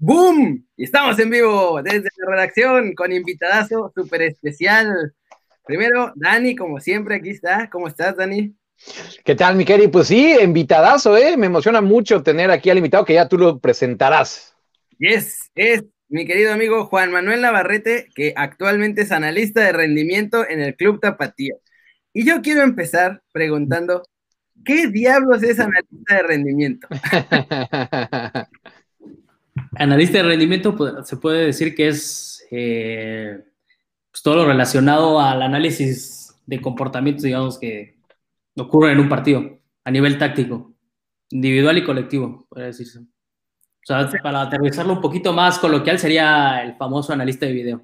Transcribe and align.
¡Boom! 0.00 0.67
Y 0.80 0.84
estamos 0.84 1.18
en 1.18 1.28
vivo 1.28 1.82
desde 1.82 2.08
la 2.18 2.30
redacción 2.30 2.94
con 2.94 3.10
invitadazo 3.10 3.90
súper 3.92 4.22
especial. 4.22 5.12
Primero, 5.66 6.12
Dani, 6.14 6.54
como 6.54 6.78
siempre, 6.78 7.16
aquí 7.16 7.30
está. 7.30 7.68
¿Cómo 7.68 7.88
estás, 7.88 8.16
Dani? 8.16 8.54
¿Qué 9.24 9.34
tal, 9.34 9.56
mi 9.56 9.64
querido? 9.64 9.90
Pues 9.90 10.06
sí, 10.06 10.36
invitadazo, 10.40 11.16
¿eh? 11.16 11.36
Me 11.36 11.46
emociona 11.46 11.80
mucho 11.80 12.22
tener 12.22 12.52
aquí 12.52 12.70
al 12.70 12.76
invitado 12.76 13.04
que 13.04 13.14
ya 13.14 13.26
tú 13.26 13.36
lo 13.36 13.58
presentarás. 13.58 14.54
Yes, 15.00 15.50
es 15.56 15.84
mi 16.08 16.24
querido 16.24 16.52
amigo 16.52 16.86
Juan 16.86 17.10
Manuel 17.10 17.40
Navarrete, 17.40 18.06
que 18.14 18.32
actualmente 18.36 19.02
es 19.02 19.10
analista 19.10 19.60
de 19.62 19.72
rendimiento 19.72 20.48
en 20.48 20.60
el 20.60 20.76
Club 20.76 21.00
Tapatío. 21.00 21.56
Y 22.12 22.24
yo 22.24 22.40
quiero 22.40 22.62
empezar 22.62 23.20
preguntando, 23.32 24.04
¿qué 24.64 24.86
diablos 24.86 25.42
es 25.42 25.58
analista 25.58 26.14
de 26.14 26.22
rendimiento? 26.22 26.86
Analista 29.76 30.18
de 30.18 30.24
rendimiento 30.24 30.76
pues, 30.76 30.92
se 31.04 31.16
puede 31.16 31.46
decir 31.46 31.74
que 31.74 31.88
es 31.88 32.44
eh, 32.50 33.38
pues, 34.10 34.22
todo 34.22 34.36
lo 34.36 34.46
relacionado 34.46 35.20
al 35.20 35.42
análisis 35.42 36.34
de 36.46 36.60
comportamientos, 36.60 37.22
digamos, 37.22 37.58
que 37.58 37.98
ocurren 38.56 38.92
en 38.92 39.00
un 39.00 39.08
partido 39.08 39.58
a 39.84 39.90
nivel 39.90 40.18
táctico, 40.18 40.74
individual 41.30 41.78
y 41.78 41.84
colectivo, 41.84 42.46
puede 42.48 42.66
decirse. 42.66 43.00
O 43.00 43.04
sea, 43.84 44.10
para 44.22 44.42
aterrizarlo 44.42 44.94
un 44.94 45.00
poquito 45.00 45.32
más 45.32 45.58
coloquial, 45.58 45.98
sería 45.98 46.62
el 46.62 46.76
famoso 46.76 47.12
analista 47.12 47.46
de 47.46 47.52
video. 47.52 47.82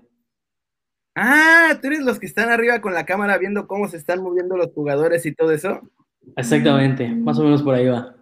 Ah, 1.14 1.78
tú 1.81 1.86
eres 1.86 2.00
los 2.00 2.19
que 2.19 2.27
están 2.27 2.50
arriba 2.50 2.81
con 2.81 2.92
la 2.92 3.06
cámara 3.06 3.38
viendo 3.38 3.66
cómo 3.66 3.88
se 3.88 3.97
están 3.97 4.22
moviendo 4.22 4.56
los 4.56 4.72
jugadores 4.72 5.25
y 5.27 5.34
todo 5.34 5.53
eso. 5.53 5.81
Exactamente, 6.36 7.09
más 7.09 7.38
o 7.38 7.44
menos 7.44 7.62
por 7.62 7.75
ahí 7.75 7.86
va 7.86 8.14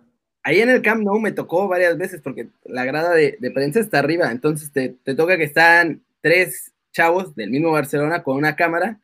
ahí 0.43 0.61
en 0.61 0.71
el 0.71 0.83
Camp 0.83 1.03
Nou 1.03 1.21
me 1.21 1.33
tocó 1.33 1.69
varias 1.69 1.97
veces 1.97 2.21
porque 2.23 2.49
la 2.65 2.85
grada 2.85 3.15
de, 3.15 3.37
prensa 3.55 3.81
está 3.81 3.99
arriba, 3.99 4.31
entonces 4.31 4.73
te, 4.73 4.91
toca 5.15 5.37
que 5.37 5.45
están 5.45 6.03
tres 6.21 6.73
chavos 6.93 7.35
del 7.35 7.51
mismo 7.51 7.71
Barcelona 7.71 8.23
con 8.23 8.37
una 8.37 8.57
cámara 8.57 9.01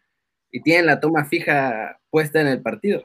y 0.50 0.61
tienen 0.62 0.86
la 0.86 1.00
toma 1.00 1.25
fija 1.25 1.98
puesta 2.11 2.41
en 2.41 2.48
el 2.48 2.61
partido. 2.61 3.05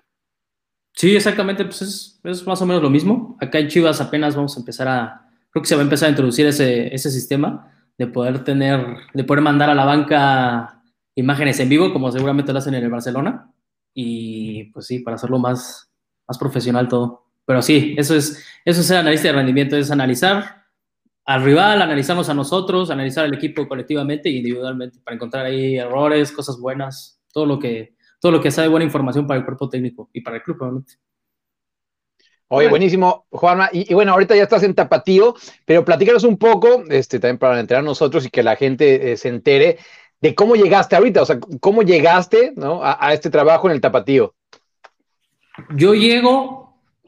Sí, 0.93 1.15
exactamente, 1.15 1.65
pues 1.65 2.19
es, 2.23 2.47
más 2.47 2.61
o 2.61 2.65
menos 2.65 2.83
lo 2.83 2.89
mismo. 2.89 3.37
Acá 3.41 3.59
en 3.59 3.67
Chivas 3.67 3.99
apenas 3.99 4.35
vamos 4.35 4.55
a 4.55 4.59
empezar 4.59 4.87
a, 4.87 5.29
creo 5.49 5.63
que 5.63 5.69
se 5.69 5.75
va 5.75 5.81
a 5.81 5.85
empezar 5.85 6.07
a 6.07 6.11
introducir 6.11 6.45
ese, 6.45 6.93
ese 6.93 7.09
sistema 7.09 7.71
de 7.97 8.07
poder 8.07 8.43
tener, 8.43 8.85
de 9.13 9.23
poder 9.23 9.41
mandar 9.41 9.69
a 9.69 9.75
la 9.75 9.85
banca 9.85 10.81
imágenes 11.15 11.59
en 11.59 11.69
vivo, 11.69 11.93
como 11.93 12.11
seguramente 12.11 12.51
lo 12.51 12.59
hacen 12.59 12.75
en 12.75 12.83
el 12.83 12.89
Barcelona. 12.89 13.51
Y 13.93 14.65
pues 14.65 14.87
sí, 14.87 14.99
para 14.99 15.15
hacerlo 15.15 15.39
más, 15.39 15.89
más 16.27 16.37
profesional 16.37 16.87
todo. 16.87 17.22
Pero 17.45 17.61
sí, 17.61 17.95
eso 17.97 18.15
es, 18.15 18.43
eso 18.65 18.81
es 18.81 18.89
el 18.91 18.97
analista 18.97 19.27
de 19.27 19.33
rendimiento, 19.33 19.75
es 19.75 19.91
analizar 19.91 20.63
al 21.25 21.43
rival, 21.43 21.81
analizarnos 21.81 22.29
a 22.29 22.33
nosotros, 22.33 22.89
analizar 22.89 23.25
al 23.25 23.33
equipo 23.33 23.67
colectivamente 23.67 24.29
e 24.29 24.33
individualmente 24.33 24.99
para 25.03 25.15
encontrar 25.15 25.45
ahí 25.45 25.77
errores, 25.77 26.31
cosas 26.31 26.59
buenas, 26.59 27.21
todo 27.31 27.45
lo 27.45 27.59
que, 27.59 27.95
todo 28.19 28.31
lo 28.31 28.41
que 28.41 28.51
sea 28.51 28.63
de 28.63 28.69
buena 28.69 28.85
información 28.85 29.25
para 29.25 29.39
el 29.39 29.45
cuerpo 29.45 29.69
técnico 29.69 30.09
y 30.13 30.21
para 30.21 30.37
el 30.37 30.43
club, 30.43 30.57
obviamente. 30.61 30.93
Oye, 32.49 32.67
buenísimo, 32.67 33.25
Juanma. 33.31 33.69
Y, 33.71 33.91
bueno, 33.93 34.11
ahorita 34.11 34.35
ya 34.35 34.43
estás 34.43 34.61
en 34.63 34.75
Tapatío, 34.75 35.33
pero 35.65 35.83
platícanos 35.83 36.23
un 36.23 36.37
poco, 36.37 36.83
este, 36.89 37.19
también 37.19 37.39
para 37.39 37.59
enterar 37.59 37.83
nosotros 37.83 38.25
y 38.25 38.29
que 38.29 38.43
la 38.43 38.55
gente 38.55 39.11
eh, 39.11 39.17
se 39.17 39.29
entere 39.29 39.79
de 40.21 40.35
cómo 40.35 40.55
llegaste 40.55 40.95
ahorita, 40.95 41.23
o 41.23 41.25
sea, 41.25 41.39
cómo 41.59 41.81
llegaste 41.81 42.53
a, 42.61 43.07
a 43.07 43.13
este 43.13 43.29
trabajo 43.29 43.67
en 43.67 43.73
el 43.73 43.81
Tapatío. 43.81 44.35
Yo 45.75 45.95
llego 45.95 46.62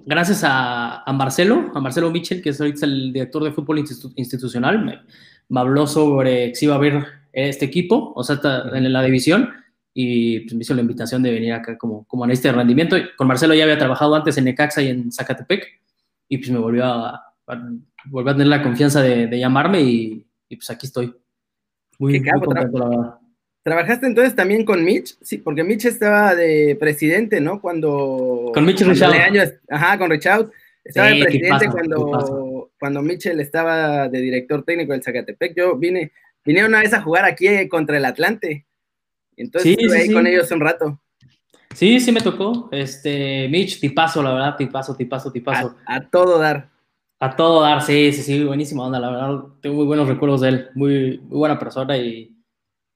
gracias 0.06 0.42
a, 0.44 1.04
Marcelo, 1.14 1.72
a 1.74 1.80
Marcelo 1.80 2.12
Michel, 2.12 2.42
que 2.42 2.50
es 2.50 2.62
ahorita 2.62 2.86
el 2.86 3.12
director 3.12 3.44
de 3.44 3.52
fútbol 3.52 3.80
institucional, 3.80 5.04
me, 5.50 5.60
habló 5.60 5.88
sobre 5.88 6.54
si 6.56 6.66
iba 6.66 6.76
a 6.76 6.78
haber 6.78 7.06
este 7.34 7.66
equipo, 7.66 8.14
o 8.16 8.24
sea, 8.24 8.40
en 8.74 8.92
la 8.92 9.04
división, 9.04 9.50
y 9.94 10.42
pues, 10.42 10.54
me 10.54 10.62
hizo 10.62 10.74
la 10.74 10.82
invitación 10.82 11.24
de 11.24 11.32
venir 11.32 11.54
acá 11.54 11.78
como, 11.78 12.06
como 12.06 12.24
analista 12.24 12.50
de 12.50 12.56
rendimiento. 12.56 12.98
Con 13.18 13.28
Marcelo 13.28 13.54
ya 13.54 13.64
había 13.64 13.78
trabajado 13.78 14.16
antes 14.16 14.38
en 14.38 14.46
Necaxa 14.46 14.82
y 14.82 14.90
en 14.90 15.12
Zacatepec, 15.12 15.66
y 16.30 16.38
pues 16.38 16.50
me 16.50 16.60
volvió 16.60 16.86
a, 16.86 17.10
a 17.48 17.54
a 17.54 18.24
tener 18.26 18.48
la 18.48 18.64
confianza 18.64 19.02
de, 19.02 19.40
llamarme, 19.40 19.82
y, 19.82 20.28
pues 20.50 20.70
aquí 20.70 20.86
estoy. 20.86 21.14
Muy, 21.98 22.20
muy 22.20 22.30
contento, 22.30 22.78
la 22.78 22.90
verdad. 22.90 23.25
¿Trabajaste 23.66 24.06
entonces 24.06 24.36
también 24.36 24.64
con 24.64 24.84
Mitch? 24.84 25.18
Sí, 25.24 25.40
porque 25.40 25.64
Mitch 25.64 25.86
estaba 25.86 26.36
de 26.36 26.78
presidente, 26.80 27.42
¿no? 27.42 27.60
Cuando... 27.60 28.52
Con 28.54 28.64
Mitch 28.64 28.82
Richard. 28.82 29.60
Ajá, 29.68 29.98
con 29.98 30.12
Richard. 30.12 30.52
Estaba 30.84 31.08
de 31.08 31.24
presidente 31.24 31.68
cuando, 31.72 32.70
cuando 32.80 33.02
Mitchell 33.02 33.40
estaba 33.40 34.08
de 34.08 34.22
director 34.22 34.64
técnico 34.64 34.92
del 34.92 35.02
Zacatepec. 35.02 35.56
Yo 35.58 35.76
vine, 35.78 36.12
vine 36.46 36.64
una 36.64 36.80
vez 36.80 36.94
a 36.94 37.02
jugar 37.02 37.26
aquí 37.26 37.68
contra 37.68 37.98
el 37.98 38.06
Atlante. 38.06 38.68
Entonces 39.36 39.76
estuve 39.76 39.98
ahí 39.98 40.14
con 40.14 40.28
ellos 40.28 40.52
un 40.52 40.60
rato. 40.60 41.02
Sí, 41.74 42.00
sí 42.00 42.12
me 42.12 42.22
tocó. 42.22 42.70
Este, 42.72 43.50
Mitch, 43.50 43.80
tipazo, 43.80 44.22
la 44.22 44.32
verdad, 44.32 44.58
tipazo, 44.58 44.96
tipazo, 44.96 45.32
tipazo. 45.32 45.76
A, 45.88 45.96
a 45.96 46.08
todo 46.08 46.38
dar. 46.38 46.70
A 47.20 47.36
todo 47.36 47.64
dar, 47.64 47.82
sí, 47.82 48.14
sí, 48.14 48.22
sí, 48.22 48.44
buenísima 48.44 48.86
onda, 48.86 49.00
la 49.00 49.10
verdad. 49.10 49.44
Tengo 49.60 49.78
muy 49.78 49.88
buenos 49.88 50.08
recuerdos 50.08 50.42
de 50.42 50.50
él. 50.50 50.70
Muy, 50.76 51.18
muy 51.18 51.40
buena 51.40 51.58
persona 51.58 51.98
y 51.98 52.35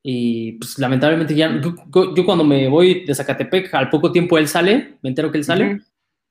y 0.01 0.53
pues 0.53 0.79
lamentablemente 0.79 1.35
ya, 1.35 1.61
yo, 1.61 2.25
cuando 2.25 2.43
me 2.43 2.67
voy 2.67 3.05
de 3.05 3.13
Zacatepec, 3.13 3.73
al 3.73 3.89
poco 3.89 4.11
tiempo 4.11 4.37
él 4.37 4.47
sale, 4.47 4.97
me 5.01 5.09
entero 5.09 5.31
que 5.31 5.37
él 5.37 5.43
sale, 5.43 5.81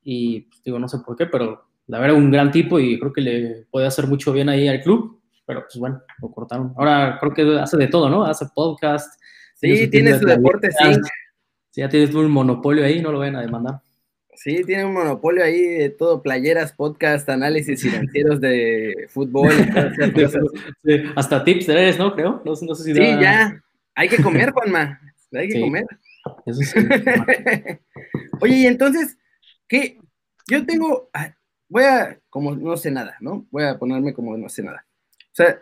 y 0.03 0.41
pues, 0.41 0.63
digo, 0.63 0.79
no 0.79 0.87
sé 0.87 0.99
por 1.05 1.15
qué, 1.15 1.27
pero 1.27 1.65
la 1.87 1.99
verdad 1.99 2.17
un 2.17 2.31
gran 2.31 2.51
tipo 2.51 2.79
y 2.79 2.99
creo 2.99 3.13
que 3.13 3.21
le 3.21 3.67
puede 3.69 3.87
hacer 3.87 4.07
mucho 4.07 4.31
bien 4.31 4.49
ahí 4.49 4.67
al 4.67 4.81
club, 4.81 5.21
pero 5.45 5.61
pues 5.61 5.77
bueno, 5.77 6.01
lo 6.21 6.31
cortaron. 6.31 6.73
Ahora 6.77 7.17
creo 7.19 7.33
que 7.33 7.59
hace 7.59 7.77
de 7.77 7.87
todo, 7.87 8.09
¿no? 8.09 8.23
Hace 8.23 8.45
podcast. 8.53 9.19
Sí, 9.55 9.87
tiene 9.89 10.17
su, 10.17 10.25
deporte, 10.25 10.69
sí. 10.71 10.93
Sí, 11.71 11.81
ya 11.81 11.89
tienes 11.89 12.13
un 12.13 12.31
monopolio 12.31 12.85
ahí, 12.85 13.01
no 13.01 13.11
lo 13.11 13.19
ven 13.19 13.35
a 13.35 13.41
demandar. 13.41 13.81
Sí, 14.41 14.63
tiene 14.63 14.85
un 14.85 14.93
monopolio 14.93 15.43
ahí 15.43 15.59
de 15.59 15.89
todo, 15.89 16.21
playeras, 16.21 16.71
podcast, 16.71 17.27
análisis 17.27 17.81
financieros 17.81 18.39
de 18.39 19.07
fútbol. 19.09 19.49
hasta 21.17 21.43
tips 21.43 21.67
eres, 21.67 21.99
¿no? 21.99 22.15
Creo. 22.15 22.41
No, 22.45 22.55
sé 22.55 22.65
si 22.85 22.93
sí, 22.93 23.01
ya. 23.19 23.61
Hay 23.95 24.07
que 24.07 24.23
comer, 24.23 24.51
Juanma. 24.51 24.97
Hay 25.33 25.49
que 25.49 25.59
comer. 25.59 25.85
Eso 26.45 26.61
sí. 26.61 26.79
Oye, 28.39 28.55
y 28.59 28.65
entonces, 28.65 29.17
¿qué? 29.67 29.99
Yo 30.47 30.65
tengo, 30.65 31.09
ah, 31.13 31.35
voy 31.67 31.83
a, 31.83 32.17
como 32.29 32.55
no 32.55 32.77
sé 32.77 32.91
nada, 32.91 33.17
¿no? 33.19 33.45
Voy 33.51 33.65
a 33.65 33.77
ponerme 33.77 34.13
como 34.13 34.37
no 34.37 34.47
sé 34.47 34.63
nada. 34.63 34.85
O 35.17 35.35
sea, 35.35 35.61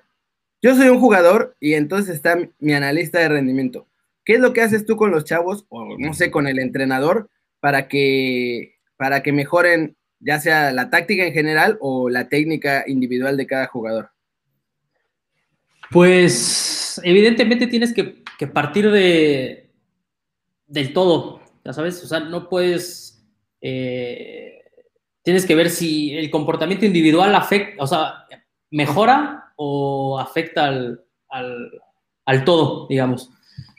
yo 0.61 0.75
soy 0.75 0.89
un 0.89 0.99
jugador 0.99 1.55
y 1.59 1.73
entonces 1.73 2.13
está 2.13 2.37
mi 2.59 2.73
analista 2.73 3.17
de 3.17 3.29
rendimiento. 3.29 3.87
¿Qué 4.23 4.35
es 4.35 4.39
lo 4.39 4.53
que 4.53 4.61
haces 4.61 4.85
tú 4.85 4.97
con 4.97 5.09
los 5.09 5.23
chavos, 5.23 5.65
o 5.69 5.97
no 5.97 6.13
sé, 6.13 6.29
con 6.29 6.47
el 6.47 6.59
entrenador, 6.59 7.31
para 7.67 7.89
que, 7.89 8.75
para 8.95 9.21
que 9.21 9.33
mejoren 9.33 9.97
ya 10.21 10.39
sea 10.39 10.71
la 10.71 10.89
táctica 10.89 11.25
en 11.25 11.33
general 11.33 11.77
o 11.81 12.07
la 12.07 12.29
técnica 12.29 12.85
individual 12.87 13.35
de 13.35 13.45
cada 13.45 13.67
jugador? 13.67 14.09
Pues 15.91 17.01
evidentemente 17.03 17.67
tienes 17.67 17.93
que, 17.93 18.23
partir 18.53 18.89
de 18.89 19.69
del 20.65 20.93
todo, 20.93 21.41
ya 21.65 21.73
sabes, 21.73 22.01
o 22.05 22.07
sea, 22.07 22.21
no 22.21 22.47
puedes, 22.47 23.21
eh, 23.59 24.61
tienes 25.21 25.45
que 25.45 25.55
ver 25.55 25.69
si 25.69 26.15
el 26.15 26.31
comportamiento 26.31 26.85
individual 26.85 27.35
afecta, 27.35 27.83
o 27.83 27.87
sea, 27.87 28.27
mejora 28.71 29.51
o 29.57 30.17
afecta 30.17 30.67
al, 30.67 31.03
al, 31.27 31.69
al 32.23 32.45
todo, 32.45 32.87
digamos. 32.87 33.29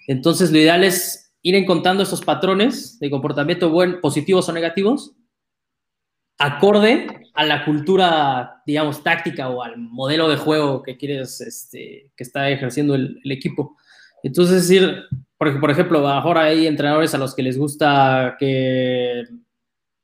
Entonces, 0.06 0.52
lo 0.52 0.58
ideal 0.58 0.85
es 0.85 1.27
ir 1.43 1.55
encontrando 1.55 2.02
esos 2.02 2.23
patrones 2.23 2.99
de 2.99 3.11
comportamiento 3.11 3.70
buen, 3.70 4.00
positivos 4.00 4.49
o 4.49 4.52
negativos, 4.52 5.14
acorde 6.38 7.06
a 7.35 7.44
la 7.44 7.64
cultura, 7.64 8.62
digamos, 8.64 9.02
táctica 9.02 9.49
o 9.49 9.62
al 9.62 9.76
modelo 9.76 10.29
de 10.29 10.37
juego 10.37 10.82
que 10.82 10.96
quieres, 10.96 11.40
este, 11.40 12.11
que 12.17 12.25
está 12.25 12.49
ejerciendo 12.50 12.94
el, 12.94 13.20
equipo. 13.25 13.76
Entonces, 14.23 14.56
es 14.56 14.69
decir, 14.69 15.05
por, 15.37 15.70
ejemplo, 15.70 16.06
ahora 16.08 16.43
hay 16.43 16.67
entrenadores 16.67 17.14
a 17.14 17.19
los 17.19 17.35
que 17.35 17.43
les 17.43 17.58
gusta 17.58 18.37
que, 18.38 19.25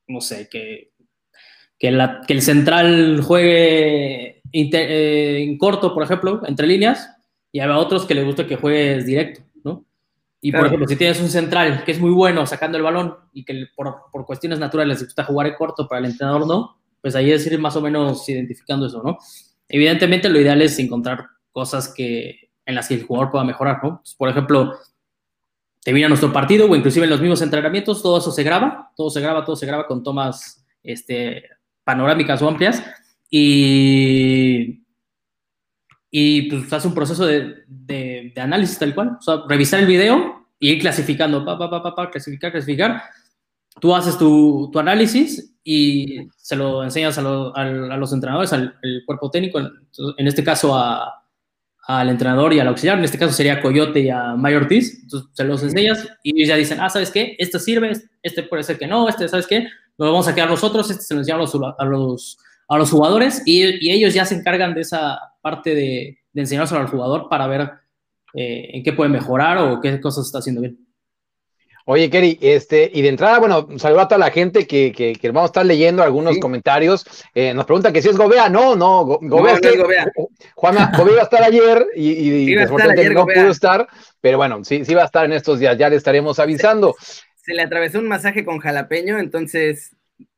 no 0.08 0.20
sé, 0.20 0.48
que, 0.48 0.92
que, 1.78 1.88
el 1.88 2.42
central 2.42 3.20
juegue 3.22 4.42
eh, 4.52 5.42
en 5.42 5.58
corto, 5.58 5.94
por 5.94 6.02
ejemplo, 6.02 6.42
entre 6.46 6.66
líneas, 6.66 7.10
y 7.52 7.60
hay 7.60 7.68
otros 7.70 8.06
que 8.06 8.14
les 8.14 8.24
gusta 8.24 8.46
que 8.46 8.56
juegues 8.56 9.06
directo, 9.06 9.42
Y 10.46 10.52
por 10.52 10.66
ejemplo, 10.66 10.86
si 10.86 10.96
tienes 10.96 11.18
un 11.22 11.30
central 11.30 11.84
que 11.84 11.92
es 11.92 11.98
muy 11.98 12.10
bueno 12.10 12.44
sacando 12.44 12.76
el 12.76 12.84
balón 12.84 13.16
y 13.32 13.46
que 13.46 13.66
por, 13.74 14.10
por 14.12 14.26
cuestiones 14.26 14.58
naturales 14.58 15.00
le 15.00 15.06
gusta 15.06 15.24
jugar 15.24 15.46
en 15.46 15.54
corto, 15.54 15.88
para 15.88 16.00
el 16.00 16.12
entrenador 16.12 16.46
no, 16.46 16.76
pues 17.00 17.16
ahí 17.16 17.32
es 17.32 17.46
ir 17.46 17.58
más 17.58 17.74
o 17.76 17.80
menos 17.80 18.28
identificando 18.28 18.84
eso, 18.84 19.02
¿no? 19.02 19.16
Evidentemente 19.66 20.28
lo 20.28 20.38
ideal 20.38 20.60
es 20.60 20.78
encontrar 20.78 21.28
cosas 21.50 21.88
que, 21.88 22.50
en 22.66 22.74
las 22.74 22.88
que 22.88 22.94
el 22.96 23.04
jugador 23.04 23.30
pueda 23.30 23.42
mejorar, 23.42 23.82
¿no? 23.82 24.02
por 24.18 24.28
ejemplo, 24.28 24.74
te 25.82 25.94
viene 25.94 26.04
a 26.04 26.08
nuestro 26.10 26.30
partido 26.30 26.70
o 26.70 26.76
inclusive 26.76 27.04
en 27.04 27.10
los 27.10 27.22
mismos 27.22 27.40
entrenamientos, 27.40 28.02
todo 28.02 28.18
eso 28.18 28.30
se 28.30 28.42
graba, 28.42 28.92
todo 28.94 29.08
se 29.08 29.22
graba, 29.22 29.46
todo 29.46 29.56
se 29.56 29.64
graba 29.64 29.86
con 29.86 30.02
tomas 30.02 30.62
este, 30.82 31.48
panorámicas 31.84 32.42
o 32.42 32.48
amplias 32.48 32.84
y, 33.30 34.83
y 36.16 36.42
pues 36.42 36.72
hace 36.72 36.86
un 36.86 36.94
proceso 36.94 37.26
de, 37.26 37.64
de, 37.66 38.32
análisis 38.36 38.78
tal 38.78 38.94
cual, 38.94 39.16
o 39.18 39.20
sea, 39.20 39.42
revisar 39.48 39.80
el 39.80 39.86
video 39.86 40.46
y 40.60 40.70
ir 40.70 40.80
clasificando, 40.80 41.44
pa, 41.44 41.58
pa, 41.58 41.68
pa, 41.68 41.92
pa, 41.92 42.08
clasificar, 42.08 42.52
clasificar. 42.52 43.02
Tú 43.80 43.92
haces 43.92 44.16
tu, 44.16 44.70
tu 44.72 44.78
análisis 44.78 45.56
y 45.64 46.20
se 46.36 46.54
lo 46.54 46.84
enseñas 46.84 47.18
a, 47.18 47.20
a, 47.20 47.64
los 47.96 48.12
entrenadores, 48.12 48.52
al, 48.52 48.78
cuerpo 49.04 49.28
técnico, 49.28 49.58
en 49.58 50.26
este 50.28 50.44
caso 50.44 50.76
a, 50.76 51.24
al 51.88 52.08
entrenador 52.08 52.52
y 52.52 52.60
al 52.60 52.68
auxiliar, 52.68 52.96
en 52.98 53.04
este 53.04 53.18
caso 53.18 53.32
sería 53.32 53.60
Coyote 53.60 53.98
y 53.98 54.08
a 54.08 54.36
May 54.36 54.54
Ortiz, 54.54 55.00
entonces 55.02 55.28
se 55.32 55.42
los 55.42 55.64
enseñas 55.64 56.06
y 56.22 56.36
ellos 56.36 56.48
ya 56.48 56.54
dicen, 56.54 56.78
ah, 56.80 56.90
¿sabes 56.90 57.10
qué? 57.10 57.34
Este 57.40 57.58
sirve, 57.58 57.90
este 58.22 58.44
puede 58.44 58.62
ser 58.62 58.78
que 58.78 58.86
no, 58.86 59.08
este, 59.08 59.26
¿sabes 59.26 59.48
qué? 59.48 59.66
Lo 59.98 60.06
vamos 60.12 60.28
a 60.28 60.34
quedar 60.36 60.48
nosotros, 60.48 60.88
este 60.92 61.02
se 61.02 61.14
lo 61.14 61.22
enseñamos 61.22 61.52
a 61.76 61.84
los, 61.84 62.38
a 62.74 62.78
los 62.78 62.90
jugadores 62.90 63.42
y, 63.44 63.86
y, 63.86 63.92
ellos 63.92 64.14
ya 64.14 64.24
se 64.24 64.34
encargan 64.34 64.74
de 64.74 64.82
esa 64.82 65.18
parte 65.40 65.74
de, 65.74 66.18
de 66.32 66.40
enseñárselo 66.40 66.80
al 66.80 66.88
jugador 66.88 67.28
para 67.28 67.46
ver 67.46 67.70
eh, 68.34 68.70
en 68.74 68.82
qué 68.82 68.92
puede 68.92 69.10
mejorar 69.10 69.58
o 69.58 69.80
qué 69.80 70.00
cosas 70.00 70.26
está 70.26 70.38
haciendo 70.38 70.60
bien. 70.60 70.78
Oye, 71.86 72.08
Kerry, 72.08 72.38
este, 72.40 72.90
y 72.94 73.02
de 73.02 73.08
entrada, 73.08 73.38
bueno, 73.38 73.68
saludo 73.76 74.00
a 74.00 74.08
toda 74.08 74.18
la 74.18 74.30
gente 74.30 74.66
que, 74.66 74.90
que, 74.90 75.28
vamos 75.28 75.42
a 75.42 75.52
estar 75.52 75.66
leyendo 75.66 76.02
algunos 76.02 76.38
comentarios. 76.38 77.04
Eh, 77.34 77.52
nos 77.52 77.66
pregunta 77.66 77.92
que 77.92 78.00
si 78.00 78.08
es 78.08 78.16
Gobea. 78.16 78.48
No, 78.48 78.74
no, 78.74 79.04
Gobea. 79.04 79.58
No, 79.60 79.68
es 79.68 79.78
Gobea. 79.78 80.06
Juana, 80.54 80.90
Gobea 80.96 81.12
iba 81.12 81.20
a 81.20 81.24
estar 81.24 81.42
ayer 81.42 81.86
y, 81.94 82.52
y 82.52 82.56
no 82.56 83.26
pudo 83.26 83.50
estar, 83.50 83.86
pero 84.22 84.38
bueno, 84.38 84.64
sí, 84.64 84.82
sí 84.86 84.94
va 84.94 85.02
a 85.02 85.06
estar 85.06 85.26
en 85.26 85.34
estos 85.34 85.60
días, 85.60 85.76
ya 85.76 85.90
le 85.90 85.96
estaremos 85.96 86.38
avisando. 86.38 86.94
Se, 87.36 87.52
le 87.52 87.60
atravesó 87.60 87.98
un 87.98 88.08
masaje 88.08 88.46
con 88.46 88.60
jalapeño, 88.60 89.18
entonces 89.18 89.93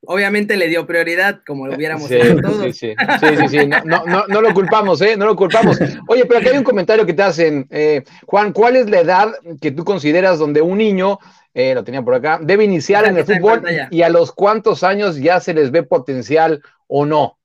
obviamente 0.07 0.57
le 0.57 0.69
dio 0.69 0.87
prioridad, 0.87 1.41
como 1.47 1.67
lo 1.67 1.77
hubiéramos 1.77 2.09
sí, 2.09 2.19
todos. 2.43 2.77
Sí, 2.77 2.95
sí, 3.21 3.27
sí, 3.39 3.49
sí, 3.49 3.67
No, 3.67 4.05
no, 4.07 4.27
no, 4.27 4.41
lo 4.41 4.55
culpamos, 4.55 5.01
¿eh? 5.03 5.17
No 5.17 5.27
lo 5.27 5.37
culpamos. 5.37 5.79
Oye, 6.09 6.25
pero 6.27 6.41
aquí 6.41 6.49
hay 6.49 6.59
un 6.59 6.65
comentario 6.65 7.05
que 7.05 7.15
te 7.15 7.23
hacen. 7.23 7.67
Eh, 7.71 8.03
Juan, 8.27 8.53
¿cuál 8.53 8.77
es 8.77 8.89
la 8.89 9.01
edad 9.01 9.33
que 9.61 9.71
tú 9.71 9.85
consideras 9.85 10.39
donde 10.39 10.63
un 10.63 10.79
niño 10.79 11.19
eh, 11.59 11.75
lo 11.75 11.83
tenía 11.83 12.03
por 12.03 12.13
acá, 12.13 12.39
debe 12.43 12.65
iniciar 12.65 13.07
en 13.07 13.17
el 13.17 13.25
fútbol 13.25 13.63
y 13.91 14.03
a 14.03 14.11
los 14.11 14.31
cuántos 14.31 14.83
años 14.83 15.17
ya 15.17 15.41
se 15.41 15.55
les 15.55 15.71
ve 15.71 15.83
potencial 15.83 16.61
o 16.87 17.07
no. 17.07 17.39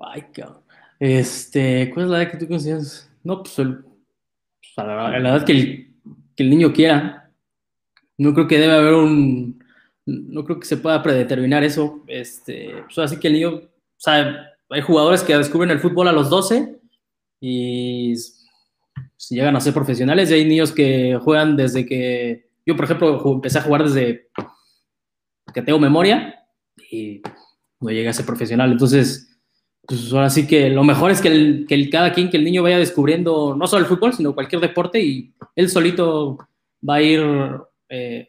Ay. 0.00 0.24
Este, 0.98 1.92
¿cuál 1.94 2.06
es 2.06 2.10
la 2.10 2.22
edad 2.22 2.32
que 2.32 2.38
tú 2.38 2.48
consideras? 2.48 3.08
No, 3.22 3.44
pues, 3.44 3.56
el, 3.60 3.84
pues, 3.84 4.78
a 4.78 4.84
la, 4.84 5.16
edad 5.16 5.46
que 5.46 5.52
el, 5.52 5.94
que 6.34 6.42
el, 6.42 6.50
niño 6.50 6.72
quiera. 6.72 7.30
No 8.18 8.34
creo 8.34 8.48
que 8.48 8.58
debe 8.58 8.74
haber 8.74 8.94
un, 8.94 9.59
no 10.28 10.44
creo 10.44 10.60
que 10.60 10.66
se 10.66 10.76
pueda 10.76 11.02
predeterminar 11.02 11.64
eso. 11.64 12.02
Este, 12.06 12.74
pues 12.84 12.98
así 12.98 13.18
que 13.18 13.28
el 13.28 13.34
niño, 13.34 13.54
o 13.54 13.70
sea, 13.96 14.46
hay 14.68 14.80
jugadores 14.80 15.22
que 15.22 15.36
descubren 15.36 15.70
el 15.70 15.80
fútbol 15.80 16.08
a 16.08 16.12
los 16.12 16.30
12 16.30 16.78
y 17.40 18.14
si 19.16 19.34
llegan 19.34 19.56
a 19.56 19.60
ser 19.60 19.74
profesionales 19.74 20.30
y 20.30 20.34
hay 20.34 20.44
niños 20.44 20.72
que 20.72 21.18
juegan 21.22 21.56
desde 21.56 21.86
que 21.86 22.50
yo, 22.66 22.76
por 22.76 22.84
ejemplo, 22.84 23.22
empecé 23.34 23.58
a 23.58 23.62
jugar 23.62 23.84
desde 23.84 24.28
que 25.52 25.62
tengo 25.62 25.78
memoria 25.78 26.34
y 26.90 27.22
no 27.80 27.90
llegué 27.90 28.08
a 28.08 28.12
ser 28.12 28.26
profesional. 28.26 28.70
Entonces, 28.70 29.30
pues 29.86 30.12
ahora 30.12 30.30
sí 30.30 30.46
que 30.46 30.70
lo 30.70 30.84
mejor 30.84 31.10
es 31.10 31.20
que, 31.20 31.28
el, 31.28 31.66
que 31.68 31.90
cada 31.90 32.12
quien, 32.12 32.30
que 32.30 32.36
el 32.36 32.44
niño 32.44 32.62
vaya 32.62 32.78
descubriendo 32.78 33.56
no 33.56 33.66
solo 33.66 33.84
el 33.84 33.88
fútbol, 33.88 34.12
sino 34.12 34.34
cualquier 34.34 34.60
deporte 34.60 35.00
y 35.02 35.34
él 35.56 35.68
solito 35.68 36.38
va 36.88 36.96
a 36.96 37.02
ir, 37.02 37.20
eh, 37.88 38.28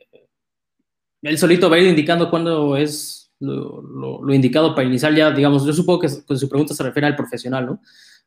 él 1.22 1.38
solito 1.38 1.70
va 1.70 1.76
a 1.76 1.80
ir 1.80 1.88
indicando 1.88 2.30
cuándo 2.30 2.76
es 2.78 3.32
lo, 3.40 3.82
lo, 3.82 4.34
indicado 4.34 4.76
para 4.76 4.88
iniciar 4.88 5.16
ya, 5.16 5.32
digamos, 5.32 5.66
yo 5.66 5.74
supongo 5.74 6.00
que 6.00 6.08
con 6.26 6.38
su 6.38 6.48
pregunta 6.48 6.74
se 6.74 6.84
refiere 6.84 7.08
al 7.08 7.16
profesional, 7.16 7.66
¿no? 7.66 7.82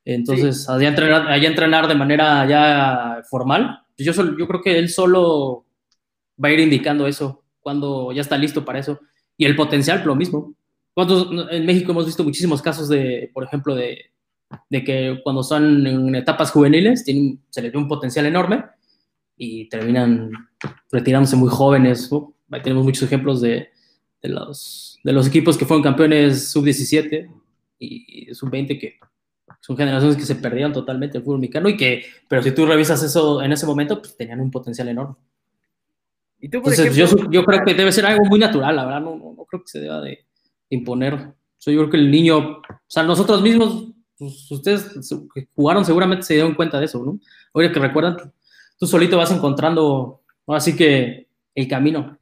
Entonces, 0.05 0.69
allá, 0.69 0.88
entrenar, 0.88 1.29
allá 1.29 1.49
entrenar 1.49 1.88
de 1.88 1.94
manera 1.94 2.46
ya 2.46 3.23
formal, 3.31 3.81
yo, 3.96 4.12
yo 4.12 4.46
creo 4.46 4.61
que 4.61 4.79
él 4.79 4.91
solo 4.91 5.64
va 6.43 6.49
a 6.49 6.52
ir 6.52 6.61
indicando 6.61 7.06
eso 7.06 7.44
cuando 7.61 8.12
ya 8.12 8.20
está 8.20 8.37
listo 8.37 8.64
para 8.64 8.79
eso. 8.79 9.00
Y 9.37 9.46
el 9.46 9.56
potencial, 9.56 10.02
lo 10.05 10.14
mismo. 10.14 10.55
En 11.50 11.67
México 11.67 11.93
hemos 11.93 12.06
visto 12.06 12.23
muchísimos 12.23 12.61
casos 12.61 12.88
de, 12.88 13.31
por 13.32 13.44
ejemplo, 13.44 13.75
de, 13.75 14.12
de 14.69 14.85
que 14.85 15.20
cuando 15.25 15.43
son 15.43 15.87
en 15.87 16.14
etapas 16.14 16.50
juveniles 16.50 17.05
tienen, 17.05 17.43
se 17.50 17.62
les 17.62 17.73
ve 17.73 17.79
un 17.79 17.88
potencial 17.88 18.26
enorme 18.26 18.64
y 19.37 19.69
terminan 19.69 20.31
retirándose 20.93 21.37
muy 21.37 21.49
jóvenes. 21.49 22.11
Tenemos 22.62 22.84
muchos 22.84 23.02
ejemplos 23.02 23.40
de, 23.40 23.68
de, 24.22 24.28
los, 24.28 24.98
de 25.02 25.12
los 25.12 25.26
equipos 25.26 25.56
que 25.56 25.66
fueron 25.66 25.82
campeones 25.82 26.50
sub-17 26.50 27.30
y 27.78 28.34
sub-20 28.34 28.80
que 28.80 28.98
son 29.64 29.78
generaciones 29.78 30.16
que 30.16 30.26
se 30.26 30.34
perdieron 30.34 30.74
totalmente 30.74 31.16
el 31.16 31.24
fútbol 31.24 31.40
mexicano 31.40 31.70
y 31.70 31.76
que, 31.78 32.04
pero 32.28 32.42
si 32.42 32.52
tú 32.52 32.66
revisas 32.66 33.02
eso 33.02 33.42
en 33.42 33.50
ese 33.50 33.64
momento, 33.64 33.98
pues 33.98 34.14
tenían 34.14 34.40
un 34.40 34.50
potencial 34.50 34.88
enorme. 34.88 35.14
¿Y 36.38 36.50
tú, 36.50 36.58
Entonces, 36.58 36.94
yo, 36.94 37.06
yo, 37.30 37.44
creo 37.44 37.64
que 37.64 37.72
debe 37.72 37.90
ser 37.90 38.04
algo 38.04 38.26
muy 38.26 38.38
natural, 38.38 38.76
la 38.76 38.84
verdad, 38.84 39.00
no, 39.00 39.16
no, 39.16 39.44
creo 39.46 39.62
que 39.62 39.68
se 39.68 39.80
deba 39.80 40.02
de 40.02 40.26
imponer. 40.68 41.32
yo 41.64 41.78
creo 41.78 41.88
que 41.88 41.96
el 41.96 42.10
niño, 42.10 42.58
o 42.58 42.62
sea, 42.86 43.04
nosotros 43.04 43.40
mismos, 43.40 43.94
pues, 44.18 44.50
ustedes 44.50 44.90
que 45.34 45.48
jugaron 45.54 45.84
seguramente 45.86 46.24
se 46.24 46.34
dieron 46.34 46.54
cuenta 46.54 46.78
de 46.78 46.84
eso, 46.84 47.02
¿no? 47.02 47.18
Oye, 47.52 47.72
que 47.72 47.80
recuerdan, 47.80 48.18
tú 48.78 48.86
solito 48.86 49.16
vas 49.16 49.30
encontrando, 49.30 50.20
así 50.48 50.76
que 50.76 51.28
el 51.54 51.68
camino. 51.68 52.18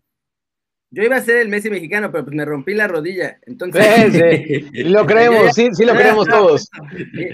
Yo 0.95 1.03
iba 1.03 1.17
a 1.17 1.23
ser 1.23 1.39
el 1.39 1.49
Messi 1.49 1.71
mexicano, 1.71 2.13
pero 2.13 2.25
pues 2.25 2.37
me 2.37 2.45
rompí 2.45 2.75
la 2.75 2.87
rodilla. 2.87 3.39
Entonces. 3.47 3.83
Sí, 4.13 4.69
sí. 4.71 4.85
lo 4.85 5.07
creemos, 5.07 5.55
sí, 5.55 5.71
sí 5.73 5.87
lo 5.87 5.95
creemos 5.95 6.29
todos. 6.29 6.69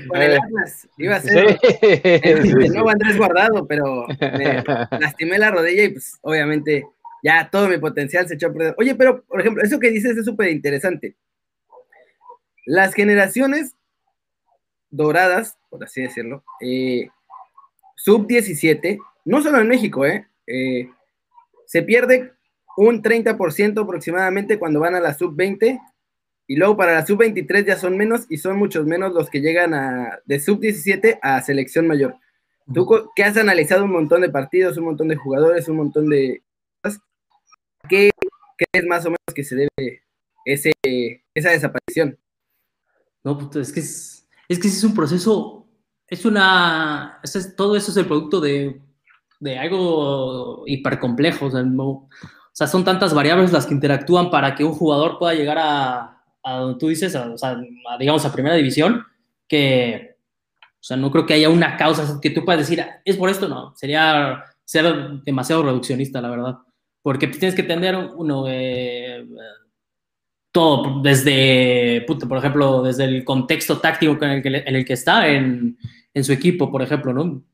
Con 0.07 0.23
el 0.23 0.39
Atlas. 0.39 0.89
Iba 0.97 1.17
a 1.17 1.21
ser 1.21 1.59
el, 1.83 2.73
nuevo 2.73 2.89
Andrés 2.89 3.17
Guardado, 3.17 3.67
pero 3.67 4.07
me 4.21 4.63
lastimé 5.01 5.39
la 5.39 5.51
rodilla 5.51 5.83
y 5.83 5.89
pues 5.89 6.19
obviamente 6.21 6.87
ya 7.25 7.51
todo 7.51 7.69
mi 7.69 7.79
potencial 7.79 8.29
se 8.29 8.35
echó 8.35 8.47
a 8.47 8.53
perder. 8.53 8.75
Oye, 8.79 8.95
pero 8.95 9.25
por 9.25 9.41
ejemplo, 9.41 9.65
eso 9.65 9.81
que 9.81 9.91
dices 9.91 10.17
es 10.17 10.25
súper 10.25 10.51
interesante. 10.51 11.17
Las 12.65 12.95
generaciones 12.95 13.75
doradas, 14.89 15.59
por 15.69 15.83
así 15.83 16.03
decirlo, 16.03 16.45
eh, 16.61 17.09
sub 17.97 18.29
17, 18.29 19.01
no 19.25 19.43
solo 19.43 19.61
en 19.61 19.69
México, 19.69 20.07
eh, 20.07 20.29
eh 20.47 20.89
se 21.67 21.83
pierde 21.83 22.33
un 22.79 23.03
30% 23.03 23.83
aproximadamente 23.83 24.57
cuando 24.57 24.79
van 24.79 24.95
a 24.95 25.01
la 25.01 25.13
sub-20 25.13 25.81
y 26.47 26.57
luego 26.57 26.77
para 26.77 26.95
la 26.95 27.05
sub-23 27.05 27.67
ya 27.67 27.77
son 27.77 27.97
menos 27.97 28.27
y 28.31 28.39
son 28.39 28.57
muchos 28.57 28.87
menos 28.87 29.13
los 29.13 29.29
que 29.29 29.41
llegan 29.41 29.75
a, 29.75 30.21
de 30.25 30.39
sub-17 30.39 31.19
a 31.21 31.43
selección 31.43 31.89
mayor. 31.89 32.15
Tú 32.73 32.87
que 33.17 33.25
has 33.25 33.37
analizado 33.37 33.85
un 33.85 33.91
montón 33.91 34.21
de 34.21 34.31
partidos, 34.31 34.77
un 34.77 34.85
montón 34.85 35.09
de 35.09 35.17
jugadores, 35.17 35.69
un 35.69 35.77
montón 35.77 36.09
de... 36.09 36.43
¿Qué 37.89 38.11
crees 38.57 38.87
más 38.87 39.05
o 39.07 39.09
menos 39.09 39.35
que 39.35 39.43
se 39.43 39.57
debe 39.57 40.03
ese, 40.45 40.73
esa 41.35 41.51
desaparición? 41.51 42.17
No, 43.25 43.39
pues 43.39 43.57
es 43.57 43.73
que 43.73 43.81
es, 43.81 44.29
es 44.49 44.59
que 44.61 44.69
es 44.69 44.85
un 44.85 44.95
proceso, 44.95 45.67
es 46.07 46.25
una, 46.25 47.19
es, 47.25 47.57
todo 47.57 47.77
eso 47.77 47.91
es 47.91 47.97
el 47.97 48.07
producto 48.07 48.41
de, 48.41 48.81
de 49.41 49.59
algo 49.59 50.63
hipercomplejo, 50.67 51.47
o 51.47 51.51
sea, 51.51 51.63
no, 51.63 52.09
sea, 52.59 52.67
son 52.67 52.85
tantas 52.85 53.15
variables 53.15 53.53
las 53.53 53.67
que 53.67 53.75
interactúan 53.75 54.31
para 54.31 54.57
que 54.57 54.65
un 54.65 54.73
jugador 54.73 55.17
pueda 55.17 55.33
llegar 55.35 55.59
a, 55.61 56.25
a 56.43 56.57
donde 56.57 56.79
tú 56.79 56.89
dices, 56.89 57.15
a, 57.15 57.31
o 57.31 57.39
sea, 57.39 57.57
digamos, 58.01 58.25
a 58.25 58.33
primera 58.33 58.57
división, 58.57 59.05
que, 59.47 60.17
o 60.63 60.83
sea, 60.83 60.97
no 60.97 61.11
creo 61.13 61.25
que 61.25 61.35
haya 61.35 61.51
una 61.51 61.77
causa 61.77 62.19
que 62.21 62.31
tú 62.31 62.45
puedas 62.45 62.61
decir, 62.61 62.85
es 63.05 63.17
por 63.17 63.31
esto, 63.31 63.49
no, 63.49 63.77
sería 63.77 64.43
ser 64.65 64.93
demasiado 65.25 65.63
reduccionista, 65.63 66.21
la 66.21 66.31
verdad, 66.31 66.59
porque 67.01 67.29
tienes 67.29 67.55
que 67.55 67.63
tener 67.63 67.95
uno, 67.95 68.47
eh, 68.49 69.25
todo, 70.51 71.01
desde, 71.01 72.05
por 72.07 72.39
ejemplo, 72.39 72.83
desde 72.83 73.05
el 73.05 73.25
contexto 73.25 73.79
táctico 73.79 74.19
en 74.25 74.31
el 74.31 74.43
que, 74.43 74.49
en 74.49 74.75
el 74.75 74.85
que 74.85 74.95
está 74.95 75.29
en, 75.29 75.79
en 76.13 76.25
su 76.25 76.33
equipo, 76.33 76.73
por 76.73 76.83
ejemplo, 76.83 77.13
¿no? 77.13 77.45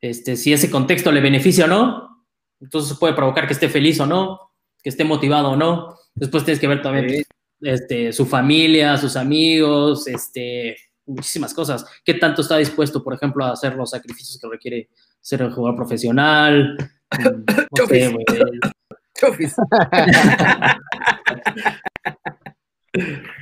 Este, 0.00 0.36
si 0.36 0.54
ese 0.54 0.70
contexto 0.70 1.12
le 1.12 1.20
beneficia 1.20 1.66
o 1.66 1.68
no, 1.68 2.17
entonces 2.60 2.96
puede 2.98 3.14
provocar 3.14 3.46
que 3.46 3.52
esté 3.52 3.68
feliz 3.68 4.00
o 4.00 4.06
no, 4.06 4.52
que 4.82 4.90
esté 4.90 5.04
motivado 5.04 5.50
o 5.50 5.56
no. 5.56 5.96
Después 6.14 6.44
tienes 6.44 6.60
que 6.60 6.68
ver 6.68 6.82
también 6.82 7.24
este, 7.60 8.12
su 8.12 8.26
familia, 8.26 8.96
sus 8.96 9.16
amigos, 9.16 10.06
este, 10.06 10.76
muchísimas 11.06 11.54
cosas. 11.54 11.84
¿Qué 12.04 12.14
tanto 12.14 12.42
está 12.42 12.56
dispuesto, 12.56 13.02
por 13.02 13.14
ejemplo, 13.14 13.44
a 13.44 13.52
hacer 13.52 13.74
los 13.74 13.90
sacrificios 13.90 14.38
que 14.40 14.48
requiere 14.48 14.88
ser 15.20 15.42
un 15.42 15.52
jugador 15.52 15.76
profesional? 15.76 16.76
No 17.78 17.86
sé, 17.86 18.14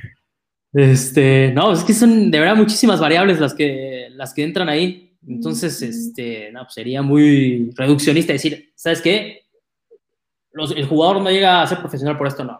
Este, 0.73 1.51
no, 1.55 1.71
es 1.71 1.83
que 1.83 1.93
son 1.93 2.29
de 2.29 2.39
verdad 2.39 2.55
muchísimas 2.55 2.99
variables 2.99 3.39
las 3.39 3.53
que, 3.53 4.09
las 4.11 4.33
que 4.33 4.43
entran 4.43 4.69
ahí. 4.69 5.06
Entonces, 5.27 5.81
este, 5.81 6.51
no, 6.51 6.61
pues 6.63 6.73
sería 6.73 7.01
muy 7.01 7.71
reduccionista 7.75 8.33
decir, 8.33 8.71
¿sabes 8.75 9.01
qué? 9.01 9.43
el 10.75 10.87
jugador 10.87 11.21
no 11.21 11.29
llega 11.29 11.61
a 11.61 11.67
ser 11.67 11.77
profesional 11.77 12.17
por 12.17 12.25
esto, 12.25 12.43
no. 12.43 12.59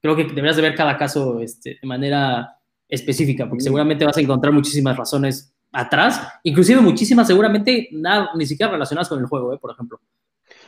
Creo 0.00 0.14
que 0.14 0.24
deberías 0.24 0.54
de 0.54 0.62
ver 0.62 0.76
cada 0.76 0.96
caso 0.96 1.40
este, 1.40 1.78
de 1.80 1.88
manera 1.88 2.56
específica, 2.88 3.48
porque 3.48 3.64
seguramente 3.64 4.04
vas 4.04 4.16
a 4.16 4.20
encontrar 4.20 4.52
muchísimas 4.52 4.96
razones 4.96 5.52
atrás, 5.72 6.20
inclusive 6.44 6.80
muchísimas 6.80 7.26
seguramente 7.26 7.88
nada, 7.92 8.30
ni 8.36 8.46
siquiera 8.46 8.70
relacionadas 8.70 9.08
con 9.08 9.18
el 9.18 9.26
juego, 9.26 9.54
¿eh? 9.54 9.58
por 9.58 9.72
ejemplo. 9.72 9.98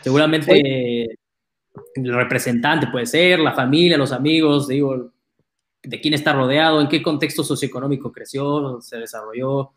Seguramente 0.00 1.18
el 1.94 2.14
representante 2.14 2.86
puede 2.86 3.06
ser, 3.06 3.38
la 3.38 3.52
familia, 3.52 3.98
los 3.98 4.12
amigos, 4.12 4.68
digo, 4.68 5.12
de 5.82 6.00
quién 6.00 6.14
está 6.14 6.32
rodeado, 6.32 6.80
en 6.80 6.88
qué 6.88 7.02
contexto 7.02 7.44
socioeconómico 7.44 8.10
creció, 8.10 8.80
se 8.80 8.98
desarrolló, 8.98 9.72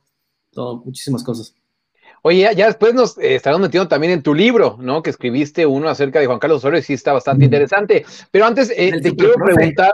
todo, 0.57 0.81
muchísimas 0.83 1.23
cosas. 1.23 1.53
Oye, 2.23 2.49
ya, 2.55 2.65
después 2.65 2.95
nos 2.95 3.15
eh, 3.19 3.35
estaremos 3.35 3.61
metiendo 3.61 3.87
también 3.87 4.11
en 4.11 4.23
tu 4.23 4.33
libro, 4.33 4.75
¿no? 4.81 5.03
Que 5.03 5.11
escribiste 5.11 5.67
uno 5.67 5.87
acerca 5.87 6.19
de 6.19 6.25
Juan 6.25 6.39
Carlos 6.39 6.57
Osorio 6.57 6.79
y 6.79 6.83
sí 6.83 6.93
está 6.93 7.13
bastante 7.13 7.45
interesante. 7.45 8.03
Pero 8.31 8.47
antes 8.47 8.73
eh, 8.75 8.99
te 8.99 9.15
quiero 9.15 9.35
preguntar, 9.35 9.93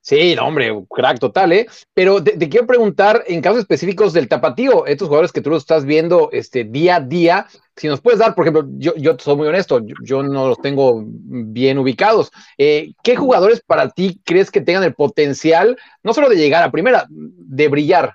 Sí, 0.00 0.34
no, 0.36 0.46
hombre, 0.46 0.72
crack 0.88 1.18
total, 1.18 1.52
¿eh? 1.52 1.66
Pero 1.92 2.22
te, 2.22 2.48
quiero 2.48 2.66
preguntar 2.66 3.24
en 3.26 3.42
casos 3.42 3.58
específicos 3.58 4.14
del 4.14 4.28
tapatío, 4.28 4.86
estos 4.86 5.08
jugadores 5.08 5.32
que 5.32 5.42
tú 5.42 5.50
los 5.50 5.64
estás 5.64 5.84
viendo 5.84 6.30
este, 6.32 6.64
día 6.64 6.96
a 6.96 7.00
día, 7.00 7.46
si 7.76 7.88
nos 7.88 8.00
puedes 8.00 8.18
dar, 8.18 8.34
por 8.34 8.44
ejemplo, 8.44 8.66
yo, 8.78 8.94
yo 8.96 9.16
soy 9.18 9.36
muy 9.36 9.48
honesto, 9.48 9.84
yo, 10.02 10.22
no 10.22 10.48
los 10.48 10.62
tengo 10.62 11.04
bien 11.04 11.78
ubicados. 11.78 12.30
Eh, 12.56 12.92
¿Qué 13.02 13.16
jugadores 13.16 13.60
para 13.60 13.90
ti 13.90 14.18
crees 14.24 14.50
que 14.50 14.62
tengan 14.62 14.84
el 14.84 14.94
potencial, 14.94 15.76
no 16.02 16.14
solo 16.14 16.30
de 16.30 16.36
llegar 16.36 16.62
a 16.62 16.70
primera, 16.70 17.04
de 17.10 17.68
brillar? 17.68 18.14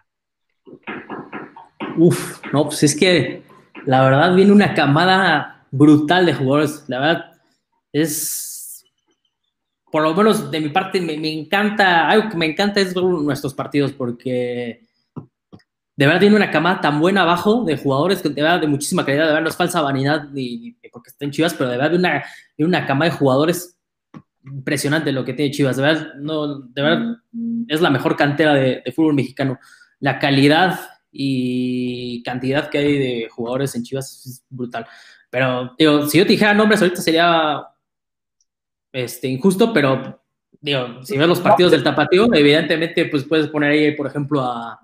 Uf, 1.98 2.42
no, 2.52 2.66
pues 2.66 2.84
es 2.84 2.96
que 2.96 3.44
la 3.86 4.04
verdad 4.04 4.36
viene 4.36 4.52
una 4.52 4.74
camada 4.74 5.66
brutal 5.72 6.26
de 6.26 6.34
jugadores. 6.34 6.86
La 6.88 7.00
verdad 7.00 7.32
es 7.92 8.54
por 9.92 10.02
lo 10.02 10.16
menos 10.16 10.50
de 10.50 10.60
mi 10.60 10.70
parte, 10.70 11.00
me, 11.00 11.14
encanta, 11.32 12.10
algo 12.10 12.28
que 12.28 12.36
me 12.36 12.48
encanta 12.48 12.80
es 12.80 12.96
nuestros 12.96 13.54
partidos 13.54 13.92
porque 13.92 14.88
de 15.96 16.06
verdad 16.08 16.20
tiene 16.20 16.36
una 16.36 16.50
cama 16.50 16.82
tan 16.82 17.00
buena 17.00 17.22
abajo 17.22 17.64
de 17.64 17.78
jugadores 17.78 18.20
que 18.20 18.30
de 18.30 18.42
verdad 18.42 18.60
de 18.60 18.66
muchísima 18.66 19.06
calidad, 19.06 19.26
de 19.26 19.30
verdad 19.34 19.44
no 19.44 19.50
es 19.50 19.56
falsa 19.56 19.82
vanidad 19.82 20.30
ni, 20.32 20.76
porque 20.92 21.12
estén 21.12 21.30
chivas, 21.30 21.54
pero 21.54 21.70
de 21.70 21.78
verdad 21.78 21.92
de 21.92 21.98
una, 21.98 22.24
de 22.58 22.66
una 22.66 22.88
cama 22.88 23.06
de 23.06 23.12
jugadores 23.12 23.78
impresionante 24.46 25.12
lo 25.12 25.24
que 25.24 25.34
tiene 25.34 25.52
Chivas, 25.52 25.78
de 25.78 25.84
verdad, 25.84 26.14
no, 26.16 26.60
de 26.60 26.82
verdad 26.82 27.16
es 27.68 27.82
la 27.82 27.90
mejor 27.90 28.16
cantera 28.16 28.54
de, 28.54 28.84
fútbol 28.96 29.14
mexicano. 29.14 29.60
La 30.00 30.20
calidad 30.20 30.80
y 31.14 32.24
cantidad 32.24 32.70
que 32.70 32.80
hay 32.80 32.98
de 32.98 33.30
jugadores 33.30 33.76
en 33.76 33.84
Chivas 33.84 34.26
es 34.26 34.44
brutal. 34.50 34.86
Pero, 35.30 35.74
digo, 35.78 36.08
si 36.08 36.18
yo 36.18 36.26
te 36.26 36.34
dijera 36.34 36.54
nombres 36.54 36.82
ahorita 36.82 37.02
sería 37.02 37.64
este, 38.92 39.28
injusto, 39.28 39.72
pero 39.72 40.22
digo, 40.60 41.04
si 41.04 41.18
ves 41.18 41.28
los 41.28 41.40
partidos 41.40 41.72
del 41.72 41.84
Tapatío, 41.84 42.34
evidentemente 42.34 43.06
pues 43.06 43.24
puedes 43.24 43.48
poner 43.48 43.72
ahí, 43.72 43.92
por 43.96 44.08
ejemplo, 44.08 44.42
a, 44.42 44.80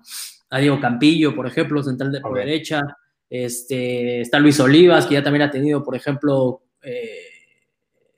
a 0.50 0.58
Diego 0.58 0.80
Campillo, 0.80 1.34
por 1.34 1.46
ejemplo, 1.46 1.82
central 1.82 2.12
de 2.12 2.20
por 2.20 2.36
derecha. 2.36 2.80
Este, 3.28 4.20
está 4.20 4.40
Luis 4.40 4.58
Olivas, 4.58 5.06
que 5.06 5.14
ya 5.14 5.22
también 5.22 5.42
ha 5.42 5.50
tenido, 5.50 5.84
por 5.84 5.94
ejemplo, 5.94 6.62
eh, 6.82 7.26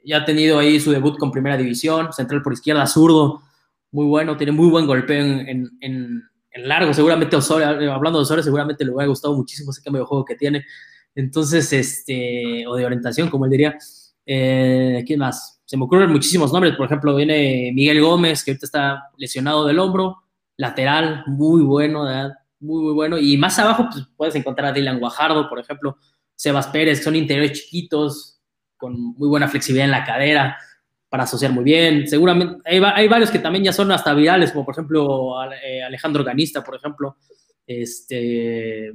ya 0.04 0.19
ha 0.19 0.25
tenido 0.25 0.59
ahí 0.59 0.81
su 0.81 0.90
debut 0.90 1.19
con 1.19 1.31
Primera 1.31 1.57
División, 1.57 2.12
central 2.12 2.42
por 2.42 2.54
izquierda, 2.54 2.87
zurdo, 2.87 3.42
muy 3.90 4.07
bueno, 4.07 4.37
tiene 4.37 4.52
muy 4.52 4.69
buen 4.69 4.87
golpeo 4.87 5.23
en, 5.23 5.49
en, 5.49 5.71
en, 5.81 6.23
largo. 6.56 6.92
Seguramente 6.94 7.37
Osorio, 7.37 7.92
hablando 7.92 8.18
de 8.18 8.23
Osorio, 8.23 8.42
seguramente 8.42 8.85
le 8.85 8.92
hubiera 8.92 9.09
gustado 9.09 9.35
muchísimo 9.35 9.71
ese 9.71 9.82
cambio 9.82 10.02
de 10.02 10.06
juego 10.06 10.25
que 10.25 10.37
tiene. 10.37 10.64
Entonces, 11.14 11.73
este, 11.73 12.66
o 12.66 12.76
de 12.76 12.85
orientación, 12.87 13.30
como 13.30 13.44
él 13.44 13.50
diría. 13.50 13.76
Eh, 14.25 15.02
¿Quién 15.06 15.18
más? 15.18 15.62
se 15.73 15.78
me 15.78 15.85
ocurren 15.85 16.12
muchísimos 16.12 16.52
nombres. 16.52 16.76
Por 16.76 16.85
ejemplo, 16.85 17.16
viene 17.16 17.73
Miguel 17.75 18.02
Gómez, 18.02 18.44
que 18.44 18.50
ahorita 18.50 18.66
está 18.66 19.04
lesionado 19.16 19.66
del 19.66 19.78
hombro, 19.78 20.18
lateral, 20.59 21.25
muy 21.26 21.62
bueno, 21.62 22.04
muy, 22.61 22.82
muy 22.82 22.92
bueno. 22.92 23.16
Y 23.16 23.38
más 23.38 23.59
abajo, 23.59 23.88
pues 23.90 24.06
puedes 24.14 24.35
encontrar 24.35 24.68
a 24.68 24.73
Dylan 24.75 25.00
Guajardo, 25.00 25.49
por 25.49 25.59
ejemplo, 25.59 25.97
Sebas 26.35 26.66
Pérez, 26.66 27.02
son 27.02 27.16
interiores 27.16 27.52
chiquitos, 27.52 28.42
con 28.76 29.00
muy 29.16 29.30
buena 29.30 29.49
flexibilidad 29.49 29.87
en 29.87 29.92
la 29.92 30.04
cadera, 30.04 30.59
para 31.12 31.25
asociar 31.25 31.52
muy 31.52 31.62
bien. 31.62 32.09
Seguramente 32.09 32.62
hay, 32.64 33.07
varios 33.07 33.31
que 33.31 33.38
también 33.38 33.62
ya 33.62 33.73
son 33.75 33.92
hasta 33.92 34.14
virales, 34.14 34.50
como 34.50 34.64
por 34.64 34.73
ejemplo 34.73 35.35
eh, 35.62 35.83
Alejandro 35.83 36.25
Ganista, 36.25 36.64
por 36.64 36.75
ejemplo. 36.75 37.19
Este, 37.66 38.95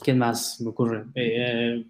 ¿Quién 0.00 0.16
más 0.16 0.60
me 0.60 0.70
ocurre? 0.70 1.06
Eh, 1.12 1.84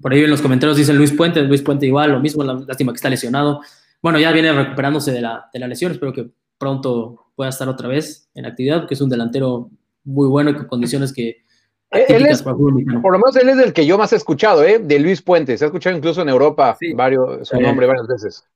por 0.00 0.14
ahí 0.14 0.24
en 0.24 0.30
los 0.30 0.40
comentarios 0.40 0.78
dicen 0.78 0.96
Luis 0.96 1.12
Puente, 1.12 1.42
Luis 1.42 1.60
Puente 1.60 1.84
igual, 1.84 2.12
lo 2.12 2.20
mismo, 2.20 2.42
lástima 2.42 2.92
que 2.92 2.96
está 2.96 3.10
lesionado. 3.10 3.60
Bueno, 4.00 4.18
ya 4.18 4.32
viene 4.32 4.50
recuperándose 4.50 5.12
de 5.12 5.20
la, 5.20 5.44
de 5.52 5.60
la 5.60 5.68
lesión, 5.68 5.92
espero 5.92 6.14
que 6.14 6.30
pronto 6.56 7.32
pueda 7.36 7.50
estar 7.50 7.68
otra 7.68 7.88
vez 7.88 8.30
en 8.34 8.46
actividad, 8.46 8.78
porque 8.78 8.94
es 8.94 9.00
un 9.02 9.10
delantero 9.10 9.68
muy 10.04 10.26
bueno 10.26 10.52
y 10.52 10.54
con 10.54 10.68
condiciones 10.68 11.12
que... 11.12 11.44
Él 11.90 12.26
por 13.02 13.12
lo 13.12 13.18
menos 13.18 13.36
él 13.36 13.50
es 13.50 13.58
el 13.58 13.74
que 13.74 13.84
yo 13.84 13.98
más 13.98 14.14
he 14.14 14.16
escuchado, 14.16 14.64
¿eh? 14.64 14.78
De 14.78 14.98
Luis 14.98 15.20
Puente. 15.20 15.58
Se 15.58 15.66
ha 15.66 15.68
escuchado 15.68 15.94
incluso 15.94 16.22
en 16.22 16.30
Europa 16.30 16.78
varios, 16.94 17.46
su 17.46 17.60
nombre 17.60 17.86
varias 17.86 18.08
veces. 18.08 18.46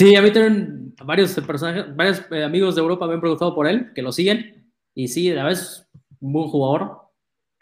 Sí, 0.00 0.16
a 0.16 0.22
mí 0.22 0.32
también 0.32 0.94
varios 1.04 1.34
personajes, 1.34 1.94
varios 1.94 2.24
eh, 2.30 2.42
amigos 2.42 2.74
de 2.74 2.80
Europa 2.80 3.06
me 3.06 3.12
han 3.12 3.20
preguntado 3.20 3.54
por 3.54 3.66
él, 3.66 3.92
que 3.94 4.00
lo 4.00 4.12
siguen. 4.12 4.64
Y 4.94 5.08
sí, 5.08 5.30
a 5.30 5.44
veces 5.44 5.86
un 6.20 6.32
buen 6.32 6.48
jugador. 6.48 7.02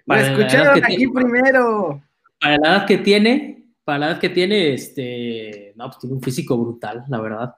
Para 0.06 0.30
escucharon 0.30 0.84
aquí 0.84 1.08
primero 1.08 2.00
para 2.40 2.56
la 2.58 2.68
edad 2.68 2.86
que 2.86 2.98
tiene, 2.98 3.64
para 3.82 3.98
la 3.98 4.06
edad 4.10 4.20
que 4.20 4.28
tiene, 4.28 4.72
este, 4.72 5.72
no, 5.74 5.86
pues 5.86 5.98
tiene 5.98 6.14
un 6.14 6.22
físico 6.22 6.56
brutal, 6.56 7.02
la 7.08 7.20
verdad. 7.20 7.54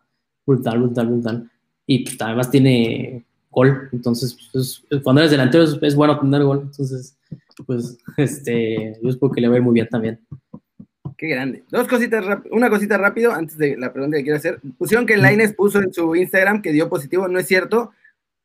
Brutal, 0.46 0.78
brutal, 0.78 1.06
brutal. 1.08 1.50
Y 1.86 1.98
pues, 2.04 2.16
además 2.18 2.50
tiene 2.50 3.22
gol, 3.50 3.90
entonces, 3.92 4.34
pues, 4.50 4.82
cuando 5.02 5.20
eres 5.20 5.30
delantero 5.30 5.64
es, 5.64 5.94
bueno 5.94 6.18
tener 6.18 6.42
gol, 6.42 6.62
entonces, 6.62 7.18
pues, 7.66 7.98
este, 8.16 8.98
yo 9.02 9.10
espero 9.10 9.30
que 9.30 9.42
le 9.42 9.48
vaya 9.48 9.60
muy 9.60 9.74
bien 9.74 9.90
también. 9.90 10.18
Qué 11.20 11.26
grande. 11.26 11.64
Dos 11.68 11.86
cositas, 11.86 12.24
una 12.50 12.70
cosita 12.70 12.96
rápido 12.96 13.32
antes 13.32 13.58
de 13.58 13.76
la 13.76 13.92
pregunta 13.92 14.16
que 14.16 14.22
quiero 14.22 14.38
hacer. 14.38 14.58
Pusieron 14.78 15.04
que 15.04 15.18
Laines 15.18 15.52
puso 15.52 15.78
en 15.82 15.92
su 15.92 16.16
Instagram 16.16 16.62
que 16.62 16.72
dio 16.72 16.88
positivo, 16.88 17.28
no 17.28 17.38
es 17.38 17.46
cierto 17.46 17.92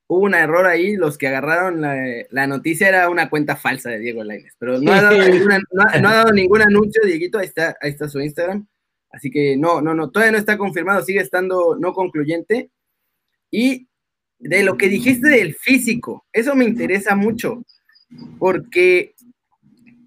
hubo 0.07 0.25
un 0.25 0.35
error 0.35 0.65
ahí, 0.65 0.95
los 0.95 1.17
que 1.17 1.27
agarraron 1.27 1.81
la, 1.81 2.47
noticia 2.47 2.87
era 2.87 3.09
una 3.09 3.29
cuenta 3.29 3.55
falsa 3.55 3.89
de 3.89 3.99
Diego 3.99 4.23
Lainez, 4.23 4.53
pero 4.59 4.79
no 4.81 4.91
ha, 4.91 5.01
dado 5.01 6.31
ningún 6.33 6.61
anuncio, 6.61 7.01
Dieguito, 7.05 7.39
ahí 7.39 7.47
está, 7.47 7.77
ahí 7.81 7.91
está 7.91 8.07
su 8.07 8.19
Instagram, 8.19 8.67
así 9.11 9.31
que 9.31 9.57
no, 9.57 9.81
no, 9.81 9.93
no, 9.93 10.11
todavía 10.11 10.33
no 10.33 10.37
está 10.37 10.57
confirmado, 10.57 11.01
sigue 11.03 11.21
estando 11.21 11.77
no 11.79 11.93
concluyente. 11.93 12.69
Y 13.49 13.87
de 14.37 14.63
lo 14.63 14.77
que 14.77 14.89
dijiste 14.89 15.29
del 15.29 15.55
físico, 15.55 16.25
eso 16.33 16.55
me 16.55 16.65
interesa 16.65 17.15
mucho, 17.15 17.63
porque, 18.37 19.14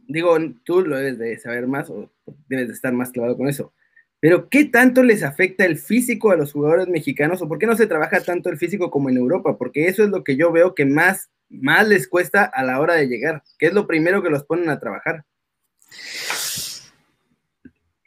digo, 0.09 0.37
tú 0.65 0.81
lo 0.81 0.97
debes 0.97 1.19
de 1.19 1.38
saber 1.38 1.69
más 1.69 1.88
o 1.91 2.11
debes 2.49 2.69
de 2.69 2.75
estar 2.75 2.93
más 2.93 3.12
clavado 3.12 3.37
con 3.37 3.49
eso. 3.49 3.73
Pero 4.21 4.49
¿qué 4.49 4.65
tanto 4.65 5.05
les 5.05 5.23
afecta 5.23 5.65
el 5.65 5.79
físico 5.79 6.33
a 6.33 6.37
los 6.37 6.53
jugadores 6.53 6.88
mexicanos 6.88 7.41
o 7.41 7.47
por 7.47 7.59
qué 7.59 7.67
no 7.67 7.77
se 7.77 7.87
trabaja 7.87 8.21
tanto 8.21 8.49
el 8.50 8.59
físico 8.59 8.91
como 8.91 9.11
en 9.11 9.17
Europa? 9.17 9.57
Porque 9.57 9.87
eso 9.87 10.03
es 10.03 10.11
lo 10.11 10.25
que 10.25 10.37
yo 10.37 10.50
veo 10.50 10.75
que 10.75 10.85
más, 10.85 11.31
más 11.49 11.87
les 11.87 12.09
cuesta 12.09 12.45
a 12.45 12.65
la 12.65 12.81
hora 12.81 12.95
de 12.95 13.07
llegar, 13.07 13.45
que 13.59 13.67
es 13.67 13.75
lo 13.75 13.87
primero 13.87 14.23
que 14.23 14.31
los 14.31 14.43
ponen 14.43 14.71
a 14.71 14.81
trabajar. 14.81 15.25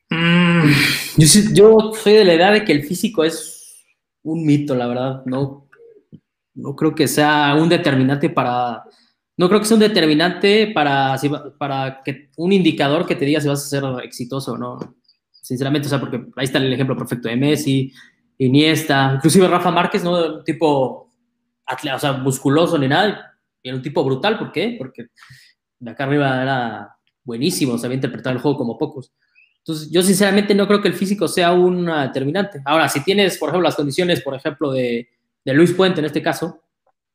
Mm, 0.10 0.72
yo, 1.18 1.94
soy 1.94 2.14
de 2.14 2.26
la 2.26 2.34
idea 2.34 2.52
de 2.52 2.66
que 2.66 2.74
el 2.74 2.84
físico 2.84 3.24
es 3.24 3.86
un 4.24 4.46
mito, 4.46 4.76
la 4.76 4.88
verdad. 4.88 5.24
No, 5.26 5.70
no 6.54 6.76
creo 6.76 6.94
que 6.94 7.08
sea 7.08 7.56
un 7.56 7.70
determinante 7.70 8.30
para. 8.30 8.84
No 9.42 9.48
creo 9.48 9.60
que 9.60 9.66
sea 9.66 9.74
un 9.74 9.82
determinante 9.82 10.68
para, 10.68 11.20
para 11.58 12.04
que 12.06 12.30
un 12.38 12.52
indicador 12.52 13.08
que 13.08 13.16
te 13.16 13.26
diga 13.26 13.42
si 13.42 13.48
vas 13.48 13.66
a 13.66 13.70
ser 13.70 13.84
exitoso 14.04 14.52
o 14.52 14.58
no 14.60 14.78
sinceramente, 15.32 15.88
o 15.88 15.90
sea, 15.90 16.00
porque 16.00 16.18
ahí 16.36 16.46
está 16.46 16.60
el 16.60 16.72
ejemplo 16.72 16.96
perfecto 16.96 17.28
de 17.28 17.36
Messi, 17.36 17.92
Iniesta, 18.38 19.14
inclusive 19.16 19.48
Rafa 19.48 19.72
Márquez, 19.72 20.04
no 20.04 20.38
un 20.38 20.44
tipo, 20.44 21.12
o 21.68 22.00
sea, 22.00 22.14
musculoso 22.14 22.78
ni 22.78 22.88
nada, 22.88 23.36
era 23.64 23.76
un 23.76 23.82
tipo 23.82 24.04
brutal, 24.04 24.38
¿por 24.38 24.52
qué? 24.52 24.76
Porque 24.78 25.08
de 25.80 25.90
acá 25.90 26.04
arriba 26.04 26.40
era 26.42 26.96
buenísimo, 27.24 27.80
sabía 27.80 27.96
interpretar 27.96 28.34
el 28.34 28.42
juego 28.42 28.60
como 28.60 28.78
pocos. 28.78 29.12
Entonces, 29.58 29.90
yo 29.92 30.04
sinceramente 30.04 30.54
no 30.54 30.68
creo 30.68 30.82
que 30.84 30.88
el 30.88 30.94
físico 30.94 31.28
sea 31.28 31.52
un 31.52 31.88
determinante. 31.88 32.62
Ahora, 32.64 32.88
si 32.90 33.04
tienes, 33.04 33.40
por 33.40 33.50
ejemplo, 33.50 33.68
las 33.68 33.76
condiciones, 33.76 34.22
por 34.22 34.36
ejemplo, 34.36 34.72
de, 34.72 35.10
de 35.44 35.54
Luis 35.56 35.74
Puente 35.74 36.00
en 36.00 36.06
este 36.06 36.22
caso, 36.22 36.62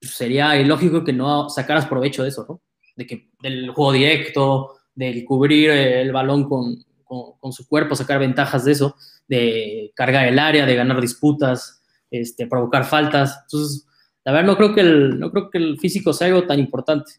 sería 0.00 0.58
ilógico 0.60 1.04
que 1.04 1.12
no 1.12 1.48
sacaras 1.48 1.86
provecho 1.86 2.22
de 2.22 2.28
eso, 2.30 2.46
¿no? 2.48 2.60
De 2.96 3.06
que 3.06 3.30
del 3.40 3.70
juego 3.70 3.92
directo, 3.92 4.76
del 4.94 5.24
cubrir 5.24 5.70
el 5.70 6.12
balón 6.12 6.48
con, 6.48 6.84
con, 7.04 7.52
su 7.52 7.66
cuerpo, 7.68 7.94
sacar 7.94 8.18
ventajas 8.18 8.64
de 8.64 8.72
eso, 8.72 8.96
de 9.28 9.92
cargar 9.94 10.26
el 10.26 10.38
área, 10.38 10.66
de 10.66 10.74
ganar 10.74 11.00
disputas, 11.00 11.82
este, 12.10 12.46
provocar 12.46 12.84
faltas. 12.84 13.40
Entonces, 13.42 13.86
la 14.24 14.32
verdad, 14.32 14.46
no 14.46 14.56
creo 14.56 14.74
que 14.74 14.80
el, 14.80 15.18
no 15.18 15.30
creo 15.30 15.50
que 15.50 15.58
el 15.58 15.78
físico 15.78 16.12
sea 16.12 16.28
algo 16.28 16.46
tan 16.46 16.58
importante. 16.58 17.12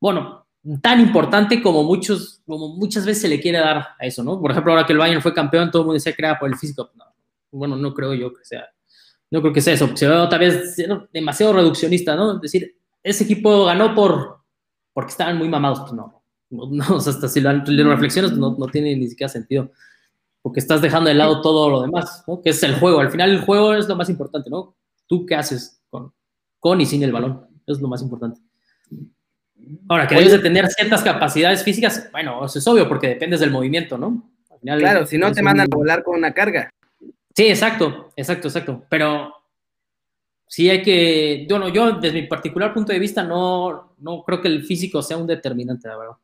Bueno, 0.00 0.46
tan 0.80 1.00
importante 1.00 1.62
como 1.62 1.82
muchos, 1.82 2.40
como 2.46 2.76
muchas 2.76 3.04
veces 3.04 3.22
se 3.22 3.28
le 3.28 3.40
quiere 3.40 3.58
dar 3.58 3.88
a 3.98 4.06
eso, 4.06 4.22
¿no? 4.22 4.40
Por 4.40 4.50
ejemplo, 4.50 4.72
ahora 4.72 4.86
que 4.86 4.92
el 4.92 4.98
Bayern 4.98 5.22
fue 5.22 5.34
campeón, 5.34 5.70
todo 5.70 5.82
el 5.82 5.86
mundo 5.86 5.94
decía 5.94 6.12
que 6.12 6.22
era 6.22 6.38
por 6.38 6.48
el 6.48 6.56
físico. 6.56 6.90
bueno, 7.50 7.76
no 7.76 7.92
creo 7.94 8.14
yo 8.14 8.32
que 8.32 8.44
sea, 8.44 8.68
no 9.30 9.40
creo 9.40 9.52
que 9.52 9.60
sea 9.60 9.74
eso. 9.74 9.94
Se 9.96 10.08
ve 10.08 10.14
otra 10.14 10.38
vez 10.38 10.76
demasiado 11.12 11.52
reduccionista, 11.52 12.16
¿no? 12.16 12.36
Es 12.36 12.40
decir, 12.40 12.76
ese 13.02 13.24
equipo 13.24 13.64
ganó 13.64 13.94
por, 13.94 14.38
porque 14.92 15.10
estaban 15.10 15.38
muy 15.38 15.48
mamados, 15.48 15.80
pues 15.80 15.92
no. 15.92 16.22
No, 16.50 16.96
o 16.96 17.00
sea, 17.00 17.12
hasta 17.12 17.28
si 17.28 17.40
lo, 17.40 17.52
reflexionas, 17.90 18.32
no, 18.32 18.56
no 18.58 18.66
tiene 18.68 18.96
ni 18.96 19.06
siquiera 19.08 19.28
sentido. 19.28 19.70
Porque 20.40 20.60
estás 20.60 20.80
dejando 20.80 21.08
de 21.08 21.14
lado 21.14 21.42
todo 21.42 21.68
lo 21.68 21.82
demás, 21.82 22.24
¿no? 22.26 22.40
Que 22.40 22.50
es 22.50 22.62
el 22.62 22.76
juego. 22.76 23.00
Al 23.00 23.10
final, 23.10 23.30
el 23.30 23.40
juego 23.40 23.74
es 23.74 23.86
lo 23.86 23.96
más 23.96 24.08
importante, 24.08 24.48
¿no? 24.48 24.76
Tú 25.06 25.26
qué 25.26 25.34
haces 25.34 25.82
con, 25.90 26.12
con 26.58 26.80
y 26.80 26.86
sin 26.86 27.02
el 27.02 27.12
balón. 27.12 27.46
Es 27.66 27.80
lo 27.80 27.88
más 27.88 28.00
importante. 28.00 28.40
Ahora, 29.88 30.06
que 30.06 30.14
debes 30.14 30.32
de 30.32 30.38
tener 30.38 30.66
ciertas 30.68 31.02
capacidades 31.02 31.62
físicas, 31.62 32.08
bueno, 32.12 32.44
eso 32.44 32.58
es 32.58 32.66
obvio 32.66 32.88
porque 32.88 33.08
dependes 33.08 33.40
del 33.40 33.50
movimiento, 33.50 33.98
¿no? 33.98 34.30
claro, 34.62 35.06
si 35.06 35.18
no 35.18 35.30
te 35.32 35.42
mandan 35.42 35.68
a 35.70 35.76
volar 35.76 36.02
con 36.02 36.16
una 36.16 36.32
carga. 36.32 36.70
Sí, 37.38 37.46
exacto, 37.46 38.10
exacto, 38.16 38.48
exacto. 38.48 38.84
Pero 38.88 39.32
sí 40.44 40.68
hay 40.68 40.82
que, 40.82 41.46
bueno, 41.48 41.68
yo 41.68 41.92
desde 41.92 42.22
mi 42.22 42.26
particular 42.26 42.74
punto 42.74 42.92
de 42.92 42.98
vista 42.98 43.22
no, 43.22 43.94
no 43.98 44.24
creo 44.24 44.40
que 44.40 44.48
el 44.48 44.64
físico 44.64 45.00
sea 45.02 45.18
un 45.18 45.28
determinante, 45.28 45.86
la 45.86 45.98
verdad. 45.98 46.14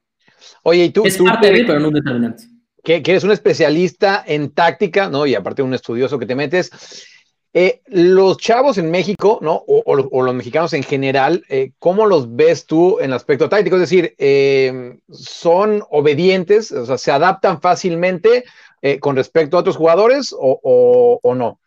Oye, 0.65 0.87
y 0.87 0.91
tú... 0.91 1.07
Es 1.07 1.17
parte 1.19 1.53
de, 1.53 1.65
pero 1.65 1.79
no 1.79 1.87
un 1.87 1.95
determinante. 1.95 2.47
Que, 2.83 3.01
que, 3.01 3.13
eres 3.13 3.23
un 3.23 3.31
especialista 3.31 4.25
en 4.27 4.51
táctica, 4.51 5.09
¿no? 5.09 5.25
Y 5.25 5.37
aparte 5.37 5.63
un 5.63 5.73
estudioso 5.73 6.19
que 6.19 6.27
te 6.27 6.35
metes. 6.35 7.07
Eh, 7.53 7.83
los 7.87 8.37
chavos 8.39 8.79
en 8.79 8.91
México, 8.91 9.39
¿no? 9.41 9.63
O, 9.69 9.95
los 9.95 10.35
mexicanos 10.35 10.73
en 10.73 10.83
general, 10.83 11.45
eh, 11.49 11.71
¿cómo 11.79 12.07
los 12.07 12.35
ves 12.35 12.67
tú 12.67 12.99
en 12.99 13.07
el 13.07 13.13
aspecto 13.13 13.49
táctico? 13.49 13.77
Es 13.77 13.83
decir, 13.83 14.17
eh, 14.19 14.99
¿son 15.13 15.85
obedientes? 15.91 16.73
O 16.73 16.85
sea, 16.85 16.99
¿se 16.99 17.13
adaptan 17.13 17.61
fácilmente 17.61 18.43
con 19.01 19.17
respecto 19.17 19.57
a 19.57 19.61
otros 19.61 19.77
jugadores 19.77 20.35
o, 20.39 21.21
no? 21.37 21.59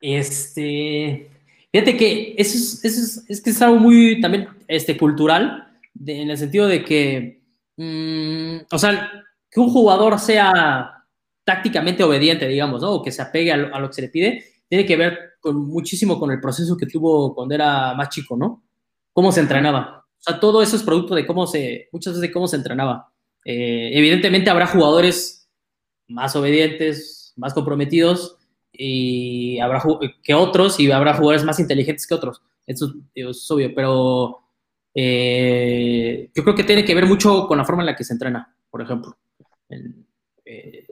Este, 0.00 1.30
fíjate 1.70 1.96
que 1.96 2.34
eso 2.38 2.78
es, 2.82 3.40
que 3.42 3.50
es 3.50 3.62
algo 3.62 3.76
muy 3.76 4.20
también 4.20 4.48
este, 4.68 4.96
cultural, 4.96 5.68
en 6.06 6.30
el 6.30 6.38
sentido 6.38 6.66
de 6.66 6.82
que, 6.82 7.42
mm, 7.76 8.64
o 8.72 8.78
sea, 8.78 9.10
que 9.50 9.60
un 9.60 9.70
jugador 9.70 10.18
sea 10.18 11.04
tácticamente 11.44 12.02
obediente, 12.02 12.48
digamos, 12.48 12.80
¿no? 12.80 12.92
O 12.92 13.02
que 13.02 13.12
se 13.12 13.22
apegue 13.22 13.52
a 13.52 13.56
lo 13.56 13.88
que 13.88 13.94
se 13.94 14.02
le 14.02 14.08
pide, 14.08 14.44
tiene 14.68 14.86
que 14.86 14.96
ver 14.96 15.32
con, 15.40 15.68
muchísimo 15.68 16.18
con 16.18 16.30
el 16.30 16.40
proceso 16.40 16.76
que 16.78 16.86
tuvo 16.86 17.34
cuando 17.34 17.54
era 17.54 17.92
más 17.94 18.08
chico, 18.08 18.36
¿no? 18.36 18.64
Cómo 19.12 19.30
se 19.30 19.40
entrenaba. 19.40 20.06
O 20.18 20.22
sea, 20.22 20.40
todo 20.40 20.62
eso 20.62 20.76
es 20.76 20.82
producto 20.82 21.14
de 21.14 21.26
cómo 21.26 21.46
se, 21.46 21.88
muchas 21.92 22.14
veces 22.14 22.22
de 22.22 22.32
cómo 22.32 22.48
se 22.48 22.56
entrenaba. 22.56 23.12
Eh, 23.44 23.90
evidentemente 23.92 24.48
habrá 24.48 24.66
jugadores 24.66 25.41
más 26.12 26.36
obedientes, 26.36 27.32
más 27.36 27.54
comprometidos 27.54 28.36
y 28.72 29.58
habrá 29.58 29.82
que 30.22 30.34
otros 30.34 30.78
y 30.80 30.90
habrá 30.90 31.14
jugadores 31.14 31.44
más 31.44 31.58
inteligentes 31.60 32.06
que 32.06 32.14
otros. 32.14 32.42
Eso 32.66 32.94
es 33.14 33.50
obvio, 33.50 33.74
pero 33.74 34.38
eh, 34.94 36.30
yo 36.34 36.42
creo 36.42 36.54
que 36.54 36.64
tiene 36.64 36.84
que 36.84 36.94
ver 36.94 37.06
mucho 37.06 37.46
con 37.46 37.58
la 37.58 37.64
forma 37.64 37.82
en 37.82 37.86
la 37.86 37.96
que 37.96 38.04
se 38.04 38.12
entrena, 38.12 38.54
por 38.70 38.82
ejemplo. 38.82 39.16
En, 39.68 40.06
eh, 40.44 40.86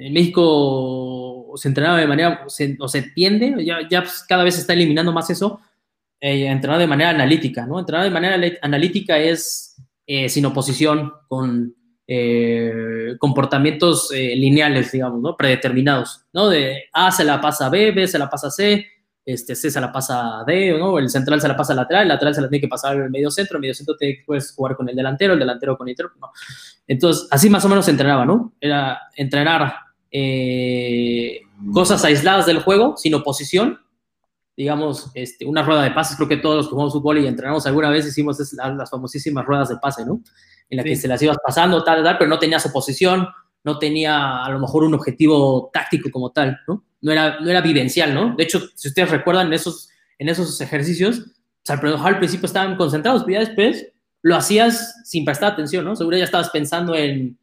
en 0.00 0.12
México 0.12 1.52
se 1.56 1.68
entrenaba 1.68 1.98
de 1.98 2.06
manera, 2.06 2.46
o 2.78 2.88
se 2.88 3.02
tiende, 3.14 3.64
ya, 3.64 3.86
ya 3.88 4.02
pues, 4.02 4.24
cada 4.26 4.44
vez 4.44 4.54
se 4.54 4.62
está 4.62 4.72
eliminando 4.72 5.12
más 5.12 5.28
eso, 5.30 5.60
eh, 6.20 6.46
entrenar 6.46 6.78
de 6.78 6.86
manera 6.86 7.10
analítica, 7.10 7.66
¿no? 7.66 7.78
Entrenar 7.78 8.04
de 8.04 8.10
manera 8.10 8.58
analítica 8.62 9.18
es 9.18 9.76
eh, 10.06 10.28
sin 10.28 10.46
oposición, 10.46 11.12
con 11.28 11.74
eh, 12.12 13.14
comportamientos 13.20 14.10
eh, 14.12 14.34
lineales, 14.34 14.90
digamos, 14.90 15.20
¿no? 15.20 15.36
Predeterminados, 15.36 16.24
¿no? 16.32 16.48
De 16.48 16.88
A 16.92 17.12
se 17.12 17.22
la 17.22 17.40
pasa 17.40 17.66
a 17.66 17.68
B, 17.68 17.92
B 17.92 18.08
se 18.08 18.18
la 18.18 18.28
pasa 18.28 18.48
a 18.48 18.50
C, 18.50 18.84
este, 19.24 19.54
C 19.54 19.70
se 19.70 19.80
la 19.80 19.92
pasa 19.92 20.40
a 20.40 20.44
D, 20.44 20.76
¿no? 20.76 20.98
El 20.98 21.08
central 21.08 21.40
se 21.40 21.46
la 21.46 21.56
pasa 21.56 21.72
al 21.72 21.76
lateral, 21.76 22.02
el 22.02 22.08
lateral 22.08 22.34
se 22.34 22.40
la 22.40 22.48
tiene 22.48 22.62
que 22.62 22.66
pasar 22.66 22.96
al 22.96 23.10
medio 23.10 23.30
centro, 23.30 23.58
el 23.58 23.60
medio 23.60 23.74
centro 23.74 23.96
tiene 23.96 24.16
que 24.16 24.24
puedes 24.24 24.52
jugar 24.52 24.74
con 24.74 24.88
el 24.88 24.96
delantero, 24.96 25.34
el 25.34 25.38
delantero 25.38 25.78
con 25.78 25.86
el 25.86 25.92
intero, 25.92 26.10
¿no? 26.20 26.32
Entonces, 26.88 27.28
así 27.30 27.48
más 27.48 27.64
o 27.64 27.68
menos 27.68 27.84
se 27.84 27.92
entrenaba, 27.92 28.24
¿no? 28.24 28.54
Era 28.60 29.02
entrenar 29.14 29.72
eh, 30.10 31.42
cosas 31.72 32.04
aisladas 32.04 32.44
del 32.44 32.58
juego, 32.58 32.96
sin 32.96 33.14
oposición. 33.14 33.78
Digamos, 34.60 35.10
este, 35.14 35.46
una 35.46 35.62
rueda 35.62 35.84
de 35.84 35.90
pases, 35.92 36.18
creo 36.18 36.28
que 36.28 36.36
todos 36.36 36.56
los 36.56 36.66
que 36.66 36.72
jugamos 36.72 36.92
fútbol 36.92 37.16
y 37.16 37.26
entrenamos 37.26 37.64
alguna 37.64 37.88
vez 37.88 38.06
hicimos 38.06 38.38
las, 38.52 38.90
famosísimas 38.90 39.46
ruedas 39.46 39.70
de 39.70 39.78
pase, 39.78 40.04
¿no? 40.04 40.20
En 40.68 40.76
la 40.76 40.84
que 40.84 40.96
se 40.96 41.08
las 41.08 41.22
ibas 41.22 41.38
pasando, 41.42 41.82
tal, 41.82 42.04
tal, 42.04 42.18
pero 42.18 42.28
no 42.28 42.38
tenías 42.38 42.66
oposición, 42.66 43.26
no 43.64 43.78
tenía 43.78 44.44
a 44.44 44.50
lo 44.50 44.58
mejor 44.58 44.84
un 44.84 44.92
objetivo 44.92 45.70
táctico 45.72 46.10
como 46.10 46.32
tal, 46.32 46.60
¿no? 46.68 46.84
No 47.00 47.10
era, 47.10 47.40
no 47.40 47.48
era 47.48 47.62
vivencial, 47.62 48.12
¿no? 48.12 48.36
De 48.36 48.44
hecho, 48.44 48.60
si 48.74 48.88
ustedes 48.88 49.10
recuerdan, 49.10 49.46
en 49.46 49.54
esos, 49.54 49.88
en 50.18 50.28
esos 50.28 50.60
ejercicios, 50.60 51.24
al 51.66 52.18
principio 52.18 52.44
estaban 52.44 52.76
concentrados, 52.76 53.24
pero 53.24 53.40
ya 53.40 53.46
después 53.46 53.86
lo 54.20 54.36
hacías 54.36 55.00
sin 55.06 55.24
prestar 55.24 55.52
atención, 55.52 55.86
¿no? 55.86 55.96
Seguro 55.96 56.18
ya 56.18 56.24
estabas 56.24 56.50
pensando 56.50 56.94
en 56.94 57.38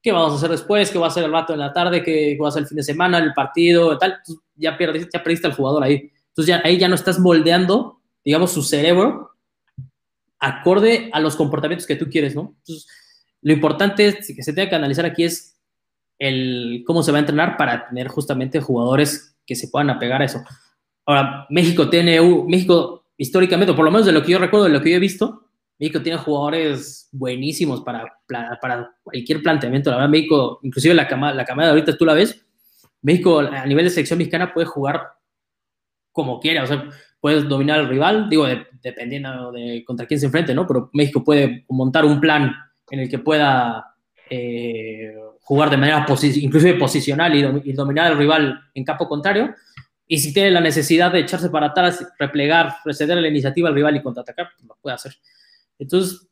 qué 0.00 0.10
vamos 0.10 0.32
a 0.32 0.36
hacer 0.36 0.52
después, 0.52 0.90
qué 0.90 0.98
va 0.98 1.04
a 1.04 1.10
hacer 1.10 1.24
el 1.24 1.32
rato 1.32 1.52
en 1.52 1.58
la 1.58 1.74
tarde, 1.74 2.02
qué 2.02 2.34
va 2.40 2.46
a 2.46 2.48
hacer 2.48 2.62
el 2.62 2.68
fin 2.68 2.76
de 2.76 2.82
semana, 2.82 3.18
el 3.18 3.34
partido, 3.34 3.98
tal, 3.98 4.20
ya 4.56 4.78
perdiste, 4.78 5.10
ya 5.12 5.22
perdiste 5.22 5.48
al 5.48 5.52
jugador 5.52 5.84
ahí. 5.84 6.10
Entonces 6.32 6.46
ya, 6.46 6.62
ahí 6.64 6.78
ya 6.78 6.88
no 6.88 6.94
estás 6.94 7.18
moldeando, 7.18 8.00
digamos, 8.24 8.52
su 8.52 8.62
cerebro 8.62 9.32
acorde 10.38 11.10
a 11.12 11.20
los 11.20 11.36
comportamientos 11.36 11.86
que 11.86 11.96
tú 11.96 12.08
quieres, 12.10 12.34
¿no? 12.34 12.54
Entonces, 12.58 12.88
lo 13.42 13.52
importante 13.52 14.06
es, 14.06 14.34
que 14.34 14.42
se 14.42 14.52
tenga 14.52 14.70
que 14.70 14.76
analizar 14.76 15.04
aquí 15.04 15.24
es 15.24 15.60
el 16.18 16.84
cómo 16.86 17.02
se 17.02 17.12
va 17.12 17.18
a 17.18 17.20
entrenar 17.20 17.56
para 17.56 17.88
tener 17.88 18.08
justamente 18.08 18.60
jugadores 18.60 19.36
que 19.46 19.54
se 19.54 19.68
puedan 19.68 19.90
apegar 19.90 20.22
a 20.22 20.24
eso. 20.24 20.42
Ahora, 21.04 21.46
México 21.50 21.90
tiene, 21.90 22.20
México 22.46 23.04
históricamente, 23.16 23.74
por 23.74 23.84
lo 23.84 23.90
menos 23.90 24.06
de 24.06 24.12
lo 24.12 24.22
que 24.22 24.32
yo 24.32 24.38
recuerdo, 24.38 24.66
de 24.66 24.72
lo 24.72 24.82
que 24.82 24.90
yo 24.90 24.96
he 24.96 25.00
visto, 25.00 25.48
México 25.78 26.00
tiene 26.00 26.18
jugadores 26.18 27.08
buenísimos 27.12 27.82
para, 27.82 28.18
para 28.26 28.94
cualquier 29.02 29.42
planteamiento. 29.42 29.90
La 29.90 29.96
verdad, 29.96 30.10
México, 30.10 30.60
inclusive 30.62 30.94
la 30.94 31.08
camada, 31.08 31.34
la 31.34 31.44
camada 31.44 31.68
de 31.68 31.72
ahorita 31.72 31.96
tú 31.96 32.04
la 32.04 32.14
ves, 32.14 32.44
México 33.02 33.40
a 33.40 33.66
nivel 33.66 33.84
de 33.84 33.90
selección 33.90 34.18
mexicana 34.18 34.54
puede 34.54 34.66
jugar 34.66 35.08
como 36.12 36.38
quiera, 36.38 36.62
o 36.62 36.66
sea, 36.66 36.88
puedes 37.20 37.48
dominar 37.48 37.80
al 37.80 37.88
rival, 37.88 38.28
digo, 38.28 38.46
dependiendo 38.82 39.52
de 39.52 39.82
contra 39.84 40.06
quién 40.06 40.20
se 40.20 40.26
enfrente, 40.26 40.54
¿no? 40.54 40.66
Pero 40.66 40.90
México 40.92 41.24
puede 41.24 41.64
montar 41.68 42.04
un 42.04 42.20
plan 42.20 42.52
en 42.90 43.00
el 43.00 43.08
que 43.08 43.18
pueda 43.18 43.94
eh, 44.28 45.14
jugar 45.42 45.70
de 45.70 45.76
manera 45.76 46.04
inclusive 46.08 46.74
posicional 46.74 47.34
y, 47.34 47.70
y, 47.70 47.72
dominar 47.72 48.12
al 48.12 48.18
rival 48.18 48.60
en 48.74 48.84
campo 48.84 49.08
contrario. 49.08 49.54
Y 50.06 50.18
si 50.18 50.32
tiene 50.34 50.50
la 50.50 50.60
necesidad 50.60 51.12
de 51.12 51.20
echarse 51.20 51.48
para 51.48 51.68
atrás, 51.68 52.06
replegar, 52.18 52.74
preceder 52.84 53.16
la 53.18 53.28
iniciativa 53.28 53.68
al 53.68 53.74
rival 53.74 53.96
y 53.96 54.02
contraatacar, 54.02 54.48
pues 54.54 54.68
lo 54.68 54.76
puede 54.80 54.94
hacer. 54.94 55.14
Entonces, 55.78 56.28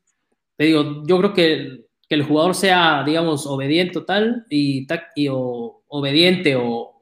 te 0.57 0.65
digo, 0.65 1.03
yo 1.07 1.19
creo 1.19 1.33
que, 1.33 1.87
que 2.09 2.15
el 2.15 2.25
jugador 2.25 2.55
sea, 2.55 3.03
digamos, 3.05 3.47
obediente 3.47 3.95
total 3.95 4.45
y, 4.51 4.87
y 5.15 5.29
o, 5.29 5.83
obediente 5.89 6.57
o, 6.57 7.00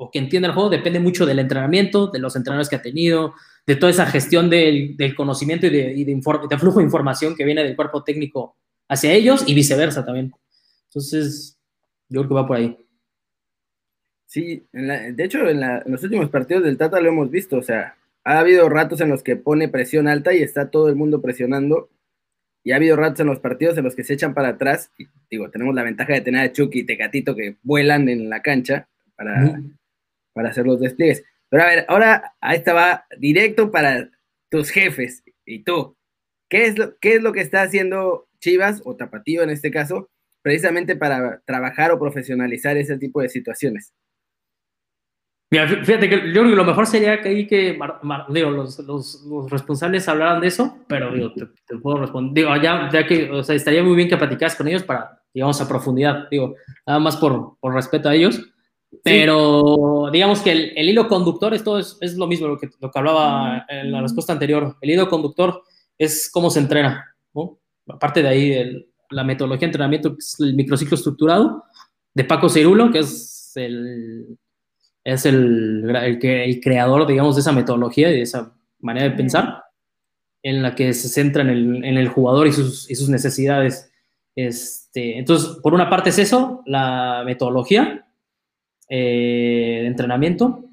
o, 0.00 0.10
que 0.10 0.18
entienda 0.18 0.48
el 0.48 0.54
juego 0.54 0.70
depende 0.70 0.98
mucho 0.98 1.26
del 1.26 1.38
entrenamiento, 1.38 2.06
de 2.06 2.18
los 2.18 2.34
entrenadores 2.34 2.70
que 2.70 2.76
ha 2.76 2.82
tenido, 2.82 3.34
de 3.66 3.76
toda 3.76 3.90
esa 3.90 4.06
gestión 4.06 4.48
del, 4.48 4.96
del 4.96 5.14
conocimiento 5.14 5.66
y, 5.66 5.70
de, 5.70 5.92
y 5.92 6.04
de, 6.04 6.14
de, 6.14 6.58
flujo 6.58 6.78
de 6.78 6.84
información 6.84 7.36
que 7.36 7.44
viene 7.44 7.62
del 7.62 7.76
cuerpo 7.76 8.02
técnico 8.02 8.56
hacia 8.88 9.12
ellos 9.12 9.44
y 9.46 9.54
viceversa 9.54 10.04
también. 10.04 10.32
Entonces, 10.88 11.58
yo 12.08 12.20
creo 12.20 12.28
que 12.28 12.34
va 12.34 12.46
por 12.46 12.56
ahí. 12.56 12.78
Sí, 14.26 14.64
de 14.72 15.24
hecho, 15.24 15.46
en, 15.46 15.62
en, 15.62 15.82
los 15.86 16.02
últimos 16.02 16.30
partidos 16.30 16.64
del 16.64 16.78
Tata 16.78 17.00
lo 17.00 17.10
hemos 17.10 17.30
visto, 17.30 17.58
o 17.58 17.62
sea, 17.62 17.96
ha 18.24 18.38
habido 18.38 18.68
ratos 18.68 19.00
en 19.02 19.10
los 19.10 19.22
que 19.22 19.36
pone 19.36 19.68
presión 19.68 20.08
alta 20.08 20.32
y 20.32 20.42
está 20.42 20.70
todo 20.70 20.88
el 20.88 20.96
mundo 20.96 21.20
presionando. 21.20 21.90
Y 22.62 22.72
ha 22.72 22.76
habido 22.76 22.96
ratos 22.96 23.20
en 23.20 23.26
los 23.26 23.40
partidos 23.40 23.76
en 23.76 23.84
los 23.84 23.94
que 23.94 24.04
se 24.04 24.14
echan 24.14 24.34
para 24.34 24.48
atrás. 24.48 24.92
Y, 24.98 25.06
digo, 25.30 25.50
tenemos 25.50 25.74
la 25.74 25.82
ventaja 25.82 26.12
de 26.12 26.20
tener 26.20 26.42
a 26.42 26.52
Chucky 26.52 26.80
y 26.80 26.86
Tecatito 26.86 27.34
que 27.34 27.56
vuelan 27.62 28.08
en 28.08 28.28
la 28.28 28.42
cancha 28.42 28.88
para, 29.16 29.60
para 30.32 30.50
hacer 30.50 30.66
los 30.66 30.80
despliegues. 30.80 31.24
Pero 31.48 31.62
a 31.62 31.66
ver, 31.66 31.84
ahora 31.88 32.34
ahí 32.40 32.58
estaba 32.58 33.04
directo 33.18 33.70
para 33.70 34.08
tus 34.50 34.70
jefes 34.70 35.22
y 35.44 35.62
tú. 35.62 35.96
¿Qué 36.48 36.66
es, 36.66 36.78
lo, 36.78 36.98
¿Qué 36.98 37.14
es 37.14 37.22
lo 37.22 37.32
que 37.32 37.40
está 37.40 37.62
haciendo 37.62 38.28
Chivas 38.40 38.82
o 38.84 38.96
Tapatío 38.96 39.42
en 39.42 39.50
este 39.50 39.70
caso 39.70 40.10
precisamente 40.42 40.96
para 40.96 41.40
trabajar 41.44 41.92
o 41.92 41.98
profesionalizar 41.98 42.76
ese 42.76 42.98
tipo 42.98 43.20
de 43.20 43.28
situaciones? 43.28 43.92
fíjate 45.50 46.08
que 46.08 46.16
yo 46.28 46.42
creo 46.42 46.50
que 46.50 46.56
lo 46.56 46.64
mejor 46.64 46.86
sería 46.86 47.20
que 47.20 47.28
ahí 47.28 47.46
que 47.46 47.76
digo, 48.28 48.50
los, 48.50 48.78
los, 48.78 49.24
los, 49.28 49.50
responsables 49.50 50.08
hablaran 50.08 50.40
de 50.40 50.46
eso, 50.46 50.78
pero 50.86 51.12
digo, 51.12 51.32
te, 51.32 51.76
puedo 51.78 51.98
responder. 51.98 52.34
Digo, 52.34 52.56
ya 52.56 53.06
que, 53.06 53.28
o 53.30 53.42
sea, 53.42 53.56
estaría 53.56 53.82
muy 53.82 53.96
bien 53.96 54.08
que 54.08 54.16
platicaras 54.16 54.54
con 54.54 54.68
ellos 54.68 54.84
para, 54.84 55.20
digamos, 55.34 55.60
a 55.60 55.68
profundidad, 55.68 56.28
digo, 56.30 56.54
nada 56.86 57.00
más 57.00 57.16
por, 57.16 57.58
por 57.58 57.74
respeto 57.74 58.08
a 58.08 58.14
ellos. 58.14 58.40
Pero 59.02 60.10
digamos 60.12 60.40
que 60.40 60.52
el, 60.52 60.72
el, 60.76 60.88
hilo 60.88 61.08
conductor, 61.08 61.54
esto 61.54 61.78
es, 61.78 61.96
es 62.00 62.16
lo 62.16 62.26
mismo 62.26 62.48
lo 62.48 62.58
que, 62.58 62.68
lo 62.80 62.90
que 62.90 62.98
hablaba 62.98 63.64
en 63.68 63.92
la 63.92 64.02
respuesta 64.02 64.32
anterior. 64.32 64.76
El 64.80 64.90
hilo 64.90 65.08
conductor 65.08 65.62
es 65.96 66.30
cómo 66.32 66.50
se 66.50 66.60
entrena, 66.60 67.14
¿no? 67.32 67.58
Aparte 67.88 68.22
de 68.22 68.28
ahí, 68.28 68.52
el, 68.52 68.90
la 69.10 69.24
metodología 69.24 69.60
de 69.60 69.66
entrenamiento, 69.66 70.10
que 70.10 70.18
es 70.18 70.36
el 70.40 70.54
microciclo 70.54 70.96
estructurado, 70.96 71.64
de 72.14 72.24
Paco 72.24 72.48
Cerulo, 72.48 72.90
que 72.90 73.00
es 73.00 73.52
el, 73.54 74.38
es 75.04 75.26
el, 75.26 75.84
el, 75.94 76.24
el, 76.24 76.60
creador, 76.60 77.06
digamos, 77.06 77.36
de 77.36 77.40
esa 77.40 77.52
metodología 77.52 78.10
y 78.10 78.14
de 78.14 78.22
esa 78.22 78.54
manera 78.80 79.08
de 79.08 79.16
pensar, 79.16 79.64
en 80.42 80.62
la 80.62 80.74
que 80.74 80.92
se 80.94 81.08
centra 81.08 81.42
en 81.42 81.50
el, 81.50 81.84
en 81.84 81.96
el 81.98 82.08
jugador 82.08 82.46
y 82.46 82.52
sus, 82.52 82.90
y 82.90 82.94
sus, 82.94 83.08
necesidades. 83.08 83.92
Este, 84.34 85.18
entonces, 85.18 85.58
por 85.62 85.74
una 85.74 85.90
parte 85.90 86.10
es 86.10 86.18
eso, 86.18 86.62
la 86.66 87.22
metodología 87.26 88.06
eh, 88.92 89.78
de 89.82 89.86
entrenamiento. 89.86 90.64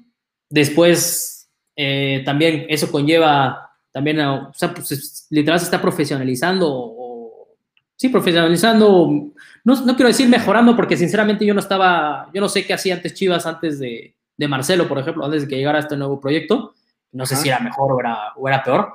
Después, 0.50 1.48
eh, 1.76 2.22
también 2.24 2.66
eso 2.68 2.90
conlleva, 2.90 3.70
también, 3.92 4.18
o 4.20 4.52
sea, 4.52 4.74
pues, 4.74 5.28
literal 5.30 5.60
se 5.60 5.66
está 5.66 5.80
profesionalizando 5.80 6.66
o, 6.68 7.56
sí, 7.94 8.08
profesionalizando, 8.08 9.32
no, 9.62 9.84
no, 9.84 9.94
quiero 9.94 10.08
decir 10.08 10.28
mejorando, 10.28 10.74
porque 10.74 10.96
sinceramente 10.96 11.46
yo 11.46 11.54
no 11.54 11.60
estaba, 11.60 12.28
yo 12.34 12.40
no 12.40 12.48
sé 12.48 12.66
qué 12.66 12.74
hacía 12.74 12.94
antes 12.94 13.14
Chivas 13.14 13.46
antes 13.46 13.78
de, 13.78 14.16
de 14.36 14.48
Marcelo, 14.48 14.88
por 14.88 14.98
ejemplo, 14.98 15.24
antes 15.24 15.42
de 15.42 15.48
que 15.48 15.56
llegara 15.56 15.78
este 15.78 15.96
nuevo 15.96 16.20
proyecto. 16.20 16.74
No 17.12 17.24
sé 17.24 17.36
si 17.36 17.48
era 17.48 17.60
mejor 17.60 17.92
o 17.92 18.00
era, 18.00 18.32
o 18.36 18.48
era 18.48 18.62
peor, 18.64 18.92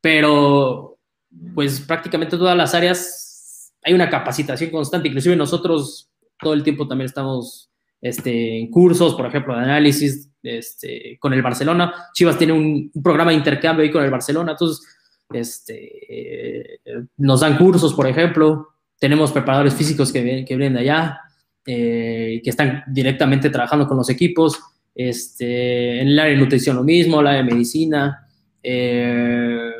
pero 0.00 0.98
pues 1.54 1.80
prácticamente 1.80 2.36
todas 2.36 2.56
las 2.56 2.74
áreas 2.74 3.72
hay 3.84 3.94
una 3.94 4.10
capacitación 4.10 4.70
constante, 4.70 5.08
inclusive 5.08 5.36
nosotros 5.36 6.10
todo 6.38 6.52
el 6.54 6.62
tiempo 6.62 6.88
también 6.88 7.06
estamos 7.06 7.71
este, 8.02 8.58
en 8.58 8.70
cursos, 8.70 9.14
por 9.14 9.24
ejemplo, 9.24 9.56
de 9.56 9.62
análisis 9.62 10.30
este, 10.42 11.16
con 11.18 11.32
el 11.32 11.40
Barcelona. 11.40 11.94
Chivas 12.12 12.36
tiene 12.36 12.52
un, 12.52 12.90
programa 13.02 13.30
de 13.30 13.38
intercambio 13.38 13.82
ahí 13.84 13.90
con 13.90 14.04
el 14.04 14.10
Barcelona, 14.10 14.52
entonces 14.52 14.86
este, 15.30 16.80
nos 17.16 17.40
dan 17.40 17.56
cursos, 17.56 17.94
por 17.94 18.06
ejemplo. 18.06 18.68
Tenemos 18.98 19.32
preparadores 19.32 19.74
físicos 19.74 20.12
que, 20.12 20.44
que 20.44 20.56
vienen 20.56 20.74
de 20.74 20.80
allá 20.80 21.20
eh, 21.64 22.40
que 22.42 22.50
están 22.50 22.82
directamente 22.88 23.48
trabajando 23.48 23.86
con 23.86 23.96
los 23.96 24.10
equipos. 24.10 24.60
Este, 24.94 26.00
en 26.00 26.08
el 26.08 26.18
área 26.18 26.32
de 26.32 26.40
nutrición 26.40 26.76
lo 26.76 26.82
mismo, 26.82 27.20
área 27.20 27.34
de 27.34 27.44
medicina. 27.44 28.26
Eh, 28.62 29.72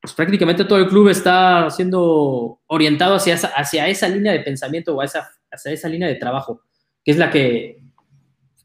pues 0.00 0.14
prácticamente 0.14 0.64
todo 0.64 0.78
el 0.78 0.88
club 0.88 1.08
está 1.08 1.68
siendo 1.70 2.60
orientado 2.68 3.16
hacia 3.16 3.34
esa, 3.34 3.48
hacia 3.48 3.86
esa 3.88 4.08
línea 4.08 4.32
de 4.32 4.40
pensamiento 4.40 4.96
o 4.96 5.02
hacia 5.02 5.28
esa 5.50 5.88
línea 5.88 6.08
de 6.08 6.14
trabajo, 6.14 6.62
que 7.06 7.12
es 7.12 7.16
la 7.16 7.30
que, 7.30 7.82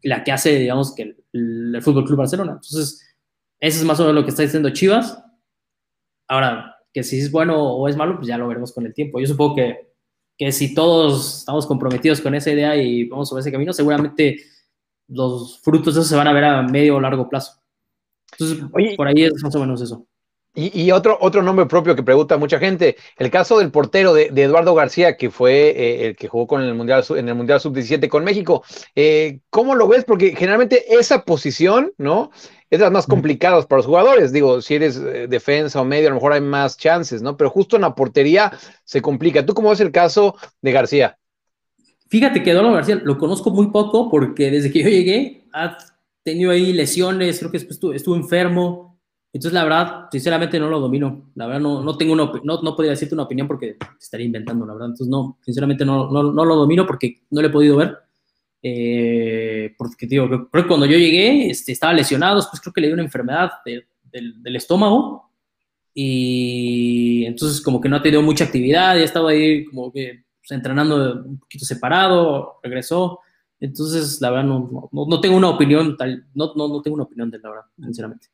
la 0.03 0.25
que 0.25 0.33
hace, 0.33 0.59
digamos, 0.59 0.93
que 0.93 1.03
el, 1.03 1.75
el 1.75 1.81
Fútbol 1.81 2.03
Club 2.03 2.17
Barcelona. 2.17 2.53
Entonces, 2.53 3.15
eso 3.61 3.79
es 3.79 3.85
más 3.85 3.99
o 4.01 4.03
menos 4.03 4.15
lo 4.15 4.23
que 4.25 4.31
está 4.31 4.41
diciendo 4.41 4.71
Chivas. 4.71 5.23
Ahora, 6.27 6.75
que 6.93 7.03
si 7.03 7.19
es 7.19 7.31
bueno 7.31 7.61
o 7.61 7.87
es 7.87 7.95
malo, 7.95 8.17
pues 8.17 8.27
ya 8.27 8.37
lo 8.37 8.49
veremos 8.49 8.73
con 8.73 8.85
el 8.85 8.93
tiempo. 8.93 9.21
Yo 9.21 9.27
supongo 9.27 9.55
que 9.55 9.91
que 10.41 10.51
si 10.51 10.73
todos 10.73 11.37
estamos 11.41 11.67
comprometidos 11.67 12.19
con 12.19 12.33
esa 12.33 12.49
idea 12.49 12.75
y 12.75 13.07
vamos 13.07 13.29
sobre 13.29 13.41
ese 13.41 13.51
camino, 13.51 13.73
seguramente 13.73 14.37
los 15.07 15.61
frutos 15.61 15.93
de 15.93 16.01
eso 16.01 16.09
se 16.09 16.15
van 16.15 16.27
a 16.27 16.33
ver 16.33 16.45
a 16.45 16.63
medio 16.63 16.95
o 16.95 16.99
largo 16.99 17.29
plazo. 17.29 17.61
Entonces, 18.31 18.57
por 18.97 19.07
ahí 19.07 19.23
es 19.23 19.43
más 19.43 19.53
o 19.53 19.59
menos 19.59 19.83
eso. 19.83 20.07
Y, 20.53 20.91
otro, 20.91 21.17
otro 21.21 21.41
nombre 21.41 21.65
propio 21.65 21.95
que 21.95 22.03
pregunta 22.03 22.37
mucha 22.37 22.59
gente, 22.59 22.97
el 23.17 23.31
caso 23.31 23.59
del 23.59 23.71
portero 23.71 24.13
de, 24.13 24.25
Eduardo 24.35 24.75
García, 24.75 25.15
que 25.15 25.29
fue 25.29 25.69
eh, 25.69 26.07
el 26.07 26.17
que 26.17 26.27
jugó 26.27 26.45
con 26.45 26.61
el 26.61 26.73
Mundial, 26.75 27.05
en 27.15 27.29
el 27.29 27.35
Mundial 27.35 27.61
Sub-17 27.61 28.09
con 28.09 28.25
México. 28.25 28.61
Eh, 28.93 29.39
¿Cómo 29.49 29.75
lo 29.75 29.87
ves? 29.87 30.03
Porque 30.03 30.35
generalmente 30.35 30.93
esa 30.93 31.23
posición, 31.23 31.93
¿no? 31.97 32.31
es 32.71 32.79
las 32.79 32.91
más 32.91 33.05
complicadas 33.05 33.65
para 33.65 33.79
los 33.79 33.85
jugadores. 33.85 34.31
Digo, 34.31 34.61
si 34.61 34.75
eres 34.75 34.97
eh, 34.97 35.27
defensa 35.27 35.81
o 35.81 35.85
medio, 35.85 36.07
a 36.07 36.11
lo 36.11 36.15
mejor 36.15 36.33
hay 36.33 36.41
más 36.41 36.77
chances, 36.77 37.21
¿no? 37.21 37.35
Pero 37.35 37.49
justo 37.49 37.75
en 37.75 37.83
la 37.83 37.93
portería 37.93 38.51
se 38.85 39.01
complica. 39.01 39.45
¿Tú 39.45 39.53
cómo 39.53 39.69
ves 39.69 39.81
el 39.81 39.91
caso 39.91 40.35
de 40.61 40.71
García? 40.71 41.17
Fíjate 42.07 42.41
que 42.41 42.51
Eduardo 42.51 42.71
García 42.71 43.01
lo 43.03 43.17
conozco 43.17 43.51
muy 43.51 43.71
poco 43.71 44.09
porque 44.09 44.49
desde 44.49 44.71
que 44.71 44.83
yo 44.83 44.89
llegué 44.89 45.47
ha 45.53 45.77
tenido 46.23 46.51
ahí 46.51 46.71
lesiones, 46.71 47.39
creo 47.39 47.51
que 47.51 47.57
estuvo, 47.57 47.93
estuvo 47.93 48.15
enfermo. 48.15 48.90
Entonces, 49.33 49.53
la 49.53 49.63
verdad, 49.63 50.07
sinceramente 50.11 50.59
no 50.59 50.69
lo 50.69 50.79
domino. 50.79 51.31
La 51.35 51.47
verdad, 51.47 51.61
no, 51.61 51.81
no 51.81 51.97
tengo 51.97 52.13
una, 52.13 52.31
no, 52.43 52.61
no 52.61 52.75
podría 52.75 52.91
decirte 52.91 53.15
una 53.15 53.23
opinión 53.23 53.47
porque 53.47 53.77
estaría 53.99 54.25
inventando, 54.25 54.65
la 54.65 54.73
verdad. 54.73 54.89
Entonces, 54.89 55.07
no, 55.07 55.37
sinceramente 55.43 55.85
no, 55.85 56.11
no, 56.11 56.31
no 56.31 56.45
lo 56.45 56.55
domino 56.55 56.85
porque 56.85 57.21
no 57.29 57.41
lo 57.41 57.47
he 57.47 57.51
podido 57.51 57.77
ver. 57.77 57.97
Eh, 58.63 59.73
porque 59.77 60.05
digo, 60.05 60.27
creo 60.27 60.63
que 60.63 60.67
cuando 60.67 60.85
yo 60.85 60.97
llegué 60.97 61.49
este, 61.49 61.71
estaba 61.71 61.93
lesionado, 61.93 62.35
después 62.35 62.61
creo 62.61 62.73
que 62.73 62.81
le 62.81 62.87
dio 62.87 62.93
una 62.93 63.03
enfermedad 63.03 63.51
del 63.65 64.55
estómago 64.55 65.31
y 65.93 67.25
entonces 67.25 67.61
como 67.61 67.81
que 67.81 67.89
no 67.89 67.97
ha 67.97 68.01
tenido 68.01 68.21
mucha 68.21 68.45
actividad, 68.45 68.95
ya 68.95 69.03
estaba 69.03 69.31
ahí 69.31 69.65
como 69.65 69.91
que 69.91 70.23
pues, 70.39 70.51
entrenando 70.51 71.23
un 71.25 71.39
poquito 71.39 71.65
separado, 71.65 72.59
regresó. 72.63 73.19
Entonces, 73.59 74.19
la 74.21 74.31
verdad, 74.31 74.45
no, 74.45 74.89
no, 74.91 75.21
tengo 75.21 75.37
una 75.37 75.49
opinión 75.49 75.95
tal, 75.97 76.25
no, 76.33 76.53
no, 76.55 76.67
no 76.67 76.81
tengo 76.81 76.95
una 76.95 77.03
opinión 77.03 77.29
de 77.29 77.39
la 77.39 77.49
verdad, 77.49 77.65
sinceramente. 77.79 78.27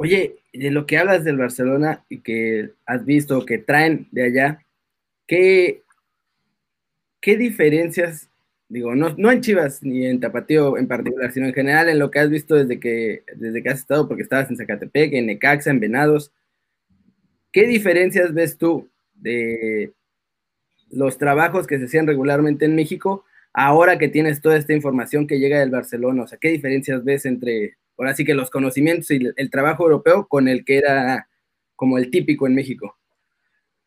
Oye, 0.00 0.36
de 0.52 0.70
lo 0.70 0.86
que 0.86 0.96
hablas 0.96 1.24
del 1.24 1.38
Barcelona 1.38 2.04
y 2.08 2.20
que 2.20 2.70
has 2.86 3.04
visto 3.04 3.44
que 3.44 3.58
traen 3.58 4.08
de 4.12 4.22
allá, 4.24 4.64
¿qué, 5.26 5.82
qué 7.20 7.36
diferencias 7.36 8.28
digo, 8.68 8.94
no, 8.94 9.14
no 9.16 9.30
en 9.30 9.40
Chivas 9.40 9.82
ni 9.82 10.06
en 10.06 10.20
Tapatío 10.20 10.76
en 10.76 10.86
particular, 10.86 11.32
sino 11.32 11.46
en 11.46 11.54
general 11.54 11.88
en 11.88 11.98
lo 11.98 12.10
que 12.10 12.18
has 12.18 12.30
visto 12.30 12.54
desde 12.54 12.78
que, 12.78 13.24
desde 13.36 13.62
que 13.62 13.70
has 13.70 13.80
estado, 13.80 14.06
porque 14.06 14.22
estabas 14.22 14.50
en 14.50 14.56
Zacatepec, 14.56 15.14
en 15.14 15.26
Necaxa, 15.26 15.70
en 15.70 15.80
Venados. 15.80 16.32
¿Qué 17.50 17.66
diferencias 17.66 18.34
ves 18.34 18.58
tú 18.58 18.88
de 19.14 19.92
los 20.90 21.18
trabajos 21.18 21.66
que 21.66 21.78
se 21.78 21.86
hacían 21.86 22.06
regularmente 22.06 22.66
en 22.66 22.76
México 22.76 23.24
ahora 23.52 23.98
que 23.98 24.08
tienes 24.08 24.40
toda 24.40 24.56
esta 24.56 24.74
información 24.74 25.26
que 25.26 25.38
llega 25.38 25.58
del 25.58 25.70
Barcelona? 25.70 26.22
O 26.24 26.26
sea, 26.28 26.38
¿qué 26.38 26.50
diferencias 26.50 27.02
ves 27.04 27.24
entre, 27.24 27.76
ahora 27.98 28.14
sí 28.14 28.24
que 28.24 28.34
los 28.34 28.50
conocimientos 28.50 29.10
y 29.10 29.20
el 29.36 29.50
trabajo 29.50 29.84
europeo 29.84 30.26
con 30.28 30.48
el 30.48 30.64
que 30.64 30.78
era 30.78 31.28
como 31.76 31.98
el 31.98 32.10
típico 32.10 32.46
en 32.46 32.54
México? 32.54 32.96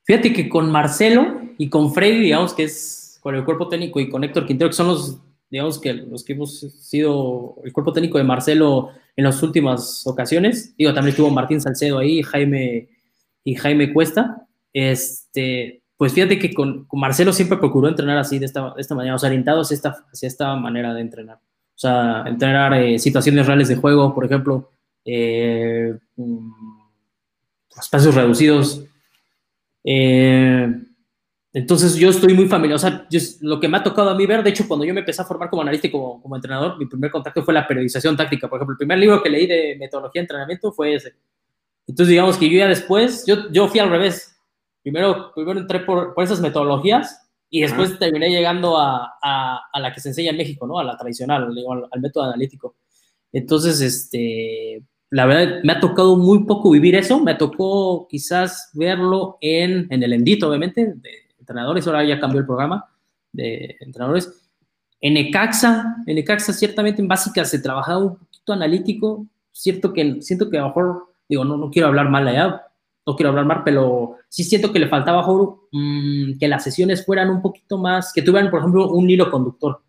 Fíjate 0.04 0.34
que 0.34 0.50
con 0.50 0.72
Marcelo 0.72 1.42
y 1.58 1.70
con 1.70 1.94
Freddy, 1.94 2.20
digamos 2.20 2.54
que 2.54 2.64
es 2.64 3.20
con 3.22 3.36
el 3.36 3.46
cuerpo 3.46 3.70
técnico 3.70 4.00
y 4.00 4.10
con 4.10 4.24
Héctor 4.24 4.46
Quintero, 4.48 4.70
que 4.70 4.76
son 4.76 4.88
los, 4.88 5.22
digamos 5.50 5.80
que 5.80 5.94
los 5.94 6.24
que 6.24 6.34
hemos 6.34 6.60
sido 6.60 7.56
el 7.64 7.72
cuerpo 7.72 7.94
técnico 7.94 8.18
de 8.18 8.24
Marcelo 8.24 8.90
en 9.16 9.24
las 9.24 9.42
últimas 9.44 10.06
ocasiones. 10.08 10.76
Digo, 10.76 10.94
también 10.94 11.12
estuvo 11.12 11.30
Martín 11.30 11.62
Salcedo 11.62 12.00
ahí, 12.00 12.24
Jaime 12.24 12.90
y 13.44 13.56
Jaime 13.56 13.94
Cuesta. 13.94 14.48
Este, 14.74 15.84
pues 15.98 16.14
fíjate 16.14 16.40
que 16.40 16.54
con, 16.54 16.88
Marcelo 16.94 17.32
siempre 17.32 17.58
procuró 17.60 17.88
entrenar 17.88 18.18
así, 18.18 18.40
de 18.40 18.48
esta, 18.48 18.74
de 18.74 18.82
esta 18.82 18.96
manera, 18.96 19.16
o 19.16 19.20
sea, 19.20 19.28
orientado 19.30 19.62
hacia 19.62 19.76
esta, 19.76 20.06
hacia 20.12 20.28
esta 20.28 20.56
manera 20.56 20.94
de 20.96 21.02
entrenar. 21.02 21.40
O 21.76 21.80
sea, 21.82 22.24
entrenar 22.28 22.74
eh, 22.74 23.00
situaciones 23.00 23.48
reales 23.48 23.68
de 23.68 23.76
juego, 23.76 24.14
por 24.14 24.26
ejemplo, 24.26 24.72
eh, 25.06 25.98
mm, 26.16 26.52
espacios 27.80 28.14
reducidos. 28.14 28.84
Eh, 29.84 30.68
entonces 31.54 31.96
yo 31.96 32.10
estoy 32.10 32.34
muy 32.34 32.48
familiar, 32.48 32.76
o 32.76 32.80
sea, 32.80 33.08
lo 33.42 33.60
que 33.60 33.68
me 33.68 33.78
ha 33.78 33.84
tocado 33.84 34.10
a 34.10 34.16
mí 34.16 34.26
ver, 34.26 34.42
de 34.42 34.52
hecho, 34.52 34.68
cuando 34.68 34.86
yo 34.86 34.94
me 34.94 35.02
empecé 35.02 35.22
a 35.22 35.26
formar 35.26 35.50
como 35.50 35.64
analista 35.64 35.88
y 35.88 35.92
como, 35.92 36.22
como 36.22 36.36
entrenador, 36.36 36.78
mi 36.78 36.86
primer 36.86 37.12
contacto 37.12 37.44
fue 37.44 37.54
la 37.54 37.68
periodización 37.68 38.16
táctica. 38.16 38.48
Por 38.48 38.58
ejemplo, 38.58 38.74
el 38.74 38.78
primer 38.78 39.00
libro 39.00 39.22
que 39.22 39.30
leí 39.30 39.48
de 39.48 39.76
metodología 39.78 40.22
de 40.22 40.24
entrenamiento 40.24 40.72
fue 40.72 40.94
ese. 40.94 41.14
Entonces, 41.88 42.10
digamos 42.10 42.38
que 42.38 42.50
yo 42.50 42.58
ya 42.58 42.68
después, 42.68 43.26
yo, 43.26 43.52
yo 43.52 43.68
fui 43.68 43.80
al 43.80 43.90
revés. 43.90 44.38
Primero, 44.82 45.34
primero 45.34 45.60
entré 45.60 45.80
por, 45.82 46.14
por 46.14 46.24
esas 46.24 46.40
metodologías 46.40 47.31
y 47.54 47.62
después 47.62 48.00
terminé 48.00 48.30
llegando 48.30 48.78
a, 48.78 49.18
a, 49.22 49.60
a, 49.72 49.80
la 49.80 49.94
que 49.94 50.00
se 50.00 50.08
enseña 50.08 50.32
en 50.32 50.38
México, 50.38 50.66
¿no? 50.66 50.80
A 50.80 50.86
la 50.86 50.98
tradicional, 50.98 51.44
al, 51.44 51.88
al, 51.92 52.02
método 52.02 52.24
analítico. 52.24 52.78
Entonces, 53.34 53.82
este, 53.82 54.82
la 55.10 55.26
verdad, 55.26 55.60
me 55.62 55.74
ha 55.74 55.80
tocado 55.82 56.16
muy 56.16 56.46
poco 56.46 56.72
vivir 56.72 56.96
eso. 56.96 57.20
Me 57.20 57.36
tocó 57.36 58.08
quizás 58.10 58.70
verlo 58.74 59.38
en, 59.42 59.86
en 59.90 60.02
el 60.02 60.14
Endito, 60.14 60.48
obviamente, 60.48 60.94
de, 60.96 61.10
entrenadores, 61.40 61.86
ahora 61.86 62.06
ya 62.06 62.22
cambió 62.22 62.40
el 62.40 62.46
programa 62.46 62.86
de 63.34 63.76
entrenadores. 63.82 64.50
En 65.02 65.18
Ecaxa, 65.18 65.98
en 66.08 66.18
Ecaxa 66.18 66.54
ciertamente 66.54 67.02
en 67.02 67.10
básica 67.10 67.44
se 67.44 67.60
trabajaba 67.60 67.98
un 67.98 68.16
poquito 68.16 68.54
analítico, 68.54 69.28
cierto 69.52 69.92
que 69.92 70.22
siento 70.22 70.50
que 70.50 70.58
a 70.58 70.62
lo 70.62 70.68
mejor, 70.68 71.14
digo, 71.28 71.44
no, 71.44 71.58
no 71.58 71.70
quiero 71.70 71.90
hablar 71.90 72.10
mal 72.10 72.28
allá, 72.30 72.62
no 73.06 73.16
quiero 73.16 73.30
hablar 73.30 73.46
mal, 73.46 73.62
pero 73.64 74.18
sí 74.30 74.44
siento 74.44 74.72
que 74.72 74.80
le 74.80 74.88
faltaba 74.88 75.26
mmm, 75.72 76.38
que 76.40 76.48
las 76.48 76.64
sesiones 76.64 77.06
fueran 77.06 77.30
un 77.30 77.42
poquito 77.42 77.78
más, 77.78 78.14
que 78.14 78.22
tuvieran, 78.22 78.52
por 78.52 78.60
ejemplo, 78.60 78.90
un 78.92 79.10
hilo 79.10 79.32
conductor. 79.32 79.82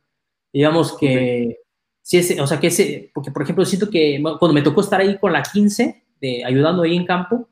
Digamos 0.53 0.97
que, 0.97 1.59
sí 2.03 2.19
ese, 2.19 2.41
o 2.41 2.47
sea, 2.47 2.61
que 2.61 2.69
ese, 2.69 3.11
porque 3.15 3.31
por 3.31 3.43
ejemplo, 3.43 3.65
siento 3.65 3.91
que 3.91 4.21
cuando 4.23 4.53
me 4.53 4.63
tocó 4.63 4.81
estar 4.81 5.01
ahí 5.01 5.19
con 5.19 5.33
la 5.33 5.43
15, 5.43 6.05
de, 6.21 6.45
ayudando 6.45 6.83
ahí 6.83 6.97
en 6.97 7.07
campo, 7.07 7.49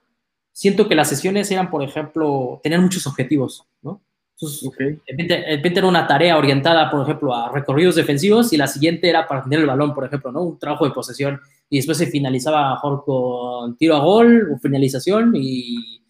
siento 0.52 0.88
que 0.88 0.94
las 0.94 1.08
sesiones 1.08 1.50
eran, 1.50 1.70
por 1.70 1.82
ejemplo, 1.82 2.60
tener 2.62 2.80
muchos 2.80 3.06
objetivos, 3.06 3.66
¿no? 3.82 4.02
Entonces, 4.40 4.70
de, 5.06 5.56
repente, 5.56 5.80
era 5.80 5.86
una 5.86 6.06
tarea 6.06 6.38
orientada, 6.38 6.90
por 6.90 7.02
ejemplo, 7.02 7.34
a 7.34 7.52
recorridos 7.52 7.96
defensivos 7.96 8.52
y 8.54 8.56
la 8.56 8.66
siguiente 8.66 9.08
era 9.08 9.28
para 9.28 9.42
tener 9.42 9.60
el 9.60 9.66
balón, 9.66 9.92
por 9.94 10.06
ejemplo, 10.06 10.32
¿no? 10.32 10.42
Un 10.42 10.58
trabajo 10.58 10.86
de 10.86 10.92
posesión 10.92 11.38
y 11.68 11.76
después 11.76 11.98
se 11.98 12.06
finalizaba 12.06 12.70
mejor 12.70 13.04
con 13.04 13.76
tiro 13.76 13.96
a 13.96 14.00
gol 14.00 14.50
o 14.52 14.58
finalización 14.58 15.34
y, 15.36 16.00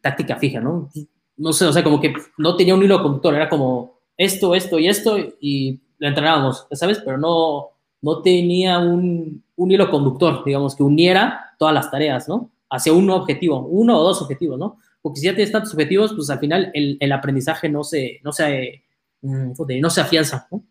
táctica 0.00 0.36
fija, 0.36 0.60
¿no? 0.60 0.88
No 1.36 1.52
sé, 1.52 1.66
o 1.66 1.72
sea, 1.72 1.84
como 1.84 2.00
que 2.00 2.14
no 2.38 2.56
tenía 2.56 2.74
un 2.74 2.82
hilo 2.82 3.02
conductor, 3.02 3.34
era 3.34 3.48
como 3.48 4.00
esto, 4.16 4.54
esto 4.54 4.78
y 4.78 4.88
esto 4.88 5.18
y 5.40 5.80
lo 5.98 6.08
entrenábamos, 6.08 6.66
¿sabes? 6.72 7.00
Pero 7.04 7.18
no, 7.18 7.68
no 8.00 8.22
tenía 8.22 8.78
un, 8.78 9.44
un 9.56 9.70
hilo 9.70 9.90
conductor, 9.90 10.42
digamos, 10.44 10.74
que 10.74 10.82
uniera 10.82 11.54
todas 11.58 11.74
las 11.74 11.90
tareas, 11.90 12.26
¿no? 12.26 12.50
Hacia 12.70 12.92
un 12.92 13.10
objetivo, 13.10 13.60
uno 13.60 13.98
o 13.98 14.02
dos 14.02 14.22
objetivos, 14.22 14.58
¿no? 14.58 14.78
Porque 15.02 15.20
si 15.20 15.26
ya 15.26 15.34
tienes 15.34 15.52
tantos 15.52 15.72
objetivos, 15.72 16.12
pues 16.14 16.30
al 16.30 16.38
final 16.38 16.70
el, 16.74 17.12
aprendizaje 17.12 17.68
no 17.68 17.84
se, 17.84 18.20
no 18.24 18.32
se, 18.32 18.82
mm, 19.22 19.52
no 19.80 19.90
se 19.90 20.00
afianza, 20.00 20.48
¿no? 20.50 20.62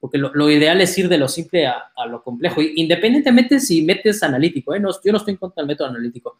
Porque 0.00 0.18
lo, 0.18 0.50
ideal 0.50 0.80
es 0.82 0.98
ir 0.98 1.08
de 1.08 1.16
lo 1.16 1.28
simple 1.28 1.66
a, 1.66 2.06
lo 2.06 2.22
complejo, 2.22 2.60
independientemente 2.60 3.58
si 3.58 3.82
metes 3.82 4.22
analítico, 4.22 4.74
¿eh? 4.74 4.80
No, 4.80 4.90
yo 5.02 5.12
no 5.12 5.18
estoy 5.18 5.32
en 5.32 5.38
contra 5.38 5.62
del 5.62 5.68
método 5.68 5.88
analítico, 5.88 6.38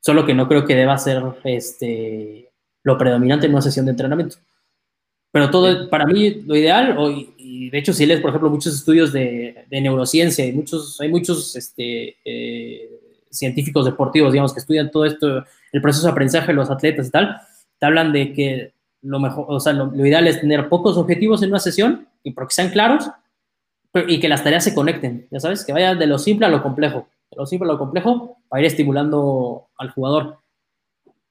solo 0.00 0.24
que 0.24 0.34
no 0.34 0.48
creo 0.48 0.64
que 0.64 0.74
deba 0.74 0.96
ser 0.96 1.22
este, 1.44 2.50
lo 2.82 2.96
predominante 2.96 3.46
en 3.46 3.52
una 3.52 3.60
sesión 3.60 3.84
de 3.84 3.90
entrenamiento. 3.90 4.36
Pero 5.30 5.50
todo, 5.50 5.90
para 5.90 6.06
mí, 6.06 6.42
lo 6.46 6.54
ideal, 6.54 6.96
y 7.36 7.68
de 7.68 7.78
hecho, 7.78 7.92
si 7.92 8.06
lees, 8.06 8.20
por 8.20 8.30
ejemplo, 8.30 8.50
muchos 8.50 8.74
estudios 8.74 9.12
de, 9.12 9.66
neurociencia, 9.70 10.46
y 10.46 10.52
muchos, 10.52 11.00
hay 11.00 11.08
muchos 11.08 11.56
este, 11.56 12.16
eh, 12.24 12.88
científicos 13.30 13.84
deportivos, 13.84 14.32
digamos, 14.32 14.54
que 14.54 14.60
estudian 14.60 14.90
todo 14.90 15.04
esto, 15.04 15.44
el 15.74 15.82
proceso 15.82 16.06
de 16.06 16.12
aprendizaje 16.12 16.46
de 16.46 16.54
los 16.54 16.70
atletas 16.70 17.08
y 17.08 17.10
tal, 17.10 17.36
te 17.80 17.86
hablan 17.86 18.12
de 18.12 18.32
que 18.32 18.74
lo 19.02 19.18
mejor, 19.18 19.46
o 19.48 19.58
sea, 19.58 19.72
lo, 19.72 19.92
ideal 20.06 20.26
es 20.28 20.40
tener 20.40 20.68
pocos 20.68 20.96
objetivos 20.96 21.42
en 21.42 21.48
una 21.48 21.58
sesión 21.58 22.06
y 22.22 22.30
porque 22.30 22.54
sean 22.54 22.70
claros 22.70 23.10
y 24.06 24.20
que 24.20 24.28
las 24.28 24.44
tareas 24.44 24.62
se 24.62 24.72
conecten, 24.72 25.26
ya 25.32 25.40
sabes, 25.40 25.64
que 25.64 25.72
vaya 25.72 25.96
de 25.96 26.06
lo 26.06 26.18
simple 26.18 26.46
a 26.46 26.48
lo 26.48 26.62
complejo, 26.62 27.08
de 27.28 27.36
lo 27.36 27.44
simple 27.44 27.68
a 27.68 27.72
lo 27.72 27.78
complejo 27.78 28.38
para 28.48 28.60
ir 28.60 28.66
estimulando 28.66 29.66
al 29.76 29.90
jugador. 29.90 30.38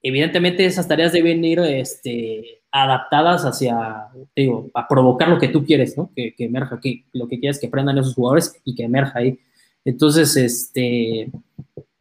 Evidentemente 0.02 0.66
esas 0.66 0.86
tareas 0.86 1.12
deben 1.12 1.42
ir 1.42 1.60
este, 1.60 2.60
adaptadas 2.70 3.46
hacia, 3.46 4.08
digo, 4.36 4.70
a 4.74 4.86
provocar 4.86 5.28
lo 5.28 5.38
que 5.38 5.48
tú 5.48 5.64
quieres, 5.64 5.96
¿no? 5.96 6.10
Que, 6.14 6.34
que 6.34 6.44
emerja, 6.44 6.78
que 6.80 7.06
lo 7.14 7.28
que 7.28 7.40
quieres 7.40 7.58
que 7.58 7.68
aprendan 7.68 7.96
esos 7.96 8.14
jugadores 8.14 8.60
y 8.62 8.74
que 8.74 8.84
emerja 8.84 9.20
ahí. 9.20 9.38
Entonces, 9.86 10.36
este, 10.36 11.30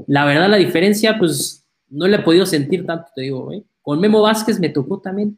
la 0.07 0.25
verdad, 0.25 0.49
la 0.49 0.57
diferencia, 0.57 1.17
pues 1.17 1.62
no 1.93 2.07
le 2.07 2.17
he 2.17 2.21
podido 2.21 2.45
sentir 2.45 2.85
tanto, 2.85 3.11
te 3.15 3.21
digo, 3.21 3.51
¿eh? 3.53 3.63
Con 3.81 3.99
Memo 3.99 4.21
Vázquez 4.21 4.59
me 4.59 4.69
tocó 4.69 4.99
también 4.99 5.37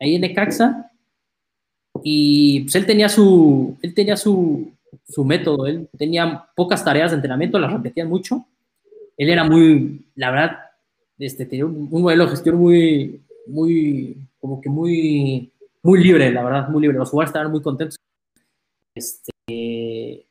ahí 0.00 0.14
en 0.14 0.22
Necaxa 0.22 0.90
y 2.02 2.60
pues 2.60 2.74
él 2.74 2.86
tenía 2.86 3.08
su, 3.08 3.76
él 3.82 3.94
tenía 3.94 4.16
su, 4.16 4.72
su 5.06 5.24
método, 5.24 5.66
él 5.66 5.88
tenía 5.96 6.46
pocas 6.54 6.84
tareas 6.84 7.10
de 7.10 7.16
entrenamiento, 7.16 7.58
las 7.58 7.72
repetían 7.72 8.08
mucho. 8.08 8.46
Él 9.16 9.30
era 9.30 9.44
muy, 9.44 10.06
la 10.14 10.30
verdad, 10.30 10.58
este, 11.18 11.46
tenía 11.46 11.66
un, 11.66 11.88
modelo 11.90 12.24
de 12.24 12.30
gestión 12.30 12.56
muy, 12.56 13.22
muy, 13.46 14.16
como 14.40 14.60
que 14.60 14.68
muy, 14.68 15.52
muy 15.82 16.02
libre, 16.02 16.30
la 16.32 16.42
verdad, 16.42 16.68
muy 16.68 16.82
libre. 16.82 16.98
Los 16.98 17.10
jugadores 17.10 17.30
estaban 17.30 17.50
muy 17.50 17.62
contentos. 17.62 17.96
Este, 18.94 20.26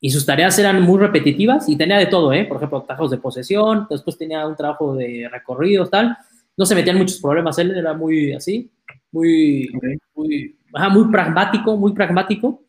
y 0.00 0.10
sus 0.10 0.26
tareas 0.26 0.58
eran 0.58 0.82
muy 0.82 0.98
repetitivas 0.98 1.68
y 1.68 1.76
tenía 1.76 1.98
de 1.98 2.06
todo, 2.06 2.32
¿eh? 2.32 2.44
Por 2.44 2.58
ejemplo, 2.58 2.82
trabajos 2.82 3.10
de 3.10 3.18
posesión, 3.18 3.86
después 3.88 4.18
tenía 4.18 4.46
un 4.46 4.54
trabajo 4.54 4.94
de 4.94 5.28
recorridos, 5.30 5.90
tal. 5.90 6.16
No 6.56 6.66
se 6.66 6.74
metían 6.74 6.98
muchos 6.98 7.20
problemas, 7.20 7.58
él 7.58 7.76
era 7.76 7.94
muy 7.94 8.32
así, 8.32 8.70
muy, 9.12 9.70
muy, 10.14 10.56
muy 10.90 11.10
pragmático, 11.10 11.76
muy 11.76 11.92
pragmático. 11.92 12.62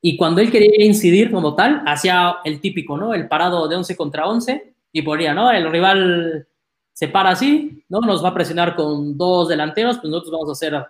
Y 0.00 0.16
cuando 0.16 0.40
él 0.40 0.50
quería 0.50 0.84
incidir 0.84 1.30
como 1.30 1.54
tal, 1.54 1.82
hacía 1.86 2.36
el 2.44 2.60
típico, 2.60 2.96
¿no? 2.96 3.14
El 3.14 3.26
parado 3.26 3.66
de 3.66 3.76
11 3.76 3.96
contra 3.96 4.26
11 4.26 4.74
y 4.92 5.02
ponía, 5.02 5.34
¿no? 5.34 5.50
El 5.50 5.70
rival 5.70 6.46
se 6.92 7.08
para 7.08 7.30
así, 7.30 7.84
¿no? 7.88 8.00
Nos 8.00 8.24
va 8.24 8.28
a 8.28 8.34
presionar 8.34 8.76
con 8.76 9.16
dos 9.16 9.48
delanteros, 9.48 9.98
pues 9.98 10.10
nosotros 10.10 10.32
vamos 10.32 10.48
a 10.48 10.52
hacer 10.52 10.86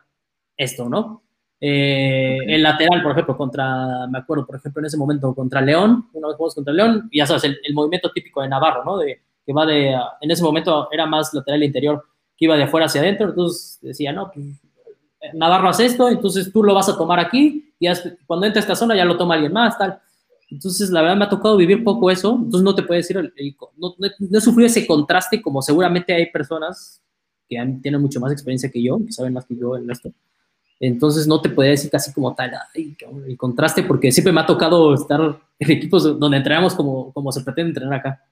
esto, 0.57 0.89
¿no? 0.89 1.23
Eh, 1.61 2.39
el 2.47 2.63
lateral, 2.63 3.03
por 3.03 3.13
ejemplo, 3.13 3.37
contra, 3.37 4.07
me 4.07 4.19
acuerdo, 4.19 4.47
por 4.47 4.57
ejemplo, 4.57 4.81
en 4.81 4.87
ese 4.87 4.97
momento 4.97 5.35
contra 5.35 5.61
León, 5.61 6.09
una 6.13 6.29
vez 6.29 6.37
jugamos 6.37 6.55
contra 6.55 6.73
León, 6.73 7.09
y 7.11 7.19
ya 7.19 7.27
sabes, 7.27 7.45
el, 7.45 7.75
movimiento 7.75 8.11
típico 8.13 8.43
de 8.43 8.49
Navarro, 8.49 8.85
¿no? 8.85 8.99
De, 8.99 9.21
que 9.45 9.53
va 9.53 9.67
de, 9.67 9.93
en 10.21 10.31
ese 10.31 10.43
momento 10.43 10.89
era 10.93 11.07
más 11.07 11.35
lateral 11.35 11.63
interior, 11.65 12.05
que 12.37 12.45
iba 12.45 12.57
de 12.57 12.65
afuera 12.65 12.87
hacia 12.87 13.01
adentro, 13.01 13.31
entonces 13.31 13.79
decía, 13.83 14.13
no, 14.13 14.31
pues, 14.33 14.47
Navarro 15.35 15.71
hace 15.71 15.87
esto, 15.87 16.09
entonces 16.09 16.53
tú 16.53 16.63
lo 16.63 16.75
vas 16.75 16.89
a 16.89 16.97
tomar 16.97 17.19
aquí, 17.19 17.75
y 17.81 17.89
cuando 18.27 18.47
entra 18.47 18.61
a 18.61 18.63
esta 18.63 18.77
zona 18.77 18.95
ya 18.95 19.05
lo 19.05 19.17
toma 19.17 19.35
alguien 19.35 19.53
más, 19.53 19.77
tal. 19.77 20.01
Entonces, 20.51 20.91
la 20.91 21.03
verdad 21.03 21.17
me 21.17 21.25
ha 21.25 21.29
tocado 21.29 21.57
vivir 21.57 21.85
poco 21.85 22.11
eso, 22.11 22.37
entonces 22.37 22.63
no 22.63 22.75
te 22.75 22.83
puedo 22.83 22.97
decir, 22.97 23.17
no, 23.77 23.95
no, 23.99 24.39
he 24.39 24.41
sufrido 24.41 24.67
ese 24.67 24.87
contraste 24.87 25.43
como 25.43 25.61
seguramente 25.61 26.15
hay 26.15 26.31
personas 26.31 27.03
que 27.49 27.57
tienen 27.83 28.01
mucho 28.01 28.21
más 28.21 28.33
experiencia 28.33 28.71
que 28.71 28.83
yo, 28.83 28.99
que 29.05 29.13
saben 29.13 29.33
más 29.33 29.45
que 29.45 29.57
yo 29.57 29.77
en 29.77 29.91
esto 29.91 30.11
entonces 30.81 31.27
no 31.27 31.41
te 31.41 31.49
podría 31.49 31.73
decir 31.73 31.91
casi 31.91 32.13
como 32.13 32.35
tal 32.35 32.53
el 32.75 33.37
contraste, 33.37 33.83
porque 33.83 34.13
siempre 34.13 34.33
me 34.33 34.41
ha 34.41 34.47
tocado 34.47 34.95
estar 34.95 35.21
en 35.59 35.71
equipos 35.71 36.19
donde 36.19 36.37
entrenamos 36.37 36.75
como, 36.75 37.13
como 37.13 37.33
se 37.33 37.43
pretende 37.43 37.71
entrenar 37.71 37.99
acá. 37.99 38.23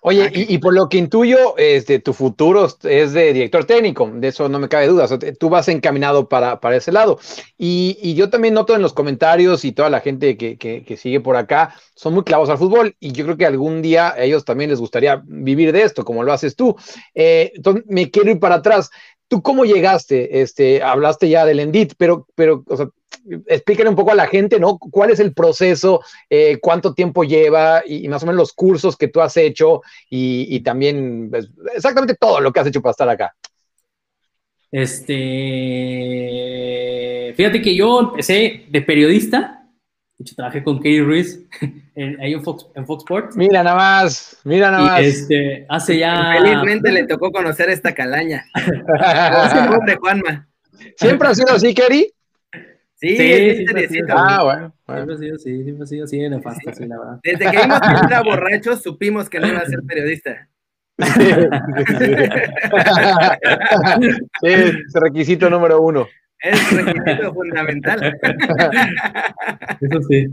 Oye, 0.00 0.30
y, 0.32 0.58
por 0.58 0.74
lo 0.74 0.88
que 0.88 0.98
intuyo, 0.98 1.56
este, 1.56 1.98
tu 1.98 2.12
futuro 2.12 2.68
es 2.82 3.12
de 3.12 3.32
director 3.32 3.64
técnico, 3.64 4.10
de 4.14 4.28
eso 4.28 4.48
no 4.48 4.58
me 4.58 4.68
cabe 4.68 4.86
duda. 4.86 5.06
tú 5.38 5.48
vas 5.48 5.68
encaminado 5.68 6.28
para, 6.28 6.60
para 6.60 6.76
ese 6.76 6.92
lado. 6.92 7.18
Y, 7.58 8.14
yo 8.14 8.30
también 8.30 8.54
noto 8.54 8.74
en 8.74 8.82
los 8.82 8.92
comentarios 8.92 9.64
y 9.64 9.72
toda 9.72 9.90
la 9.90 10.00
gente 10.00 10.36
que, 10.36 10.56
que, 10.56 10.96
sigue 10.96 11.20
por 11.20 11.36
acá, 11.36 11.74
son 11.94 12.14
muy 12.14 12.22
clavos 12.22 12.48
al 12.48 12.58
fútbol 12.58 12.94
y 13.00 13.12
yo 13.12 13.24
creo 13.24 13.36
que 13.36 13.46
algún 13.46 13.82
día 13.82 14.12
a 14.12 14.22
ellos 14.22 14.44
también 14.44 14.70
les 14.70 14.78
gustaría 14.78 15.22
vivir 15.26 15.72
de 15.72 15.82
esto, 15.82 16.04
como 16.04 16.22
lo 16.22 16.32
haces 16.32 16.54
tú. 16.54 16.76
Eh, 17.14 17.52
entonces, 17.54 17.84
me 17.88 18.10
quiero 18.10 18.30
ir 18.30 18.38
para 18.38 18.56
atrás. 18.56 18.90
¿Tú 19.34 19.42
cómo 19.42 19.64
llegaste? 19.64 20.42
Este, 20.42 20.80
hablaste 20.80 21.28
ya 21.28 21.44
del 21.44 21.58
Endit, 21.58 21.94
pero, 21.98 22.28
pero 22.36 22.62
o 22.68 22.76
sea, 22.76 22.86
explíquenle 23.48 23.90
un 23.90 23.96
poco 23.96 24.12
a 24.12 24.14
la 24.14 24.28
gente, 24.28 24.60
¿no? 24.60 24.78
¿Cuál 24.78 25.10
es 25.10 25.18
el 25.18 25.34
proceso? 25.34 26.02
Eh, 26.30 26.60
¿Cuánto 26.62 26.94
tiempo 26.94 27.24
lleva? 27.24 27.82
Y, 27.84 28.06
más 28.06 28.22
o 28.22 28.26
menos 28.26 28.38
los 28.38 28.52
cursos 28.52 28.96
que 28.96 29.08
tú 29.08 29.20
has 29.20 29.36
hecho 29.36 29.82
y, 30.08 30.60
también 30.60 31.30
pues, 31.32 31.50
exactamente 31.74 32.14
todo 32.14 32.38
lo 32.40 32.52
que 32.52 32.60
has 32.60 32.68
hecho 32.68 32.80
para 32.80 32.92
estar 32.92 33.08
acá. 33.08 33.34
Este, 34.70 35.14
fíjate 37.36 37.60
que 37.60 37.74
yo 37.74 38.02
empecé 38.02 38.66
de 38.68 38.82
periodista 38.82 39.63
de 40.16 40.22
hecho, 40.22 40.36
trabajé 40.36 40.62
con 40.62 40.76
Katie 40.76 41.02
Ruiz 41.02 41.44
en, 41.96 42.20
ahí 42.20 42.34
en 42.34 42.42
Fox, 42.42 42.68
en 42.76 42.86
Fox 42.86 43.02
Sports. 43.02 43.36
Mira 43.36 43.64
nada 43.64 43.76
más, 43.76 44.38
mira 44.44 44.70
nada 44.70 44.84
más. 44.84 45.00
Este, 45.02 45.66
hace 45.68 45.98
ya. 45.98 46.34
Felizmente 46.34 46.92
le 46.92 47.06
tocó 47.06 47.32
conocer 47.32 47.68
esta 47.70 47.92
calaña. 47.94 48.44
hombre, 49.76 49.96
Juanma. 49.96 50.48
¿Siempre 50.96 51.28
ha 51.28 51.34
sido 51.34 51.54
así, 51.54 51.74
Kerry? 51.74 52.12
Sí, 52.94 53.16
sí, 53.16 53.66
sí 53.88 53.98
Ah, 54.08 54.44
bueno, 54.44 54.72
Siempre 54.86 55.14
ha 55.14 55.18
sido 55.18 55.34
así, 55.34 55.64
siempre 55.64 55.82
ha 55.82 55.86
sido 55.86 56.04
así 56.04 56.18
de 56.18 56.30
nefasto, 56.30 56.72
sí, 56.72 56.86
la 56.86 56.98
verdad. 56.98 57.18
Desde 57.22 57.50
que 57.50 57.58
vimos 57.62 57.80
que 57.80 58.06
era 58.06 58.22
borracho, 58.22 58.76
supimos 58.76 59.28
que 59.28 59.40
no 59.40 59.48
iba 59.48 59.58
a 59.58 59.66
ser 59.66 59.82
periodista. 59.82 60.48
sí, 64.40 64.48
es 64.48 64.92
requisito 64.94 65.50
número 65.50 65.80
uno. 65.80 66.06
Es 66.44 66.72
requisito 66.72 67.32
fundamental. 67.32 68.18
Eso 69.80 70.02
sí. 70.08 70.26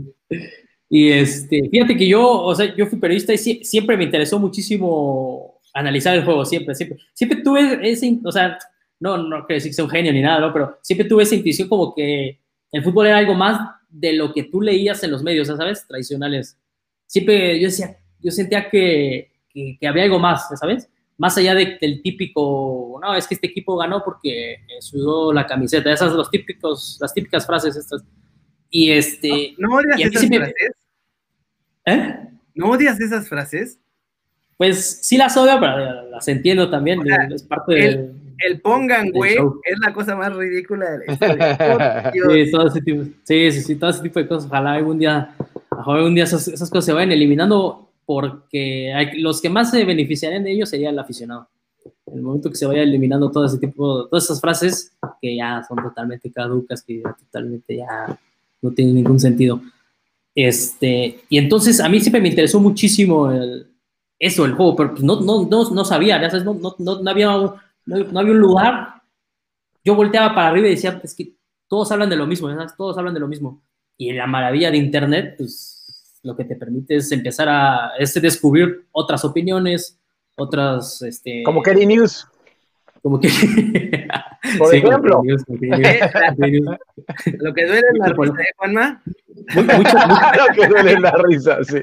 Y 0.90 1.10
este, 1.10 1.70
fíjate 1.70 1.96
que 1.96 2.06
yo, 2.06 2.22
o 2.22 2.54
sea, 2.54 2.76
yo 2.76 2.86
fui 2.86 2.98
periodista 2.98 3.32
y 3.32 3.38
siempre 3.38 3.96
me 3.96 4.04
interesó 4.04 4.38
muchísimo 4.38 5.58
analizar 5.72 6.14
el 6.14 6.22
juego, 6.22 6.44
siempre, 6.44 6.74
siempre. 6.74 6.98
Siempre 7.14 7.40
tuve 7.40 7.90
ese, 7.90 8.18
o 8.22 8.30
sea, 8.30 8.58
no, 9.00 9.16
no 9.16 9.46
quiero 9.46 9.56
decir 9.56 9.70
que 9.70 9.74
sea 9.74 9.86
un 9.86 9.90
genio 9.90 10.12
ni 10.12 10.20
nada, 10.20 10.40
¿no? 10.40 10.52
Pero 10.52 10.76
siempre 10.82 11.08
tuve 11.08 11.22
esa 11.22 11.34
intuición 11.34 11.66
como 11.66 11.94
que 11.94 12.40
el 12.70 12.82
fútbol 12.84 13.06
era 13.06 13.16
algo 13.16 13.34
más 13.34 13.58
de 13.88 14.12
lo 14.12 14.34
que 14.34 14.44
tú 14.44 14.60
leías 14.60 15.02
en 15.02 15.12
los 15.12 15.22
medios, 15.22 15.48
¿sabes? 15.48 15.86
Tradicionales. 15.86 16.58
Siempre 17.06 17.58
yo 17.58 17.68
decía, 17.68 17.96
yo 18.20 18.30
sentía 18.30 18.68
que, 18.68 19.32
que, 19.48 19.78
que 19.80 19.88
había 19.88 20.04
algo 20.04 20.18
más, 20.18 20.46
¿sabes? 20.58 20.90
Más 21.22 21.38
allá 21.38 21.54
de, 21.54 21.78
del 21.80 22.02
típico, 22.02 22.98
no, 23.00 23.14
es 23.14 23.28
que 23.28 23.36
este 23.36 23.46
equipo 23.46 23.76
ganó 23.76 24.02
porque 24.04 24.56
sudó 24.80 25.32
la 25.32 25.46
camiseta, 25.46 25.92
esas 25.92 26.08
son 26.08 26.18
los 26.18 26.28
típicos, 26.28 26.98
las 27.00 27.14
típicas 27.14 27.46
frases 27.46 27.76
estas. 27.76 28.02
Y 28.68 28.90
este... 28.90 29.54
¿No, 29.56 29.76
odias 29.76 30.00
esas 30.00 30.26
frases? 30.26 30.72
¿Eh? 31.86 32.16
¿No 32.56 32.70
odias 32.70 33.00
esas 33.00 33.28
frases? 33.28 33.78
Pues 34.56 34.98
sí 35.02 35.16
las 35.16 35.36
odio, 35.36 35.60
pero 35.60 36.10
las 36.10 36.26
entiendo 36.26 36.68
también, 36.68 37.00
es 37.32 37.44
parte 37.44 37.86
el, 37.86 38.14
el 38.44 38.60
pongan, 38.60 39.12
güey, 39.12 39.36
es 39.62 39.78
la 39.78 39.92
cosa 39.92 40.16
más 40.16 40.34
ridícula 40.34 40.90
de 40.90 41.06
la 41.06 41.12
historia. 41.12 42.12
sí, 42.12 42.50
todo 42.50 42.66
ese 42.66 42.82
tipo, 42.82 43.04
sí, 43.22 43.52
sí, 43.52 43.76
todo 43.76 43.90
ese 43.90 44.02
tipo 44.02 44.18
de 44.18 44.26
cosas. 44.26 44.50
Ojalá 44.50 44.72
algún 44.72 44.98
día, 44.98 45.36
ojalá 45.70 45.98
algún 45.98 46.16
día 46.16 46.24
esas, 46.24 46.48
esas 46.48 46.68
cosas 46.68 46.86
se 46.86 46.92
vayan 46.92 47.12
eliminando 47.12 47.91
porque 48.04 48.92
los 49.16 49.40
que 49.40 49.50
más 49.50 49.70
se 49.70 49.84
beneficiarían 49.84 50.44
de 50.44 50.52
ello 50.52 50.66
sería 50.66 50.90
el 50.90 50.98
aficionado. 50.98 51.48
En 52.06 52.18
el 52.18 52.22
momento 52.22 52.50
que 52.50 52.56
se 52.56 52.66
vaya 52.66 52.82
eliminando 52.82 53.30
todo 53.30 53.46
ese 53.46 53.58
tipo, 53.58 54.06
todas 54.06 54.24
esas 54.24 54.40
frases 54.40 54.92
que 55.20 55.36
ya 55.36 55.64
son 55.66 55.82
totalmente 55.82 56.30
caducas, 56.30 56.82
que 56.82 57.00
ya 57.00 57.12
totalmente 57.12 57.76
ya 57.76 58.18
no 58.60 58.70
tienen 58.70 58.94
ningún 58.94 59.18
sentido. 59.18 59.60
Este, 60.34 61.24
y 61.28 61.38
entonces 61.38 61.80
a 61.80 61.88
mí 61.88 62.00
siempre 62.00 62.20
me 62.20 62.28
interesó 62.28 62.60
muchísimo 62.60 63.30
el, 63.30 63.66
eso, 64.18 64.44
el 64.44 64.54
juego, 64.54 64.76
pero 64.76 64.90
pues 64.92 65.02
no, 65.02 65.20
no, 65.20 65.46
no, 65.48 65.70
no 65.70 65.84
sabía, 65.84 66.18
No, 66.44 66.54
no, 66.54 66.76
no, 66.78 67.10
había, 67.10 67.26
no, 67.26 68.20
había 68.20 68.32
un 68.32 68.38
lugar. 68.38 69.02
Yo 69.84 69.96
volteaba 69.96 70.34
para 70.34 70.48
arriba 70.48 70.68
y 70.68 70.70
decía, 70.70 71.00
es 71.02 71.14
que 71.14 71.34
todos 71.68 71.90
hablan 71.90 72.08
de 72.08 72.16
lo 72.16 72.26
mismo, 72.26 72.48
todos 72.76 72.96
hablan 72.96 73.14
de 73.14 73.20
lo 73.20 73.26
mismo. 73.26 73.60
Y 73.98 74.12
la 74.12 74.26
maravilla 74.26 74.70
de 74.70 74.78
Internet, 74.78 75.34
pues 75.36 75.71
lo 76.22 76.36
que 76.36 76.44
te 76.44 76.56
permite 76.56 76.96
es 76.96 77.10
empezar 77.12 77.48
a 77.48 77.92
este, 77.98 78.20
descubrir 78.20 78.86
otras 78.92 79.24
opiniones, 79.24 79.98
otras... 80.36 81.02
Este, 81.02 81.42
como 81.42 81.62
Kerry 81.62 81.86
News. 81.86 82.28
Como 83.02 83.18
que... 83.18 83.28
Por 84.58 84.74
ejemplo. 84.74 85.22
Lo 87.38 87.54
que 87.54 87.66
duele 87.66 87.86
es 87.92 87.98
la 87.98 88.08
risa, 88.08 88.42
¿eh, 88.42 88.52
Juanma? 88.56 89.02
Mucho, 89.54 89.78
mucho, 89.78 89.96
Lo 90.38 90.54
que 90.54 90.68
duele 90.68 90.92
es 90.92 91.00
la 91.00 91.14
risa, 91.24 91.64
sí. 91.64 91.78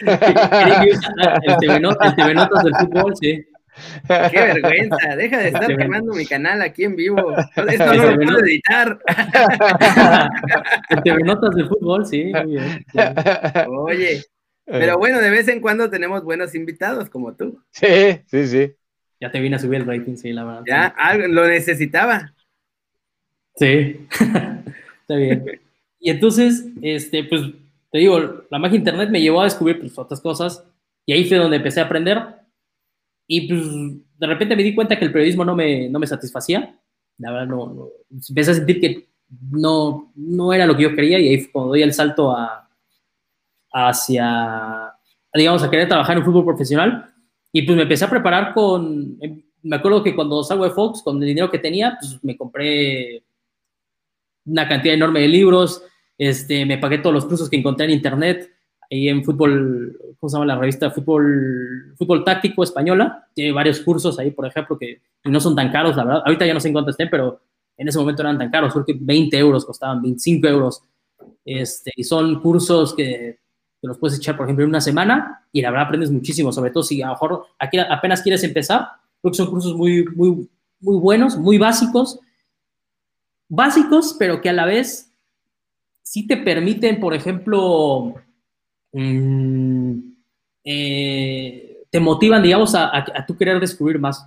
El 0.00 1.56
TV, 1.58 1.80
Notas 1.80 2.16
del 2.16 2.74
fútbol, 2.80 3.14
sí. 3.20 3.44
Qué 4.06 4.40
vergüenza, 4.40 5.16
deja 5.16 5.38
de 5.38 5.48
estar 5.48 5.76
quemando 5.76 6.12
mi 6.14 6.26
canal 6.26 6.62
aquí 6.62 6.84
en 6.84 6.96
vivo. 6.96 7.34
Esto 7.56 7.94
no 7.94 8.10
lo 8.10 8.16
puedo 8.16 8.38
editar. 8.40 8.98
TV 11.04 11.22
Notas 11.24 11.54
del 11.54 11.68
fútbol, 11.68 12.06
sí, 12.06 12.32
muy 12.44 12.56
bien. 12.56 12.84
Oye, 13.68 14.22
pero 14.64 14.98
bueno, 14.98 15.20
de 15.20 15.30
vez 15.30 15.48
en 15.48 15.60
cuando 15.60 15.90
tenemos 15.90 16.22
buenos 16.24 16.54
invitados 16.54 17.10
como 17.10 17.34
tú. 17.34 17.60
Sí, 17.70 18.20
sí, 18.26 18.46
sí. 18.46 18.74
Ya 19.20 19.30
te 19.30 19.40
vine 19.40 19.56
a 19.56 19.58
subir 19.58 19.80
el 19.80 19.86
rating, 19.86 20.16
sí, 20.16 20.32
la 20.32 20.44
verdad. 20.44 20.62
Ya, 20.66 20.86
algo, 20.86 21.28
lo 21.28 21.46
necesitaba. 21.46 22.34
Sí, 23.54 24.06
está 25.00 25.14
bien. 25.14 25.60
Y 26.00 26.10
entonces, 26.10 26.66
este, 26.82 27.22
pues, 27.24 27.42
te 27.90 27.98
digo, 27.98 28.44
la 28.50 28.58
magia 28.58 28.76
internet 28.78 29.10
me 29.10 29.20
llevó 29.20 29.42
a 29.42 29.44
descubrir 29.44 29.78
pues, 29.78 29.96
otras 29.98 30.20
cosas 30.20 30.64
y 31.06 31.12
ahí 31.12 31.24
fue 31.24 31.38
donde 31.38 31.58
empecé 31.58 31.80
a 31.80 31.84
aprender. 31.84 32.18
Y 33.26 33.48
pues, 33.48 33.60
de 34.18 34.26
repente 34.26 34.56
me 34.56 34.62
di 34.62 34.74
cuenta 34.74 34.98
que 34.98 35.04
el 35.04 35.12
periodismo 35.12 35.44
no 35.44 35.54
me, 35.54 35.88
no 35.88 35.98
me 35.98 36.06
satisfacía. 36.06 36.78
La 37.18 37.30
verdad, 37.30 37.46
no, 37.46 37.88
empecé 38.28 38.50
a 38.50 38.54
sentir 38.54 38.80
que 38.80 39.08
no, 39.50 40.12
no 40.14 40.52
era 40.52 40.66
lo 40.66 40.76
que 40.76 40.82
yo 40.82 40.94
quería 40.94 41.18
y 41.18 41.28
ahí 41.28 41.38
fue 41.38 41.52
cuando 41.52 41.70
doy 41.70 41.82
el 41.82 41.92
salto 41.92 42.32
a, 42.36 42.68
hacia, 43.72 44.92
digamos, 45.34 45.62
a 45.62 45.70
querer 45.70 45.88
trabajar 45.88 46.16
en 46.16 46.24
fútbol 46.24 46.44
profesional 46.44 47.10
y 47.52 47.62
pues 47.62 47.76
me 47.76 47.82
empecé 47.82 48.04
a 48.04 48.10
preparar 48.10 48.54
con, 48.54 49.18
me 49.62 49.76
acuerdo 49.76 50.02
que 50.02 50.14
cuando 50.14 50.42
salgo 50.42 50.64
de 50.64 50.70
Fox, 50.70 51.02
con 51.02 51.20
el 51.22 51.28
dinero 51.28 51.50
que 51.50 51.58
tenía, 51.58 51.96
pues 51.98 52.22
me 52.22 52.36
compré 52.36 53.24
una 54.44 54.68
cantidad 54.68 54.94
enorme 54.94 55.20
de 55.20 55.28
libros, 55.28 55.82
este, 56.18 56.66
me 56.66 56.78
pagué 56.78 56.98
todos 56.98 57.14
los 57.14 57.26
cursos 57.26 57.48
que 57.48 57.56
encontré 57.56 57.86
en 57.86 57.92
internet, 57.92 58.50
ahí 58.92 59.08
en 59.08 59.24
fútbol, 59.24 59.98
¿cómo 60.20 60.28
se 60.28 60.36
llama 60.36 60.46
la 60.46 60.58
revista? 60.58 60.90
Fútbol, 60.90 61.94
fútbol 61.96 62.24
táctico 62.24 62.62
española, 62.62 63.26
tiene 63.34 63.52
varios 63.52 63.80
cursos 63.80 64.18
ahí, 64.18 64.30
por 64.30 64.46
ejemplo, 64.46 64.78
que 64.78 65.00
no 65.24 65.40
son 65.40 65.56
tan 65.56 65.72
caros, 65.72 65.96
la 65.96 66.04
verdad, 66.04 66.22
ahorita 66.26 66.46
ya 66.46 66.54
no 66.54 66.60
sé 66.60 66.68
en 66.68 66.74
cuánto 66.74 66.90
estén, 66.90 67.08
pero 67.10 67.40
en 67.76 67.88
ese 67.88 67.98
momento 67.98 68.22
eran 68.22 68.38
tan 68.38 68.50
caros, 68.50 68.72
creo 68.72 68.84
que 68.84 68.96
20 69.00 69.38
euros 69.38 69.64
costaban, 69.64 70.02
25 70.02 70.46
euros, 70.46 70.82
este, 71.44 71.90
y 71.96 72.04
son 72.04 72.40
cursos 72.40 72.94
que 72.94 73.40
te 73.80 73.88
los 73.88 73.98
puedes 73.98 74.16
echar, 74.16 74.36
por 74.36 74.46
ejemplo, 74.46 74.64
en 74.64 74.70
una 74.70 74.80
semana 74.80 75.44
y 75.50 75.60
la 75.60 75.70
verdad 75.70 75.86
aprendes 75.86 76.10
muchísimo, 76.10 76.52
sobre 76.52 76.70
todo 76.70 76.84
si 76.84 77.02
a 77.02 77.06
lo 77.06 77.12
mejor 77.14 77.46
aquí 77.58 77.78
apenas 77.78 78.22
quieres 78.22 78.44
empezar. 78.44 78.86
Creo 79.20 79.32
que 79.32 79.36
son 79.36 79.50
cursos 79.50 79.74
muy, 79.74 80.04
muy, 80.14 80.48
muy 80.80 80.98
buenos, 81.00 81.36
muy 81.36 81.58
básicos. 81.58 82.20
Básicos, 83.48 84.14
pero 84.16 84.40
que 84.40 84.50
a 84.50 84.52
la 84.52 84.66
vez 84.66 85.12
sí 86.02 86.26
te 86.28 86.36
permiten, 86.36 87.00
por 87.00 87.12
ejemplo, 87.12 88.14
mm, 88.92 89.98
eh, 90.64 91.84
te 91.90 92.00
motivan, 92.00 92.42
digamos, 92.42 92.74
a, 92.74 92.96
a, 92.96 93.26
tú 93.26 93.36
querer 93.36 93.60
descubrir 93.60 93.98
más. 93.98 94.26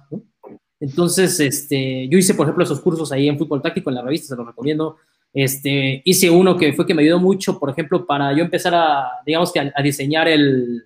Entonces, 0.79 1.39
este, 1.39 2.07
yo 2.09 2.17
hice, 2.17 2.35
por 2.35 2.45
ejemplo, 2.45 2.63
esos 2.63 2.81
cursos 2.81 3.11
ahí 3.11 3.27
en 3.27 3.37
fútbol 3.37 3.61
táctico 3.61 3.89
en 3.89 3.95
la 3.95 4.01
revista, 4.03 4.27
se 4.27 4.35
los 4.35 4.45
recomiendo. 4.45 4.97
Este, 5.33 6.01
hice 6.05 6.29
uno 6.29 6.55
que 6.55 6.73
fue 6.73 6.85
que 6.85 6.93
me 6.93 7.01
ayudó 7.01 7.19
mucho, 7.19 7.59
por 7.59 7.69
ejemplo, 7.69 8.05
para 8.05 8.31
yo 8.33 8.43
empezar 8.43 8.73
a, 8.75 9.05
digamos 9.25 9.51
que 9.51 9.59
a, 9.59 9.81
diseñar 9.81 10.27
el, 10.27 10.85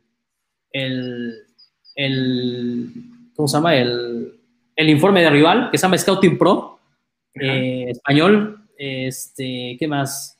el, 0.72 1.34
el, 1.96 2.92
¿cómo 3.36 3.48
se 3.48 3.58
llama? 3.58 3.76
El, 3.76 4.40
el, 4.76 4.90
informe 4.90 5.22
de 5.22 5.30
rival, 5.30 5.70
que 5.70 5.78
se 5.78 5.84
llama 5.84 5.98
Scouting 5.98 6.38
Pro, 6.38 6.80
eh, 7.36 7.88
español, 7.90 8.68
este, 8.78 9.76
¿qué 9.78 9.88
más? 9.88 10.40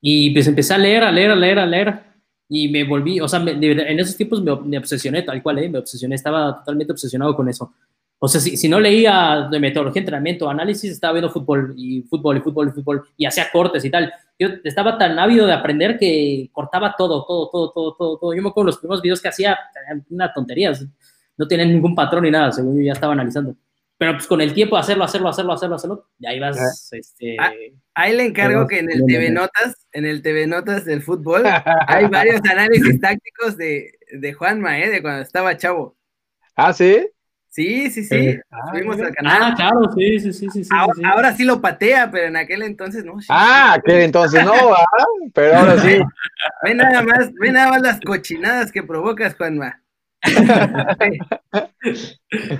Y 0.00 0.30
pues 0.30 0.46
empecé 0.46 0.74
a 0.74 0.78
leer, 0.78 1.02
a 1.04 1.12
leer, 1.12 1.30
a 1.32 1.36
leer, 1.36 1.58
a 1.58 1.66
leer, 1.66 2.09
y 2.52 2.68
me 2.68 2.82
volví, 2.82 3.20
o 3.20 3.28
sea, 3.28 3.40
en 3.40 4.00
esos 4.00 4.16
tiempos 4.16 4.42
me, 4.42 4.54
me 4.56 4.78
obsesioné, 4.78 5.22
tal 5.22 5.40
cual, 5.40 5.60
¿eh? 5.60 5.68
me 5.68 5.78
obsesioné, 5.78 6.16
estaba 6.16 6.58
totalmente 6.58 6.92
obsesionado 6.92 7.36
con 7.36 7.48
eso. 7.48 7.72
O 8.18 8.26
sea, 8.26 8.40
si, 8.40 8.56
si, 8.56 8.68
no 8.68 8.80
leía 8.80 9.46
de 9.48 9.60
metodología, 9.60 10.00
entrenamiento, 10.00 10.50
análisis, 10.50 10.90
estaba 10.90 11.12
viendo 11.12 11.30
fútbol 11.30 11.72
y 11.76 12.02
fútbol 12.02 12.38
y 12.38 12.40
fútbol 12.40 12.68
y 12.68 12.72
fútbol 12.72 13.04
y 13.16 13.24
hacía 13.24 13.46
cortes 13.52 13.84
y 13.84 13.90
tal. 13.90 14.12
Yo 14.36 14.48
estaba 14.64 14.98
tan 14.98 15.16
ávido 15.16 15.46
de 15.46 15.52
aprender 15.52 15.96
que 15.96 16.50
cortaba 16.52 16.96
todo, 16.98 17.24
todo, 17.24 17.48
todo, 17.50 17.70
todo, 17.72 17.94
todo, 17.96 18.18
todo. 18.18 18.34
Yo 18.34 18.42
me 18.42 18.48
acuerdo 18.48 18.66
los 18.66 18.78
primeros 18.78 19.00
videos 19.00 19.22
que 19.22 19.28
hacía, 19.28 19.56
una 20.10 20.32
tontería, 20.32 20.72
no 21.38 21.46
tenían 21.46 21.68
ningún 21.68 21.94
patrón 21.94 22.24
ni 22.24 22.32
nada, 22.32 22.50
según 22.50 22.76
yo 22.76 22.82
ya 22.82 22.92
estaba 22.92 23.12
analizando. 23.12 23.54
Pero 24.00 24.14
pues 24.14 24.26
con 24.26 24.40
el 24.40 24.54
tiempo 24.54 24.78
hacerlo, 24.78 25.04
hacerlo, 25.04 25.28
hacerlo, 25.28 25.52
hacerlo, 25.52 25.76
hacerlo, 25.76 26.08
y 26.18 26.26
ahí 26.26 26.40
vas, 26.40 26.90
este... 26.90 27.36
Ah, 27.38 27.52
ahí 27.92 28.16
le 28.16 28.24
encargo 28.24 28.66
que 28.66 28.78
en 28.78 28.90
el 28.90 29.04
TV 29.04 29.30
Notas, 29.30 29.86
en 29.92 30.06
el 30.06 30.22
TV 30.22 30.46
Notas 30.46 30.86
del 30.86 31.02
fútbol, 31.02 31.42
hay 31.86 32.06
varios 32.06 32.40
análisis 32.50 32.98
tácticos 32.98 33.58
de, 33.58 33.92
de 34.10 34.32
Juanma, 34.32 34.78
¿eh? 34.80 34.88
De 34.88 35.02
cuando 35.02 35.20
estaba 35.20 35.54
chavo. 35.54 35.98
Ah, 36.56 36.72
¿sí? 36.72 37.10
Sí, 37.50 37.90
sí, 37.90 38.04
sí. 38.04 38.16
Eh, 38.16 38.40
subimos 38.70 38.98
al 39.00 39.14
canal. 39.14 39.42
Ah, 39.42 39.54
claro, 39.54 39.92
sí, 39.94 40.18
sí, 40.18 40.32
sí, 40.32 40.48
sí. 40.48 40.70
Ahora, 41.04 41.36
sí, 41.36 41.44
lo 41.44 41.60
patea, 41.60 42.10
pero 42.10 42.28
en 42.28 42.36
aquel 42.36 42.62
entonces 42.62 43.04
no. 43.04 43.18
ah, 43.28 43.74
aquel 43.74 44.00
entonces 44.00 44.42
no, 44.42 44.54
¿ah? 44.54 45.04
pero 45.34 45.58
ahora 45.58 45.78
sí. 45.78 46.00
Ve 46.64 46.74
nada 46.74 47.02
más, 47.02 47.30
ve 47.34 47.52
nada 47.52 47.72
más 47.72 47.82
las 47.82 48.00
cochinadas 48.00 48.72
que 48.72 48.82
provocas, 48.82 49.34
Juanma. 49.36 49.82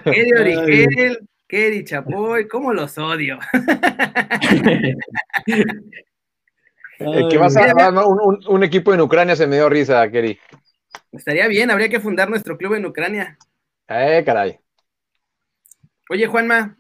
Keri 0.05 0.33
Origel, 0.33 1.29
Keri 1.47 1.85
Chapoy, 1.85 2.49
¿cómo 2.49 2.73
los 2.73 2.97
odio? 2.99 3.39
que 7.31 7.39
vas 7.39 7.57
a 7.57 8.07
un, 8.07 8.41
un, 8.47 8.65
equipo 8.65 8.95
en 8.95 9.01
Ucrania 9.01 9.37
se 9.37 9.47
me 9.47 9.57
dio 9.57 9.69
risa, 9.69 10.11
Keri. 10.11 10.39
Estaría 11.13 11.49
bien, 11.49 11.71
habría 11.71 11.89
que 11.89 12.01
fundar 12.01 12.29
nuestro 12.31 12.57
club 12.57 12.75
en 12.75 12.87
Ucrania. 12.87 13.39
Eh, 13.89 14.23
caray. 14.25 14.59
Oye, 16.09 16.27
Juanma, 16.27 16.77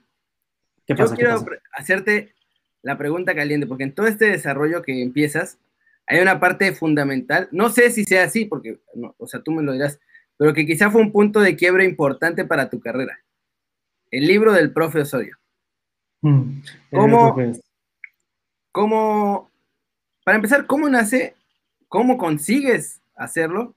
yo 0.87 0.97
quiero 1.14 1.45
hacerte 1.73 2.35
la 2.83 2.97
pregunta 2.99 3.35
caliente, 3.35 3.66
porque 3.66 3.85
en 3.85 3.95
todo 3.95 4.07
este 4.07 4.27
desarrollo 4.27 4.83
que 4.83 5.03
empiezas, 5.03 5.59
hay 6.07 6.21
una 6.21 6.40
parte 6.40 6.73
fundamental, 6.73 7.49
no 7.53 7.69
sé 7.69 7.90
si 7.90 8.05
sea 8.05 8.25
así, 8.25 8.45
porque, 8.45 8.81
o 9.19 9.27
sea, 9.27 9.40
tú 9.40 9.53
me 9.53 9.62
lo 9.62 9.73
dirás, 9.73 10.01
pero 10.40 10.55
que 10.55 10.64
quizá 10.64 10.90
fue 10.90 11.03
un 11.03 11.12
punto 11.12 11.38
de 11.38 11.55
quiebre 11.55 11.85
importante 11.85 12.46
para 12.46 12.70
tu 12.70 12.81
carrera. 12.81 13.20
El 14.11 14.26
libro 14.26 14.55
del 14.55 14.72
profe 14.72 15.00
Osorio. 15.00 15.37
Mm, 16.22 16.61
¿Cómo, 16.90 17.37
¿Cómo, 18.72 19.50
para 20.24 20.37
empezar, 20.37 20.64
cómo 20.64 20.88
nace, 20.88 21.35
cómo 21.88 22.17
consigues 22.17 23.02
hacerlo 23.17 23.75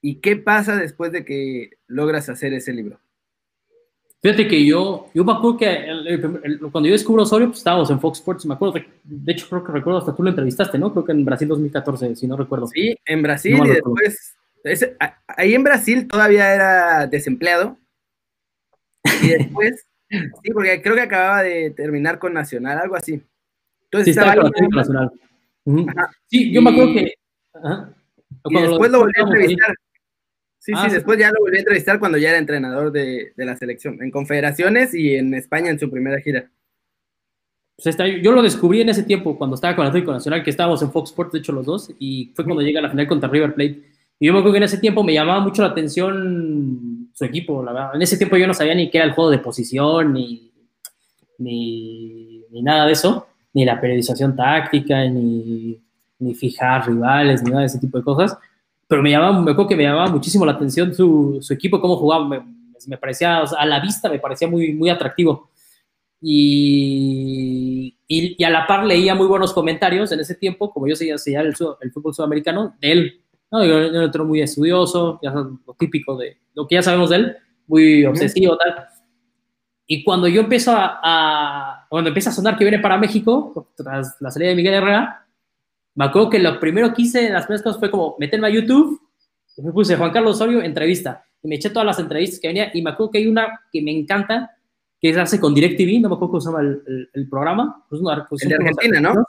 y 0.00 0.20
qué 0.20 0.36
pasa 0.36 0.76
después 0.76 1.10
de 1.10 1.24
que 1.24 1.70
logras 1.88 2.28
hacer 2.28 2.52
ese 2.54 2.72
libro? 2.72 3.00
Fíjate 4.22 4.46
que 4.46 4.64
yo, 4.64 5.08
yo 5.12 5.24
me 5.24 5.32
acuerdo 5.32 5.56
que 5.56 6.20
cuando 6.70 6.88
yo 6.88 6.92
descubro 6.92 7.24
Osorio, 7.24 7.48
pues 7.48 7.58
estábamos 7.58 7.90
en 7.90 7.98
Fox 7.98 8.18
Sports, 8.18 8.46
me 8.46 8.54
acuerdo, 8.54 8.80
de 9.02 9.32
hecho 9.32 9.48
creo 9.48 9.64
que 9.64 9.72
recuerdo 9.72 9.98
hasta 9.98 10.14
tú 10.14 10.22
lo 10.22 10.30
entrevistaste, 10.30 10.78
¿no? 10.78 10.92
Creo 10.92 11.04
que 11.04 11.10
en 11.10 11.24
Brasil 11.24 11.48
2014, 11.48 12.14
si 12.14 12.28
no 12.28 12.36
recuerdo. 12.36 12.68
Sí, 12.68 12.96
en 13.04 13.22
Brasil 13.22 13.58
y 13.64 13.68
después, 13.70 14.36
ahí 15.28 15.54
en 15.54 15.64
Brasil 15.64 16.06
todavía 16.08 16.54
era 16.54 17.06
desempleado 17.06 17.78
y 19.22 19.28
después, 19.38 19.86
sí, 20.08 20.50
porque 20.52 20.82
creo 20.82 20.94
que 20.94 21.02
acababa 21.02 21.42
de 21.42 21.70
terminar 21.70 22.18
con 22.18 22.32
Nacional, 22.32 22.78
algo 22.78 22.96
así. 22.96 23.22
Entonces 23.84 24.04
sí, 24.04 24.10
estaba 24.10 24.40
con 24.40 24.52
Nacional. 24.70 25.10
Sí, 26.26 26.52
yo 26.52 26.62
me 26.62 26.70
acuerdo 26.70 26.94
que... 26.94 27.14
Y 28.44 28.54
después 28.54 28.90
lo 28.90 29.00
volví 29.00 29.12
a 29.16 29.22
entrevistar. 29.22 29.74
Sí, 30.58 30.72
sí, 30.74 30.90
después 30.92 31.18
ya 31.18 31.30
lo 31.30 31.40
volví 31.40 31.56
a 31.56 31.60
entrevistar 31.60 31.98
cuando 31.98 32.18
ya 32.18 32.30
era 32.30 32.38
entrenador 32.38 32.92
de, 32.92 33.32
la 33.36 33.56
selección, 33.56 34.02
en 34.02 34.10
confederaciones 34.10 34.94
y 34.94 35.16
en 35.16 35.34
España 35.34 35.70
en 35.70 35.78
su 35.78 35.90
primera 35.90 36.20
gira. 36.20 36.50
Pues 37.82 37.96
yo 38.22 38.32
lo 38.32 38.42
descubrí 38.42 38.82
en 38.82 38.90
ese 38.90 39.02
tiempo, 39.02 39.38
cuando 39.38 39.54
estaba 39.54 39.74
con 39.74 39.86
Atlético 39.86 40.12
Nacional, 40.12 40.44
que 40.44 40.50
estábamos 40.50 40.82
en 40.82 40.92
Fox 40.92 41.10
Sports, 41.10 41.32
de 41.32 41.38
hecho 41.38 41.52
los 41.52 41.64
dos, 41.64 41.90
y 41.98 42.30
fue 42.34 42.44
cuando 42.44 42.62
llega 42.62 42.78
a 42.78 42.82
la 42.82 42.90
final 42.90 43.06
contra 43.06 43.30
River 43.30 43.54
Plate. 43.54 43.89
Y 44.20 44.26
yo 44.26 44.32
me 44.32 44.38
acuerdo 44.38 44.52
que 44.52 44.58
en 44.58 44.64
ese 44.64 44.78
tiempo 44.78 45.02
me 45.02 45.14
llamaba 45.14 45.40
mucho 45.40 45.62
la 45.62 45.68
atención 45.68 47.08
su 47.12 47.24
equipo, 47.24 47.64
la 47.64 47.72
verdad. 47.72 47.94
En 47.96 48.02
ese 48.02 48.16
tiempo 48.16 48.36
yo 48.36 48.46
no 48.46 48.54
sabía 48.54 48.74
ni 48.74 48.90
qué 48.90 48.98
era 48.98 49.06
el 49.06 49.14
juego 49.14 49.30
de 49.30 49.38
posición, 49.38 50.12
ni, 50.12 50.52
ni, 51.38 52.44
ni 52.50 52.62
nada 52.62 52.86
de 52.86 52.92
eso, 52.92 53.26
ni 53.54 53.64
la 53.64 53.80
periodización 53.80 54.36
táctica, 54.36 55.04
ni, 55.08 55.80
ni 56.20 56.34
fijar 56.34 56.86
rivales, 56.86 57.42
ni 57.42 57.50
nada 57.50 57.62
de 57.62 57.66
ese 57.66 57.80
tipo 57.80 57.98
de 57.98 58.04
cosas 58.04 58.38
pero 58.90 59.04
me 59.04 59.10
llamaba, 59.12 59.40
me 59.40 59.52
acuerdo 59.52 59.68
que 59.68 59.76
me 59.76 59.84
llamaba 59.84 60.08
muchísimo 60.08 60.44
la 60.44 60.50
atención 60.50 60.92
su, 60.92 61.38
su 61.40 61.54
equipo, 61.54 61.80
cómo 61.80 61.94
jugaba, 61.96 62.26
me, 62.26 62.42
me 62.88 62.98
parecía, 62.98 63.38
a 63.38 63.64
la 63.64 63.78
vista 63.78 64.08
me 64.08 64.18
parecía 64.18 64.48
muy, 64.48 64.74
muy 64.74 64.90
atractivo. 64.90 65.48
Y, 66.20 67.94
y, 68.08 68.42
a 68.42 68.50
la 68.50 68.66
par 68.66 68.84
leía 68.84 69.14
muy 69.14 69.28
buenos 69.28 69.52
comentarios 69.52 70.10
en 70.10 70.18
ese 70.18 70.34
tiempo, 70.34 70.72
como 70.72 70.88
yo 70.88 70.96
seguía, 70.96 71.16
seguía 71.18 71.40
el, 71.42 71.54
el, 71.80 71.92
fútbol 71.92 72.12
sudamericano, 72.12 72.74
de 72.80 72.90
él. 72.90 73.20
¿No? 73.50 73.64
Yo, 73.64 73.78
era 73.78 74.24
muy 74.24 74.40
estudioso, 74.40 75.18
ya 75.22 75.30
lo 75.30 75.74
típico 75.78 76.16
de 76.16 76.38
lo 76.54 76.66
que 76.66 76.76
ya 76.76 76.82
sabemos 76.82 77.10
de 77.10 77.16
él, 77.16 77.36
muy 77.66 78.04
obsesivo, 78.04 78.56
tal. 78.56 78.86
Y 79.86 80.04
cuando 80.04 80.28
yo 80.28 80.42
empiezo 80.42 80.72
a, 80.72 81.00
a, 81.02 81.86
cuando 81.88 82.08
empieza 82.08 82.30
a 82.30 82.32
sonar 82.32 82.56
que 82.56 82.64
viene 82.64 82.78
para 82.78 82.98
México, 82.98 83.72
tras 83.76 84.16
la 84.20 84.30
salida 84.30 84.50
de 84.50 84.56
Miguel 84.56 84.74
Herrera, 84.74 85.26
me 85.94 86.04
acuerdo 86.04 86.30
que 86.30 86.38
lo 86.38 86.60
primero 86.60 86.94
que 86.94 87.02
hice 87.02 87.26
en 87.26 87.32
las 87.32 87.46
primeras 87.46 87.62
cosas 87.62 87.80
fue 87.80 87.90
como 87.90 88.16
meterme 88.18 88.46
a 88.46 88.50
YouTube, 88.50 89.00
y 89.56 89.62
me 89.62 89.72
puse 89.72 89.96
Juan 89.96 90.12
Carlos 90.12 90.36
Osorio, 90.36 90.62
entrevista, 90.62 91.24
y 91.42 91.48
me 91.48 91.56
eché 91.56 91.70
todas 91.70 91.86
las 91.86 91.98
entrevistas 91.98 92.38
que 92.40 92.48
venía, 92.48 92.70
y 92.72 92.82
me 92.82 92.90
acuerdo 92.90 93.10
que 93.10 93.18
hay 93.18 93.26
una 93.26 93.60
que 93.72 93.82
me 93.82 93.90
encanta, 93.90 94.56
que 95.00 95.12
se 95.12 95.20
hace 95.20 95.40
con 95.40 95.54
DirecTV, 95.54 96.00
no 96.00 96.08
me 96.08 96.14
acuerdo 96.14 96.32
cómo 96.32 96.40
se 96.40 96.50
llama 96.50 96.60
el, 96.60 97.10
el, 97.12 97.28
programa. 97.28 97.84
Pues 97.88 98.42
el 98.42 98.48
de 98.50 98.54
Argentina, 98.54 99.00
¿no? 99.00 99.24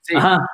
Sí. 0.00 0.14
Ajá. 0.14 0.46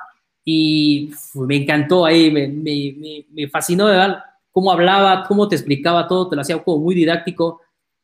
Y 0.45 1.11
me 1.35 1.57
encantó 1.57 2.05
ahí, 2.05 2.31
me, 2.31 2.47
me, 2.47 3.25
me, 3.31 3.47
fascinó 3.47 3.87
de 3.87 3.97
verdad 3.97 4.23
cómo 4.51 4.71
hablaba, 4.71 5.23
cómo 5.27 5.47
te 5.47 5.55
explicaba 5.55 6.07
todo, 6.07 6.29
te 6.29 6.35
lo 6.35 6.41
hacía 6.41 6.61
como 6.63 6.79
muy 6.79 6.95
didáctico. 6.95 7.61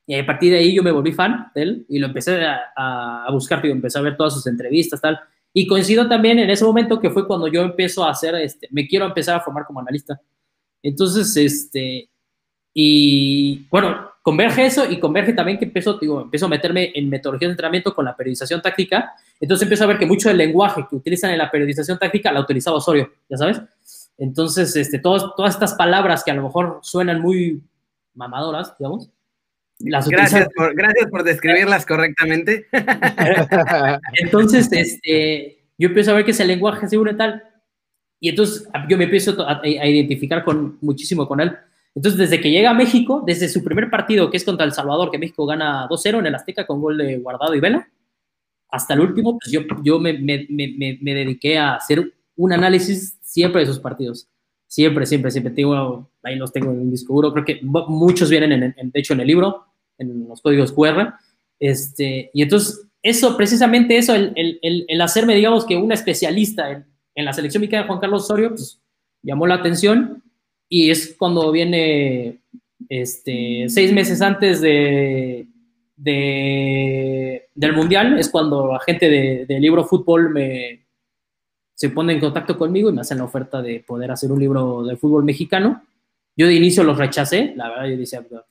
Y 0.07 0.15
a 0.15 0.25
partir 0.25 0.51
de 0.51 0.59
ahí 0.59 0.73
yo 0.73 0.81
me 0.81 0.91
volví 0.91 1.11
fan 1.11 1.51
de 1.53 1.61
él 1.61 1.85
y 1.89 1.99
lo 1.99 2.07
empecé 2.07 2.43
a, 2.43 3.25
a 3.25 3.31
buscar, 3.31 3.63
y 3.65 3.71
empecé 3.71 3.99
a 3.99 4.01
ver 4.01 4.17
todas 4.17 4.33
sus 4.33 4.47
entrevistas, 4.47 5.01
tal. 5.01 5.19
Y 5.53 5.67
coincido 5.67 6.07
también 6.07 6.39
en 6.39 6.49
ese 6.49 6.63
momento 6.63 6.99
que 6.99 7.09
fue 7.09 7.27
cuando 7.27 7.47
yo 7.47 7.61
empiezo 7.61 8.03
a 8.03 8.11
hacer, 8.11 8.35
este, 8.35 8.67
me 8.71 8.87
quiero 8.87 9.05
empezar 9.05 9.35
a 9.35 9.41
formar 9.41 9.65
como 9.65 9.79
analista. 9.79 10.19
Entonces, 10.81 11.35
este, 11.35 12.09
y 12.73 13.67
bueno, 13.69 14.08
converge 14.29 14.63
eso 14.63 14.87
y 14.87 14.99
converge 14.99 15.33
también 15.33 15.57
que 15.57 15.65
empiezo, 15.65 15.97
digo, 15.97 16.21
empiezo 16.21 16.45
a 16.45 16.49
meterme 16.49 16.91
en 16.93 17.09
metodología 17.09 17.47
de 17.47 17.53
entrenamiento 17.53 17.95
con 17.95 18.05
la 18.05 18.15
periodización 18.15 18.61
táctica. 18.61 19.13
Entonces 19.39 19.63
empiezo 19.63 19.85
a 19.85 19.87
ver 19.87 19.97
que 19.97 20.05
mucho 20.05 20.29
del 20.29 20.37
lenguaje 20.37 20.85
que 20.87 20.95
utilizan 20.95 21.31
en 21.31 21.39
la 21.39 21.49
periodización 21.49 21.97
táctica 21.97 22.31
la 22.31 22.41
utilizaba 22.41 22.77
Osorio, 22.77 23.11
ya 23.27 23.37
sabes. 23.37 23.59
Entonces, 24.19 24.75
este, 24.75 24.99
todas, 24.99 25.23
todas 25.35 25.55
estas 25.55 25.73
palabras 25.73 26.23
que 26.23 26.29
a 26.29 26.35
lo 26.35 26.43
mejor 26.43 26.77
suenan 26.83 27.19
muy 27.19 27.63
mamadoras, 28.13 28.77
digamos, 28.77 29.09
gracias, 29.79 30.47
por, 30.55 30.75
gracias 30.75 31.09
por 31.09 31.23
describirlas 31.23 31.87
correctamente. 31.87 32.67
entonces, 34.21 34.71
este, 34.71 35.63
yo 35.75 35.87
empiezo 35.87 36.11
a 36.11 36.15
ver 36.15 36.25
que 36.25 36.31
ese 36.31 36.45
lenguaje 36.45 36.87
se 36.87 36.99
une 36.99 37.15
tal. 37.15 37.41
Y 38.19 38.29
entonces 38.29 38.69
yo 38.87 38.95
me 38.95 39.05
empiezo 39.05 39.35
a, 39.47 39.65
identificar 39.65 40.43
con, 40.43 40.77
muchísimo 40.81 41.27
con 41.27 41.39
él. 41.39 41.57
Entonces, 41.95 42.19
desde 42.19 42.39
que 42.39 42.51
llega 42.51 42.69
a 42.69 42.73
México, 42.73 43.23
desde 43.25 43.49
su 43.49 43.63
primer 43.63 43.89
partido, 43.89 44.29
que 44.29 44.37
es 44.37 44.43
contra 44.43 44.65
El 44.65 44.73
Salvador, 44.73 45.11
que 45.11 45.17
México 45.17 45.45
gana 45.45 45.87
2-0 45.89 46.19
en 46.19 46.27
el 46.27 46.35
Azteca 46.35 46.65
con 46.65 46.81
gol 46.81 46.97
de 46.97 47.17
Guardado 47.17 47.55
y 47.55 47.59
Vela, 47.59 47.89
hasta 48.69 48.93
el 48.93 48.99
último, 49.01 49.37
pues 49.39 49.51
yo, 49.51 49.61
yo 49.83 49.99
me, 49.99 50.13
me, 50.13 50.45
me, 50.49 50.99
me, 51.01 51.13
dediqué 51.13 51.57
a 51.57 51.75
hacer 51.75 52.13
un 52.35 52.53
análisis 52.53 53.17
siempre 53.21 53.61
de 53.61 53.67
sus 53.67 53.79
partidos. 53.79 54.29
Siempre, 54.67 55.07
siempre, 55.07 55.31
siempre. 55.31 55.51
Tengo, 55.51 56.11
ahí 56.21 56.35
los 56.35 56.53
tengo 56.53 56.71
en 56.71 56.79
un 56.79 56.91
disco 56.91 57.13
duro. 57.13 57.33
Creo 57.33 57.45
que 57.45 57.59
muchos 57.63 58.29
vienen, 58.29 58.51
en, 58.51 58.75
en, 58.77 58.91
de 58.91 58.99
hecho, 58.99 59.13
en 59.13 59.21
el 59.21 59.27
libro 59.27 59.65
en 59.97 60.27
los 60.27 60.41
códigos 60.41 60.71
QR. 60.71 61.13
Este, 61.59 62.29
y 62.33 62.43
entonces, 62.43 62.87
eso, 63.01 63.35
precisamente 63.35 63.97
eso, 63.97 64.13
el, 64.13 64.33
el, 64.35 64.85
el 64.87 65.01
hacerme, 65.01 65.35
digamos, 65.35 65.65
que 65.65 65.75
una 65.75 65.95
especialista 65.95 66.71
en, 66.71 66.85
en 67.15 67.25
la 67.25 67.33
selección 67.33 67.61
mexicana 67.61 67.83
de 67.83 67.87
Juan 67.87 67.99
Carlos 67.99 68.23
Osorio, 68.23 68.49
pues 68.49 68.81
llamó 69.21 69.47
la 69.47 69.55
atención 69.55 70.23
y 70.69 70.91
es 70.91 71.15
cuando 71.17 71.51
viene 71.51 72.39
este, 72.87 73.65
seis 73.67 73.91
meses 73.91 74.21
antes 74.21 74.61
de, 74.61 75.47
de, 75.97 77.49
del 77.53 77.73
Mundial, 77.73 78.17
es 78.19 78.29
cuando 78.29 78.71
la 78.71 78.79
gente 78.79 79.09
de, 79.09 79.45
de, 79.47 79.59
Libro 79.59 79.83
Fútbol 79.83 80.29
me, 80.29 80.85
se 81.73 81.89
pone 81.89 82.13
en 82.13 82.19
contacto 82.19 82.57
conmigo 82.57 82.89
y 82.89 82.93
me 82.93 83.01
hacen 83.01 83.17
la 83.17 83.23
oferta 83.23 83.61
de 83.61 83.79
poder 83.79 84.11
hacer 84.11 84.31
un 84.31 84.39
libro 84.39 84.83
de 84.83 84.97
fútbol 84.97 85.23
mexicano. 85.23 85.81
Yo 86.35 86.45
de 86.45 86.53
inicio 86.53 86.83
los 86.83 86.97
rechacé, 86.97 87.53
la 87.55 87.69
verdad, 87.69 87.85
yo 87.87 87.97
decía, 87.97 88.25
yo 88.29 88.43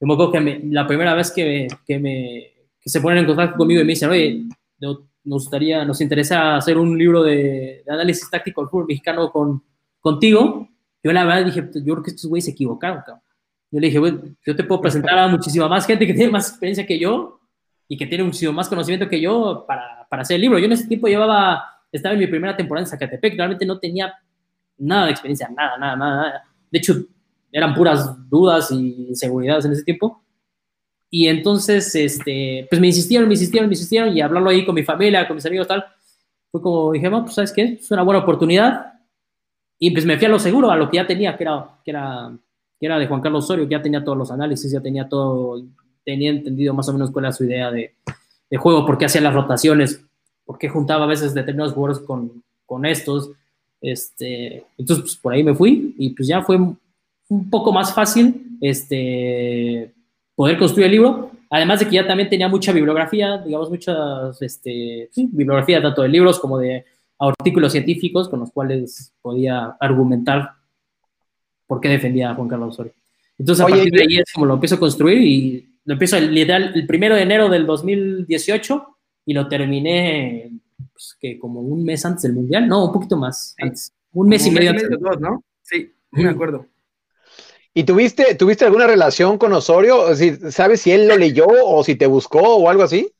me 0.00 0.14
acuerdo 0.14 0.32
que 0.32 0.60
la 0.70 0.86
primera 0.86 1.14
vez 1.14 1.30
que, 1.30 1.66
que 1.86 1.98
me, 1.98 2.52
que 2.80 2.90
se 2.90 3.00
ponen 3.00 3.18
en 3.18 3.26
contacto 3.26 3.56
conmigo 3.56 3.80
y 3.80 3.84
me 3.84 3.92
dicen, 3.92 4.10
oye, 4.10 4.44
nos 4.78 4.98
gustaría, 5.24 5.84
nos 5.84 6.00
interesa 6.00 6.56
hacer 6.56 6.76
un 6.76 6.98
libro 6.98 7.22
de, 7.22 7.82
análisis 7.88 8.28
táctico 8.28 8.60
del 8.60 8.68
fútbol 8.68 8.86
mexicano 8.86 9.30
con, 9.30 9.62
contigo, 10.00 10.68
yo 11.02 11.12
la 11.12 11.24
verdad 11.24 11.44
dije, 11.44 11.68
yo 11.74 11.94
creo 11.94 12.02
que 12.02 12.10
estos 12.10 12.28
güeyes 12.28 12.44
se 12.44 12.50
equivocaron, 12.52 12.98
cabrón. 12.98 13.22
Yo 13.70 13.80
le 13.80 13.86
dije, 13.86 13.98
güey, 13.98 14.14
yo 14.44 14.54
te 14.54 14.64
puedo 14.64 14.80
presentar 14.80 15.18
a 15.18 15.28
muchísima 15.28 15.68
más 15.68 15.86
gente 15.86 16.06
que 16.06 16.14
tiene 16.14 16.30
más 16.30 16.50
experiencia 16.50 16.86
que 16.86 16.98
yo 16.98 17.40
y 17.88 17.96
que 17.96 18.06
tiene 18.06 18.24
muchísimo 18.24 18.52
más 18.52 18.68
conocimiento 18.68 19.08
que 19.08 19.20
yo 19.20 19.64
para, 19.66 20.06
para 20.08 20.22
hacer 20.22 20.36
el 20.36 20.42
libro. 20.42 20.58
Yo 20.58 20.66
en 20.66 20.72
ese 20.72 20.86
tiempo 20.86 21.08
llevaba, 21.08 21.64
estaba 21.90 22.14
en 22.14 22.20
mi 22.20 22.26
primera 22.26 22.56
temporada 22.56 22.84
en 22.84 22.90
Zacatepec, 22.90 23.36
realmente 23.36 23.66
no 23.66 23.78
tenía 23.78 24.14
nada 24.78 25.06
de 25.06 25.12
experiencia, 25.12 25.48
nada, 25.48 25.78
nada, 25.78 25.96
nada. 25.96 26.42
De 26.70 26.78
hecho, 26.78 26.94
eran 27.50 27.74
puras 27.74 28.28
dudas 28.28 28.70
y 28.70 29.08
inseguridades 29.08 29.64
en 29.64 29.72
ese 29.72 29.84
tiempo. 29.84 30.22
Y 31.10 31.28
entonces, 31.28 31.94
este, 31.94 32.66
pues 32.70 32.80
me 32.80 32.86
insistieron, 32.86 33.28
me 33.28 33.34
insistieron, 33.34 33.68
me 33.68 33.74
insistieron, 33.74 34.16
y 34.16 34.22
hablarlo 34.22 34.48
ahí 34.48 34.64
con 34.64 34.74
mi 34.74 34.82
familia, 34.82 35.26
con 35.26 35.36
mis 35.36 35.44
amigos, 35.44 35.68
tal, 35.68 35.84
fue 36.50 36.62
como, 36.62 36.92
dije, 36.92 37.10
pues, 37.10 37.34
¿sabes 37.34 37.52
qué? 37.52 37.78
Es 37.80 37.90
una 37.90 38.02
buena 38.02 38.20
oportunidad. 38.20 38.91
Y 39.84 39.90
pues 39.90 40.06
me 40.06 40.16
fui 40.16 40.26
a 40.26 40.28
lo 40.28 40.38
seguro, 40.38 40.70
a 40.70 40.76
lo 40.76 40.88
que 40.88 40.98
ya 40.98 41.08
tenía, 41.08 41.36
que 41.36 41.42
era, 41.42 41.66
que 41.84 41.90
era, 41.90 42.30
que 42.78 42.86
era 42.86 43.00
de 43.00 43.08
Juan 43.08 43.20
Carlos 43.20 43.42
Osorio, 43.42 43.66
que 43.66 43.72
ya 43.72 43.82
tenía 43.82 44.04
todos 44.04 44.16
los 44.16 44.30
análisis, 44.30 44.70
ya 44.70 44.80
tenía 44.80 45.08
todo, 45.08 45.60
tenía 46.04 46.30
entendido 46.30 46.72
más 46.72 46.88
o 46.88 46.92
menos 46.92 47.10
cuál 47.10 47.24
era 47.24 47.32
su 47.32 47.42
idea 47.42 47.68
de, 47.72 47.92
de 48.48 48.56
juego, 48.58 48.86
por 48.86 48.96
qué 48.96 49.06
hacía 49.06 49.20
las 49.20 49.34
rotaciones, 49.34 50.00
por 50.44 50.56
qué 50.56 50.68
juntaba 50.68 51.02
a 51.02 51.08
veces 51.08 51.34
determinados 51.34 51.72
jugadores 51.72 52.00
con, 52.06 52.44
con 52.64 52.86
estos. 52.86 53.32
Este, 53.80 54.64
entonces, 54.78 55.02
pues 55.02 55.16
por 55.16 55.32
ahí 55.32 55.42
me 55.42 55.52
fui 55.52 55.96
y 55.98 56.10
pues 56.10 56.28
ya 56.28 56.42
fue 56.42 56.58
un 56.58 57.50
poco 57.50 57.72
más 57.72 57.92
fácil 57.92 58.56
este, 58.60 59.92
poder 60.36 60.58
construir 60.58 60.86
el 60.86 60.92
libro, 60.92 61.32
además 61.50 61.80
de 61.80 61.86
que 61.86 61.96
ya 61.96 62.06
también 62.06 62.28
tenía 62.28 62.46
mucha 62.46 62.70
bibliografía, 62.70 63.38
digamos, 63.38 63.68
muchas 63.68 64.40
este, 64.42 65.10
bibliografía 65.16 65.82
tanto 65.82 66.02
de 66.02 66.08
libros 66.08 66.38
como 66.38 66.56
de 66.58 66.84
artículos 67.28 67.72
científicos 67.72 68.28
con 68.28 68.40
los 68.40 68.50
cuales 68.50 69.12
podía 69.22 69.76
argumentar 69.80 70.50
por 71.66 71.80
qué 71.80 71.88
defendía 71.88 72.30
a 72.30 72.34
Juan 72.34 72.48
Carlos 72.48 72.74
Osorio. 72.74 72.92
Entonces, 73.38 73.64
a 73.64 73.68
partir 73.68 73.92
de 73.92 74.02
ahí 74.02 74.18
es 74.18 74.32
como 74.32 74.46
lo 74.46 74.54
empiezo 74.54 74.74
a 74.74 74.80
construir 74.80 75.18
y 75.18 75.68
lo 75.84 75.94
empiezo 75.94 76.18
literal 76.20 76.72
el 76.74 76.86
primero 76.86 77.14
de 77.14 77.22
enero 77.22 77.48
del 77.48 77.66
2018 77.66 78.86
y 79.26 79.34
lo 79.34 79.48
terminé 79.48 80.50
pues, 80.92 81.16
que 81.20 81.38
como 81.38 81.60
un 81.60 81.84
mes 81.84 82.04
antes 82.04 82.22
del 82.22 82.34
Mundial, 82.34 82.68
no, 82.68 82.86
un 82.86 82.92
poquito 82.92 83.16
más 83.16 83.54
antes, 83.58 83.92
un 84.12 84.28
mes 84.28 84.46
y 84.46 84.50
medio 84.50 84.70
antes. 84.70 84.88
¿no? 85.20 85.42
Sí, 85.62 85.92
me 86.10 86.28
acuerdo. 86.28 86.66
¿Y 87.74 87.84
tuviste, 87.84 88.34
tuviste 88.34 88.66
alguna 88.66 88.86
relación 88.86 89.38
con 89.38 89.52
Osorio? 89.54 90.14
¿Sabes 90.50 90.82
si 90.82 90.92
él 90.92 91.08
lo 91.08 91.16
leyó 91.16 91.46
o 91.48 91.82
si 91.82 91.94
te 91.94 92.06
buscó 92.06 92.56
o 92.56 92.68
algo 92.68 92.82
así? 92.82 93.10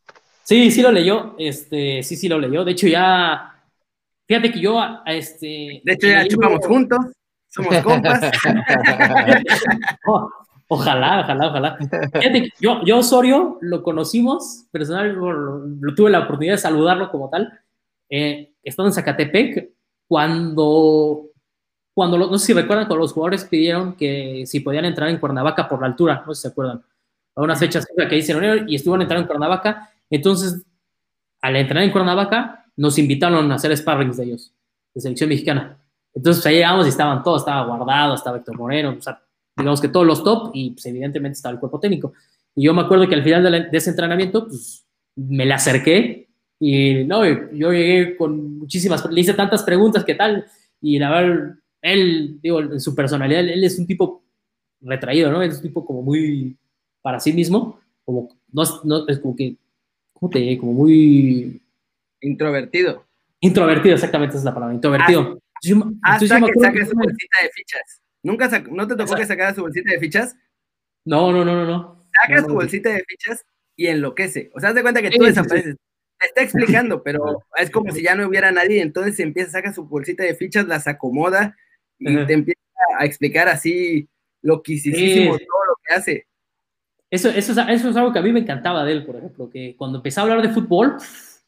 Sí, 0.45 0.71
sí 0.71 0.83
lo 0.83 0.93
leyó. 0.93 1.35
Este, 1.39 2.03
sí, 2.03 2.17
sí 2.17 2.29
lo 2.29 2.39
leyó. 2.39 2.65
De 2.65 2.73
hecho, 2.73 2.87
ya. 2.87 3.49
Fíjate 4.33 4.51
que 4.51 4.61
yo, 4.61 4.81
este. 5.05 5.83
De 5.85 5.93
hecho, 5.93 6.07
ya 6.07 6.27
chupamos 6.27 6.67
juntos. 6.67 6.99
Somos 7.49 7.77
compas. 7.83 8.19
ojalá, 10.69 11.21
ojalá, 11.21 11.49
ojalá. 11.49 11.77
Fíjate 11.77 12.43
que 12.45 12.49
yo, 12.59 12.83
yo 12.83 12.97
Osorio 12.97 13.59
lo 13.61 13.83
conocimos, 13.83 14.65
personal, 14.71 15.13
lo, 15.13 15.95
tuve 15.95 16.09
la 16.09 16.21
oportunidad 16.21 16.55
de 16.55 16.59
saludarlo 16.59 17.11
como 17.11 17.29
tal, 17.29 17.61
eh, 18.09 18.55
estando 18.63 18.89
en 18.89 18.95
Zacatepec, 18.95 19.69
cuando 20.09 21.27
cuando, 21.93 22.17
no 22.17 22.39
sé 22.39 22.47
si 22.47 22.53
recuerdan, 22.55 22.87
cuando 22.87 23.03
los 23.03 23.13
jugadores 23.13 23.45
pidieron 23.45 23.97
que 23.97 24.45
si 24.47 24.61
podían 24.61 24.87
entrar 24.87 25.11
en 25.11 25.19
Cuernavaca 25.19 25.69
por 25.69 25.83
la 25.83 25.89
altura, 25.89 26.25
no 26.27 26.35
sé 26.35 26.39
si 26.39 26.43
se 26.49 26.53
acuerdan, 26.53 26.83
a 27.35 27.43
unas 27.43 27.59
fechas 27.59 27.87
que 27.95 28.15
dicen 28.15 28.67
y 28.67 28.77
estuvieron 28.77 29.03
entrando 29.03 29.25
en 29.25 29.29
Cuernavaca, 29.29 29.91
entonces, 30.09 30.65
al 31.43 31.57
entrar 31.57 31.83
en 31.83 31.91
Cuernavaca, 31.91 32.62
nos 32.77 32.99
invitaron 32.99 33.51
a 33.51 33.55
hacer 33.55 33.77
sparrings 33.77 34.17
de 34.17 34.25
ellos, 34.25 34.55
de 34.95 35.01
selección 35.01 35.29
mexicana. 35.29 35.79
Entonces, 36.15 36.45
ahí 36.47 36.57
llegamos 36.57 36.87
y 36.87 36.91
estaban 36.91 37.23
todos, 37.23 37.43
estaba 37.43 37.67
guardado, 37.67 38.15
estaba 38.15 38.39
Héctor 38.39 38.57
Moreno, 38.59 38.97
o 38.99 39.03
sea, 39.03 39.23
digamos 39.57 39.81
que 39.81 39.89
todos 39.89 40.07
los 40.07 40.23
top 40.23 40.51
y 40.55 40.71
pues 40.71 40.85
evidentemente 40.87 41.37
estaba 41.37 41.55
el 41.55 41.61
cuerpo 41.61 41.81
técnico. 41.81 42.13
Y 42.55 42.65
yo 42.65 42.75
me 42.75 42.83
acuerdo 42.83 43.09
que 43.09 43.15
al 43.15 43.23
final 43.23 43.71
de, 43.71 43.77
ese 43.77 43.91
entrenamiento, 43.91 44.47
pues 44.47 44.87
me 45.17 45.47
le 45.47 45.55
acerqué 45.55 46.29
y 46.59 47.05
no, 47.05 47.25
yo 47.27 47.73
llegué 47.73 48.17
con 48.17 48.59
muchísimas, 48.59 49.11
le 49.11 49.21
hice 49.21 49.35
tantas 49.35 49.63
preguntas, 49.63 50.05
¿qué 50.05 50.15
tal? 50.15 50.47
Y 50.81 50.99
la 50.99 51.11
verdad, 51.11 51.55
él, 51.81 52.39
digo, 52.43 52.61
en 52.61 52.81
su 52.81 52.95
personalidad, 52.95 53.41
él 53.41 53.65
es 53.65 53.79
un 53.79 53.87
tipo 53.87 54.23
retraído, 54.81 55.31
¿no? 55.31 55.43
Es 55.43 55.57
un 55.57 55.63
tipo 55.63 55.85
como 55.85 56.03
muy 56.03 56.57
para 57.01 57.21
sí 57.21 57.33
mismo, 57.33 57.81
como, 58.05 58.29
no, 58.53 58.63
no 58.85 59.09
es 59.09 59.19
como 59.19 59.35
que, 59.35 59.57
¿cómo 60.13 60.31
te? 60.31 60.59
Como 60.59 60.73
muy... 60.73 61.62
Introvertido. 62.23 63.07
Introvertido, 63.41 63.95
exactamente 63.95 64.33
esa 64.33 64.39
es 64.39 64.45
la 64.45 64.55
palabra, 64.55 64.75
introvertido. 64.75 65.39
Hasta, 66.03 66.41
que 66.41 66.53
saque 66.61 66.87
su 66.87 66.95
bolsita 66.95 67.43
de 67.43 67.51
fichas. 67.53 68.01
¿Nunca 68.23 68.49
¿No 68.71 68.87
te 68.87 68.97
tocó 68.97 69.17
que 69.17 69.27
sacara 69.27 69.55
su 69.55 69.63
bolsita 69.63 69.93
de 69.93 69.99
fichas? 69.99 70.37
No, 71.05 71.33
no, 71.33 71.45
no, 71.45 71.55
no. 71.55 71.65
no. 71.65 72.05
Saca 72.13 72.43
su 72.43 72.55
bolsita 72.55 72.91
de 72.91 73.05
fichas 73.07 73.45
y 73.77 73.87
enloquece. 73.87 74.51
O 74.55 74.61
sea, 74.61 74.71
haz 74.71 74.75
de 74.75 74.83
cuenta 74.83 75.03
que 75.03 75.11
tú 75.11 75.25
desapareces. 75.25 75.77
Te 76.19 76.27
está 76.27 76.43
explicando, 76.43 77.03
pero 77.03 77.43
es 77.57 77.71
como 77.71 77.91
si 77.93 78.03
ya 78.03 78.15
no 78.15 78.29
hubiera 78.29 78.53
nadie. 78.53 78.81
Entonces 78.81 79.19
empieza, 79.19 79.51
saca 79.53 79.73
su 79.73 79.85
bolsita 79.85 80.23
de 80.23 80.35
fichas, 80.35 80.67
las 80.67 80.87
acomoda 80.87 81.57
y 81.99 82.25
te 82.27 82.33
empieza 82.33 82.61
a 82.99 83.05
explicar 83.05 83.49
así 83.49 84.09
loquisísimo 84.41 85.37
todo 85.39 85.65
lo 85.67 85.75
que 85.85 85.95
hace. 85.95 86.27
Eso, 87.11 87.29
eso, 87.29 87.53
es, 87.53 87.59
eso 87.69 87.91
es 87.91 87.97
algo 87.97 88.13
que 88.13 88.19
a 88.19 88.23
mí 88.23 88.33
me 88.33 88.41
encantaba 88.41 88.85
de 88.85 88.93
él, 88.93 89.05
por 89.05 89.17
ejemplo, 89.17 89.51
que 89.51 89.75
cuando 89.77 89.99
empezaba 89.99 90.29
a 90.29 90.33
hablar 90.33 90.49
de 90.49 90.55
fútbol, 90.55 90.97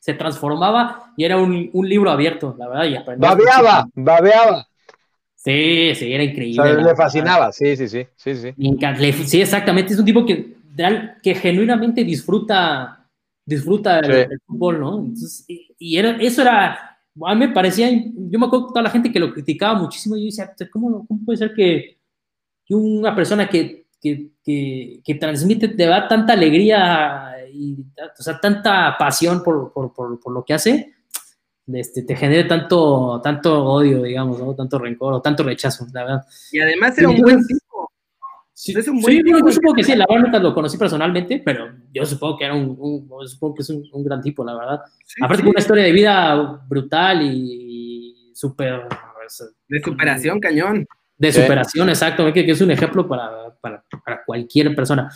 se 0.05 0.13
transformaba 0.13 1.15
y 1.17 1.25
era 1.25 1.39
un, 1.39 1.71
un 1.73 1.89
libro 1.89 2.11
abierto, 2.11 2.55
la 2.59 2.69
verdad. 2.69 2.85
Y 2.85 3.17
babeaba, 3.17 3.89
babeaba. 3.95 4.69
Sí, 5.35 5.95
sí, 5.95 6.13
era 6.13 6.23
increíble. 6.23 6.83
le 6.83 6.95
fascinaba, 6.95 7.51
sí, 7.53 7.75
sí, 7.75 7.89
sí, 7.89 8.07
sí, 8.15 8.37
sí. 8.37 9.25
sí, 9.25 9.41
exactamente, 9.41 9.95
es 9.95 9.99
un 9.99 10.05
tipo 10.05 10.27
que, 10.27 10.57
que 11.23 11.35
genuinamente 11.35 12.05
disfruta, 12.05 13.09
disfruta 13.47 14.03
del, 14.03 14.29
fútbol, 14.47 14.81
¿no? 14.81 15.09
y, 15.79 15.97
era, 15.97 16.19
eso 16.21 16.43
era, 16.43 16.99
a 17.25 17.35
mí 17.35 17.47
me 17.47 17.55
parecía, 17.55 17.91
yo 17.91 18.39
me 18.39 18.45
acuerdo 18.45 18.67
de 18.67 18.73
toda 18.73 18.83
la 18.83 18.91
gente 18.91 19.11
que 19.11 19.21
lo 19.21 19.33
criticaba 19.33 19.81
muchísimo 19.81 20.17
yo 20.17 20.27
decía, 20.27 20.55
¿cómo, 20.71 21.07
cómo 21.07 21.21
puede 21.25 21.39
ser 21.39 21.55
que, 21.55 21.97
que 22.67 22.75
una 22.75 23.15
persona 23.15 23.49
que, 23.49 23.87
que, 24.03 24.33
que, 24.45 25.01
que, 25.03 25.15
transmite, 25.15 25.69
te 25.69 25.87
da 25.87 26.07
tanta 26.09 26.35
alegría 26.35 27.34
y 27.55 27.87
o 28.19 28.23
sea, 28.23 28.41
tanta 28.41 28.97
pasión 28.99 29.43
por, 29.43 29.73
por, 29.73 29.93
por, 29.93 30.19
por 30.19 30.33
lo 30.33 30.45
que 30.45 30.55
hace, 30.55 30.95
este, 31.73 32.03
te 32.03 32.15
genere 32.15 32.45
tanto, 32.45 33.21
tanto 33.23 33.65
odio, 33.65 34.03
digamos, 34.03 34.39
¿no? 34.39 34.55
tanto 34.55 34.79
rencor 34.79 35.15
o 35.15 35.23
tanto 35.23 35.43
rechazo, 35.43 35.87
la 35.93 36.05
verdad. 36.05 36.27
Y 36.53 36.61
además 36.61 36.99
era 36.99 37.09
un 37.09 37.17
buen 37.17 37.47
tipo. 37.47 37.91
Sí, 38.53 38.73
es 38.77 38.87
un 38.89 39.01
buen 39.01 39.23
tipo. 39.23 39.39
yo 39.39 39.53
supongo 39.53 39.75
que 39.75 39.85
sí, 39.85 39.95
la 39.95 40.05
verdad 40.09 40.25
nunca 40.25 40.39
lo 40.41 40.55
conocí 40.55 40.77
personalmente, 40.77 41.43
pero 41.45 41.73
yo 41.93 42.05
supongo 42.05 42.37
que 42.37 42.45
era 42.45 42.55
un, 42.55 43.09
supongo 43.27 43.55
que 43.55 43.63
es 43.63 43.71
un, 43.71 43.83
un, 43.93 44.05
gran 44.05 44.21
tipo, 44.21 44.45
la 44.45 44.55
verdad. 44.55 44.81
Aparte 45.23 45.43
con 45.43 45.51
una 45.51 45.61
historia 45.61 45.85
de 45.85 45.93
vida 45.93 46.35
brutal 46.69 47.23
y 47.23 48.33
súper... 48.35 48.83
De 49.69 49.81
superación, 49.81 50.39
cañón. 50.39 50.87
De 51.17 51.33
superación, 51.33 51.89
exacto, 51.89 52.31
que, 52.33 52.45
que 52.45 52.53
es 52.53 52.61
un 52.61 52.71
ejemplo 52.71 53.09
para, 53.09 53.57
para, 53.61 53.83
para 54.05 54.25
cualquier 54.25 54.75
persona. 54.75 55.11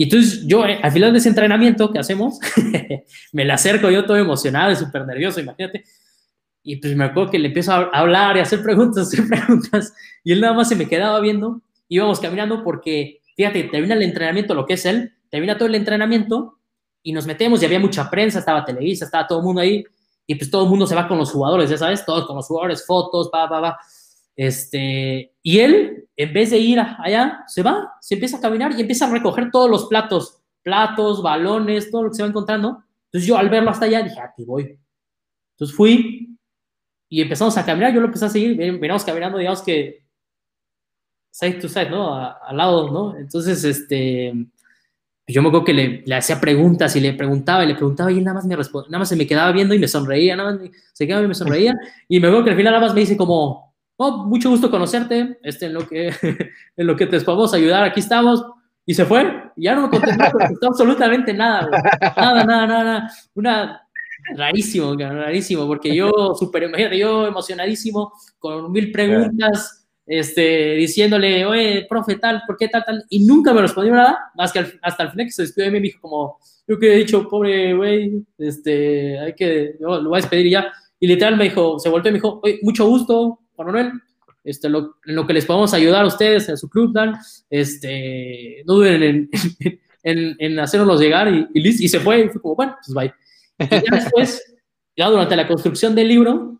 Y 0.00 0.04
entonces 0.04 0.46
yo, 0.46 0.64
eh, 0.64 0.78
al 0.80 0.92
final 0.92 1.12
de 1.12 1.18
ese 1.18 1.28
entrenamiento 1.28 1.92
que 1.92 1.98
hacemos, 1.98 2.38
me 3.32 3.44
le 3.44 3.52
acerco 3.52 3.90
yo 3.90 4.06
todo 4.06 4.16
emocionado 4.16 4.70
y 4.70 4.76
súper 4.76 5.04
nervioso, 5.04 5.40
imagínate. 5.40 5.84
Y 6.62 6.76
pues 6.76 6.94
me 6.94 7.06
acuerdo 7.06 7.32
que 7.32 7.38
le 7.40 7.48
empiezo 7.48 7.72
a 7.72 7.90
hablar 7.92 8.36
y 8.36 8.38
a 8.38 8.44
hacer 8.44 8.62
preguntas, 8.62 9.08
hacer 9.12 9.26
preguntas. 9.26 9.92
Y 10.22 10.30
él 10.30 10.40
nada 10.40 10.54
más 10.54 10.68
se 10.68 10.76
me 10.76 10.86
quedaba 10.88 11.18
viendo. 11.18 11.62
Íbamos 11.88 12.20
caminando 12.20 12.62
porque, 12.62 13.22
fíjate, 13.36 13.64
termina 13.64 13.94
el 13.94 14.02
entrenamiento, 14.02 14.54
lo 14.54 14.66
que 14.66 14.74
es 14.74 14.86
él, 14.86 15.14
termina 15.30 15.58
todo 15.58 15.68
el 15.68 15.74
entrenamiento 15.74 16.60
y 17.02 17.12
nos 17.12 17.26
metemos 17.26 17.60
y 17.60 17.66
había 17.66 17.80
mucha 17.80 18.08
prensa, 18.08 18.38
estaba 18.38 18.64
Televisa, 18.64 19.04
estaba 19.04 19.26
todo 19.26 19.40
el 19.40 19.44
mundo 19.46 19.60
ahí. 19.62 19.84
Y 20.28 20.36
pues 20.36 20.48
todo 20.48 20.62
el 20.62 20.70
mundo 20.70 20.86
se 20.86 20.94
va 20.94 21.08
con 21.08 21.18
los 21.18 21.32
jugadores, 21.32 21.70
ya 21.70 21.76
sabes, 21.76 22.04
todos 22.04 22.24
con 22.24 22.36
los 22.36 22.46
jugadores, 22.46 22.86
fotos, 22.86 23.30
pa, 23.32 23.48
pa, 23.48 23.60
pa. 23.60 23.78
Este, 24.38 25.34
y 25.42 25.58
él, 25.58 26.08
en 26.16 26.32
vez 26.32 26.50
de 26.50 26.58
ir 26.58 26.78
allá, 26.78 27.42
se 27.48 27.60
va, 27.60 27.94
se 28.00 28.14
empieza 28.14 28.36
a 28.36 28.40
caminar 28.40 28.70
y 28.70 28.80
empieza 28.80 29.06
a 29.06 29.10
recoger 29.10 29.50
todos 29.50 29.68
los 29.68 29.86
platos, 29.86 30.40
platos, 30.62 31.24
balones, 31.24 31.90
todo 31.90 32.04
lo 32.04 32.10
que 32.10 32.14
se 32.14 32.22
va 32.22 32.28
encontrando. 32.28 32.84
Entonces 33.06 33.26
yo 33.26 33.36
al 33.36 33.48
verlo 33.48 33.70
hasta 33.70 33.86
allá 33.86 34.00
dije, 34.00 34.20
aquí 34.20 34.44
voy. 34.44 34.78
Entonces 35.54 35.76
fui 35.76 36.38
y 37.08 37.20
empezamos 37.20 37.58
a 37.58 37.66
caminar, 37.66 37.92
yo 37.92 37.98
lo 37.98 38.06
empecé 38.06 38.26
a 38.26 38.28
seguir, 38.28 38.56
veníamos 38.56 39.02
caminando, 39.02 39.38
digamos 39.38 39.60
que 39.60 40.04
side 41.32 41.54
to 41.54 41.68
side, 41.68 41.90
¿no? 41.90 42.14
al 42.14 42.56
lado, 42.56 42.92
¿no? 42.92 43.16
Entonces, 43.18 43.64
este, 43.64 44.32
yo 45.26 45.42
me 45.42 45.48
acuerdo 45.48 45.64
que 45.64 45.74
le, 45.74 46.02
le, 46.06 46.14
hacía 46.14 46.40
preguntas 46.40 46.94
y 46.94 47.00
le 47.00 47.12
preguntaba 47.14 47.64
y 47.64 47.68
le 47.68 47.74
preguntaba 47.74 48.12
y 48.12 48.18
él 48.18 48.24
nada 48.24 48.36
más 48.36 48.46
me 48.46 48.54
respondía, 48.54 48.90
nada 48.90 49.00
más 49.00 49.08
se 49.08 49.16
me 49.16 49.26
quedaba 49.26 49.50
viendo 49.50 49.74
y 49.74 49.80
me 49.80 49.88
sonreía, 49.88 50.36
nada 50.36 50.52
más 50.52 50.70
se 50.92 51.06
quedaba 51.08 51.24
y 51.24 51.28
me 51.28 51.34
sonreía 51.34 51.74
y 52.08 52.20
me 52.20 52.28
acuerdo 52.28 52.44
que 52.44 52.50
al 52.50 52.56
final 52.56 52.72
nada 52.72 52.86
más 52.86 52.94
me 52.94 53.00
dice 53.00 53.16
como, 53.16 53.67
oh, 53.98 54.24
mucho 54.24 54.48
gusto 54.48 54.70
conocerte, 54.70 55.38
este, 55.42 55.66
en, 55.66 55.74
lo 55.74 55.86
que, 55.86 56.08
en 56.76 56.86
lo 56.86 56.96
que 56.96 57.06
te 57.06 57.20
podemos 57.20 57.52
ayudar, 57.52 57.84
aquí 57.84 58.00
estamos. 58.00 58.44
Y 58.86 58.94
se 58.94 59.04
fue, 59.04 59.30
y 59.54 59.64
ya 59.64 59.74
no 59.74 59.82
me 59.82 59.90
contestó, 59.90 60.22
absolutamente 60.68 61.34
nada, 61.34 61.68
nada, 62.16 62.44
nada, 62.44 62.66
nada, 62.66 63.12
una 63.34 63.82
rarísimo, 64.34 64.94
rarísimo, 64.96 65.66
porque 65.66 65.94
yo, 65.94 66.10
super, 66.38 66.62
imagínate, 66.62 66.96
yo 66.96 67.26
emocionadísimo, 67.26 68.12
con 68.38 68.72
mil 68.72 68.90
preguntas, 68.90 69.86
este, 70.06 70.76
diciéndole, 70.76 71.44
oye, 71.44 71.86
profe, 71.86 72.16
tal, 72.16 72.42
¿por 72.46 72.56
qué 72.56 72.68
tal, 72.68 72.82
tal? 72.86 73.04
Y 73.10 73.26
nunca 73.26 73.52
me 73.52 73.60
respondió 73.60 73.92
nada, 73.92 74.30
más 74.34 74.52
que 74.52 74.64
hasta 74.80 75.02
el 75.02 75.10
final 75.10 75.26
que 75.26 75.32
se 75.32 75.42
despidió 75.42 75.66
de 75.66 75.72
mí, 75.72 75.80
me 75.80 75.86
dijo 75.88 76.00
como, 76.00 76.38
yo 76.66 76.78
que 76.78 76.94
he 76.94 76.96
dicho, 76.96 77.28
pobre 77.28 77.74
güey, 77.74 78.24
este, 78.38 79.18
hay 79.18 79.34
que, 79.34 79.76
yo 79.78 80.00
lo 80.00 80.08
voy 80.08 80.18
a 80.18 80.22
despedir 80.22 80.50
ya. 80.50 80.72
Y 80.98 81.06
literal 81.06 81.36
me 81.36 81.44
dijo, 81.44 81.78
se 81.78 81.90
volvió 81.90 82.08
y 82.08 82.12
me 82.12 82.18
dijo, 82.18 82.40
oye, 82.42 82.58
mucho 82.62 82.86
gusto, 82.86 83.40
Juan 83.58 83.66
Manuel, 83.66 83.92
este, 84.44 84.68
lo, 84.68 84.94
en 85.04 85.16
lo 85.16 85.26
que 85.26 85.32
les 85.32 85.44
podemos 85.44 85.74
ayudar 85.74 86.04
a 86.04 86.06
ustedes 86.06 86.48
en 86.48 86.56
su 86.56 86.68
club, 86.68 86.92
Dan, 86.92 87.16
este, 87.50 88.62
no 88.64 88.74
duden 88.74 89.02
en, 89.02 89.30
en, 90.04 90.36
en 90.38 90.58
hacernos 90.60 91.00
llegar 91.00 91.26
y, 91.28 91.48
y, 91.52 91.68
y, 91.68 91.88
se 91.88 91.98
fue 91.98 92.20
y 92.20 92.28
fue 92.28 92.40
como, 92.40 92.54
bueno, 92.54 92.76
pues 92.76 92.94
bye. 92.94 93.12
Y 93.58 93.68
ya 93.68 93.96
después, 93.96 94.54
ya 94.96 95.08
durante 95.08 95.34
la 95.34 95.48
construcción 95.48 95.92
del 95.96 96.06
libro, 96.06 96.56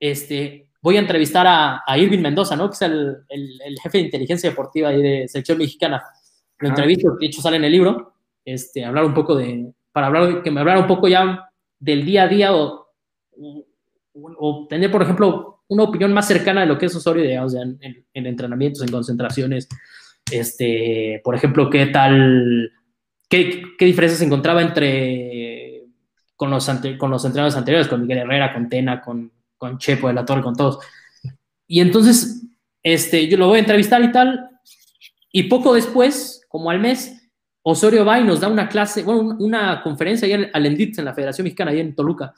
este, 0.00 0.68
voy 0.82 0.96
a 0.96 1.00
entrevistar 1.00 1.46
a, 1.46 1.82
a 1.86 1.98
Irving 1.98 2.18
Mendoza, 2.18 2.56
¿no? 2.56 2.68
Que 2.68 2.74
es 2.74 2.82
el, 2.82 3.18
el, 3.28 3.60
el, 3.64 3.78
jefe 3.80 3.98
de 3.98 4.04
inteligencia 4.04 4.50
deportiva 4.50 4.88
ahí 4.88 5.00
de 5.00 5.28
selección 5.28 5.58
mexicana. 5.58 6.02
Lo 6.58 6.70
entrevisto, 6.70 7.16
de 7.16 7.26
hecho 7.26 7.40
sale 7.40 7.58
en 7.58 7.64
el 7.64 7.72
libro, 7.72 8.14
este, 8.44 8.84
hablar 8.84 9.04
un 9.04 9.14
poco 9.14 9.36
de, 9.36 9.72
para 9.92 10.08
hablar, 10.08 10.42
que 10.42 10.50
me 10.50 10.60
hablara 10.60 10.80
un 10.80 10.88
poco 10.88 11.06
ya 11.06 11.48
del 11.78 12.04
día 12.04 12.24
a 12.24 12.28
día 12.28 12.54
o, 12.56 12.88
o, 13.38 13.64
o 14.36 14.66
tener, 14.68 14.90
por 14.90 15.02
ejemplo, 15.02 15.49
una 15.70 15.84
opinión 15.84 16.12
más 16.12 16.26
cercana 16.26 16.62
de 16.62 16.66
lo 16.66 16.76
que 16.76 16.86
es 16.86 16.94
Osorio, 16.94 17.22
digamos, 17.22 17.54
en, 17.54 17.78
en, 17.80 18.26
entrenamientos, 18.26 18.82
en 18.82 18.90
concentraciones. 18.90 19.68
Este, 20.30 21.20
por 21.24 21.34
ejemplo, 21.34 21.70
qué 21.70 21.86
tal, 21.86 22.72
qué, 23.28 23.62
qué 23.78 23.84
diferencias 23.84 24.18
se 24.18 24.24
encontraba 24.24 24.62
entre 24.62 25.84
con 26.34 26.50
los, 26.50 26.68
con 26.98 27.10
los 27.10 27.24
entrenadores 27.24 27.56
anteriores, 27.56 27.86
con 27.86 28.02
Miguel 28.02 28.18
Herrera, 28.18 28.52
con 28.52 28.68
Tena, 28.68 29.00
con, 29.00 29.32
con 29.56 29.78
Chepo 29.78 30.08
de 30.08 30.14
la 30.14 30.24
Torre, 30.24 30.42
con 30.42 30.56
todos. 30.56 30.78
Y 31.68 31.80
entonces, 31.80 32.46
este, 32.82 33.28
yo 33.28 33.36
lo 33.36 33.46
voy 33.46 33.58
a 33.58 33.60
entrevistar 33.60 34.02
y 34.02 34.10
tal, 34.10 34.48
y 35.30 35.44
poco 35.44 35.74
después, 35.74 36.44
como 36.48 36.70
al 36.70 36.80
mes, 36.80 37.30
Osorio 37.62 38.04
va 38.04 38.18
y 38.18 38.24
nos 38.24 38.40
da 38.40 38.48
una 38.48 38.68
clase, 38.68 39.04
bueno, 39.04 39.36
una 39.38 39.82
conferencia 39.82 40.26
ahí 40.26 40.50
al 40.52 40.66
Enditz, 40.66 40.98
en 40.98 41.04
la 41.04 41.14
Federación 41.14 41.44
Mexicana, 41.44 41.70
ahí 41.70 41.80
en 41.80 41.94
Toluca. 41.94 42.34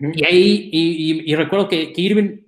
Y 0.00 0.24
ahí, 0.24 0.68
y, 0.70 1.32
y, 1.32 1.34
recuerdo 1.34 1.68
que, 1.68 1.92
que 1.92 2.00
Irving 2.02 2.47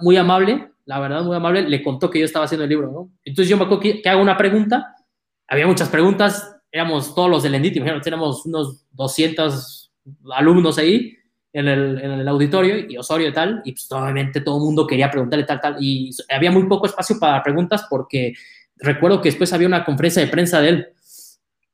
muy 0.00 0.16
amable, 0.16 0.70
la 0.86 1.00
verdad, 1.00 1.22
muy 1.22 1.36
amable, 1.36 1.68
le 1.68 1.82
contó 1.82 2.10
que 2.10 2.18
yo 2.18 2.24
estaba 2.24 2.44
haciendo 2.44 2.64
el 2.64 2.70
libro, 2.70 2.90
¿no? 2.90 3.10
Entonces 3.24 3.48
yo 3.48 3.56
me 3.56 3.64
acuerdo 3.64 3.82
que, 3.82 4.02
hago 4.08 4.20
una 4.20 4.36
pregunta, 4.36 4.94
había 5.48 5.66
muchas 5.66 5.88
preguntas, 5.88 6.56
éramos 6.70 7.14
todos 7.14 7.30
los 7.30 7.42
del 7.42 7.54
Endit, 7.54 7.76
imagínate, 7.76 8.04
teníamos 8.04 8.44
unos 8.46 8.84
200 8.92 9.92
alumnos 10.34 10.78
ahí 10.78 11.16
en 11.52 11.68
el, 11.68 12.00
en 12.00 12.10
el, 12.12 12.28
auditorio 12.28 12.78
y 12.78 12.96
Osorio 12.96 13.28
y 13.28 13.32
tal, 13.32 13.62
y 13.64 13.72
pues 13.72 13.90
obviamente 13.92 14.40
todo 14.40 14.58
el 14.58 14.64
mundo 14.64 14.86
quería 14.86 15.10
preguntarle 15.10 15.44
tal, 15.44 15.60
tal, 15.60 15.76
y 15.80 16.10
había 16.28 16.50
muy 16.50 16.66
poco 16.66 16.86
espacio 16.86 17.18
para 17.18 17.42
preguntas 17.42 17.86
porque 17.88 18.34
recuerdo 18.76 19.20
que 19.20 19.28
después 19.28 19.52
había 19.52 19.68
una 19.68 19.84
conferencia 19.84 20.20
de 20.20 20.28
prensa 20.28 20.60
de 20.60 20.68
él, 20.68 20.88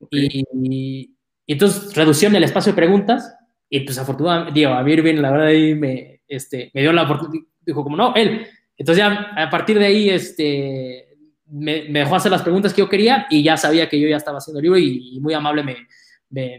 y, 0.09 0.43
y, 0.53 1.15
entonces 1.47 1.93
reducción 1.95 2.35
el 2.35 2.43
espacio 2.43 2.71
de 2.71 2.75
preguntas, 2.77 3.35
y 3.69 3.81
pues 3.81 3.97
afortunadamente, 3.97 4.53
digo, 4.53 4.71
a 4.71 4.83
mí 4.83 4.95
bien, 5.01 5.21
la 5.21 5.31
verdad, 5.31 5.47
ahí 5.47 5.73
me, 5.73 6.10
este, 6.31 6.71
me 6.73 6.81
dio 6.81 6.93
la 6.93 7.03
oportunidad, 7.03 7.45
dijo 7.61 7.83
como, 7.83 7.97
no, 7.97 8.15
él. 8.15 8.47
Entonces 8.77 9.03
ya 9.03 9.33
a 9.35 9.49
partir 9.49 9.77
de 9.77 9.85
ahí, 9.85 10.09
este, 10.09 11.17
me, 11.45 11.83
dejó 11.83 12.15
hacer 12.15 12.31
las 12.31 12.41
preguntas 12.41 12.73
que 12.73 12.79
yo 12.79 12.89
quería 12.89 13.27
y 13.29 13.43
ya 13.43 13.57
sabía 13.57 13.89
que 13.89 13.99
yo 13.99 14.07
ya 14.07 14.17
estaba 14.17 14.37
haciendo 14.37 14.59
el 14.59 14.63
libro 14.63 14.79
y, 14.79 15.19
muy 15.19 15.33
amable 15.33 15.63
me, 15.63 15.87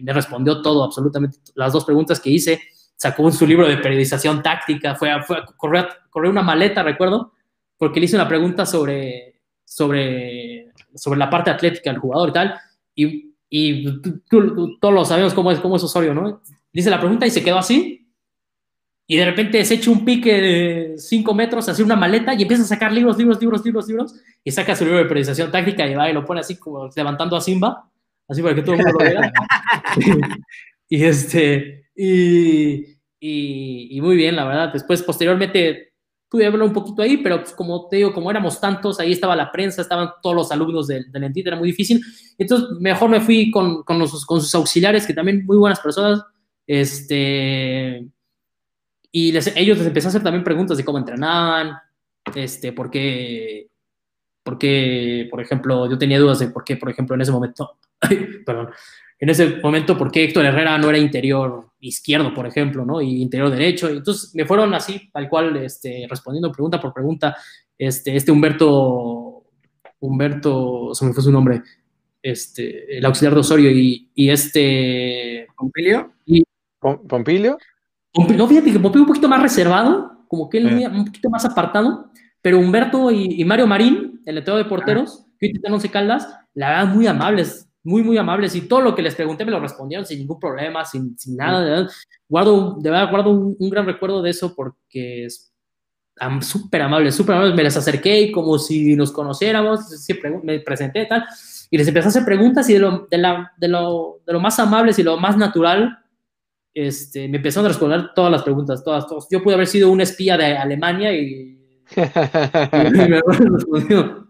me, 0.01 0.12
respondió 0.12 0.61
todo, 0.61 0.85
absolutamente 0.85 1.39
las 1.55 1.73
dos 1.73 1.85
preguntas 1.85 2.20
que 2.20 2.31
hice. 2.31 2.61
Sacó 2.97 3.29
su 3.33 3.47
libro 3.47 3.66
de 3.66 3.79
periodización 3.79 4.43
táctica, 4.43 4.95
fue, 4.95 5.11
a 5.11 5.25
correr, 5.57 5.89
una 6.14 6.43
maleta, 6.43 6.83
recuerdo, 6.83 7.33
porque 7.77 7.99
le 7.99 8.07
hice 8.07 8.16
una 8.16 8.29
pregunta 8.29 8.66
sobre, 8.66 9.41
sobre, 9.64 10.70
sobre 10.95 11.18
la 11.18 11.31
parte 11.31 11.51
atlética 11.51 11.91
del 11.91 11.99
jugador 11.99 12.29
y 12.29 12.33
tal. 12.33 12.55
Y, 12.95 13.35
y 13.49 14.01
todos 14.81 14.95
lo 14.95 15.05
sabemos 15.05 15.35
cómo 15.35 15.51
es, 15.51 15.59
cómo 15.59 15.77
es 15.77 15.83
Osorio, 15.83 16.14
¿no? 16.14 16.43
Dice 16.73 16.91
la 16.91 17.01
pregunta 17.01 17.27
y 17.27 17.31
se 17.31 17.43
quedó 17.43 17.59
así. 17.59 18.01
Y 19.07 19.16
de 19.16 19.24
repente 19.24 19.64
se 19.64 19.74
echa 19.74 19.90
un 19.90 20.05
pique 20.05 20.40
de 20.40 20.94
5 20.96 21.34
metros, 21.34 21.68
hace 21.68 21.82
una 21.82 21.96
maleta 21.96 22.34
y 22.34 22.42
empieza 22.42 22.62
a 22.62 22.66
sacar 22.66 22.92
libros, 22.92 23.18
libros, 23.18 23.40
libros, 23.40 23.64
libros, 23.64 23.88
libros. 23.88 24.14
Y 24.44 24.50
saca 24.50 24.76
su 24.76 24.84
libro 24.84 24.98
de 24.98 25.07
periodización 25.07 25.50
táctica 25.50 25.86
y 25.86 25.94
va 25.94 26.09
y 26.09 26.12
lo 26.12 26.24
pone 26.24 26.40
así 26.40 26.57
como 26.57 26.88
levantando 26.94 27.36
a 27.36 27.40
Simba, 27.40 27.90
así 28.28 28.42
para 28.42 28.55
que 28.55 28.62
todo 28.62 28.74
el 28.74 28.82
mundo 28.82 28.98
lo 28.98 29.05
vea. 29.05 29.32
y 30.88 31.05
este, 31.05 31.86
y, 31.94 32.96
y, 33.20 33.96
y, 33.96 34.00
muy 34.00 34.16
bien, 34.16 34.36
la 34.36 34.44
verdad. 34.44 34.72
Después, 34.72 35.03
posteriormente, 35.03 35.92
pude 36.32 36.48
verlo 36.48 36.64
un 36.64 36.72
poquito 36.72 37.03
ahí, 37.03 37.18
pero 37.18 37.42
pues, 37.42 37.53
como 37.53 37.88
te 37.88 37.96
digo, 37.96 38.14
como 38.14 38.30
éramos 38.30 38.59
tantos, 38.59 38.98
ahí 38.98 39.12
estaba 39.12 39.36
la 39.36 39.53
prensa, 39.53 39.82
estaban 39.82 40.09
todos 40.22 40.34
los 40.34 40.50
alumnos 40.50 40.86
del, 40.86 41.12
del 41.12 41.32
era 41.34 41.57
muy 41.57 41.68
difícil. 41.68 42.00
Entonces, 42.38 42.68
mejor 42.80 43.11
me 43.11 43.20
fui 43.20 43.50
con, 43.50 43.82
con, 43.82 43.98
los, 43.98 44.24
con 44.24 44.40
sus 44.40 44.55
auxiliares, 44.55 45.07
que 45.07 45.12
también 45.12 45.44
muy 45.44 45.59
buenas 45.59 45.80
personas. 45.80 46.22
Este, 46.66 48.07
y 49.13 49.37
ellos 49.37 49.79
les 49.79 49.87
empecé 49.87 50.07
a 50.07 50.11
hacer 50.11 50.23
también 50.23 50.43
preguntas 50.43 50.79
de 50.79 50.85
cómo 50.85 50.99
entrenaban, 50.99 51.77
este, 52.35 52.73
por 52.73 52.91
qué, 52.91 53.69
por 54.43 54.59
qué, 54.59 55.29
por 55.31 55.41
ejemplo, 55.41 55.89
yo 55.89 55.99
tenía 55.99 56.19
dudas 56.19 56.39
de 56.39 56.49
por 56.49 56.65
qué, 56.65 56.77
por 56.77 56.91
ejemplo, 56.91 57.15
en 57.15 57.21
ese 57.21 57.31
momento, 57.31 57.79
perdón, 58.47 58.71
en 59.19 59.29
ese 59.29 59.61
momento, 59.63 59.97
por 59.97 60.11
qué 60.11 60.25
Héctor 60.25 60.47
Herrera 60.47 60.79
no 60.79 60.89
era 60.89 60.99
interior 60.99 61.69
izquierdo, 61.79 62.35
por 62.35 62.47
ejemplo, 62.47 62.85
¿no? 62.85 63.01
Y 63.01 63.23
interior 63.23 63.51
derecho. 63.51 63.89
Entonces 63.89 64.35
me 64.35 64.47
fueron 64.47 64.75
así, 64.75 65.11
tal 65.13 65.29
cual, 65.29 65.57
este, 65.59 66.07
respondiendo 66.09 66.51
pregunta 66.51 66.81
por 66.81 66.93
pregunta. 66.93 67.37
Este, 67.79 68.17
este 68.17 68.33
Humberto, 68.33 69.45
Humberto, 70.01 70.95
se 70.95 71.05
me 71.05 71.13
fue 71.13 71.23
su 71.23 71.31
nombre, 71.31 71.63
este, 72.21 72.99
el 72.99 73.05
auxiliar 73.05 73.35
de 73.35 73.41
Osorio 73.41 73.71
y, 73.71 74.11
y 74.15 74.31
este... 74.31 75.47
¿Pompilio? 75.57 76.15
Y, 76.27 76.43
¿Pompilio? 76.81 77.59
No, 78.15 78.47
fíjate 78.47 78.73
que 78.73 78.79
Pompilio 78.79 79.03
un 79.03 79.09
poquito 79.09 79.29
más 79.29 79.43
reservado, 79.43 80.25
como 80.29 80.49
que 80.49 80.59
él 80.59 80.83
eh. 80.83 80.89
un 80.89 81.07
poquito 81.07 81.31
más 81.31 81.45
apartado, 81.45 82.11
pero 82.43 82.59
Humberto 82.59 83.11
y, 83.11 83.45
Mario 83.45 83.67
Marín, 83.67 84.21
el 84.27 84.35
letrero 84.35 84.59
de 84.59 84.65
porteros, 84.65 85.27
que 85.39 85.47
hoy 85.47 85.73
Once 85.73 85.89
Caldas, 85.89 86.29
la 86.55 86.69
verdad, 86.71 86.95
muy 86.95 87.07
amables, 87.07 87.69
muy, 87.85 88.03
muy 88.03 88.19
amables. 88.19 88.55
Y 88.55 88.63
todo 88.63 88.81
lo 88.81 88.95
que 88.95 89.03
les 89.03 89.15
pregunté 89.15 89.45
me 89.45 89.53
lo 89.53 89.61
respondieron 89.61 90.05
sin 90.05 90.19
ningún 90.19 90.41
problema, 90.41 90.85
sin, 90.85 91.17
sin 91.19 91.37
nada. 91.37 91.63
De 91.63 91.71
verdad. 91.71 91.91
Guardo, 92.29 92.77
de 92.81 92.91
verdad, 92.91 93.11
guardo 93.11 93.31
un, 93.31 93.71
gran 93.71 93.87
recuerdo 93.87 94.23
de 94.23 94.31
eso 94.31 94.55
porque 94.55 95.27
es 95.27 95.53
súper 96.41 96.83
amables, 96.83 97.15
súper 97.15 97.37
amables. 97.37 97.55
Me 97.55 97.63
les 97.63 97.77
acerqué 97.77 98.21
y 98.21 98.33
como 98.33 98.59
si 98.59 98.97
nos 98.97 99.13
conociéramos, 99.13 99.89
siempre 100.03 100.41
me 100.43 100.61
presenté 100.61 101.03
y 101.03 101.09
tal. 101.09 101.25
Y 101.71 101.79
les 101.79 101.89
empecé 101.89 102.07
a 102.07 102.11
hacer 102.11 102.25
preguntas 102.25 102.69
y 102.69 102.75
de 102.75 102.79
lo, 102.81 103.07
de, 103.11 103.19
la, 103.19 103.53
de 103.57 103.69
lo, 103.69 104.21
de 104.27 104.33
lo 104.33 104.41
más 104.41 104.59
amables 104.59 104.99
y 104.99 105.03
lo 105.03 105.17
más 105.17 105.37
natural, 105.37 106.01
este, 106.75 107.29
me 107.29 107.37
empezaron 107.39 107.66
a 107.66 107.68
responder 107.68 108.11
todas 108.14 108.31
las 108.31 108.43
preguntas, 108.43 108.83
todas, 108.85 109.07
todas. 109.07 109.27
Yo 109.31 109.43
pude 109.43 109.55
haber 109.55 109.66
sido 109.66 109.91
un 109.91 110.01
espía 110.01 110.37
de 110.37 110.57
Alemania 110.57 111.12
y, 111.14 111.59
y 112.99 113.07
me 113.07 113.20
respondido. 113.20 114.29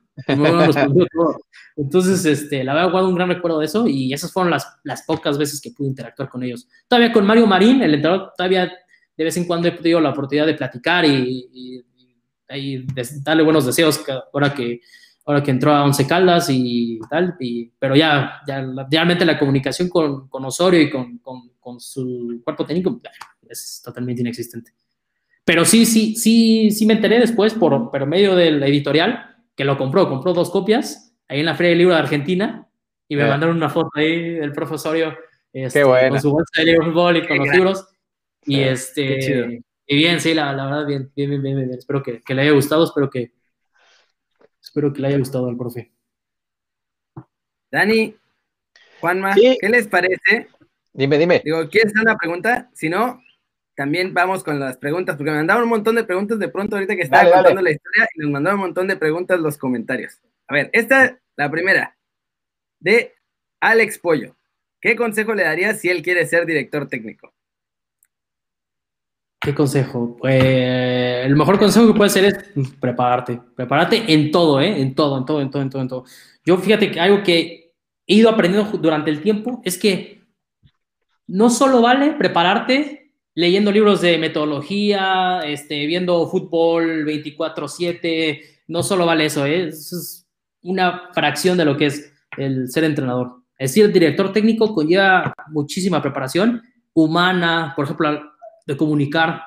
Entonces, 1.76 2.24
este, 2.26 2.64
la 2.64 2.74
verdad, 2.74 2.90
guardo 2.90 3.08
un 3.08 3.14
gran 3.14 3.28
recuerdo 3.28 3.58
de 3.60 3.66
eso 3.66 3.86
y 3.86 4.12
esas 4.12 4.32
fueron 4.32 4.50
las, 4.50 4.66
las 4.84 5.02
pocas 5.02 5.38
veces 5.38 5.60
que 5.60 5.70
pude 5.70 5.88
interactuar 5.88 6.28
con 6.28 6.42
ellos. 6.42 6.68
Todavía 6.88 7.12
con 7.12 7.24
Mario 7.24 7.46
Marín, 7.46 7.82
el 7.82 7.94
entrenador, 7.94 8.32
todavía 8.36 8.70
de 9.16 9.24
vez 9.24 9.36
en 9.36 9.44
cuando 9.46 9.68
he 9.68 9.72
tenido 9.72 10.00
la 10.00 10.10
oportunidad 10.10 10.46
de 10.46 10.54
platicar 10.54 11.04
y, 11.04 11.48
y, 11.52 11.84
darle 13.24 13.42
buenos 13.42 13.64
deseos 13.64 14.04
ahora 14.34 14.52
que, 14.52 14.82
ahora 15.24 15.42
que 15.42 15.50
entró 15.50 15.72
a 15.72 15.84
Once 15.84 16.06
Caldas 16.06 16.48
y 16.50 17.00
tal, 17.08 17.34
pero 17.78 17.96
ya, 17.96 18.42
ya 18.46 18.62
realmente 18.90 19.24
la 19.24 19.38
comunicación 19.38 19.88
con, 19.88 20.28
con 20.28 20.44
Osorio 20.44 20.82
y 20.82 20.90
con, 20.90 21.16
con, 21.18 21.51
con, 21.62 21.80
su 21.80 22.40
cuerpo 22.44 22.66
técnico 22.66 23.00
es 23.48 23.80
totalmente 23.82 24.20
inexistente. 24.20 24.72
Pero 25.44 25.64
sí, 25.64 25.86
sí, 25.86 26.14
sí, 26.16 26.70
sí 26.70 26.86
me 26.86 26.94
enteré 26.94 27.18
después 27.18 27.54
por, 27.54 27.90
por 27.90 28.06
medio 28.06 28.36
del 28.36 28.62
editorial 28.62 29.36
que 29.56 29.64
lo 29.64 29.78
compró, 29.78 30.08
compró 30.08 30.32
dos 30.32 30.50
copias 30.50 31.14
ahí 31.28 31.40
en 31.40 31.46
la 31.46 31.54
Feria 31.54 31.70
del 31.70 31.78
Libro 31.78 31.94
de 31.94 32.00
Argentina 32.00 32.68
y 33.08 33.16
me 33.16 33.26
mandaron 33.26 33.56
una 33.56 33.68
foto 33.68 33.90
ahí 33.94 34.34
del 34.34 34.52
profesorio 34.52 35.16
este, 35.52 35.82
con 35.82 36.20
su 36.20 36.30
bolsa 36.30 36.50
de 36.58 36.64
libro 36.64 36.86
fútbol 36.86 37.16
y 37.16 37.26
con 37.26 37.38
los 37.38 37.48
libros. 37.48 37.88
Y 38.44 38.60
este, 38.60 39.62
y 39.86 39.96
bien, 39.96 40.20
sí, 40.20 40.34
la, 40.34 40.52
la, 40.52 40.64
verdad, 40.64 40.86
bien, 40.86 41.12
bien, 41.14 41.30
bien, 41.42 41.42
bien, 41.42 41.70
Espero 41.74 42.02
que, 42.02 42.20
que, 42.22 42.34
le 42.34 42.42
haya 42.42 42.52
gustado, 42.52 42.84
espero 42.84 43.10
que, 43.10 43.32
espero 44.60 44.92
que 44.92 45.00
le 45.00 45.08
haya 45.08 45.18
gustado 45.18 45.48
al 45.48 45.56
profe. 45.56 45.92
Dani, 47.70 48.14
Juanma, 49.00 49.34
¿qué 49.34 49.68
les 49.68 49.88
parece? 49.88 50.48
Dime, 50.92 51.18
dime. 51.18 51.42
Digo, 51.44 51.68
¿quieres 51.68 51.92
hacer 51.92 52.02
una 52.02 52.16
pregunta? 52.16 52.70
Si 52.74 52.88
no, 52.88 53.22
también 53.74 54.12
vamos 54.12 54.44
con 54.44 54.60
las 54.60 54.76
preguntas, 54.76 55.16
porque 55.16 55.30
me 55.30 55.38
mandaron 55.38 55.64
un 55.64 55.70
montón 55.70 55.94
de 55.94 56.04
preguntas 56.04 56.38
de 56.38 56.48
pronto 56.48 56.76
ahorita 56.76 56.96
que 56.96 57.02
estaba 57.02 57.30
contando 57.30 57.62
la 57.62 57.70
historia 57.70 58.08
y 58.14 58.20
nos 58.20 58.30
mandaron 58.30 58.60
un 58.60 58.66
montón 58.66 58.86
de 58.86 58.96
preguntas 58.96 59.40
los 59.40 59.56
comentarios. 59.56 60.20
A 60.48 60.54
ver, 60.54 60.70
esta, 60.72 61.18
la 61.36 61.50
primera, 61.50 61.96
de 62.80 63.14
Alex 63.60 63.98
Pollo. 63.98 64.36
¿Qué 64.80 64.96
consejo 64.96 65.34
le 65.34 65.44
darías 65.44 65.80
si 65.80 65.88
él 65.88 66.02
quiere 66.02 66.26
ser 66.26 66.44
director 66.44 66.88
técnico? 66.88 67.32
¿Qué 69.40 69.54
consejo? 69.54 70.16
Pues 70.18 70.34
el 71.24 71.34
mejor 71.34 71.58
consejo 71.58 71.86
que 71.86 71.96
puede 71.96 72.10
ser 72.10 72.24
es 72.24 72.70
prepararte. 72.80 73.40
Prepararte 73.56 74.12
en 74.12 74.30
todo, 74.30 74.60
¿eh? 74.60 74.80
En 74.80 74.94
todo, 74.94 75.18
en 75.18 75.24
todo, 75.24 75.40
en 75.40 75.50
todo, 75.50 75.62
en 75.62 75.70
todo, 75.70 75.82
en 75.82 75.88
todo. 75.88 76.04
Yo 76.44 76.58
fíjate 76.58 76.90
que 76.90 77.00
algo 77.00 77.22
que 77.22 77.72
he 78.06 78.14
ido 78.14 78.28
aprendiendo 78.28 78.76
durante 78.78 79.10
el 79.10 79.22
tiempo 79.22 79.62
es 79.64 79.78
que 79.78 80.21
no 81.32 81.48
solo 81.48 81.80
vale 81.80 82.12
prepararte 82.12 83.14
leyendo 83.34 83.72
libros 83.72 84.02
de 84.02 84.18
metodología, 84.18 85.40
este, 85.46 85.86
viendo 85.86 86.28
fútbol 86.28 87.06
24/7, 87.06 88.64
no 88.68 88.82
solo 88.82 89.06
vale 89.06 89.24
eso, 89.24 89.46
¿eh? 89.46 89.68
es 89.68 90.26
una 90.60 91.08
fracción 91.14 91.56
de 91.56 91.64
lo 91.64 91.74
que 91.78 91.86
es 91.86 92.12
el 92.36 92.70
ser 92.70 92.84
entrenador. 92.84 93.44
Es 93.58 93.70
decir, 93.70 93.86
el 93.86 93.92
director 93.94 94.30
técnico 94.30 94.74
conlleva 94.74 95.32
muchísima 95.48 96.02
preparación 96.02 96.60
humana, 96.92 97.72
por 97.74 97.86
ejemplo, 97.86 98.30
de 98.66 98.76
comunicar. 98.76 99.42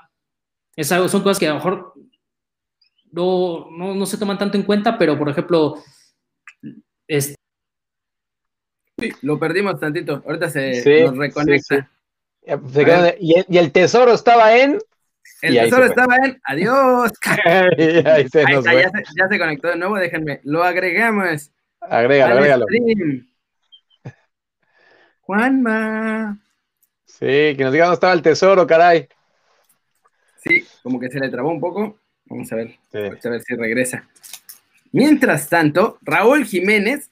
Es 0.75 0.87
son 0.87 1.21
cosas 1.21 1.37
que 1.37 1.45
a 1.45 1.49
lo 1.49 1.55
mejor 1.55 1.93
no, 3.11 3.69
no, 3.69 4.05
se 4.07 4.17
toman 4.17 4.39
tanto 4.39 4.57
en 4.57 4.63
cuenta, 4.63 4.97
pero 4.97 5.19
por 5.19 5.29
ejemplo, 5.29 5.75
lo 9.21 9.39
perdimos 9.39 9.79
tantito, 9.79 10.23
ahorita 10.25 10.49
se 10.49 11.03
nos 11.03 11.17
reconecta. 11.17 11.89
Y, 13.19 13.57
el 13.57 13.71
tesoro 13.71 14.13
estaba 14.13 14.55
en. 14.55 14.79
El 15.41 15.55
tesoro 15.55 15.85
estaba 15.85 16.15
en. 16.17 16.39
Adiós. 16.43 17.11
ya, 17.45 19.29
se, 19.29 19.39
conectó 19.39 19.69
de 19.69 19.75
nuevo, 19.75 19.95
déjenme. 19.95 20.39
Lo 20.43 20.63
agregamos. 20.63 21.51
Agrégalo, 21.81 22.35
agrégalo. 22.35 22.65
Juanma. 25.21 26.39
Sí, 27.05 27.55
que 27.55 27.57
nos 27.59 27.73
diga 27.73 27.85
dónde 27.85 27.95
estaba 27.95 28.13
el 28.13 28.21
tesoro, 28.21 28.67
caray. 28.67 29.07
Sí, 30.37 30.65
como 30.83 30.99
que 30.99 31.09
se 31.09 31.19
le 31.19 31.29
trabó 31.29 31.49
un 31.49 31.59
poco. 31.59 31.99
Vamos 32.25 32.51
a 32.51 32.55
ver. 32.55 32.75
Vamos 32.93 33.25
a 33.25 33.29
ver 33.29 33.41
si 33.41 33.55
regresa. 33.55 34.07
Mientras 34.91 35.49
tanto, 35.49 35.97
Raúl 36.01 36.45
Jiménez 36.45 37.09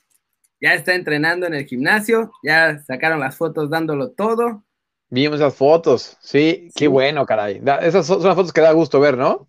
ya 0.63 0.73
está 0.75 0.95
entrenando 0.95 1.45
en 1.45 1.53
el 1.53 1.65
gimnasio. 1.65 2.31
Ya 2.41 2.79
sacaron 2.79 3.19
las 3.19 3.35
fotos 3.35 3.69
dándolo 3.69 4.11
todo. 4.11 4.63
Vimos 5.09 5.39
esas 5.39 5.53
fotos, 5.53 6.17
sí, 6.21 6.69
qué 6.73 6.87
bueno, 6.87 7.23
caray. 7.27 7.61
esas 7.81 8.07
son 8.07 8.23
las 8.23 8.33
fotos 8.33 8.51
que 8.51 8.61
da 8.61 8.71
gusto 8.71 8.99
ver, 8.99 9.15
¿no? 9.15 9.47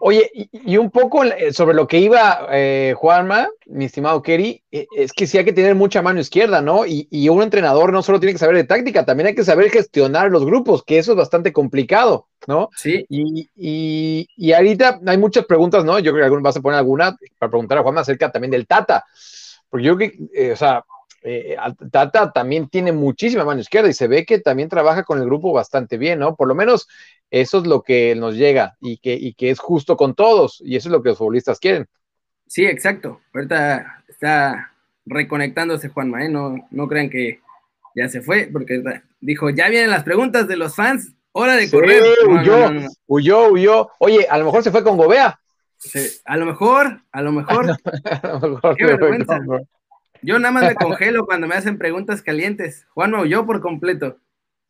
Oye, 0.00 0.30
y, 0.34 0.76
un 0.76 0.90
poco 0.90 1.24
eh, 1.24 1.52
sobre 1.52 1.74
lo 1.74 1.86
que 1.86 1.98
iba 1.98 2.46
eh, 2.50 2.94
Juanma, 2.96 3.48
mi 3.66 3.86
estimado 3.86 4.22
Kerry, 4.22 4.62
eh, 4.70 4.86
es 4.96 5.12
que 5.12 5.26
sí 5.26 5.38
hay 5.38 5.44
que 5.44 5.52
tener 5.52 5.74
mucha 5.74 6.02
mano 6.02 6.20
izquierda, 6.20 6.60
¿no? 6.60 6.86
Y, 6.86 7.28
un 7.28 7.42
entrenador 7.42 7.92
no 7.92 8.02
solo 8.02 8.20
tiene 8.20 8.32
que 8.32 8.38
saber 8.38 8.56
de 8.56 8.64
táctica, 8.64 9.04
también 9.04 9.28
hay 9.28 9.34
que 9.34 9.44
saber 9.44 9.70
gestionar 9.70 10.30
los 10.30 10.44
grupos, 10.44 10.82
que 10.82 10.98
eso 10.98 11.12
es 11.12 11.18
bastante 11.18 11.52
complicado, 11.52 12.26
¿no? 12.46 12.70
Sí. 12.76 13.04
Y, 13.08 13.48
y 14.36 14.52
ahorita 14.52 15.00
hay 15.06 15.18
muchas 15.18 15.44
preguntas, 15.44 15.84
¿no? 15.84 15.98
Yo 15.98 16.12
creo 16.12 16.22
que 16.22 16.24
algunos 16.24 16.42
vas 16.42 16.56
a 16.56 16.60
poner 16.60 16.78
alguna 16.78 17.16
para 17.38 17.50
preguntar 17.50 17.78
a 17.78 17.82
Juanma 17.82 18.00
acerca 18.00 18.30
también 18.30 18.50
del 18.50 18.66
Tata, 18.66 19.04
porque 19.68 19.86
yo 19.86 19.96
creo 19.96 20.10
que, 20.10 20.52
o 20.52 20.56
sea, 20.56 20.84
eh, 21.28 21.56
Tata 21.90 22.32
también 22.32 22.68
tiene 22.68 22.92
muchísima 22.92 23.44
mano 23.44 23.60
izquierda 23.60 23.90
y 23.90 23.92
se 23.92 24.08
ve 24.08 24.24
que 24.24 24.38
también 24.38 24.68
trabaja 24.70 25.02
con 25.02 25.18
el 25.18 25.26
grupo 25.26 25.52
bastante 25.52 25.98
bien, 25.98 26.18
¿no? 26.20 26.36
Por 26.36 26.48
lo 26.48 26.54
menos 26.54 26.88
eso 27.30 27.58
es 27.58 27.66
lo 27.66 27.82
que 27.82 28.14
nos 28.14 28.36
llega 28.36 28.76
y 28.80 28.96
que, 28.96 29.34
que 29.36 29.50
es 29.50 29.58
justo 29.58 29.96
con 29.96 30.14
todos 30.14 30.62
y 30.64 30.76
eso 30.76 30.88
es 30.88 30.92
lo 30.92 31.02
que 31.02 31.10
los 31.10 31.18
futbolistas 31.18 31.58
quieren. 31.58 31.86
Sí, 32.46 32.64
exacto. 32.64 33.20
Ahorita 33.34 34.04
está 34.08 34.72
reconectándose 35.04 35.90
Juanma, 35.90 36.24
¿eh? 36.24 36.30
No, 36.30 36.66
no 36.70 36.88
crean 36.88 37.10
que 37.10 37.40
ya 37.94 38.08
se 38.08 38.22
fue, 38.22 38.48
porque 38.50 38.82
dijo, 39.20 39.50
ya 39.50 39.68
vienen 39.68 39.90
las 39.90 40.04
preguntas 40.04 40.48
de 40.48 40.56
los 40.56 40.74
fans, 40.74 41.12
hora 41.32 41.56
de 41.56 41.70
correr. 41.70 42.02
huyó, 42.26 42.70
huyó, 43.06 43.48
huyó. 43.50 43.90
Oye, 43.98 44.26
a 44.30 44.38
lo 44.38 44.46
mejor 44.46 44.62
se 44.62 44.70
fue 44.70 44.82
con 44.82 44.96
Gobea. 44.96 45.38
a 46.24 46.36
lo 46.36 46.46
mejor, 46.46 47.02
a 47.12 47.22
lo 47.22 47.32
mejor. 47.32 47.76
Qué 48.78 48.84
vergüenza. 48.86 49.40
Yo 50.22 50.38
nada 50.38 50.52
más 50.52 50.64
me 50.64 50.74
congelo 50.74 51.26
cuando 51.26 51.46
me 51.46 51.54
hacen 51.54 51.78
preguntas 51.78 52.22
calientes. 52.22 52.86
Juan 52.94 53.12
yo 53.28 53.46
por 53.46 53.60
completo. 53.60 54.18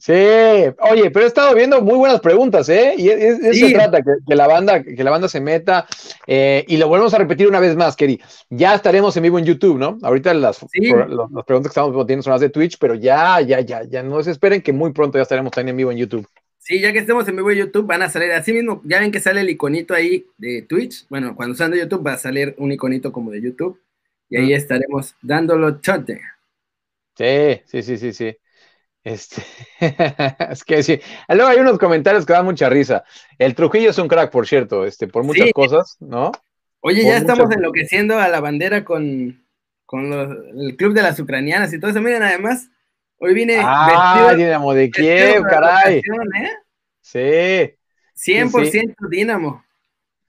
Sí, 0.01 0.13
oye, 0.13 1.11
pero 1.11 1.25
he 1.25 1.27
estado 1.29 1.57
viendo 1.57 1.83
muy 1.83 1.97
buenas 1.97 2.21
preguntas, 2.21 2.69
¿eh? 2.69 2.95
Y 2.97 3.09
eso 3.09 3.67
se 3.67 3.73
trata, 3.75 4.01
que, 4.01 4.35
la 4.37 4.47
banda, 4.47 4.81
que 4.85 5.03
la 5.03 5.11
banda 5.11 5.29
se 5.29 5.41
meta. 5.41 5.89
Eh, 6.25 6.65
y 6.69 6.77
lo 6.77 6.87
volvemos 6.87 7.13
a 7.15 7.19
repetir 7.19 7.49
una 7.49 7.59
vez 7.59 7.75
más, 7.75 7.97
Keri. 7.97 8.21
Ya 8.49 8.77
estaremos 8.77 9.17
en 9.17 9.25
vivo 9.25 9.41
en 9.41 9.45
YouTube, 9.45 9.77
¿no? 9.77 9.99
Ahorita 10.03 10.33
las, 10.35 10.65
preguntas 10.71 11.45
que 11.45 11.81
estamos 11.81 12.07
teniendo 12.07 12.23
son 12.23 12.31
las 12.31 12.41
de 12.41 12.51
Twitch, 12.51 12.79
pero 12.79 12.95
ya, 12.95 13.41
ya, 13.41 13.61
ya, 13.61 13.83
ya 13.83 14.05
no 14.05 14.23
se 14.23 14.31
esperen 14.31 14.63
que 14.63 14.73
muy 14.73 14.93
pronto 14.93 15.19
ya 15.19 15.23
estaremos 15.23 15.51
también 15.51 15.71
en 15.71 15.79
vivo 15.79 15.91
en 15.91 15.99
YouTube. 15.99 16.29
Sí, 16.59 16.81
ya 16.81 16.93
que 16.93 17.01
estemos 17.01 17.27
en 17.27 17.35
vivo 17.35 17.51
en 17.51 17.59
YouTube, 17.59 17.87
van 17.87 18.03
a 18.03 18.09
salir 18.09 18.31
así 18.31 18.53
mismo. 18.53 18.81
Ya 18.85 19.01
ven 19.01 19.11
que 19.11 19.19
sale 19.19 19.41
el 19.41 19.51
iconito 19.51 19.95
ahí 19.95 20.27
de 20.37 20.63
Twitch. 20.63 21.09
Bueno, 21.09 21.35
cuando 21.35 21.57
sean 21.57 21.73
de 21.73 21.79
YouTube 21.79 22.07
va 22.07 22.13
a 22.13 22.19
salir 22.19 22.55
un 22.59 22.71
iconito 22.71 23.11
como 23.11 23.33
de 23.33 23.43
YouTube. 23.43 23.81
Y 24.29 24.37
ahí 24.37 24.53
estaremos 24.53 25.15
dándolo 25.23 25.81
chote. 25.81 26.21
Sí, 27.17 27.63
sí, 27.67 27.83
sí, 27.83 27.97
sí, 27.97 28.13
sí. 28.13 28.37
Este, 29.03 29.43
es 30.51 30.65
que 30.65 30.83
sí. 30.83 31.01
Luego 31.29 31.49
hay 31.49 31.59
unos 31.59 31.79
comentarios 31.79 32.27
que 32.27 32.33
dan 32.33 32.45
mucha 32.45 32.69
risa. 32.69 33.05
El 33.39 33.55
Trujillo 33.55 33.91
es 33.91 33.99
un 33.99 34.09
crack, 34.09 34.31
por 34.31 34.47
cierto, 34.47 34.85
este, 34.85 35.09
por 35.09 35.25
muchas 35.25 35.51
cosas, 35.53 35.97
¿no? 36.01 36.31
Oye, 36.81 37.05
ya 37.05 37.17
estamos 37.17 37.51
enloqueciendo 37.51 38.19
a 38.19 38.29
la 38.29 38.41
bandera 38.41 38.85
con, 38.85 39.45
con 39.85 40.13
el 40.13 40.77
club 40.77 40.93
de 40.93 41.03
las 41.03 41.19
ucranianas 41.19 41.73
y 41.73 41.81
todo 41.81 41.91
eso. 41.91 42.01
Miren, 42.01 42.23
además, 42.23 42.69
hoy 43.19 43.35
vine. 43.35 43.59
Ah, 43.61 44.35
Dinamo 44.37 44.75
de 44.75 44.91
Kiev, 44.91 45.43
caray. 45.45 45.99
¿eh? 45.99 46.53
Sí. 47.01 47.75
100% 48.15 48.95
Dinamo. 49.09 49.65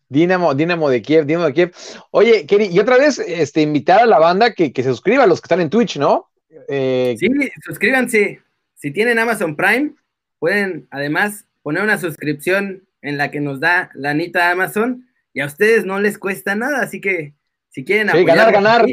Dinamo, 0.10 0.56
Dinamo 0.56 0.90
de 0.90 1.02
Kiev, 1.02 1.26
Dinamo 1.26 1.46
de 1.46 1.54
Kiev. 1.54 1.72
Oye, 2.12 2.46
Keri, 2.46 2.66
y 2.66 2.80
otra 2.80 2.98
vez, 2.98 3.20
este, 3.20 3.62
invitar 3.62 4.02
a 4.02 4.06
la 4.06 4.20
banda 4.20 4.54
que, 4.54 4.74
que 4.74 4.84
se 4.84 4.90
suscriba, 4.90 5.24
a 5.24 5.28
los 5.28 5.40
que 5.40 5.46
están 5.46 5.62
en 5.62 5.70
Twitch, 5.70 5.98
¿no? 5.98 6.30
Eh, 6.68 7.16
sí, 7.18 7.28
suscríbanse. 7.64 8.42
Si 8.76 8.92
tienen 8.92 9.20
Amazon 9.20 9.56
Prime, 9.56 9.92
pueden 10.40 10.88
además 10.90 11.46
poner 11.62 11.84
una 11.84 11.98
suscripción 11.98 12.84
en 13.02 13.18
la 13.18 13.32
que 13.32 13.40
nos 13.40 13.60
da 13.60 13.92
la 13.94 14.12
Anita 14.12 14.52
Amazon 14.52 15.08
y 15.34 15.42
a 15.42 15.46
ustedes 15.46 15.86
no 15.86 16.00
les 16.00 16.18
cuesta 16.18 16.56
nada, 16.56 16.82
así 16.82 17.00
que 17.00 17.34
si 17.70 17.84
quieren 17.84 18.10
sí, 18.10 18.26
ganar, 18.26 18.52
ganar, 18.52 18.86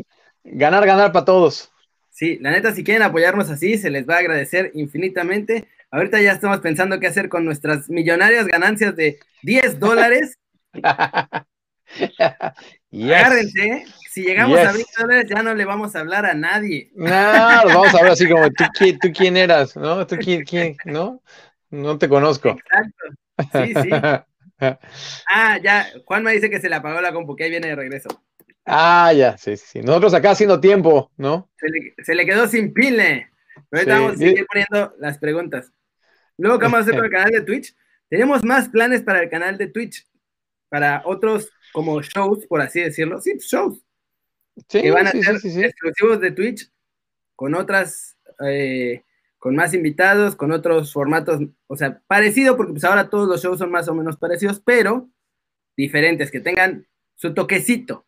ganar, 0.45 0.87
ganar 0.87 1.13
para 1.13 1.25
todos. 1.25 1.73
Sí, 2.11 2.39
la 2.41 2.51
neta, 2.51 2.75
si 2.75 2.85
quieren 2.85 3.03
apoyarnos 3.03 3.51
así, 3.51 3.79
se 3.79 3.91
les 3.91 4.09
va 4.09 4.17
a 4.17 4.19
agradecer 4.19 4.71
infinitamente. 4.75 5.67
Ahorita 5.91 6.21
ya 6.21 6.33
estamos 6.33 6.61
pensando 6.61 6.99
qué 6.99 7.07
hacer 7.07 7.29
con 7.29 7.45
nuestras 7.45 7.89
millonarias 7.89 8.47
ganancias 8.47 8.97
de 8.97 9.19
10 9.43 9.79
dólares. 9.79 10.39
Agárrense, 12.93 13.85
si 14.11 14.23
llegamos 14.23 14.59
a 14.59 14.73
20 14.73 14.91
dólares 14.99 15.27
ya 15.29 15.43
no 15.43 15.55
le 15.55 15.65
vamos 15.65 15.95
a 15.95 16.01
hablar 16.01 16.27
a 16.27 16.35
nadie. 16.35 16.91
No, 16.95 17.11
vamos 17.11 17.95
a 17.95 17.99
hablar 17.99 18.13
así 18.13 18.29
como, 18.29 18.49
¿tú, 18.51 18.65
¿tú 19.01 19.13
quién 19.15 19.37
eras? 19.37 19.77
¿No? 19.77 20.07
¿Tú 20.07 20.17
quién, 20.17 20.45
quién? 20.45 20.77
¿No? 20.85 21.23
No 21.71 21.99
te 21.99 22.09
conozco. 22.09 22.51
Exacto. 22.51 23.05
Sí, 23.53 23.75
sí. 23.83 23.91
Ah, 25.29 25.59
ya, 25.63 25.87
Juan 26.07 26.23
me 26.23 26.33
dice 26.33 26.49
que 26.49 26.59
se 26.61 26.71
le 26.71 26.77
apagó 26.77 27.03
la 27.03 27.13
compu, 27.13 27.37
que 27.37 27.45
ahí 27.45 27.51
viene 27.51 27.69
de 27.69 27.77
regreso. 27.77 28.09
Ah, 28.65 29.13
ya, 29.13 29.37
sí, 29.37 29.57
sí. 29.57 29.81
Nosotros 29.81 30.15
acá 30.15 30.31
haciendo 30.31 30.61
tiempo, 30.61 31.13
¿no? 31.17 31.51
Se 32.03 32.15
le, 32.15 32.27
quedó 32.27 32.49
sin 32.49 32.73
pile. 32.73 33.31
Pero 33.69 33.81
ahorita 33.81 33.95
vamos 34.01 34.15
a 34.15 34.17
seguir 34.17 34.47
poniendo 34.47 34.95
las 34.99 35.19
preguntas. 35.19 35.73
Luego, 36.39 36.59
¿qué 36.59 36.65
vamos 36.65 36.79
a 36.79 36.83
hacer 36.83 36.97
con 36.97 37.05
el 37.05 37.11
canal 37.11 37.31
de 37.31 37.43
Twitch? 37.43 37.77
Tenemos 38.09 38.45
más 38.45 38.69
planes 38.69 39.03
para 39.03 39.23
el 39.23 39.31
canal 39.31 39.57
de 39.59 39.69
Twitch, 39.69 40.07
para 40.69 41.03
otros 41.05 41.51
como 41.73 42.01
shows, 42.03 42.47
por 42.47 42.61
así 42.61 42.81
decirlo. 42.81 43.21
Sí, 43.21 43.33
shows 43.39 43.87
que 44.69 44.91
van 44.91 45.07
a 45.07 45.11
ser 45.11 45.37
exclusivos 45.37 46.21
de 46.21 46.31
Twitch 46.31 46.71
con 47.35 47.55
otras, 47.55 48.17
eh, 48.47 49.03
con 49.39 49.55
más 49.55 49.75
invitados, 49.75 50.35
con 50.35 50.53
otros 50.53 50.93
formatos, 50.93 51.41
o 51.67 51.77
sea, 51.77 52.01
parecido, 52.07 52.57
porque 52.57 52.73
pues 52.73 52.85
ahora 52.85 53.11
todos 53.11 53.29
los 53.29 53.43
shows 53.43 53.59
son 53.59 53.71
más 53.71 53.89
o 53.89 53.95
menos 53.95 54.17
parecidos, 54.17 54.61
pero 54.61 55.11
diferentes, 55.77 56.31
que 56.31 56.41
tengan 56.41 56.87
su 57.15 57.35
toquecito. 57.35 58.07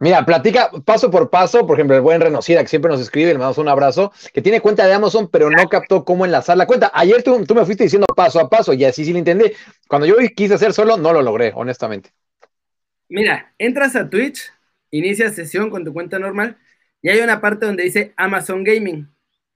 Mira, 0.00 0.24
platica 0.24 0.70
paso 0.84 1.10
por 1.10 1.30
paso, 1.30 1.66
por 1.66 1.76
ejemplo, 1.76 1.94
el 1.94 2.02
buen 2.02 2.20
Renocida, 2.20 2.62
que 2.62 2.68
siempre 2.68 2.90
nos 2.90 3.00
escribe, 3.00 3.28
le 3.28 3.34
mandamos 3.34 3.58
un 3.58 3.68
abrazo, 3.68 4.12
que 4.32 4.42
tiene 4.42 4.60
cuenta 4.60 4.86
de 4.86 4.92
Amazon, 4.92 5.28
pero 5.30 5.50
no 5.50 5.68
captó 5.68 6.04
cómo 6.04 6.24
enlazar 6.24 6.56
la 6.56 6.66
cuenta. 6.66 6.90
Ayer 6.94 7.22
tú, 7.22 7.44
tú 7.44 7.54
me 7.54 7.64
fuiste 7.64 7.84
diciendo 7.84 8.06
paso 8.14 8.40
a 8.40 8.50
paso 8.50 8.72
y 8.72 8.84
así 8.84 9.04
sí 9.04 9.12
lo 9.12 9.18
entendí. 9.18 9.52
Cuando 9.88 10.06
yo 10.06 10.16
quise 10.34 10.54
hacer 10.54 10.72
solo, 10.72 10.96
no 10.96 11.12
lo 11.12 11.22
logré, 11.22 11.52
honestamente. 11.54 12.10
Mira, 13.08 13.54
entras 13.58 13.94
a 13.94 14.10
Twitch, 14.10 14.52
inicia 14.90 15.30
sesión 15.30 15.70
con 15.70 15.84
tu 15.84 15.92
cuenta 15.92 16.18
normal 16.18 16.56
y 17.00 17.10
hay 17.10 17.20
una 17.20 17.40
parte 17.40 17.66
donde 17.66 17.84
dice 17.84 18.12
Amazon 18.16 18.64
Gaming. 18.64 19.08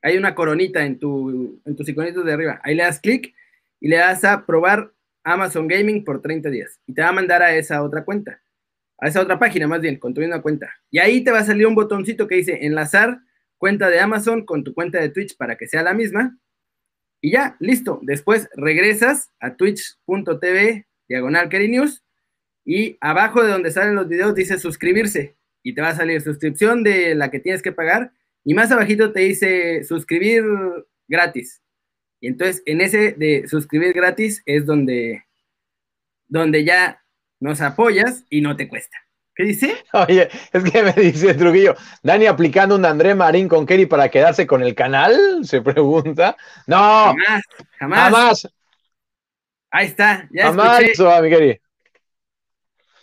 Hay 0.03 0.17
una 0.17 0.35
coronita 0.35 0.85
en, 0.85 0.99
tu, 0.99 1.61
en 1.65 1.75
tus 1.75 1.89
iconitos 1.89 2.25
de 2.25 2.33
arriba. 2.33 2.61
Ahí 2.63 2.75
le 2.77 2.85
das 2.85 3.01
clic 3.01 3.35
y 3.81 3.89
le 3.89 3.97
das 3.97 4.23
a 4.25 4.47
probar 4.47 4.93
Amazon 5.25 5.67
Gaming 5.67 6.05
por 6.05 6.23
30 6.23 6.51
días. 6.51 6.79
Y 6.87 6.95
te 6.95 7.03
va 7.03 7.09
a 7.09 7.13
mandar 7.13 7.43
a 7.43 7.55
esa 7.55 7.83
otra 7.83 8.05
cuenta. 8.05 8.41
A 8.99 9.09
esa 9.09 9.21
otra 9.21 9.39
página, 9.39 9.67
más 9.69 9.81
bien, 9.81 9.97
con 9.97 10.13
tu 10.13 10.21
cuenta. 10.43 10.75
Y 10.91 10.99
ahí 10.99 11.23
te 11.23 11.31
va 11.31 11.41
a 11.41 11.45
salir 11.45 11.67
un 11.67 11.75
botoncito 11.75 12.27
que 12.27 12.37
dice 12.37 12.67
enlazar 12.67 13.21
cuenta 13.57 13.89
de 13.91 14.01
Amazon 14.01 14.45
con 14.45 14.65
tu 14.65 14.75
cuenta 14.75 15.01
de 15.01 15.09
Twitch 15.09 15.37
para 15.37 15.57
que 15.57 15.69
sea 15.69 15.83
la 15.83 15.95
misma. 15.95 16.39
Y 17.21 17.33
ya, 17.33 17.57
listo. 17.61 18.01
Después 18.03 18.49
regresas 18.55 19.33
a 19.41 19.57
twitch.tv 19.57 20.87
diagonal 21.09 21.49
News 21.51 22.05
y 22.65 22.99
abajo 23.01 23.43
de 23.43 23.51
donde 23.51 23.71
salen 23.71 23.95
los 23.95 24.09
videos 24.09 24.35
dice 24.35 24.59
suscribirse 24.59 25.37
y 25.63 25.75
te 25.75 25.81
va 25.81 25.89
a 25.89 25.97
salir 25.97 26.21
suscripción 26.21 26.83
de 26.83 27.15
la 27.15 27.31
que 27.31 27.41
tienes 27.41 27.63
que 27.63 27.73
pagar 27.73 28.13
y 28.45 28.55
más 28.55 28.71
abajito 28.71 29.13
te 29.13 29.21
dice 29.21 29.85
suscribir 29.85 30.45
gratis. 31.09 31.63
Y 32.21 32.29
entonces 32.29 32.63
en 32.67 32.81
ese 32.81 33.13
de 33.13 33.49
suscribir 33.49 33.93
gratis 33.95 34.43
es 34.45 34.67
donde, 34.67 35.25
donde 36.29 36.65
ya 36.65 37.03
nos 37.41 37.61
apoyas 37.61 38.25
y 38.31 38.41
no 38.41 38.57
te 38.57 38.69
cuesta. 38.69 38.97
¿Qué 39.35 39.45
dice? 39.45 39.85
Oye, 39.93 40.29
es 40.53 40.65
que 40.65 40.83
me 40.83 40.93
dice 40.93 41.35
Trujillo, 41.35 41.77
Dani 42.03 42.27
aplicando 42.27 42.75
un 42.75 42.85
André 42.85 43.15
Marín 43.15 43.49
con 43.49 43.67
Kerry 43.67 43.87
para 43.87 44.09
quedarse 44.09 44.47
con 44.47 44.63
el 44.63 44.75
canal, 44.75 45.17
se 45.45 45.63
pregunta. 45.63 46.37
No, 46.67 46.77
jamás, 46.77 47.43
jamás. 47.79 48.01
jamás. 48.01 48.49
Ahí 49.71 49.87
está, 49.87 50.29
ya 50.33 50.47
jamás 50.47 50.81
escuché. 50.81 51.23
mi 51.23 51.31
Kerry. 51.31 51.61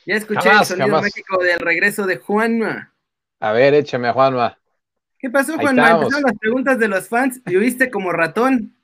Ya 0.06 0.16
escuché 0.16 0.50
el 0.50 0.66
sonido 0.66 0.90
mágico 0.90 1.42
del 1.42 1.60
regreso 1.60 2.06
de 2.06 2.18
Juanma. 2.18 2.94
A 3.40 3.52
ver, 3.54 3.74
échame 3.74 4.10
a 4.10 4.14
Juanma. 4.14 4.60
¿Qué 5.18 5.30
pasó, 5.30 5.56
Juanma? 5.58 5.92
Empezaron 5.92 6.24
las 6.24 6.38
preguntas 6.38 6.78
de 6.78 6.88
los 6.88 7.08
fans 7.08 7.42
y 7.46 7.56
oíste 7.56 7.90
como 7.90 8.12
ratón. 8.12 8.76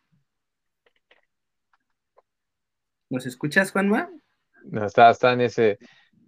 ¿Nos 3.10 3.26
escuchas, 3.26 3.72
Juanma? 3.72 4.10
No, 4.70 4.86
está, 4.86 5.10
está 5.10 5.34
en 5.34 5.42
ese. 5.42 5.80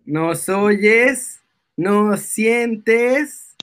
¿Nos 0.05 0.49
oyes? 0.49 1.41
¿Nos 1.75 2.21
sientes? 2.21 3.55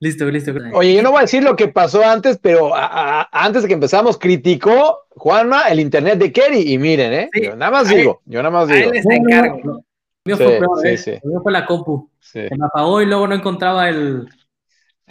Listo, 0.00 0.24
listo. 0.26 0.52
Oye, 0.74 0.94
yo 0.94 1.02
no 1.02 1.12
voy 1.12 1.18
a 1.18 1.22
decir 1.22 1.44
lo 1.44 1.54
que 1.54 1.68
pasó 1.68 2.04
antes, 2.04 2.36
pero 2.36 2.72
antes 2.74 3.62
de 3.62 3.68
que 3.68 3.74
empezamos, 3.74 4.18
criticó 4.18 5.06
Juanma 5.10 5.68
el 5.68 5.78
internet 5.78 6.18
de 6.18 6.32
Kerry. 6.32 6.72
Y 6.72 6.78
miren, 6.78 7.12
¿eh? 7.12 7.30
yo 7.40 7.54
nada 7.54 7.70
más 7.70 7.88
digo, 7.88 8.20
yo 8.24 8.42
nada 8.42 8.50
más 8.50 8.68
digo. 8.68 8.90
Les 8.90 9.06
encargo. 9.06 9.84
Mío 10.24 10.36
fue 10.36 10.58
peor, 10.58 10.80
sí, 10.82 10.88
¿eh? 10.88 10.96
sí. 10.96 11.10
Mío 11.22 11.40
fue 11.42 11.52
la 11.52 11.66
compu. 11.66 12.10
Se 12.20 12.48
me 12.50 12.66
apagó 12.66 13.00
y 13.00 13.06
luego 13.06 13.28
no 13.28 13.34
encontraba 13.34 13.88
el. 13.88 14.28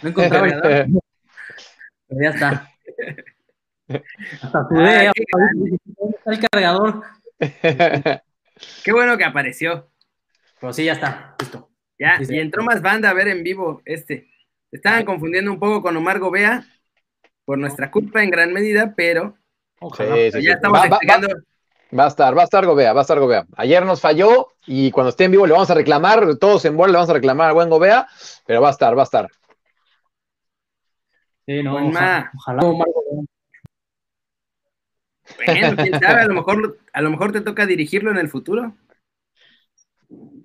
No 0.02 0.08
encontraba 0.08 0.46
el. 0.46 0.60
pero 2.08 2.22
ya 2.22 2.30
está. 2.30 2.68
Hasta 4.42 4.68
sudé, 4.68 5.08
ah, 5.08 5.12
está 6.16 6.32
el 6.32 6.40
cargador. 6.50 7.02
Qué 8.84 8.92
bueno 8.92 9.16
que 9.16 9.24
apareció. 9.24 9.90
Pero 10.60 10.72
sí, 10.72 10.84
ya 10.84 10.92
está, 10.92 11.34
listo. 11.38 11.70
Ya, 11.98 12.18
y 12.20 12.38
entró 12.38 12.62
más 12.62 12.82
banda 12.82 13.10
a 13.10 13.14
ver 13.14 13.28
en 13.28 13.42
vivo 13.42 13.82
este. 13.84 14.30
Estaban 14.70 15.04
confundiendo 15.04 15.52
un 15.52 15.58
poco 15.58 15.82
con 15.82 15.96
Omar 15.96 16.18
Gobea 16.18 16.64
por 17.44 17.58
nuestra 17.58 17.90
culpa 17.90 18.22
en 18.22 18.30
gran 18.30 18.52
medida, 18.52 18.94
pero 18.96 19.36
ya 20.40 20.52
estamos 20.54 20.80
va, 20.80 20.86
explicando. 20.86 21.28
Va, 21.96 22.04
a 22.04 22.08
estar, 22.08 22.36
va 22.36 22.42
a 22.42 22.44
estar 22.44 22.64
Gobea, 22.64 22.92
va 22.92 23.00
a 23.00 23.02
estar 23.02 23.18
Gobea. 23.18 23.46
Ayer 23.56 23.84
nos 23.84 24.00
falló 24.00 24.48
y 24.66 24.90
cuando 24.90 25.10
esté 25.10 25.24
en 25.24 25.32
vivo 25.32 25.46
le 25.46 25.52
vamos 25.52 25.70
a 25.70 25.74
reclamar, 25.74 26.36
todos 26.36 26.64
en 26.64 26.76
bola 26.76 26.92
le 26.92 26.96
vamos 26.96 27.10
a 27.10 27.14
reclamar 27.14 27.48
al 27.48 27.54
buen 27.54 27.68
Gobea, 27.68 28.06
pero 28.46 28.62
va 28.62 28.68
a 28.68 28.72
estar, 28.72 28.96
va 28.96 29.02
a 29.02 29.04
estar. 29.04 29.28
Sí, 31.44 31.62
no, 31.62 31.74
ojalá, 31.74 32.30
ojalá 32.34 32.62
Omar 32.62 32.88
Gobea. 32.88 33.24
Bueno, 35.36 35.76
quién 35.82 36.00
sabe, 36.00 36.22
a 36.22 36.26
lo 36.26 36.34
mejor, 36.34 36.78
a 36.92 37.00
lo 37.00 37.10
mejor 37.10 37.32
te 37.32 37.40
toca 37.40 37.66
dirigirlo 37.66 38.10
en 38.10 38.18
el 38.18 38.28
futuro. 38.28 38.74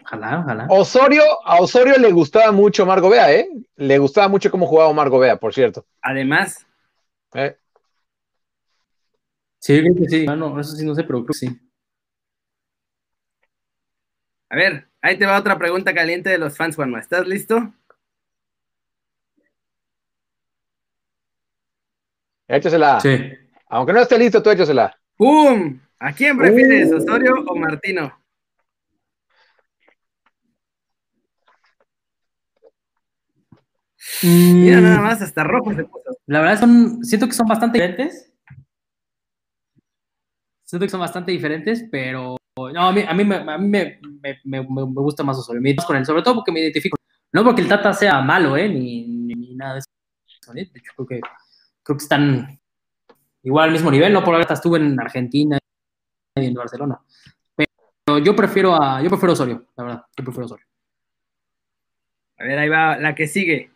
Ojalá, 0.03 0.39
ojalá. 0.39 0.67
Osorio, 0.69 1.23
a 1.45 1.59
Osorio 1.61 1.97
le 1.97 2.11
gustaba 2.11 2.51
mucho 2.51 2.85
Margo 2.85 3.09
Bea, 3.09 3.31
¿eh? 3.33 3.49
Le 3.75 3.97
gustaba 3.97 4.27
mucho 4.27 4.49
cómo 4.49 4.65
jugaba 4.65 4.93
Margo 4.93 5.19
Bea, 5.19 5.35
por 5.35 5.53
cierto. 5.53 5.85
Además. 6.01 6.65
¿Eh? 7.33 7.57
Sí, 9.59 9.83
sí. 10.07 10.25
Bueno, 10.25 10.59
eso 10.59 10.75
sí 10.75 10.85
no 10.85 10.95
sé, 10.95 11.03
pero 11.03 11.19
creo 11.19 11.27
que 11.27 11.33
sí. 11.33 11.59
A 14.49 14.55
ver, 14.55 14.87
ahí 15.01 15.17
te 15.17 15.25
va 15.25 15.37
otra 15.37 15.57
pregunta 15.57 15.93
caliente 15.93 16.29
de 16.29 16.37
los 16.37 16.55
fans, 16.55 16.75
Juanma. 16.77 16.99
¿Estás 16.99 17.27
listo? 17.27 17.73
Échasela. 22.47 23.01
Sí. 23.01 23.19
Aunque 23.69 23.93
no 23.93 23.99
esté 23.99 24.17
listo, 24.17 24.41
tú 24.41 24.49
échasela. 24.49 24.97
¡Pum! 25.17 25.79
¿A 25.99 26.13
quién 26.13 26.37
prefieres, 26.37 26.91
Uh. 26.91 26.97
Osorio 26.97 27.35
o 27.47 27.55
Martino? 27.55 28.13
Mira 34.23 34.79
nada 34.79 35.01
más, 35.01 35.21
hasta 35.21 35.43
rojo 35.43 35.73
se 35.73 35.83
puso. 35.83 36.17
La 36.27 36.39
verdad 36.39 36.59
son, 36.59 37.03
siento 37.03 37.27
que 37.27 37.33
son 37.33 37.47
bastante 37.47 37.77
diferentes. 37.77 38.31
Siento 40.63 40.85
que 40.85 40.89
son 40.89 40.99
bastante 40.99 41.31
diferentes, 41.31 41.85
pero 41.91 42.37
no, 42.57 42.87
a 42.87 42.91
mí, 42.91 43.03
a 43.07 43.13
mí, 43.13 43.23
me, 43.23 43.35
a 43.35 43.57
mí 43.57 43.67
me, 43.67 43.99
me, 44.21 44.39
me, 44.43 44.61
me 44.61 44.83
gusta 45.01 45.23
más 45.23 45.37
Osorio. 45.37 45.61
Me 45.61 45.75
con 45.75 45.95
él, 45.95 46.05
sobre 46.05 46.21
todo 46.21 46.35
porque 46.35 46.51
me 46.51 46.61
identifico. 46.61 46.97
No 47.31 47.43
porque 47.43 47.61
el 47.61 47.67
Tata 47.67 47.93
sea 47.93 48.21
malo, 48.21 48.55
¿eh? 48.57 48.67
Ni, 48.69 49.05
ni, 49.07 49.35
ni 49.35 49.55
nada 49.55 49.73
de 49.73 49.79
eso. 49.79 49.89
¿eh? 50.55 50.69
De 50.71 50.79
hecho, 50.79 50.91
creo 50.95 51.07
que, 51.07 51.21
creo 51.83 51.97
que 51.97 52.03
están 52.03 52.59
igual 53.43 53.65
al 53.65 53.71
mismo 53.71 53.91
nivel. 53.91 54.13
No 54.13 54.23
por 54.23 54.35
ahora 54.35 54.53
estuve 54.53 54.79
en 54.79 54.99
Argentina 54.99 55.57
y 56.35 56.45
en 56.45 56.53
Barcelona. 56.53 56.99
Pero 57.55 58.19
yo 58.19 58.35
prefiero 58.35 58.81
a, 58.81 59.01
yo 59.01 59.09
prefiero 59.09 59.33
Osorio, 59.33 59.65
la 59.75 59.83
verdad. 59.83 60.05
Yo 60.15 60.23
prefiero 60.23 60.45
Osorio. 60.45 60.65
A 62.39 62.43
ver, 62.43 62.59
ahí 62.59 62.69
va 62.69 62.97
la 62.97 63.15
que 63.15 63.27
sigue. 63.27 63.71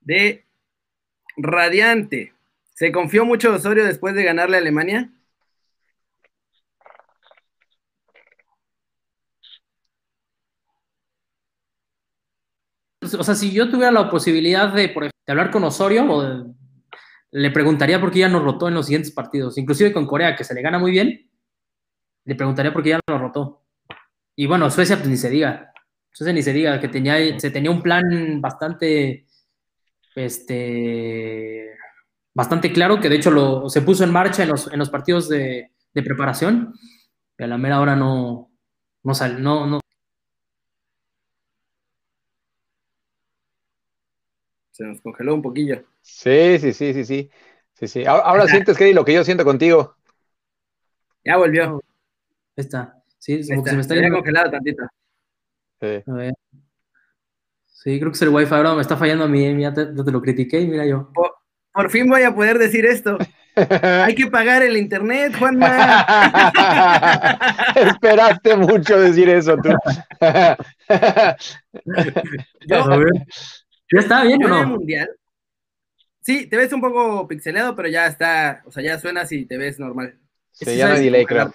De 0.00 0.44
Radiante. 1.36 2.34
¿Se 2.74 2.90
confió 2.92 3.24
mucho 3.24 3.54
Osorio 3.54 3.84
después 3.84 4.14
de 4.14 4.24
ganarle 4.24 4.56
a 4.56 4.60
Alemania? 4.60 5.10
O 13.02 13.24
sea, 13.24 13.34
si 13.34 13.52
yo 13.52 13.68
tuviera 13.68 13.90
la 13.90 14.08
posibilidad 14.10 14.72
de, 14.72 14.88
por 14.88 15.04
ejemplo, 15.04 15.20
de 15.26 15.32
hablar 15.32 15.50
con 15.50 15.64
Osorio, 15.64 16.04
o 16.10 16.22
de, 16.22 16.52
le 17.32 17.50
preguntaría 17.50 18.00
por 18.00 18.10
qué 18.10 18.20
ya 18.20 18.28
nos 18.28 18.42
rotó 18.42 18.68
en 18.68 18.74
los 18.74 18.86
siguientes 18.86 19.10
partidos. 19.10 19.58
Inclusive 19.58 19.92
con 19.92 20.06
Corea, 20.06 20.36
que 20.36 20.44
se 20.44 20.54
le 20.54 20.62
gana 20.62 20.78
muy 20.78 20.90
bien, 20.92 21.30
le 22.24 22.34
preguntaría 22.34 22.72
por 22.72 22.82
qué 22.82 22.90
ya 22.90 23.00
nos 23.08 23.20
rotó. 23.20 23.64
Y 24.36 24.46
bueno, 24.46 24.70
Suecia, 24.70 24.96
pues 24.96 25.08
ni 25.08 25.16
se 25.16 25.30
diga. 25.30 25.72
Suecia 26.12 26.32
ni 26.32 26.42
se 26.42 26.52
diga, 26.52 26.78
que 26.78 26.88
tenía, 26.88 27.38
se 27.40 27.50
tenía 27.50 27.70
un 27.70 27.82
plan 27.82 28.40
bastante, 28.40 29.26
este, 30.14 31.74
bastante 32.34 32.70
claro, 32.70 33.00
que 33.00 33.08
de 33.08 33.16
hecho 33.16 33.30
lo, 33.30 33.68
se 33.70 33.80
puso 33.80 34.04
en 34.04 34.12
marcha 34.12 34.42
en 34.42 34.50
los, 34.50 34.70
en 34.70 34.78
los 34.78 34.90
partidos 34.90 35.28
de, 35.28 35.70
preparación, 35.94 36.74
y 37.38 37.44
a 37.44 37.46
la 37.46 37.58
mera 37.58 37.80
hora 37.80 37.96
no, 37.96 38.50
no, 39.02 39.14
sal, 39.14 39.42
no, 39.42 39.66
no, 39.66 39.80
Se 44.72 44.84
nos 44.84 45.00
congeló 45.00 45.34
un 45.34 45.42
poquillo. 45.42 45.84
Sí, 46.00 46.58
sí, 46.58 46.72
sí, 46.72 46.92
sí, 46.94 47.04
sí. 47.04 47.30
sí, 47.74 47.86
sí. 47.86 48.04
Ahora, 48.04 48.22
ahora 48.24 48.46
sientes, 48.48 48.76
Kelly, 48.76 48.92
lo 48.94 49.04
que 49.04 49.14
yo 49.14 49.22
siento 49.24 49.44
contigo. 49.44 49.96
Ya 51.24 51.36
volvió. 51.36 51.80
Está. 52.56 53.02
Sí, 53.18 53.34
Ahí 53.34 53.46
como 53.48 53.62
que 53.64 53.70
está. 53.70 53.70
se 53.70 53.76
me 53.76 53.82
está 53.82 53.94
yendo. 53.94 54.16
congelado 54.16 54.50
tantito. 54.50 54.82
Sí. 55.80 56.02
A 56.06 56.12
ver. 56.14 56.34
Sí, 57.66 57.98
creo 57.98 58.10
que 58.12 58.16
es 58.16 58.22
el 58.22 58.28
wifi 58.28 58.54
ahora, 58.54 58.74
me 58.74 58.80
está 58.82 58.96
fallando 58.96 59.24
a 59.24 59.28
mí, 59.28 59.44
eh, 59.44 59.60
ya 59.60 59.72
te, 59.74 59.86
ya 59.94 60.04
te 60.04 60.10
lo 60.12 60.22
critiqué 60.22 60.60
y 60.60 60.68
mira 60.68 60.86
yo. 60.86 61.10
Por, 61.12 61.32
por 61.72 61.90
fin 61.90 62.08
voy 62.08 62.22
a 62.22 62.34
poder 62.34 62.58
decir 62.58 62.86
esto. 62.86 63.18
Hay 64.06 64.14
que 64.14 64.28
pagar 64.28 64.62
el 64.62 64.76
internet, 64.76 65.34
Juanma. 65.38 66.06
Esperaste 67.76 68.56
mucho 68.56 68.98
decir 69.00 69.28
eso 69.28 69.56
tú. 69.58 69.70
Yo, 72.66 72.84
A 72.84 72.96
ver. 72.96 73.10
¿Ya 73.92 74.00
está 74.00 74.24
bien 74.24 74.42
o 74.44 74.48
no? 74.48 74.66
mundial. 74.66 75.10
Sí, 76.20 76.46
te 76.46 76.56
ves 76.56 76.72
un 76.72 76.80
poco 76.80 77.26
pixeleado, 77.26 77.74
pero 77.74 77.88
ya 77.88 78.06
está, 78.06 78.62
o 78.64 78.70
sea, 78.70 78.82
ya 78.82 78.98
suenas 78.98 79.30
y 79.32 79.44
te 79.44 79.58
ves 79.58 79.78
normal. 79.78 80.18
Sí, 80.52 80.64
Sí, 80.66 80.76
ya 80.76 80.84
no 80.86 80.90
hay 80.92 80.96
sabes 80.98 81.04
delay, 81.04 81.26
creo. 81.26 81.52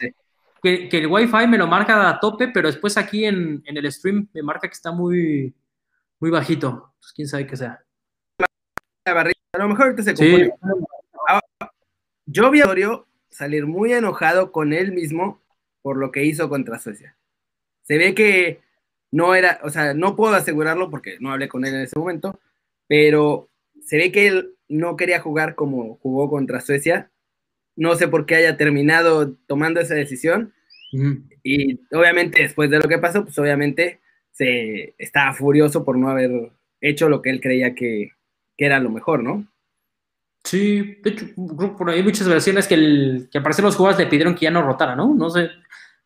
Que, 0.62 0.90
que 0.90 0.98
el 0.98 1.08
wifi 1.08 1.48
me 1.48 1.58
lo 1.58 1.68
marca 1.68 2.10
a 2.10 2.20
tope, 2.20 2.50
pero 2.50 2.68
después 2.68 2.98
aquí 2.98 3.26
en, 3.26 3.64
en 3.66 3.78
el 3.78 3.92
stream 3.92 4.28
me 4.34 4.42
marca 4.44 4.68
que 4.68 4.74
está 4.74 4.92
muy, 4.92 5.54
muy 6.20 6.30
bajito. 6.30 6.94
Pues 7.00 7.14
quién 7.14 7.28
sabe 7.28 7.48
qué 7.48 7.56
sea. 7.56 7.82
La 9.06 9.14
barriga, 9.14 9.40
A 9.54 9.60
lo 9.60 9.70
mejor 9.70 9.86
ahorita 9.86 10.04
se 10.04 10.16
Sí, 10.18 10.50
compone. 10.50 10.82
Yo 12.26 12.52
vi 12.52 12.60
a 12.62 12.66
Osorio 12.66 13.08
salir 13.30 13.66
muy 13.68 13.94
enojado 13.94 14.52
con 14.52 14.74
él 14.74 14.92
mismo 14.92 15.42
por 15.82 15.96
lo 15.98 16.12
que 16.12 16.26
hizo 16.26 16.50
contra 16.50 16.80
Suecia. 16.80 17.16
Se 17.84 17.98
ve 17.98 18.14
que 18.14 18.62
no 19.12 19.36
era, 19.36 19.60
o 19.64 19.70
sea, 19.70 19.94
no 19.94 20.16
puedo 20.16 20.36
asegurarlo 20.36 20.90
porque 20.90 21.18
no 21.20 21.32
hablé 21.32 21.48
con 21.48 21.66
él 21.66 21.76
en 21.76 21.82
ese 21.82 21.98
momento, 21.98 22.40
pero 22.88 23.50
se 23.82 23.98
ve 23.98 24.12
que 24.12 24.28
él 24.28 24.56
no 24.68 24.98
quería 24.98 25.20
jugar 25.20 25.56
como 25.56 25.96
jugó 25.98 26.30
contra 26.30 26.62
Suecia. 26.62 27.12
No 27.76 27.96
sé 27.96 28.08
por 28.08 28.26
qué 28.26 28.36
haya 28.36 28.58
terminado 28.58 29.34
tomando 29.48 29.80
esa 29.80 29.96
decisión. 29.96 30.54
Y 31.44 31.80
obviamente 31.94 32.42
después 32.42 32.70
de 32.70 32.80
lo 32.80 32.88
que 32.88 32.98
pasó, 32.98 33.24
pues 33.24 33.38
obviamente 33.40 34.00
se 34.32 34.96
estaba 34.98 35.34
furioso 35.34 35.84
por 35.84 35.98
no 35.98 36.10
haber 36.10 36.52
hecho 36.82 37.10
lo 37.10 37.22
que 37.22 37.30
él 37.30 37.42
creía 37.42 37.76
que, 37.76 38.12
que 38.58 38.66
era 38.66 38.80
lo 38.80 38.90
mejor, 38.90 39.24
¿no? 39.24 39.48
Sí, 40.44 40.98
de 41.04 41.10
hecho, 41.10 41.26
por 41.78 41.90
ahí 41.90 41.98
hay 41.98 42.04
muchas 42.04 42.28
versiones 42.28 42.68
que, 42.68 42.76
el, 42.76 43.30
que 43.30 43.40
aparecen 43.40 43.66
los 43.66 43.76
jugadores 43.76 44.04
le 44.04 44.10
pidieron 44.10 44.34
que 44.34 44.46
ya 44.46 44.52
no 44.52 44.62
rotara, 44.62 44.96
¿no? 44.96 45.14
No 45.14 45.30
sé. 45.30 45.50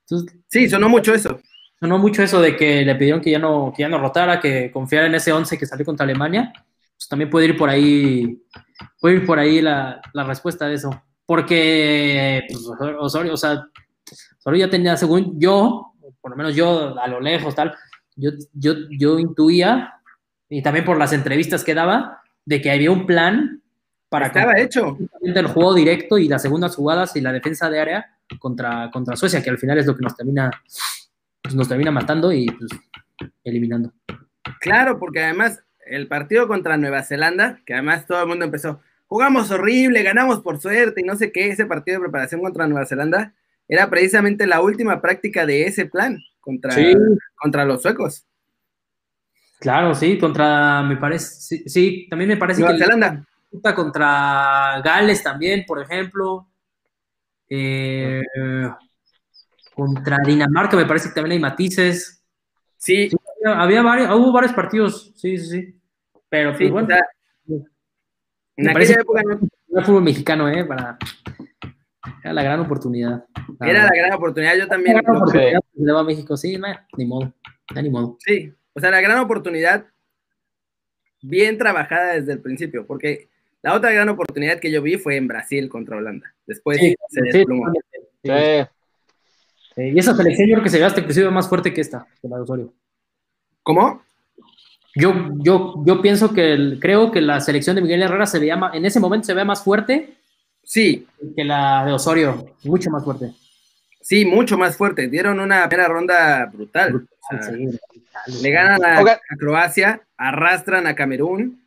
Entonces, 0.02 0.36
Sí, 0.48 0.68
sonó 0.68 0.90
mucho 0.90 1.14
eso. 1.14 1.40
Sonó 1.82 1.98
mucho 1.98 2.22
eso 2.22 2.40
de 2.40 2.56
que 2.56 2.86
le 2.86 2.96
pidieron 2.96 3.22
que 3.22 3.32
ya 3.32 3.40
no, 3.40 3.74
que 3.76 3.82
ya 3.82 3.90
no 3.90 3.98
rotara, 3.98 4.40
que 4.40 4.72
confiara 4.72 5.08
en 5.08 5.16
ese 5.16 5.34
11 5.34 5.58
que 5.58 5.66
salió 5.66 5.84
contra 5.84 6.04
Alemania. 6.04 6.54
Pues 6.96 7.08
también 7.10 7.30
puede 7.30 7.48
ir 7.48 7.58
por 7.58 7.70
ahí, 7.70 8.40
puede 9.00 9.16
ir 9.16 9.26
por 9.26 9.40
ahí 9.40 9.62
la, 9.62 10.00
la 10.14 10.24
respuesta 10.24 10.68
de 10.68 10.76
eso. 10.76 11.04
Porque 11.26 12.44
pues, 12.48 12.68
Osorio, 13.00 13.34
o 13.34 13.38
sea, 13.38 13.68
Osorio 14.38 14.66
ya 14.68 14.70
tenía, 14.70 14.96
según 14.96 15.40
yo, 15.40 15.94
por 16.22 16.32
lo 16.32 16.38
menos 16.38 16.56
yo 16.56 17.00
a 17.00 17.08
lo 17.08 17.20
lejos, 17.20 17.56
tal, 17.56 17.74
yo, 18.16 18.30
yo, 18.54 18.76
yo 18.92 19.18
intuía, 19.18 19.96
y 20.50 20.62
también 20.62 20.86
por 20.86 21.00
las 21.00 21.14
entrevistas 21.14 21.64
que 21.64 21.74
daba, 21.74 22.22
de 22.46 22.62
que 22.62 22.70
había 22.70 22.92
un 22.92 23.08
plan 23.08 23.64
para 24.08 24.28
Estaba 24.28 24.60
hecho. 24.60 24.98
el 25.22 25.48
juego 25.48 25.74
directo 25.74 26.18
y 26.18 26.28
las 26.28 26.42
segundas 26.42 26.76
jugadas 26.76 27.16
y 27.16 27.22
la 27.22 27.32
defensa 27.32 27.70
de 27.70 27.80
área 27.80 28.20
contra, 28.38 28.92
contra 28.92 29.16
Suecia, 29.16 29.42
que 29.42 29.50
al 29.50 29.58
final 29.58 29.78
es 29.78 29.86
lo 29.86 29.96
que 29.96 30.04
nos 30.04 30.16
termina, 30.16 30.52
pues, 31.52 31.58
nos 31.58 31.68
termina 31.68 31.92
matando 31.92 32.32
y 32.32 32.46
pues, 32.48 32.72
eliminando. 33.44 33.92
Claro, 34.62 34.98
porque 35.00 35.22
además 35.24 35.62
el 35.86 36.08
partido 36.08 36.48
contra 36.48 36.78
Nueva 36.78 37.04
Zelanda, 37.04 37.60
que 37.66 37.74
además 37.74 38.06
todo 38.08 38.22
el 38.22 38.28
mundo 38.28 38.46
empezó, 38.46 38.80
jugamos 39.08 39.52
horrible, 39.52 40.04
ganamos 40.04 40.40
por 40.40 40.62
suerte 40.62 41.02
y 41.02 41.04
no 41.04 41.16
sé 41.16 41.32
qué, 41.32 41.50
ese 41.50 41.66
partido 41.66 41.98
de 41.98 42.04
preparación 42.06 42.42
contra 42.42 42.68
Nueva 42.68 42.86
Zelanda 42.86 43.34
era 43.68 43.90
precisamente 43.90 44.48
la 44.48 44.62
última 44.62 45.02
práctica 45.02 45.46
de 45.46 45.66
ese 45.66 45.86
plan 45.86 46.20
contra, 46.40 46.72
Sí. 46.72 46.94
contra 47.36 47.66
los 47.66 47.82
suecos. 47.82 48.26
Claro, 49.60 49.94
sí, 49.94 50.18
contra, 50.18 50.82
me 50.84 50.96
parece, 50.98 51.26
sí, 51.42 51.64
sí, 51.68 52.08
también 52.10 52.30
me 52.30 52.38
parece 52.38 52.62
Nueva 52.62 52.78
que 52.78 52.84
Zelanda. 52.84 53.26
contra 53.76 54.82
Gales 54.84 55.22
también, 55.22 55.66
por 55.68 55.82
ejemplo. 55.82 56.48
Eh, 57.50 58.22
contra 59.82 60.20
Dinamarca 60.24 60.78
me 60.78 60.86
parece 60.86 61.10
que 61.10 61.16
también 61.16 61.34
hay 61.34 61.40
matices. 61.40 62.24
Sí, 62.78 63.10
Sí, 63.10 63.18
había, 63.44 63.62
había 63.62 63.82
varios, 63.82 64.10
hubo 64.16 64.32
varios 64.32 64.54
partidos, 64.54 65.12
sí, 65.16 65.38
sí, 65.40 65.50
sí. 65.50 65.80
Pero 66.30 66.52
pues, 66.52 66.60
sí, 66.60 66.70
bueno, 66.70 66.88
o 66.88 66.92
sea, 66.92 67.00
en 68.58 68.66
Me 68.66 68.74
parece 68.74 68.94
aquella 68.94 69.02
época 69.02 69.22
no- 69.24 69.80
el 69.80 69.86
fútbol 69.86 70.04
mexicano, 70.04 70.50
¿eh? 70.50 70.66
Para, 70.66 70.98
era 72.24 72.34
la 72.34 72.44
gran 72.44 72.60
oportunidad. 72.60 73.26
la 73.60 73.70
era 73.70 73.84
la 73.86 73.92
gran 73.96 74.14
oportunidad, 74.14 74.56
yo 74.56 74.68
también. 74.68 74.98
La 74.98 75.02
gran 75.02 75.16
oportunidad 75.16 75.60
que 75.76 75.92
a 75.92 76.04
México, 76.04 76.38
sí, 76.38 76.58
nah, 76.58 76.76
ni 76.98 77.06
modo, 77.06 77.34
ya 77.74 77.82
ni 77.82 77.90
modo. 77.90 78.18
Sí, 78.20 78.54
o 78.74 78.80
sea, 78.80 78.92
la 78.92 79.02
gran 79.02 79.18
oportunidad 79.20 79.88
bien 81.24 81.58
trabajada 81.58 82.14
desde 82.14 82.34
el 82.34 82.40
principio, 82.42 82.86
porque 82.86 83.30
la 83.64 83.74
otra 83.74 83.92
gran 83.92 84.10
oportunidad 84.10 84.60
que 84.60 84.72
yo 84.72 84.82
vi 84.82 84.98
fue 84.98 85.16
en 85.18 85.28
Brasil 85.28 85.70
contra 85.70 85.98
Holanda. 85.98 86.34
Después 86.46 86.78
Sí, 86.78 86.96
se 87.10 87.22
desplomó. 87.22 87.72
Sí, 88.24 88.30
Sí. 88.30 88.68
Sí. 89.76 89.82
Y 89.84 90.00
esa 90.00 90.16
selección 90.16 90.48
yo 90.48 90.54
creo 90.56 90.64
que 90.64 90.70
se 90.70 90.80
ve 90.80 90.86
hasta 90.86 91.00
inclusive 91.02 91.30
más 91.32 91.48
fuerte 91.48 91.74
que 91.74 91.82
esta, 91.82 92.06
que 92.22 92.28
la 92.28 92.38
de 92.38 92.42
Osorio. 92.44 92.74
¿Cómo? 93.64 94.02
Yo, 94.96 95.14
yo, 95.40 95.76
yo 95.86 96.02
pienso 96.02 96.34
que 96.34 96.54
el- 96.54 96.80
creo 96.82 97.12
que 97.12 97.22
la 97.22 97.40
selección 97.40 97.76
de 97.76 97.82
Miguel 97.82 98.02
Herrera 98.04 98.26
se 98.26 98.40
veía 98.40 98.58
ma- 98.58 98.72
en 98.74 98.84
ese 98.86 99.00
momento 99.00 99.26
se 99.28 99.34
ve 99.34 99.46
más 99.46 99.64
fuerte 99.64 100.16
Sí, 100.64 101.08
que 101.36 101.44
la 101.44 101.86
de 101.86 101.92
Osorio, 101.94 102.56
mucho 102.66 102.90
más 102.92 103.04
fuerte. 103.04 103.32
sí, 104.02 104.26
mucho 104.26 104.58
más 104.58 104.76
fuerte. 104.78 105.08
Dieron 105.08 105.40
una 105.40 105.68
primera 105.70 105.90
ronda 105.90 106.46
brutal. 106.54 106.96
O 106.96 107.00
sea, 107.30 107.42
Sí, 107.44 107.68
le 108.44 108.52
ganan 108.52 108.84
a 108.84 109.04
Croacia, 109.40 110.02
arrastran 110.18 110.86
a 110.88 110.96
Camerún 110.96 111.61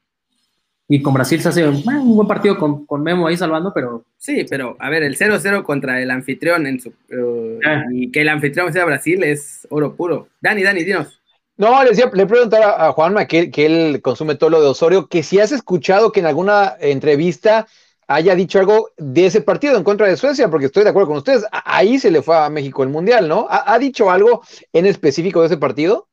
Y 0.87 1.01
con 1.01 1.15
Brasil 1.15 1.41
se 1.41 1.49
hace 1.49 1.67
un 1.67 2.15
buen 2.15 2.29
partido 2.29 2.59
con, 2.59 3.03
Memo 3.03 3.27
ahí 3.27 3.37
salvando, 3.37 3.73
pero. 3.75 4.05
Sí, 4.19 4.45
pero 4.49 4.77
a 4.79 4.91
ver, 4.91 5.03
el 5.03 5.17
0-0 5.17 5.63
contra 5.63 6.03
el 6.03 6.11
anfitrión 6.11 6.67
en 6.67 6.79
su, 6.79 6.91
uh, 6.91 7.61
ah. 7.65 7.85
y 7.91 8.11
que 8.11 8.21
el 8.21 8.29
anfitrión 8.29 8.73
sea 8.73 8.85
Brasil 8.85 9.23
es 9.25 9.67
oro 9.71 9.97
puro. 9.97 10.29
Dani, 10.41 10.63
Dani, 10.63 10.85
dinos. 10.85 11.21
No, 11.57 11.83
le, 11.83 11.91
decía, 11.91 12.11
le 12.13 12.27
preguntaba 12.27 12.87
a 12.87 12.93
Juanma 12.93 13.27
que, 13.27 13.51
que 13.51 13.65
él 13.65 14.03
consume 14.03 14.35
todo 14.35 14.51
lo 14.51 14.61
de 14.61 14.67
Osorio, 14.67 15.07
que 15.07 15.23
si 15.23 15.39
has 15.39 15.53
escuchado 15.53 16.13
que 16.13 16.21
en 16.21 16.27
alguna 16.27 16.75
entrevista 16.81 17.67
haya 18.07 18.35
dicho 18.35 18.59
algo 18.59 18.91
de 18.99 19.27
ese 19.27 19.41
partido 19.41 19.77
en 19.77 19.85
contra 19.85 20.07
de 20.07 20.17
Suecia, 20.17 20.51
porque 20.51 20.67
estoy 20.67 20.85
de 20.85 20.91
acuerdo 20.91 21.09
con 21.09 21.17
ustedes, 21.19 21.47
ahí 21.51 21.99
se 21.99 22.11
le 22.11 22.23
fue 22.23 22.37
a 22.37 22.51
México 22.51 22.83
el 22.83 22.89
Mundial, 22.89 23.29
¿no? 23.29 23.47
¿Ha, 23.49 23.79
dicho 23.79 24.11
algo 24.11 24.43
en 24.73 24.87
específico 24.87 25.41
de 25.41 25.47
ese 25.47 25.57
partido? 25.57 26.09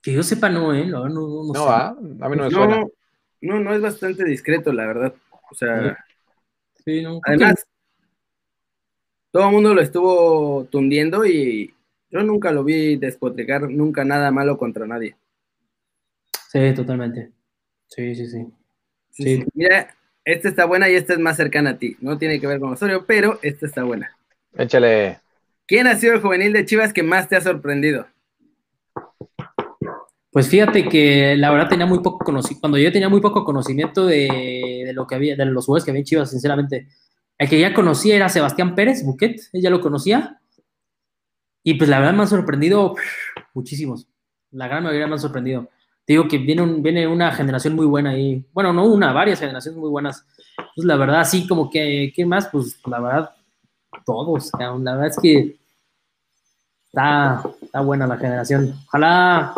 Que 0.00 0.12
yo 0.12 0.22
sepa, 0.22 0.48
no, 0.48 0.72
¿eh? 0.72 0.86
No, 0.86 1.08
no, 1.08 1.20
no, 1.20 1.52
no 1.52 1.68
¿ah? 1.68 1.96
a 2.20 2.28
mí 2.28 2.36
no 2.36 2.44
me 2.44 2.50
suena. 2.50 2.84
No, 3.40 3.60
no, 3.60 3.74
es 3.74 3.80
bastante 3.80 4.24
discreto, 4.24 4.72
la 4.72 4.86
verdad. 4.86 5.14
O 5.50 5.54
sea, 5.54 6.04
sí, 6.84 7.02
no, 7.02 7.20
además, 7.24 7.66
todo 9.30 9.46
el 9.46 9.52
mundo 9.52 9.74
lo 9.74 9.80
estuvo 9.80 10.64
tundiendo 10.70 11.24
y 11.24 11.74
yo 12.10 12.22
nunca 12.22 12.50
lo 12.50 12.64
vi 12.64 12.96
despotricar, 12.96 13.70
nunca 13.70 14.04
nada 14.04 14.30
malo 14.30 14.56
contra 14.56 14.86
nadie. 14.86 15.16
Sí, 16.50 16.72
totalmente. 16.74 17.30
Sí, 17.86 18.14
sí, 18.14 18.26
sí. 18.26 18.46
sí. 19.10 19.44
Mira, 19.54 19.94
esta 20.24 20.48
está 20.48 20.64
buena 20.64 20.88
y 20.88 20.94
esta 20.94 21.12
es 21.12 21.18
más 21.18 21.36
cercana 21.36 21.70
a 21.70 21.78
ti. 21.78 21.96
No 22.00 22.18
tiene 22.18 22.40
que 22.40 22.46
ver 22.46 22.60
con 22.60 22.72
Osorio, 22.72 23.04
pero 23.06 23.38
esta 23.42 23.66
está 23.66 23.82
buena. 23.82 24.16
Échale. 24.56 25.20
¿Quién 25.66 25.86
ha 25.86 25.96
sido 25.96 26.14
el 26.14 26.20
juvenil 26.20 26.52
de 26.52 26.64
Chivas 26.64 26.92
que 26.92 27.02
más 27.02 27.28
te 27.28 27.36
ha 27.36 27.40
sorprendido? 27.42 28.06
Pues 30.30 30.48
fíjate 30.48 30.88
que 30.88 31.36
la 31.36 31.50
verdad 31.50 31.68
tenía 31.68 31.86
muy 31.86 32.00
poco 32.00 32.24
conocimiento, 32.24 32.60
cuando 32.60 32.78
yo 32.78 32.92
tenía 32.92 33.08
muy 33.08 33.20
poco 33.20 33.44
conocimiento 33.44 34.04
de, 34.06 34.90
lo 34.94 35.06
que 35.06 35.14
había, 35.14 35.36
de 35.36 35.46
los 35.46 35.64
jugadores 35.64 35.84
que 35.84 35.90
había 35.90 36.00
en 36.00 36.04
Chivas, 36.04 36.30
sinceramente. 36.30 36.88
El 37.38 37.48
que 37.48 37.58
ya 37.58 37.72
conocía 37.72 38.16
era 38.16 38.28
Sebastián 38.28 38.74
Pérez, 38.74 39.04
Buquet, 39.04 39.40
ella 39.52 39.70
lo 39.70 39.80
conocía. 39.80 40.40
Y 41.62 41.74
pues 41.74 41.88
la 41.88 41.98
verdad 41.98 42.14
me 42.14 42.22
ha 42.24 42.26
sorprendido 42.26 42.94
muchísimos. 43.54 44.08
La 44.50 44.68
gran 44.68 44.84
mayoría 44.84 45.06
me 45.06 45.14
han 45.14 45.18
sorprendido. 45.18 45.68
Digo 46.06 46.26
que 46.26 46.38
viene, 46.38 46.64
viene 46.80 47.06
una 47.06 47.32
generación 47.32 47.74
muy 47.74 47.86
buena 47.86 48.10
ahí. 48.10 48.44
Bueno, 48.52 48.72
no 48.72 48.86
una, 48.86 49.12
varias 49.12 49.40
generaciones 49.40 49.78
muy 49.78 49.90
buenas. 49.90 50.26
Pues 50.74 50.86
la 50.86 50.96
verdad, 50.96 51.24
sí, 51.24 51.46
como 51.46 51.70
que, 51.70 52.12
¿qué 52.14 52.24
más? 52.26 52.48
Pues 52.48 52.80
la 52.86 53.00
verdad, 53.00 53.30
todos. 54.04 54.50
La 54.58 54.72
verdad 54.72 55.06
es 55.06 55.18
que 55.20 55.58
está, 56.86 57.42
está 57.60 57.80
buena 57.80 58.06
la 58.06 58.16
generación. 58.16 58.74
Ojalá 58.86 59.54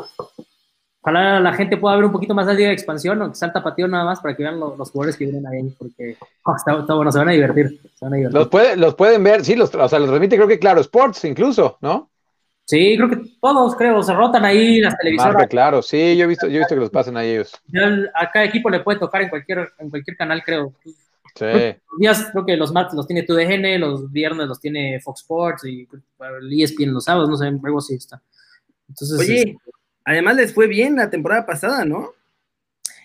Ojalá 1.02 1.40
la 1.40 1.52
gente 1.54 1.78
pueda 1.78 1.96
ver 1.96 2.04
un 2.04 2.12
poquito 2.12 2.34
más 2.34 2.46
de 2.46 2.54
de 2.54 2.72
expansión 2.72 3.22
o 3.22 3.30
que 3.30 3.34
salta 3.34 3.62
patio 3.62 3.88
nada 3.88 4.04
más 4.04 4.20
para 4.20 4.36
que 4.36 4.42
vean 4.42 4.60
los, 4.60 4.90
jugadores 4.90 5.16
que 5.16 5.24
vienen 5.24 5.46
ahí, 5.46 5.74
porque 5.78 6.16
oh, 6.44 6.54
está, 6.54 6.74
bueno, 6.94 7.10
se 7.10 7.18
van 7.18 7.30
a 7.30 7.32
divertir. 7.32 7.80
Los, 8.30 8.48
los 8.76 8.94
pueden 8.94 9.24
ver, 9.24 9.42
sí, 9.44 9.56
los, 9.56 9.74
o 9.74 9.88
sea, 9.88 9.98
los 9.98 10.08
transmite 10.08 10.36
creo 10.36 10.48
que 10.48 10.58
Claro 10.58 10.82
Sports 10.82 11.24
incluso, 11.24 11.78
¿no? 11.80 12.10
Sí, 12.66 12.96
creo 12.96 13.08
que 13.08 13.20
todos, 13.40 13.74
creo, 13.74 14.02
se 14.02 14.14
rotan 14.14 14.44
ahí 14.44 14.78
las 14.78 14.96
televisoras. 14.96 15.48
claro, 15.48 15.82
sí, 15.82 16.16
yo 16.16 16.24
he 16.24 16.28
visto, 16.28 16.46
yo 16.46 16.56
he 16.56 16.58
visto 16.58 16.74
que 16.74 16.80
los 16.80 16.90
pasan 16.90 17.16
ahí 17.16 17.30
ellos. 17.30 17.52
a 18.14 18.30
cada 18.30 18.44
equipo 18.44 18.68
le 18.70 18.80
puede 18.80 18.98
tocar 18.98 19.22
en 19.22 19.30
cualquier, 19.30 19.70
en 19.78 19.90
cualquier 19.90 20.16
canal, 20.16 20.42
creo. 20.44 20.72
Sí. 21.34 21.46
Los 21.46 21.98
días, 21.98 22.28
creo 22.30 22.44
que 22.44 22.56
los 22.56 22.72
martes 22.72 22.94
los 22.94 23.06
tiene 23.06 23.22
TUDN, 23.22 23.80
los 23.80 24.12
viernes 24.12 24.46
los 24.46 24.60
tiene 24.60 25.00
Fox 25.00 25.22
Sports 25.22 25.64
y 25.64 25.88
el 26.40 26.62
ESPN 26.62 26.92
los 26.92 27.04
sábados, 27.04 27.28
no 27.28 27.36
sé, 27.36 27.46
algo 27.46 27.78
así 27.78 27.94
está. 27.94 28.20
Entonces, 28.88 29.18
Oye, 29.18 29.38
este, 29.38 29.58
Además 30.04 30.36
les 30.36 30.54
fue 30.54 30.66
bien 30.66 30.96
la 30.96 31.10
temporada 31.10 31.46
pasada, 31.46 31.84
¿no? 31.84 32.10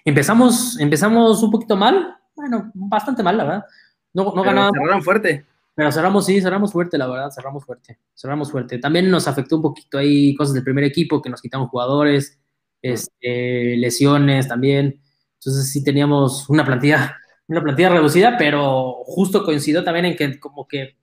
Empezamos, 0.03 0.79
empezamos 0.79 1.41
un 1.41 1.51
poquito 1.51 1.75
mal, 1.75 2.15
bueno, 2.35 2.71
bastante 2.73 3.23
mal, 3.23 3.37
la 3.37 3.43
verdad. 3.43 3.65
No, 4.13 4.33
no 4.35 4.43
ganábamos. 4.43 4.77
Cerraron 4.77 5.03
fuerte. 5.03 5.45
Pero 5.75 5.91
cerramos, 5.91 6.25
sí, 6.25 6.39
cerramos 6.41 6.71
fuerte, 6.71 6.97
la 6.97 7.07
verdad, 7.07 7.29
cerramos 7.31 7.65
fuerte, 7.65 7.99
cerramos 8.15 8.49
fuerte. 8.49 8.79
También 8.79 9.11
nos 9.11 9.27
afectó 9.27 9.57
un 9.57 9.61
poquito 9.61 9.97
ahí 9.97 10.33
cosas 10.35 10.53
del 10.53 10.63
primer 10.63 10.85
equipo, 10.85 11.21
que 11.21 11.29
nos 11.29 11.41
quitamos 11.41 11.69
jugadores, 11.69 12.39
este, 12.81 13.75
lesiones 13.75 14.47
también. 14.47 15.01
Entonces 15.33 15.69
sí 15.71 15.83
teníamos 15.83 16.49
una 16.49 16.63
plantilla, 16.63 17.17
una 17.47 17.61
plantilla 17.61 17.89
reducida, 17.89 18.37
pero 18.37 19.03
justo 19.03 19.43
coincidió 19.43 19.83
también 19.83 20.05
en 20.05 20.15
que 20.15 20.39
como 20.39 20.65
que 20.65 20.95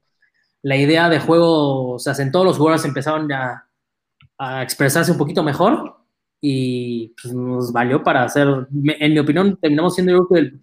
la 0.62 0.76
idea 0.76 1.10
de 1.10 1.20
juego, 1.20 1.92
o 1.94 1.98
sea, 1.98 2.14
en 2.18 2.32
todos 2.32 2.46
los 2.46 2.56
jugadores 2.56 2.86
empezaron 2.86 3.30
a, 3.30 3.68
a 4.42 4.60
expresarse 4.60 5.12
un 5.12 5.18
poquito 5.18 5.44
mejor 5.44 5.96
y 6.40 7.14
pues, 7.22 7.32
nos 7.32 7.72
valió 7.72 8.02
para 8.02 8.24
hacer, 8.24 8.48
en 8.70 9.12
mi 9.12 9.18
opinión, 9.20 9.56
terminamos 9.60 9.94
siendo 9.94 10.12
yo 10.12 10.26
creo, 10.26 10.40
el, 10.40 10.60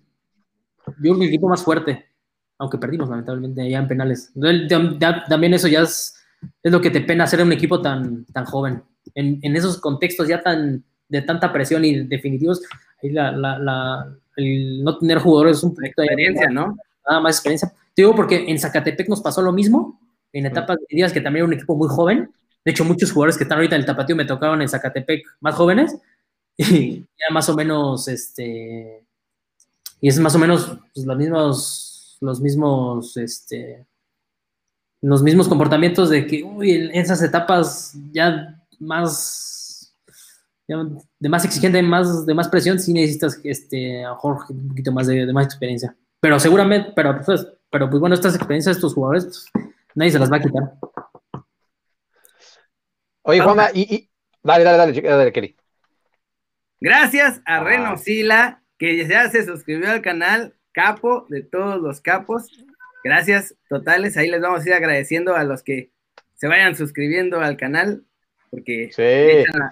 el 1.02 1.22
equipo 1.24 1.48
más 1.48 1.64
fuerte, 1.64 2.06
aunque 2.58 2.78
perdimos 2.78 3.10
lamentablemente 3.10 3.70
ya 3.70 3.80
en 3.80 3.88
penales. 3.88 4.34
también 5.30 5.54
eso 5.54 5.70
ya 5.70 5.84
es, 5.84 6.14
es, 6.62 6.72
lo 6.72 6.82
que 6.82 6.90
te 6.90 7.00
pena 7.00 7.24
hacer 7.24 7.42
un 7.42 7.54
equipo 7.54 7.82
tan, 7.82 8.26
tan 8.26 8.44
joven. 8.44 8.84
En, 9.16 9.40
en, 9.42 9.56
esos 9.56 9.78
contextos 9.80 10.28
ya 10.28 10.42
tan 10.44 10.84
de 11.08 11.22
tanta 11.22 11.54
presión 11.54 11.86
y 11.86 12.04
definitivos, 12.04 12.62
ahí 13.02 13.12
la, 13.12 13.32
la, 13.32 14.14
el 14.36 14.84
no 14.84 14.98
tener 14.98 15.20
jugadores 15.20 15.58
es 15.58 15.64
un 15.64 15.74
proyecto 15.74 16.02
de 16.02 16.08
experiencia, 16.08 16.50
¿no? 16.50 16.76
Nada 17.08 17.22
más 17.22 17.38
experiencia. 17.38 17.72
Te 17.96 18.02
digo 18.02 18.14
porque 18.14 18.44
en 18.50 18.60
Zacatepec 18.60 19.08
nos 19.08 19.22
pasó 19.22 19.42
lo 19.42 19.54
mismo, 19.54 20.02
en 20.34 20.46
etapas 20.46 20.78
de 20.78 20.96
días 20.96 21.14
que 21.14 21.22
también 21.22 21.46
era 21.46 21.48
un 21.48 21.54
equipo 21.54 21.78
muy 21.78 21.88
joven, 21.88 22.30
de 22.70 22.74
hecho, 22.74 22.86
muchos 22.86 23.12
jugadores 23.12 23.36
que 23.36 23.46
están 23.46 23.58
ahorita 23.58 23.76
en 23.76 23.82
el 23.82 23.88
Tapatío 23.88 24.16
me 24.16 24.26
tocaron 24.26 24.62
en 24.62 24.70
Zacatepec 24.70 25.26
más 25.40 25.56
jóvenes 25.56 25.98
y 26.56 27.00
ya 27.00 27.34
más 27.34 27.50
o 27.50 27.56
menos, 27.56 28.08
este, 28.08 29.04
y 30.00 30.08
es 30.08 30.20
más 30.20 30.36
o 30.36 30.38
menos 30.38 30.78
pues, 30.94 31.04
los 31.04 31.18
mismos, 31.18 32.18
los 32.22 32.40
mismos, 32.40 33.18
este, 33.18 33.88
los 35.02 35.24
mismos 35.24 35.48
comportamientos 35.48 36.12
de 36.12 36.28
que, 36.28 36.44
uy, 36.44 36.74
en 36.74 36.92
esas 36.92 37.24
etapas 37.24 37.98
ya 38.12 38.64
más, 38.80 39.96
de 40.68 41.28
más 41.28 41.44
exigente, 41.44 41.82
más, 41.82 42.24
de 42.24 42.36
más 42.36 42.50
presión, 42.50 42.78
sí 42.78 42.94
necesitas, 42.94 43.42
este, 43.44 44.06
a 44.06 44.14
Jorge 44.14 44.54
un 44.54 44.68
poquito 44.68 44.92
más 44.92 45.08
de, 45.08 45.34
más 45.34 45.46
experiencia. 45.48 45.96
Pero 46.20 46.40
seguramente, 46.40 46.92
pero 46.96 47.20
pues, 47.26 47.48
pero 47.72 47.90
pues 47.90 48.00
bueno, 48.00 48.14
estas 48.14 48.36
experiencias 48.36 48.76
de 48.76 48.78
estos 48.78 48.94
jugadores, 48.94 49.26
pues, 49.26 49.66
nadie 49.96 50.12
se 50.12 50.20
las 50.20 50.32
va 50.32 50.38
a 50.38 50.42
quitar. 50.42 50.74
Oye, 53.24 53.42
Juanma, 53.42 53.70
y, 53.74 54.10
Dale, 54.42 54.64
dale, 54.64 54.78
dale, 54.78 55.02
dale, 55.02 55.32
Kelly. 55.32 55.56
Gracias 56.80 57.42
a 57.46 57.58
ah. 57.58 57.64
Reno 57.64 57.98
Sila, 57.98 58.64
que 58.78 59.06
ya 59.06 59.30
se 59.30 59.46
suscribió 59.46 59.92
al 59.92 60.02
canal, 60.02 60.56
capo 60.72 61.26
de 61.30 61.44
todos 61.44 61.82
los 61.82 62.00
capos. 62.02 62.48
Gracias 63.04 63.56
totales. 63.68 64.16
Ahí 64.18 64.30
les 64.30 64.42
vamos 64.42 64.66
a 64.66 64.70
ir 64.70 64.74
agradeciendo 64.74 65.36
a 65.36 65.44
los 65.44 65.64
que 65.64 65.92
se 66.36 66.48
vayan 66.48 66.76
suscribiendo 66.76 67.42
al 67.42 67.58
canal, 67.58 68.06
porque 68.50 68.90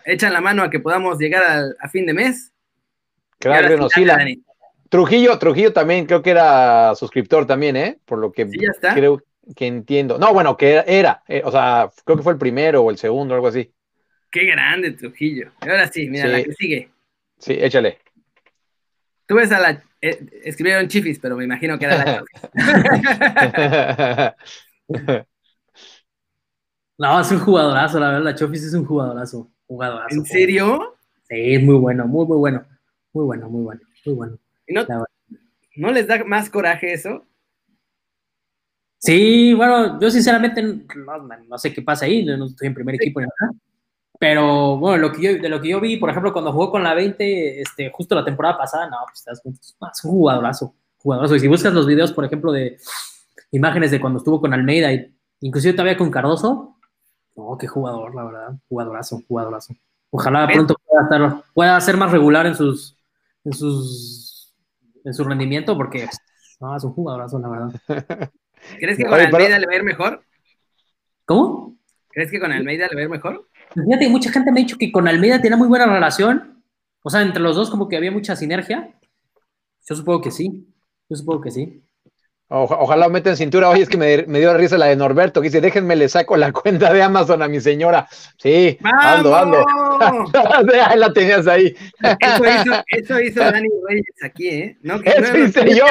echan, 0.06 0.34
la, 0.34 0.42
mano 0.42 0.64
a 0.64 0.70
que 0.70 0.80
podamos 0.80 1.18
llegar 1.18 1.76
a 1.80 1.90
fin 1.90 2.06
de 2.06 2.14
mes. 2.14 2.52
Claro, 3.40 3.70
Reno 3.70 3.90
Sila. 3.90 4.18
Trujillo, 4.90 5.38
Trujillo 5.38 5.74
también 5.74 6.06
creo 6.06 6.22
que 6.22 6.30
era 6.30 6.96
suscriptor 6.96 7.46
también, 7.46 7.76
¿eh? 7.76 8.00
Por 8.06 8.20
lo 8.20 8.32
que 8.32 8.48
sí, 8.48 8.58
ya 8.60 8.70
está. 8.72 8.94
creo 8.94 9.22
que 9.56 9.68
entiendo. 9.68 10.18
No, 10.18 10.34
bueno, 10.34 10.58
que 10.58 10.84
era, 10.86 11.24
eh, 11.28 11.42
o 11.44 11.52
sea, 11.52 11.90
creo 12.04 12.18
que 12.18 12.24
fue 12.24 12.34
el 12.34 12.40
primero 12.40 12.82
o 12.82 12.92
el 12.92 12.98
segundo, 12.98 13.36
algo 13.36 13.48
así. 13.48 13.72
Qué 14.30 14.46
grande 14.46 14.92
Trujillo. 14.92 15.52
Ahora 15.62 15.88
sí, 15.88 16.10
mira, 16.10 16.28
la 16.28 16.44
que 16.44 16.54
sigue. 16.54 16.92
Sí, 17.38 17.54
échale. 17.60 18.00
Tú 19.26 19.36
ves 19.36 19.52
a 19.52 19.60
la. 19.60 19.84
Eh, 20.02 20.26
escribieron 20.44 20.88
Chifis, 20.88 21.20
pero 21.20 21.36
me 21.36 21.44
imagino 21.44 21.78
que 21.80 21.86
era 21.86 22.26
la 22.54 24.36
No, 26.98 27.22
es 27.22 27.32
un 27.32 27.40
jugadorazo, 27.40 28.00
la 28.00 28.08
verdad. 28.08 28.24
La 28.24 28.36
Chofis 28.36 28.64
es 28.64 28.74
un 28.74 28.86
jugadorazo. 28.86 29.52
Jugadorazo. 29.68 30.16
¿En 30.16 30.26
serio? 30.26 30.96
Sí, 31.30 31.54
es 31.56 31.62
muy 31.62 31.76
bueno, 31.76 32.08
muy, 32.08 32.26
muy 32.26 32.38
bueno. 32.38 32.66
Muy 33.14 33.26
bueno, 33.26 33.50
muy 33.50 33.64
bueno, 33.64 33.82
muy 34.06 34.16
bueno. 34.16 34.38
no, 34.68 35.06
¿No 35.76 35.92
les 35.92 36.08
da 36.08 36.24
más 36.24 36.50
coraje 36.50 36.94
eso? 36.94 37.24
Sí, 39.00 39.54
bueno, 39.54 40.00
yo 40.00 40.10
sinceramente 40.10 40.62
no, 40.62 41.58
sé 41.58 41.74
qué 41.74 41.82
pasa 41.82 42.06
ahí, 42.06 42.26
no 42.26 42.46
estoy 42.46 42.68
en 42.68 42.74
primer 42.74 42.96
equipo 42.96 43.20
ni 43.20 43.28
nada. 43.28 43.54
Pero 44.20 44.78
bueno, 44.78 44.98
lo 44.98 45.12
que 45.12 45.22
yo, 45.22 45.42
de 45.42 45.50
lo 45.50 45.62
que 45.62 45.70
yo 45.70 45.80
vi, 45.80 45.98
por 45.98 46.10
ejemplo, 46.10 46.34
cuando 46.34 46.52
jugó 46.52 46.72
con 46.72 46.84
la 46.84 46.96
20, 46.96 47.62
este, 47.62 47.92
justo 47.92 48.16
la 48.16 48.26
temporada 48.26 48.58
pasada, 48.58 48.90
no, 48.90 48.98
pues 49.08 49.26
es 49.28 49.42
un 50.04 50.12
jugadorazo, 50.12 50.74
jugadorazo. 50.98 51.36
Y 51.36 51.40
si 51.40 51.48
buscas 51.48 51.74
los 51.74 51.86
videos, 51.86 52.12
por 52.12 52.26
ejemplo, 52.26 52.52
de 52.52 52.78
imágenes 53.52 53.92
de 53.92 54.02
cuando 54.02 54.18
estuvo 54.18 54.42
con 54.42 54.54
Almeida, 54.54 54.92
y 54.92 55.14
inclusive 55.42 55.74
todavía 55.74 55.98
con 55.98 56.10
Cardoso, 56.10 56.78
no, 57.36 57.58
qué 57.60 57.68
jugador, 57.68 58.16
la 58.16 58.24
verdad, 58.24 58.56
jugadorazo, 58.68 59.22
jugadorazo. 59.28 59.76
Ojalá 60.10 60.48
pronto 60.48 60.76
pueda, 60.86 61.04
estar, 61.04 61.44
pueda 61.54 61.82
ser 61.82 61.98
más 61.98 62.12
regular 62.12 62.48
en 62.48 62.56
sus, 62.56 62.98
en 63.44 63.54
sus, 63.54 64.56
en 65.04 65.14
su 65.14 65.24
rendimiento, 65.24 65.78
porque 65.78 66.10
no, 66.60 66.76
es 66.76 66.84
un 66.84 66.94
jugadorazo, 66.94 67.38
la 67.38 67.50
verdad. 67.50 67.82
¿Crees 68.80 68.98
que 68.98 69.06
con 69.06 69.20
Almeida 69.20 69.60
le 69.60 69.66
va 69.66 69.74
a 69.74 69.76
ir 69.76 69.84
mejor? 69.84 70.24
¿Cómo? 71.26 71.78
¿Crees 72.10 72.32
que 72.32 72.40
con 72.40 72.52
Almeida 72.52 72.88
le 72.88 72.96
va 72.96 73.02
a 73.02 73.04
ir 73.04 73.10
mejor? 73.10 73.48
Fíjate, 73.74 74.10
mucha 74.10 74.32
gente 74.32 74.52
me 74.52 74.60
ha 74.60 74.64
dicho 74.64 74.78
que 74.78 74.92
con 74.92 75.08
Almeida 75.08 75.42
tiene 75.42 75.56
muy 75.56 75.68
buena 75.68 75.86
relación. 75.86 76.64
O 77.04 77.10
sea, 77.10 77.22
entre 77.22 77.42
los 77.42 77.56
dos 77.56 77.70
como 77.70 77.88
que 77.88 77.98
había 77.98 78.12
mucha 78.12 78.36
sinergia. 78.36 78.94
Yo 79.88 79.96
supongo 79.96 80.22
que 80.22 80.32
sí. 80.32 80.68
Yo 81.10 81.16
supongo 81.16 81.42
que 81.42 81.52
sí 81.52 81.87
ojalá 82.50 83.10
meta 83.10 83.30
en 83.30 83.38
cintura. 83.38 83.70
Oye, 83.70 83.84
es 83.84 83.90
que 83.90 83.98
me, 83.98 84.40
dio 84.40 84.54
risa 84.56 84.78
la 84.78 84.88
de 84.88 84.96
Norberto, 84.96 85.42
que 85.42 85.50
dice, 85.50 85.62
déjenme 85.62 85.96
le 85.96 86.08
saco 86.10 86.38
la 86.38 86.52
cuenta 86.52 86.94
de 86.94 87.02
Amazon 87.02 87.42
a 87.42 87.48
mi 87.48 87.60
señora. 87.60 88.08
Sí, 88.38 88.78
ando, 88.84 89.36
ando. 89.36 89.66
ahí 90.86 90.98
la 90.98 91.12
tenías 91.12 91.48
ahí. 91.48 91.76
Eso 92.20 92.44
hizo, 92.46 92.84
eso 92.88 93.20
hizo 93.20 93.40
Dani 93.52 93.68
Reyes 93.88 94.24
aquí, 94.24 94.48
¿eh? 94.48 94.78
No, 94.82 95.00
que 95.00 95.10
eso 95.10 95.38
hice 95.38 95.76
yo. 95.76 95.86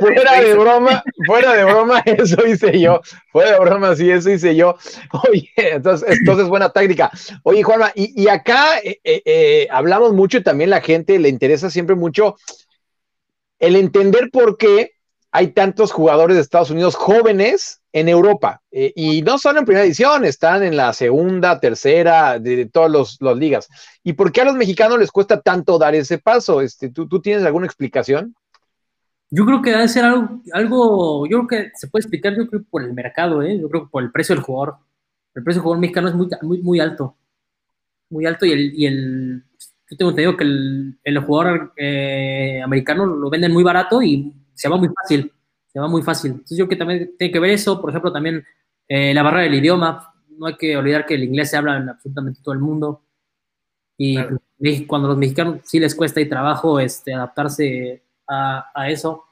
fuera 0.00 0.40
de 0.40 0.54
broma, 0.54 1.02
fuera 1.26 1.52
de 1.54 1.64
broma, 1.64 2.00
eso 2.04 2.46
hice 2.46 2.80
yo. 2.80 3.00
Fuera 3.30 3.52
de 3.52 3.60
broma, 3.60 3.94
sí, 3.94 4.10
eso 4.10 4.30
hice 4.30 4.56
yo. 4.56 4.76
Oye, 5.28 5.50
entonces, 5.56 6.18
entonces 6.18 6.48
buena 6.48 6.70
táctica. 6.70 7.10
Oye, 7.42 7.62
Juanma, 7.62 7.92
y, 7.94 8.28
acá 8.28 8.78
eh, 8.82 9.00
eh, 9.04 9.22
eh, 9.24 9.68
hablamos 9.70 10.12
mucho 10.14 10.38
y 10.38 10.42
también 10.42 10.70
la 10.70 10.80
gente 10.80 11.18
le 11.18 11.28
interesa 11.28 11.70
siempre 11.70 11.94
mucho 11.94 12.36
el 13.58 13.76
entender 13.76 14.30
por 14.32 14.56
qué 14.56 14.92
hay 15.34 15.48
tantos 15.48 15.92
jugadores 15.92 16.36
de 16.36 16.42
Estados 16.42 16.70
Unidos 16.70 16.94
jóvenes 16.94 17.80
en 17.92 18.08
Europa. 18.08 18.62
Eh, 18.70 18.92
y 18.94 19.22
no 19.22 19.38
solo 19.38 19.58
en 19.58 19.64
primera 19.64 19.84
edición, 19.84 20.26
están 20.26 20.62
en 20.62 20.76
la 20.76 20.92
segunda, 20.92 21.58
tercera, 21.58 22.38
de, 22.38 22.66
todas 22.66 23.18
las 23.18 23.36
ligas. 23.38 23.68
¿Y 24.04 24.12
por 24.12 24.30
qué 24.30 24.42
a 24.42 24.44
los 24.44 24.54
mexicanos 24.54 24.98
les 24.98 25.10
cuesta 25.10 25.40
tanto 25.40 25.78
dar 25.78 25.94
ese 25.94 26.18
paso? 26.18 26.60
Este, 26.60 26.90
¿tú, 26.90 27.08
tienes 27.22 27.44
alguna 27.44 27.64
explicación? 27.64 28.34
Yo 29.30 29.46
creo 29.46 29.62
que 29.62 29.70
debe 29.70 29.88
ser 29.88 30.04
algo, 30.04 30.42
algo, 30.52 31.26
yo 31.26 31.46
creo 31.46 31.48
que 31.48 31.70
se 31.76 31.88
puede 31.88 32.02
explicar, 32.02 32.36
yo 32.36 32.46
creo 32.46 32.62
por 32.70 32.82
el 32.82 32.92
mercado, 32.92 33.42
¿eh? 33.42 33.58
yo 33.58 33.70
creo 33.70 33.84
que 33.84 33.90
por 33.90 34.02
el 34.02 34.12
precio 34.12 34.34
del 34.34 34.44
jugador. 34.44 34.76
El 35.34 35.42
precio 35.42 35.60
del 35.60 35.62
jugador 35.62 35.80
mexicano 35.80 36.08
es 36.08 36.14
muy, 36.14 36.60
muy, 36.60 36.78
alto. 36.78 37.16
Muy 38.10 38.26
alto 38.26 38.44
y 38.44 38.52
el, 38.52 38.74
y 38.74 38.84
el 38.86 39.44
yo 39.88 39.96
tengo 39.96 40.10
entendido 40.10 40.36
que 40.36 40.44
el, 40.44 40.98
el 41.02 41.18
jugador 41.20 41.72
eh, 41.76 42.60
americano 42.62 43.06
lo 43.06 43.30
venden 43.30 43.52
muy 43.52 43.62
barato 43.62 44.02
y 44.02 44.34
se 44.54 44.68
va 44.68 44.76
muy 44.76 44.88
fácil, 44.88 45.32
se 45.66 45.80
va 45.80 45.88
muy 45.88 46.02
fácil. 46.02 46.32
Entonces 46.32 46.58
yo 46.58 46.66
creo 46.66 46.78
que 46.78 46.84
también 46.84 47.14
tiene 47.18 47.32
que 47.32 47.38
ver 47.38 47.50
eso, 47.50 47.80
por 47.80 47.90
ejemplo, 47.90 48.12
también 48.12 48.44
eh, 48.88 49.14
la 49.14 49.22
barrera 49.22 49.44
del 49.44 49.54
idioma, 49.54 50.14
no 50.28 50.46
hay 50.46 50.56
que 50.56 50.76
olvidar 50.76 51.06
que 51.06 51.14
el 51.14 51.24
inglés 51.24 51.50
se 51.50 51.56
habla 51.56 51.76
en 51.76 51.88
absolutamente 51.88 52.40
todo 52.42 52.54
el 52.54 52.60
mundo 52.60 53.02
y 54.64 54.86
cuando 54.86 55.08
los 55.08 55.16
mexicanos 55.16 55.60
sí 55.64 55.78
les 55.78 55.94
cuesta 55.94 56.20
y 56.20 56.28
trabajo 56.28 56.80
este, 56.80 57.14
adaptarse 57.14 58.02
a, 58.26 58.88
eso. 58.88 59.24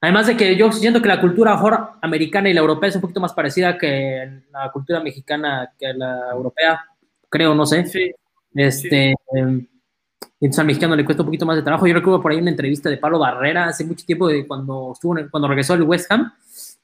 Además 0.00 0.26
de 0.26 0.36
que 0.36 0.56
yo 0.56 0.72
siento 0.72 1.02
que 1.02 1.08
la 1.08 1.20
cultura 1.20 1.60
americana 2.00 2.48
y 2.48 2.54
la 2.54 2.60
europea 2.60 2.88
es 2.88 2.94
un 2.94 3.02
poquito 3.02 3.20
más 3.20 3.32
parecida 3.32 3.76
que 3.76 4.42
la 4.50 4.70
cultura 4.72 5.00
mexicana 5.00 5.72
que 5.78 5.92
la 5.92 6.30
europea, 6.32 6.84
creo, 7.28 7.54
no 7.54 7.66
sé. 7.66 7.84
Sí. 7.86 8.10
Este, 8.54 9.14
em, 9.34 9.66
entonces 10.40 10.60
al 10.60 10.66
mexicano 10.66 10.94
le 10.94 11.04
cuesta 11.04 11.22
un 11.22 11.26
poquito 11.26 11.46
más 11.46 11.56
de 11.56 11.62
trabajo. 11.62 11.86
Yo 11.86 11.94
recuerdo 11.94 12.22
por 12.22 12.30
ahí 12.30 12.38
una 12.38 12.50
entrevista 12.50 12.88
de 12.88 12.96
Pablo 12.96 13.18
Barrera 13.18 13.66
hace 13.66 13.84
mucho 13.84 14.06
tiempo, 14.06 14.28
de 14.28 14.46
cuando, 14.46 14.92
estuvo 14.92 15.16
cuando 15.30 15.48
regresó 15.48 15.72
al 15.72 15.82
West 15.82 16.10
Ham, 16.12 16.32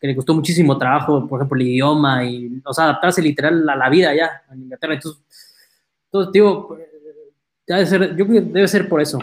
que 0.01 0.09
le 0.09 0.17
costó 0.17 0.35
muchísimo 0.35 0.77
trabajo, 0.77 1.29
por 1.29 1.41
ejemplo, 1.41 1.61
el 1.61 1.69
idioma 1.69 2.25
y, 2.25 2.61
o 2.65 2.73
sea, 2.75 2.85
adaptarse 2.85 3.23
literal 3.23 3.69
a 3.69 3.77
la 3.77 3.89
vida 3.89 4.11
allá 4.11 4.43
en 4.53 4.63
Inglaterra. 4.63 4.95
Entonces, 4.95 5.23
entonces 6.07 6.33
digo, 6.33 6.79
debe 7.67 7.87
ser, 7.87 8.17
yo 8.17 8.27
creo 8.27 8.43
que 8.43 8.49
debe 8.51 8.69
ser 8.69 8.89
por 8.89 9.01
eso. 9.01 9.19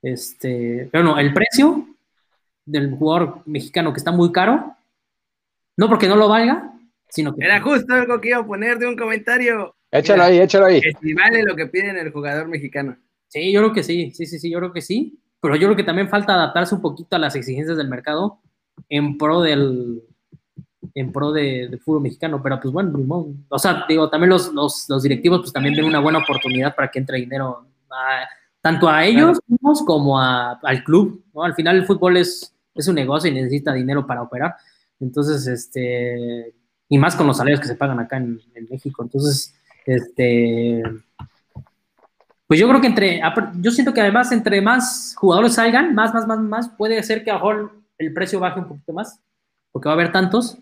Este, 0.00 0.88
pero 0.92 1.02
no, 1.02 1.18
el 1.18 1.34
precio 1.34 1.88
del 2.64 2.94
jugador 2.94 3.42
mexicano 3.46 3.92
que 3.92 3.98
está 3.98 4.12
muy 4.12 4.30
caro, 4.30 4.76
no 5.76 5.88
porque 5.88 6.06
no 6.06 6.14
lo 6.14 6.28
valga, 6.28 6.72
sino 7.08 7.34
que... 7.34 7.44
Era 7.44 7.60
justo 7.60 7.92
algo 7.92 8.20
que 8.20 8.28
iba 8.28 8.38
a 8.38 8.46
poner 8.46 8.78
de 8.78 8.86
un 8.86 8.96
comentario. 8.96 9.74
Échalo 9.90 10.22
ahí, 10.22 10.38
échalo 10.38 10.66
ahí. 10.66 10.80
si 11.00 11.14
vale 11.14 11.42
lo 11.42 11.56
que 11.56 11.66
piden 11.66 11.96
el 11.96 12.12
jugador 12.12 12.46
mexicano. 12.46 12.96
Sí, 13.28 13.52
yo 13.52 13.60
creo 13.60 13.72
que 13.72 13.82
sí, 13.82 14.10
sí, 14.12 14.26
sí, 14.26 14.38
sí, 14.38 14.50
yo 14.50 14.58
creo 14.58 14.72
que 14.72 14.82
sí, 14.82 15.20
pero 15.40 15.56
yo 15.56 15.66
creo 15.68 15.76
que 15.76 15.84
también 15.84 16.08
falta 16.08 16.34
adaptarse 16.34 16.74
un 16.74 16.80
poquito 16.80 17.16
a 17.16 17.18
las 17.18 17.34
exigencias 17.36 17.76
del 17.76 17.88
mercado 17.88 18.40
en 18.88 19.18
pro 19.18 19.40
del 19.42 20.02
en 20.94 21.12
pro 21.12 21.32
de, 21.32 21.78
fútbol 21.84 22.02
mexicano, 22.02 22.40
pero 22.42 22.58
pues 22.60 22.72
bueno, 22.72 22.98
o 23.48 23.58
sea, 23.58 23.84
digo, 23.88 24.08
también 24.08 24.30
los, 24.30 24.52
los, 24.54 25.02
directivos 25.02 25.40
pues 25.40 25.52
también 25.52 25.74
ven 25.74 25.84
una 25.84 26.00
buena 26.00 26.20
oportunidad 26.20 26.74
para 26.74 26.90
que 26.90 26.98
entre 26.98 27.18
dinero 27.18 27.66
tanto 28.62 28.88
a 28.88 29.04
ellos 29.04 29.38
como 29.86 30.18
a, 30.18 30.58
al 30.62 30.82
club, 30.84 31.22
¿no? 31.34 31.42
Al 31.44 31.54
final 31.54 31.76
el 31.76 31.86
fútbol 31.86 32.16
es, 32.16 32.54
es 32.74 32.88
un 32.88 32.94
negocio 32.94 33.30
y 33.30 33.34
necesita 33.34 33.72
dinero 33.72 34.06
para 34.06 34.22
operar, 34.22 34.54
entonces, 34.98 35.46
este, 35.46 36.54
y 36.88 36.98
más 36.98 37.14
con 37.14 37.26
los 37.26 37.36
salarios 37.36 37.60
que 37.60 37.68
se 37.68 37.76
pagan 37.76 38.00
acá 38.00 38.16
en, 38.16 38.40
en 38.54 38.66
México, 38.70 39.02
entonces, 39.02 39.54
este, 39.84 40.82
pues 42.46 42.60
yo 42.60 42.68
creo 42.68 42.80
que 42.80 42.86
entre, 42.86 43.20
yo 43.60 43.70
siento 43.70 43.92
que 43.92 44.00
además 44.00 44.30
entre 44.30 44.60
más 44.60 45.14
jugadores 45.16 45.54
salgan, 45.54 45.94
más, 45.94 46.14
más, 46.14 46.26
más, 46.26 46.38
más, 46.38 46.68
puede 46.68 47.02
ser 47.02 47.24
que 47.24 47.30
a 47.30 47.38
lo 47.38 47.72
el 47.98 48.12
precio 48.12 48.38
baje 48.38 48.60
un 48.60 48.68
poquito 48.68 48.92
más, 48.92 49.20
porque 49.72 49.88
va 49.88 49.92
a 49.92 49.96
haber 49.96 50.12
tantos. 50.12 50.58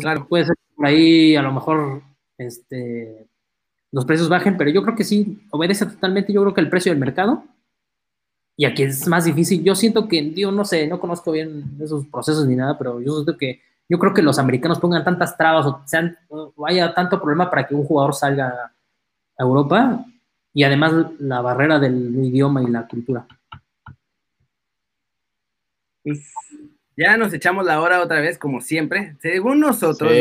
claro. 0.00 0.26
puede 0.28 0.44
ser 0.46 0.56
por 0.76 0.86
ahí 0.86 1.34
a 1.34 1.42
lo 1.42 1.52
mejor 1.52 2.02
este, 2.38 3.26
los 3.90 4.04
precios 4.04 4.28
bajen, 4.28 4.56
pero 4.56 4.70
yo 4.70 4.82
creo 4.82 4.94
que 4.94 5.04
sí, 5.04 5.42
obedece 5.50 5.86
totalmente, 5.86 6.32
yo 6.32 6.42
creo 6.42 6.54
que 6.54 6.60
el 6.60 6.70
precio 6.70 6.92
del 6.92 7.00
mercado. 7.00 7.44
Y 8.54 8.66
aquí 8.66 8.82
es 8.82 9.08
más 9.08 9.24
difícil. 9.24 9.64
Yo 9.64 9.74
siento 9.74 10.06
que, 10.06 10.32
yo 10.34 10.52
no 10.52 10.64
sé, 10.64 10.86
no 10.86 11.00
conozco 11.00 11.32
bien 11.32 11.76
esos 11.80 12.06
procesos 12.06 12.46
ni 12.46 12.54
nada, 12.54 12.76
pero 12.76 13.00
yo 13.00 13.14
siento 13.14 13.36
que, 13.36 13.62
yo 13.88 13.98
creo 13.98 14.14
que 14.14 14.22
los 14.22 14.38
americanos 14.38 14.78
pongan 14.78 15.04
tantas 15.04 15.36
trabas 15.36 15.66
o, 15.66 15.82
sean, 15.86 16.16
o 16.28 16.52
haya 16.66 16.94
tanto 16.94 17.20
problema 17.20 17.50
para 17.50 17.66
que 17.66 17.74
un 17.74 17.84
jugador 17.84 18.14
salga 18.14 18.72
a 19.38 19.42
Europa, 19.42 20.04
y 20.54 20.64
además 20.64 20.92
la 21.18 21.40
barrera 21.40 21.78
del 21.78 22.24
idioma 22.24 22.62
y 22.62 22.66
la 22.66 22.86
cultura. 22.86 23.26
Pues, 26.02 26.32
ya 26.96 27.16
nos 27.16 27.32
echamos 27.32 27.64
la 27.64 27.80
hora 27.80 28.00
otra 28.00 28.20
vez, 28.20 28.38
como 28.38 28.60
siempre. 28.60 29.16
Según 29.20 29.60
nosotros, 29.60 30.12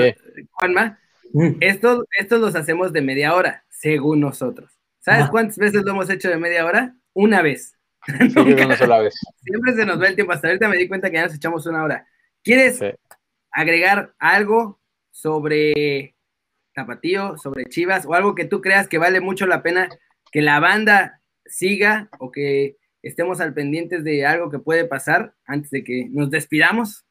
Juanma, 0.52 1.00
mm. 1.34 1.58
estos, 1.60 2.06
estos 2.18 2.40
los 2.40 2.56
hacemos 2.56 2.94
de 2.94 3.02
media 3.02 3.36
hora, 3.36 3.66
según 3.70 4.22
nosotros. 4.22 4.72
¿Sabes 5.00 5.30
cuántas 5.30 5.58
veces 5.58 5.82
lo 5.84 5.92
hemos 5.92 6.10
hecho 6.10 6.30
de 6.30 6.38
media 6.38 6.66
hora? 6.66 6.96
Una 7.14 7.42
vez. 7.42 7.76
una 8.36 8.78
sola 8.78 9.00
vez. 9.00 9.16
Siempre 9.44 9.74
se 9.74 9.86
nos 9.86 10.00
va 10.00 10.08
el 10.08 10.16
tiempo. 10.16 10.32
Hasta 10.32 10.48
ahorita 10.48 10.70
me 10.70 10.78
di 10.78 10.88
cuenta 10.88 11.10
que 11.10 11.18
ya 11.18 11.26
nos 11.26 11.36
echamos 11.36 11.66
una 11.66 11.84
hora. 11.84 12.08
¿Quieres 12.44 12.80
agregar 13.52 14.14
algo 14.20 14.80
sobre 15.10 16.16
Tapatío, 16.74 17.38
sobre 17.38 17.66
Chivas, 17.66 18.06
o 18.06 18.14
algo 18.14 18.36
que 18.36 18.46
tú 18.46 18.62
creas 18.62 18.88
que 18.88 18.98
vale 18.98 19.20
mucho 19.22 19.46
la 19.46 19.62
pena 19.62 19.90
que 20.32 20.42
la 20.42 20.60
banda 20.60 21.22
siga 21.46 22.10
o 22.20 22.32
que 22.32 22.78
estemos 23.04 23.42
al 23.42 23.54
pendientes 23.54 24.04
de 24.04 24.26
algo 24.26 24.50
que 24.50 24.60
puede 24.60 24.86
pasar 24.86 25.34
antes 25.46 25.72
de 25.72 25.84
que 25.84 26.08
nos 26.10 26.30
despidamos? 26.30 27.06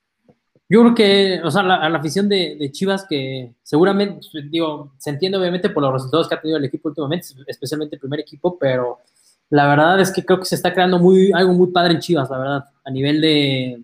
Yo 0.68 0.83
creo 0.83 0.95
que, 0.95 1.41
o 1.43 1.51
sea, 1.51 1.62
a 1.62 1.89
la 1.89 1.99
afición 1.99 2.29
de, 2.29 2.71
Chivas, 2.71 3.05
que 3.09 3.53
seguramente, 3.62 4.21
digo, 4.51 4.95
se 4.99 5.11
entiende 5.11 5.37
obviamente 5.37 5.68
por 5.68 5.83
los 5.83 5.93
resultados 5.93 6.29
que 6.29 6.37
ha 6.37 6.41
tenido 6.41 6.59
el 6.59 6.64
equipo 6.64 6.89
últimamente, 6.91 7.27
especialmente 7.49 7.97
el 7.97 8.01
primer 8.01 8.21
equipo, 8.21 8.57
pero 8.57 9.01
la 9.49 9.66
verdad 9.66 10.01
es 10.01 10.12
que 10.12 10.25
creo 10.25 10.39
que 10.39 10.45
se 10.45 10.55
está 10.55 10.73
creando 10.73 11.01
muy, 11.01 11.33
algo 11.33 11.53
muy 11.55 11.73
padre 11.73 11.95
en 11.95 11.99
Chivas, 11.99 12.31
la 12.31 12.39
verdad, 12.39 12.64
a 12.84 12.91
nivel 12.92 13.21
de, 13.21 13.83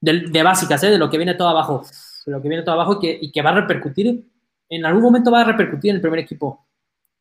de, 0.00 0.42
básicas, 0.44 0.84
¿eh? 0.84 0.90
de 0.90 0.98
lo 0.98 1.10
que 1.10 1.16
viene 1.16 1.34
todo 1.34 1.48
abajo, 1.48 1.84
de 2.26 2.30
lo 2.30 2.40
que 2.40 2.48
viene 2.48 2.62
todo 2.62 2.76
abajo 2.76 3.00
que, 3.00 3.18
y 3.20 3.32
que 3.32 3.42
va 3.42 3.50
a 3.50 3.60
repercutir, 3.60 4.24
en 4.68 4.86
algún 4.86 5.02
momento 5.02 5.32
va 5.32 5.40
a 5.40 5.44
repercutir 5.44 5.90
en 5.90 5.96
el 5.96 6.02
primer 6.02 6.20
equipo. 6.20 6.64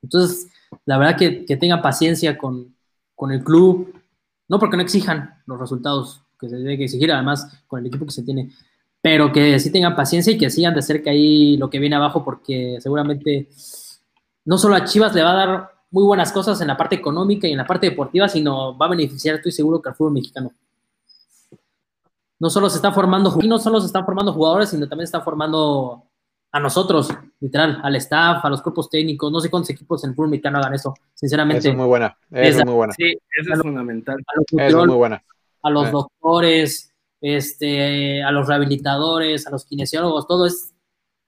Entonces, 0.04 0.48
la 0.86 0.98
verdad 0.98 1.18
que, 1.18 1.58
tengan 1.58 1.82
paciencia 1.82 2.38
con, 2.38 2.76
el 3.32 3.44
club, 3.44 3.94
no 4.50 4.60
porque 4.60 4.76
no 4.76 4.84
exijan 4.84 5.42
los 5.46 5.58
resultados 5.58 6.22
que 6.38 6.50
se 6.50 6.58
debe 6.58 6.84
exigir, 6.84 7.10
además 7.10 7.48
con 7.68 7.80
el 7.80 7.86
equipo 7.86 8.06
que 8.06 8.12
se 8.12 8.24
tiene, 8.24 8.52
pero 9.02 9.32
que 9.32 9.58
sí 9.60 9.72
tengan 9.72 9.96
paciencia 9.96 10.34
y 10.34 10.38
que 10.38 10.50
sigan 10.50 10.76
de 10.76 10.82
cerca 10.82 11.12
ahí 11.12 11.56
lo 11.56 11.70
que 11.70 11.80
viene 11.80 11.96
abajo, 11.96 12.26
porque 12.26 12.80
seguramente 12.82 13.48
no 14.44 14.58
solo 14.58 14.76
a 14.76 14.84
Chivas 14.84 15.16
le 15.16 15.24
va 15.24 15.32
a 15.32 15.46
dar 15.46 15.70
muy 15.90 16.04
buenas 16.04 16.34
cosas 16.34 16.60
en 16.60 16.68
la 16.68 16.76
parte 16.76 16.96
económica 16.96 17.48
y 17.48 17.52
en 17.52 17.58
la 17.58 17.68
parte 17.68 17.90
deportiva, 17.90 18.28
sino 18.28 18.78
va 18.78 18.88
a 18.88 18.90
beneficiar, 18.90 19.36
estoy 19.36 19.54
seguro, 19.54 19.82
que 19.82 19.90
al 19.90 19.96
fútbol 19.96 20.14
mexicano. 20.14 20.52
No 22.40 22.50
solo 22.50 22.70
se 22.70 22.76
está 22.76 22.92
formando, 22.92 23.40
no 23.42 23.60
solo 23.60 23.80
se 23.80 23.86
están 23.86 24.04
formando 24.04 24.34
jugadores, 24.34 24.70
sino 24.70 24.90
también 24.90 25.08
se 25.08 25.12
están 25.12 25.24
formando 25.24 26.04
a 26.54 26.60
nosotros, 26.60 27.10
literal, 27.40 27.82
al 27.84 27.96
staff, 27.96 28.46
a 28.46 28.50
los 28.50 28.62
cuerpos 28.62 28.88
técnicos, 28.88 29.32
no 29.32 29.40
sé 29.40 29.50
cuántos 29.50 29.72
equipos 29.72 30.04
en 30.04 30.12
el 30.12 30.16
fútbol 30.16 30.30
mexicano 30.30 30.60
hagan 30.60 30.76
eso, 30.76 30.94
sinceramente. 31.16 31.58
Eso 31.58 31.70
es 31.70 31.76
muy 31.76 31.88
buena, 31.88 32.16
eso 32.30 32.60
es 32.60 32.66
muy 32.66 32.76
buena. 32.76 32.94
Sí, 32.94 33.18
eso 33.40 33.54
es 33.54 33.60
fundamental. 33.60 34.24
A 34.28 34.70
los, 34.70 34.86
muy 34.86 34.96
buena. 34.96 35.24
A 35.64 35.70
los 35.72 35.92
doctores, 35.92 36.94
este, 37.20 38.22
a 38.22 38.32
los 38.32 38.48
rehabilitadores, 38.48 39.48
a 39.48 39.50
los 39.50 39.66
kinesiólogos, 39.66 40.28
todo 40.28 40.46
es 40.46 40.76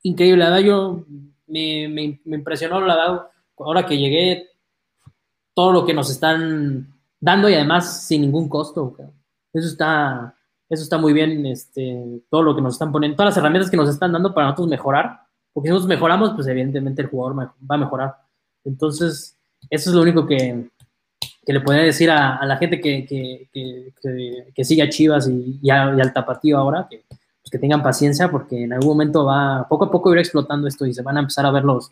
increíble, 0.04 0.44
la 0.44 0.52
verdad, 0.52 0.64
yo 0.64 1.06
me, 1.48 1.88
me, 1.88 2.36
impresionó, 2.36 2.80
la 2.82 2.96
verdad, 2.96 3.22
ahora 3.58 3.84
que 3.88 3.98
llegué, 3.98 4.50
todo 5.56 5.72
lo 5.72 5.86
que 5.88 5.96
nos 5.96 6.12
están 6.12 6.94
dando 7.20 7.50
y 7.50 7.56
además 7.56 8.06
sin 8.06 8.22
ningún 8.22 8.48
costo, 8.48 8.96
eso 9.54 9.68
está, 9.68 10.35
eso 10.70 10.84
está 10.84 10.98
muy 10.98 11.14
bien, 11.14 11.46
este, 11.46 12.22
todo 12.30 12.44
lo 12.44 12.56
que 12.56 12.62
nos 12.62 12.74
están 12.74 12.92
poniendo, 12.92 13.16
todas 13.16 13.32
las 13.32 13.38
herramientas 13.38 13.70
que 13.70 13.78
nos 13.78 13.90
están 13.90 14.12
dando 14.12 14.34
para 14.34 14.48
nosotros 14.48 14.68
mejorar, 14.68 15.22
porque 15.54 15.70
si 15.70 15.72
nosotros 15.72 15.90
mejoramos, 15.90 16.32
pues 16.36 16.48
evidentemente 16.48 17.02
el 17.02 17.10
jugador 17.10 17.38
va 17.40 17.76
a 17.76 17.78
mejorar. 17.78 18.16
Entonces, 18.64 19.38
eso 19.70 19.90
es 19.90 19.96
lo 19.96 20.02
único 20.02 20.26
que, 20.26 20.70
que 21.46 21.54
le 21.54 21.62
podría 21.62 21.84
decir 21.84 22.10
a, 22.10 22.44
la 22.46 22.58
gente 22.58 22.82
que, 22.82 23.06
que, 23.06 24.64
sigue 24.64 24.82
a 24.82 24.90
Chivas 24.90 25.30
y, 25.30 25.70
al 25.70 26.12
Tapatío 26.12 26.58
ahora, 26.58 26.88
que, 26.90 27.06
pues, 27.08 27.52
que 27.52 27.60
tengan 27.60 27.84
paciencia 27.84 28.32
porque 28.32 28.64
en 28.64 28.74
algún 28.74 28.90
momento 28.90 29.26
va, 29.26 29.68
poco 29.70 29.86
a 29.86 29.92
poco 29.92 30.12
ir 30.12 30.20
explotando 30.20 30.68
esto 30.68 30.86
y 30.88 30.94
se 30.94 31.04
van 31.04 31.18
a 31.18 31.20
empezar 31.20 31.46
a 31.46 31.52
ver 31.52 31.64
los, 31.64 31.92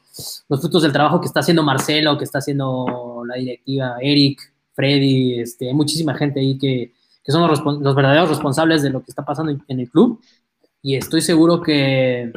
los 0.49 0.59
frutos 0.59 0.81
del 0.81 0.91
trabajo 0.91 1.21
que 1.21 1.27
está 1.27 1.41
haciendo 1.41 1.61
Marcelo, 1.61 2.17
que 2.17 2.23
está 2.23 2.39
haciendo 2.39 3.23
la 3.27 3.35
directiva, 3.35 3.97
Eric, 4.01 4.41
Freddy, 4.73 5.39
este, 5.39 5.71
muchísima 5.73 6.15
gente 6.15 6.39
ahí 6.39 6.57
que, 6.57 6.93
son 7.31 7.47
los, 7.47 7.63
los, 7.81 7.95
verdaderos 7.95 8.29
responsables 8.29 8.81
de 8.81 8.89
lo 8.89 8.99
que 9.01 9.11
está 9.11 9.23
pasando 9.23 9.51
en, 9.67 9.79
el 9.79 9.89
club 9.89 10.21
y 10.81 10.95
estoy 10.95 11.21
seguro 11.21 11.61
que, 11.61 12.31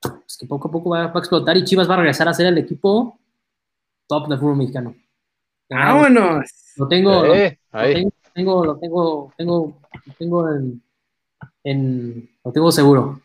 pues, 0.00 0.36
que 0.38 0.46
poco 0.46 0.68
a 0.68 0.70
poco 0.70 0.90
va, 0.90 1.04
a 1.04 1.18
explotar 1.18 1.56
y 1.56 1.64
Chivas 1.64 1.88
va 1.88 1.94
a 1.94 1.98
regresar 1.98 2.28
a 2.28 2.34
ser 2.34 2.46
el 2.46 2.58
equipo 2.58 3.18
top 4.06 4.28
del 4.28 4.38
fútbol 4.38 4.56
mexicano. 4.56 4.94
¡Vámonos! 5.70 6.46
Lo 6.76 6.88
tengo, 6.88 7.24
lo, 7.24 7.32
tengo, 8.34 8.64
lo 8.64 8.78
tengo, 8.78 9.32
tengo, 9.36 9.78
tengo 10.18 10.48
en, 11.64 12.30
lo 12.44 12.52
tengo 12.52 12.72
seguro. 12.72 13.20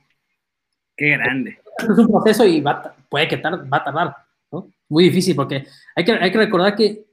Qué 0.95 1.09
grande. 1.09 1.59
Es 1.77 1.97
un 1.97 2.07
proceso 2.07 2.45
y 2.45 2.61
va, 2.61 2.95
puede 3.09 3.27
que 3.27 3.37
tar, 3.37 3.71
va 3.71 3.77
a 3.77 3.83
tardar, 3.83 4.15
¿no? 4.51 4.67
Muy 4.87 5.05
difícil 5.05 5.35
porque 5.35 5.65
hay 5.95 6.05
que, 6.05 6.11
hay 6.13 6.31
que 6.31 6.37
recordar 6.37 6.75
que, 6.75 7.05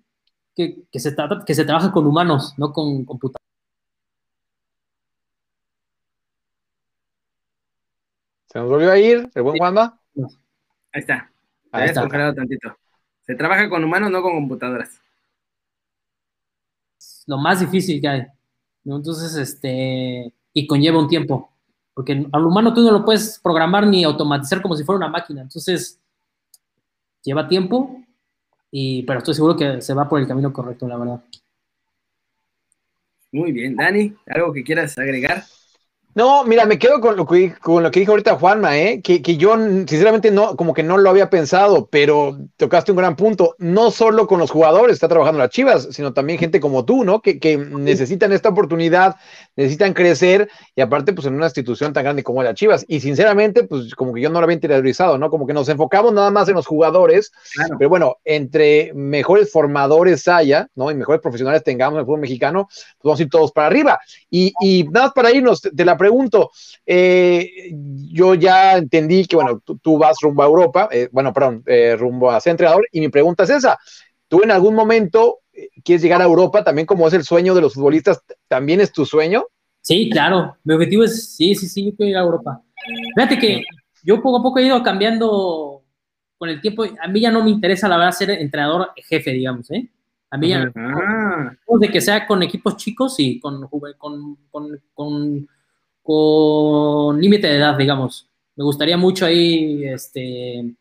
que, 0.54 0.84
que, 0.90 1.00
se 1.00 1.12
trata, 1.12 1.44
que 1.44 1.54
se 1.54 1.64
trabaja 1.64 1.90
con 1.90 2.06
humanos, 2.06 2.54
no 2.58 2.72
con 2.72 3.04
computadoras. 3.04 3.51
¿Se 8.52 8.58
nos 8.58 8.68
volvió 8.68 8.92
a 8.92 8.98
ir 8.98 9.30
el 9.34 9.42
buen 9.42 9.56
Juanma? 9.56 9.98
Ahí 10.92 11.00
está. 11.00 11.32
Ahí 11.72 11.88
está. 11.88 12.06
tantito. 12.08 12.76
Se 13.22 13.34
trabaja 13.34 13.68
con 13.68 13.82
humanos, 13.82 14.10
no 14.10 14.20
con 14.20 14.34
computadoras 14.34 15.02
lo 17.26 17.38
más 17.38 17.60
difícil 17.60 18.00
que 18.00 18.08
hay. 18.08 18.26
Entonces, 18.84 19.34
este, 19.36 20.32
y 20.52 20.66
conlleva 20.66 20.98
un 20.98 21.08
tiempo, 21.08 21.52
porque 21.94 22.26
al 22.32 22.44
humano 22.44 22.74
tú 22.74 22.82
no 22.82 22.90
lo 22.90 23.04
puedes 23.04 23.38
programar 23.42 23.86
ni 23.86 24.04
automatizar 24.04 24.60
como 24.60 24.76
si 24.76 24.84
fuera 24.84 24.98
una 24.98 25.08
máquina. 25.08 25.42
Entonces, 25.42 26.00
lleva 27.22 27.48
tiempo, 27.48 28.02
y, 28.70 29.02
pero 29.04 29.18
estoy 29.18 29.34
seguro 29.34 29.56
que 29.56 29.80
se 29.80 29.94
va 29.94 30.08
por 30.08 30.20
el 30.20 30.26
camino 30.26 30.52
correcto, 30.52 30.88
la 30.88 30.96
verdad. 30.96 31.22
Muy 33.30 33.52
bien, 33.52 33.76
Dani, 33.76 34.14
¿algo 34.26 34.52
que 34.52 34.64
quieras 34.64 34.98
agregar? 34.98 35.44
No, 36.14 36.44
mira, 36.44 36.66
me 36.66 36.78
quedo 36.78 37.00
con 37.00 37.16
lo 37.16 37.24
que, 37.26 37.54
con 37.54 37.82
lo 37.82 37.90
que 37.90 38.00
dijo 38.00 38.12
ahorita 38.12 38.36
Juanma, 38.36 38.76
¿eh? 38.76 39.00
que, 39.02 39.22
que, 39.22 39.38
yo 39.38 39.56
sinceramente 39.56 40.30
no, 40.30 40.56
como 40.56 40.74
que 40.74 40.82
no 40.82 40.98
lo 40.98 41.08
había 41.08 41.30
pensado, 41.30 41.88
pero 41.90 42.36
tocaste 42.58 42.92
un 42.92 42.98
gran 42.98 43.16
punto. 43.16 43.54
No 43.56 43.90
solo 43.90 44.26
con 44.26 44.38
los 44.38 44.50
jugadores 44.50 44.92
está 44.92 45.08
trabajando 45.08 45.38
las 45.38 45.48
Chivas, 45.48 45.88
sino 45.90 46.12
también 46.12 46.38
gente 46.38 46.60
como 46.60 46.84
tú, 46.84 47.02
¿no? 47.04 47.22
Que, 47.22 47.38
que 47.38 47.56
necesitan 47.56 48.30
esta 48.32 48.50
oportunidad, 48.50 49.16
necesitan 49.56 49.94
crecer 49.94 50.50
y 50.76 50.82
aparte, 50.82 51.14
pues 51.14 51.26
en 51.26 51.34
una 51.34 51.46
institución 51.46 51.94
tan 51.94 52.04
grande 52.04 52.22
como 52.22 52.42
la 52.42 52.52
Chivas. 52.52 52.84
Y 52.88 53.00
sinceramente, 53.00 53.64
pues 53.64 53.94
como 53.94 54.12
que 54.12 54.20
yo 54.20 54.28
no 54.28 54.38
lo 54.38 54.44
había 54.44 54.54
interiorizado, 54.54 55.16
¿no? 55.16 55.30
Como 55.30 55.46
que 55.46 55.54
nos 55.54 55.70
enfocamos 55.70 56.12
nada 56.12 56.30
más 56.30 56.46
en 56.46 56.56
los 56.56 56.66
jugadores, 56.66 57.32
pero 57.78 57.88
bueno, 57.88 58.18
entre 58.26 58.92
mejores 58.92 59.50
formadores 59.50 60.28
haya, 60.28 60.68
¿no? 60.74 60.90
Y 60.90 60.94
mejores 60.94 61.22
profesionales 61.22 61.64
tengamos 61.64 61.94
en 61.94 62.00
el 62.00 62.04
fútbol 62.04 62.20
mexicano, 62.20 62.68
pues 62.68 63.02
vamos 63.02 63.20
a 63.20 63.22
ir 63.22 63.30
todos 63.30 63.50
para 63.50 63.68
arriba. 63.68 63.98
Y, 64.28 64.52
y 64.60 64.84
nada 64.84 65.06
más 65.06 65.14
para 65.14 65.32
irnos 65.32 65.62
de 65.62 65.84
la 65.86 66.01
pregunto, 66.02 66.50
eh, 66.84 67.70
yo 68.10 68.34
ya 68.34 68.76
entendí 68.76 69.24
que, 69.24 69.36
bueno, 69.36 69.60
tú, 69.60 69.98
vas 69.98 70.16
rumbo 70.20 70.42
a 70.42 70.46
Europa, 70.46 70.88
eh, 70.90 71.08
bueno, 71.12 71.32
perdón, 71.32 71.62
eh, 71.66 71.94
rumbo 71.96 72.30
a 72.30 72.40
ser 72.40 72.50
entrenador, 72.52 72.86
y 72.90 73.00
mi 73.00 73.08
pregunta 73.08 73.44
es 73.44 73.50
esa, 73.50 73.78
¿tú 74.26 74.42
en 74.42 74.50
algún 74.50 74.74
momento 74.74 75.38
quieres 75.84 76.02
llegar 76.02 76.20
a 76.20 76.24
Europa 76.24 76.64
también 76.64 76.86
como 76.86 77.06
es 77.06 77.14
el 77.14 77.22
sueño 77.22 77.54
de 77.54 77.60
los 77.60 77.74
futbolistas? 77.74 78.20
¿También 78.48 78.80
es 78.80 78.90
tu 78.90 79.06
sueño? 79.06 79.44
Sí, 79.80 80.10
claro, 80.10 80.56
mi 80.64 80.74
objetivo 80.74 81.04
es, 81.04 81.36
sí, 81.36 81.54
sí, 81.54 81.68
sí, 81.68 81.84
yo 81.86 81.96
quiero 81.96 82.10
ir 82.10 82.16
a 82.16 82.22
Europa. 82.22 82.62
Fíjate 83.14 83.38
que 83.38 83.62
yo 84.02 84.20
poco 84.20 84.38
a 84.38 84.42
poco 84.42 84.58
he 84.58 84.66
ido 84.66 84.82
cambiando 84.82 85.82
con 86.36 86.48
el 86.48 86.60
tiempo, 86.60 86.84
a 87.00 87.06
mí 87.06 87.20
ya 87.20 87.30
no 87.30 87.44
me 87.44 87.50
interesa 87.50 87.88
la 87.88 87.96
verdad 87.96 88.12
ser 88.12 88.30
entrenador 88.30 88.90
jefe, 88.96 89.30
digamos, 89.30 89.70
¿eh? 89.70 89.88
A 90.30 90.38
mí 90.38 90.48
ya, 90.48 90.72
ah. 90.74 91.52
de 91.78 91.88
que 91.90 92.00
sea 92.00 92.26
con 92.26 92.42
equipos 92.42 92.76
chicos 92.78 93.16
y 93.18 93.38
con, 93.38 93.68
con, 93.68 94.36
con 94.50 94.80
con 94.94 95.46
límite 97.18 97.46
de 97.46 97.56
edad, 97.56 97.76
digamos. 97.76 98.28
Me 98.56 98.64
gustaría 98.64 98.96
mucho 98.96 99.24
ahí 99.24 99.84
este, 99.84 100.74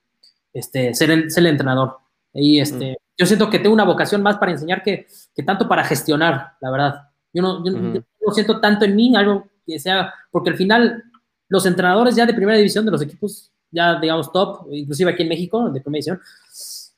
este, 0.53 0.93
ser, 0.93 1.11
el, 1.11 1.31
ser 1.31 1.43
el 1.43 1.51
entrenador. 1.51 1.97
Y 2.33 2.59
este, 2.59 2.97
Yo 3.17 3.25
siento 3.25 3.49
que 3.49 3.59
tengo 3.59 3.73
una 3.73 3.83
vocación 3.83 4.21
más 4.21 4.37
para 4.37 4.51
enseñar 4.51 4.83
que, 4.83 5.07
que 5.35 5.43
tanto 5.43 5.67
para 5.67 5.83
gestionar, 5.83 6.53
la 6.59 6.71
verdad. 6.71 7.09
Yo 7.33 7.41
no, 7.41 7.63
yo, 7.63 7.71
no 7.71 8.33
siento 8.33 8.59
tanto 8.59 8.85
en 8.85 8.95
mí, 8.95 9.15
algo 9.15 9.47
que 9.65 9.79
sea, 9.79 10.13
porque 10.31 10.49
al 10.49 10.57
final 10.57 11.03
los 11.47 11.65
entrenadores 11.65 12.15
ya 12.15 12.25
de 12.25 12.33
primera 12.33 12.57
división 12.57 12.85
de 12.85 12.91
los 12.91 13.01
equipos, 13.01 13.51
ya 13.69 13.99
digamos 13.99 14.31
top, 14.31 14.67
inclusive 14.71 15.11
aquí 15.11 15.23
en 15.23 15.29
México, 15.29 15.69
de 15.69 15.81
primera 15.81 16.03
división, 16.03 16.19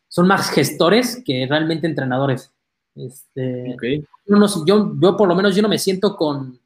son 0.07 0.27
más 0.27 0.49
gestores 0.51 1.21
que 1.25 1.45
realmente 1.47 1.87
entrenadores. 1.87 2.51
Este, 2.95 3.75
yo, 4.65 4.93
yo 4.99 5.17
por 5.17 5.27
lo 5.27 5.35
menos 5.35 5.55
yo 5.55 5.61
no 5.61 5.69
me 5.69 5.79
siento 5.79 6.15
con, 6.15 6.59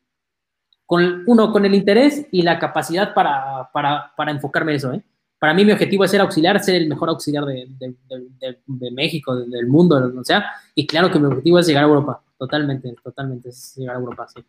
con, 0.87 1.23
uno, 1.27 1.51
con 1.51 1.65
el 1.65 1.75
interés 1.75 2.25
y 2.31 2.41
la 2.41 2.57
capacidad 2.57 3.13
para, 3.13 3.69
para, 3.71 4.11
para 4.15 4.31
enfocarme 4.31 4.71
en 4.71 4.77
eso. 4.77 4.93
¿eh? 4.93 5.01
Para 5.37 5.53
mí 5.53 5.63
mi 5.63 5.73
objetivo 5.73 6.05
es 6.05 6.11
ser 6.11 6.21
auxiliar, 6.21 6.63
ser 6.63 6.75
el 6.75 6.87
mejor 6.87 7.09
auxiliar 7.09 7.45
de, 7.45 7.67
de, 7.77 8.57
de, 8.65 8.91
México, 8.91 9.35
del 9.35 9.67
mundo, 9.67 10.11
o 10.17 10.23
sea, 10.23 10.45
y 10.73 10.87
claro 10.87 11.11
que 11.11 11.19
mi 11.19 11.25
objetivo 11.25 11.59
es 11.59 11.67
llegar 11.67 11.83
a 11.83 11.87
Europa, 11.87 12.23
totalmente, 12.39 12.95
totalmente, 13.03 13.49
es 13.49 13.75
llegar 13.75 13.97
a 13.97 13.99
Europa, 13.99 14.27
sí. 14.33 14.43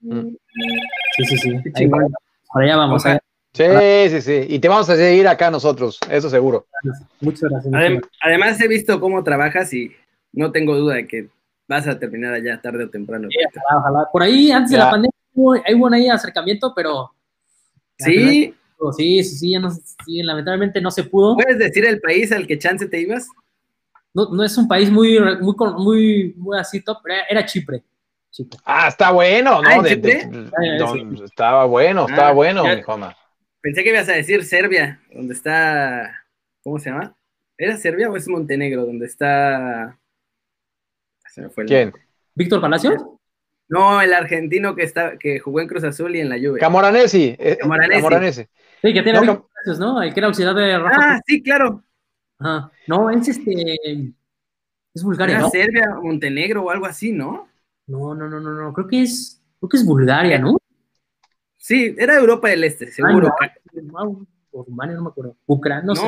Mm. 0.00 0.34
Sí, 1.16 1.24
sí, 1.26 1.36
sí. 1.36 1.50
Ahí, 1.74 1.88
por 1.88 2.62
allá 2.62 2.76
vamos. 2.76 3.06
¿eh? 3.06 3.20
Sí, 3.52 3.64
sí, 4.08 4.20
sí. 4.22 4.46
Y 4.48 4.58
te 4.58 4.68
vamos 4.68 4.88
a 4.88 4.96
seguir 4.96 5.28
acá 5.28 5.50
nosotros, 5.50 6.00
eso 6.10 6.30
seguro. 6.30 6.66
Muchas 7.20 7.50
gracias. 7.50 8.02
Además, 8.22 8.60
he 8.60 8.66
visto 8.66 8.98
cómo 8.98 9.22
trabajas 9.22 9.72
y 9.74 9.92
no 10.32 10.50
tengo 10.50 10.74
duda 10.74 10.94
de 10.94 11.06
que 11.06 11.28
vas 11.68 11.86
a 11.86 11.98
terminar 11.98 12.32
allá 12.32 12.60
tarde 12.60 12.84
o 12.84 12.90
temprano. 12.90 13.28
Por 14.10 14.22
ahí, 14.22 14.50
antes 14.50 14.72
de 14.72 14.78
la 14.78 14.90
pandemia, 14.90 15.21
hay 15.64 15.74
buen 15.74 15.94
ahí 15.94 16.08
acercamiento, 16.08 16.72
pero. 16.74 17.12
Sí. 17.98 18.54
Sí, 18.96 19.22
sí, 19.22 19.36
sí, 19.36 19.52
no, 19.54 19.70
lamentablemente 20.24 20.80
no 20.80 20.90
se 20.90 21.04
pudo. 21.04 21.36
¿Puedes 21.36 21.58
decir 21.58 21.84
el 21.84 22.00
país 22.00 22.32
al 22.32 22.48
que 22.48 22.58
chance 22.58 22.88
te 22.88 23.00
ibas? 23.00 23.28
No, 24.12 24.28
no 24.30 24.42
es 24.42 24.58
un 24.58 24.66
país 24.66 24.90
muy, 24.90 25.20
muy, 25.40 25.54
muy, 25.78 26.34
muy 26.36 26.58
así 26.58 26.80
top, 26.80 26.98
era, 27.28 27.46
Chipre. 27.46 27.82
Ah, 28.64 28.88
está 28.88 29.12
bueno, 29.12 29.62
¿no? 29.62 29.68
Ah, 29.68 29.82
estaba 31.24 31.66
bueno, 31.66 32.06
estaba 32.08 32.28
ah, 32.28 32.32
bueno, 32.32 32.64
mi 32.64 32.82
Pensé 33.60 33.84
que 33.84 33.90
ibas 33.90 34.08
a 34.08 34.14
decir 34.14 34.44
Serbia, 34.44 35.00
donde 35.12 35.34
está. 35.34 36.24
¿Cómo 36.64 36.78
se 36.78 36.90
llama? 36.90 37.14
¿Era 37.56 37.76
Serbia 37.76 38.10
o 38.10 38.16
es 38.16 38.26
Montenegro? 38.26 38.86
Donde 38.86 39.06
está. 39.06 39.98
Se 41.28 41.42
me 41.42 41.50
fue 41.50 41.64
el 41.64 41.68
¿Quién? 41.68 41.92
¿Víctor 42.34 42.60
Palacios? 42.60 43.00
No, 43.72 44.02
el 44.02 44.12
argentino 44.12 44.74
que 44.74 44.82
está, 44.82 45.16
que 45.16 45.38
jugó 45.38 45.62
en 45.62 45.66
Cruz 45.66 45.82
Azul 45.82 46.14
y 46.14 46.20
en 46.20 46.28
la 46.28 46.36
Juve. 46.36 46.60
Camoranesi. 46.60 47.28
Eh, 47.28 47.36
eh, 47.38 47.58
Camoranesi. 47.58 48.42
Sí, 48.82 48.92
que 48.92 49.02
tiene 49.02 49.22
no, 49.22 49.48
¿no? 49.78 50.02
El 50.02 50.12
que 50.12 50.20
era 50.20 50.26
auxiliar 50.26 50.54
de 50.54 50.78
Rafa. 50.78 50.96
Ah, 50.98 51.20
sí, 51.26 51.42
claro. 51.42 51.82
Ajá. 52.38 52.70
No, 52.86 53.08
es 53.08 53.28
este. 53.28 54.12
Es 54.92 55.02
Bulgaria. 55.02 55.38
¿no? 55.38 55.48
Serbia, 55.48 55.88
Montenegro 56.02 56.64
o 56.64 56.70
algo 56.70 56.84
así, 56.84 57.12
¿no? 57.12 57.48
No, 57.86 58.14
no, 58.14 58.28
no, 58.28 58.40
no, 58.40 58.50
no. 58.50 58.74
Creo 58.74 58.86
que 58.86 59.04
es. 59.04 59.42
Creo 59.58 59.70
que 59.70 59.78
es 59.78 59.86
Bulgaria, 59.86 60.38
¿no? 60.38 60.58
Sí, 61.56 61.94
era 61.96 62.16
Europa 62.16 62.50
del 62.50 62.64
Este, 62.64 62.92
seguro. 62.92 63.32
o 64.50 64.64
Rumania, 64.64 64.96
no 64.96 65.02
me 65.04 65.08
acuerdo. 65.08 65.34
Ucrania, 65.46 65.86
no, 65.86 65.94
sé. 65.96 66.06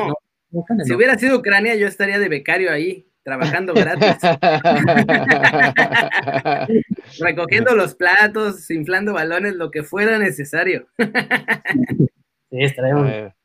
si 0.83 0.93
hubiera 0.93 1.17
sido 1.17 1.39
Ucrania, 1.39 1.73
yo 1.73 1.87
estaría 1.87 2.19
de 2.19 2.29
becario 2.29 2.71
ahí 2.71 3.07
trabajando 3.25 3.73
gratis. 3.73 4.17
Recogiendo 7.19 7.75
los 7.75 7.95
platos, 7.95 8.69
inflando 8.69 9.13
balones, 9.13 9.55
lo 9.55 9.71
que 9.71 9.83
fuera 9.83 10.19
necesario. 10.19 10.85
sí, 10.97 12.63
estaría 12.63 13.35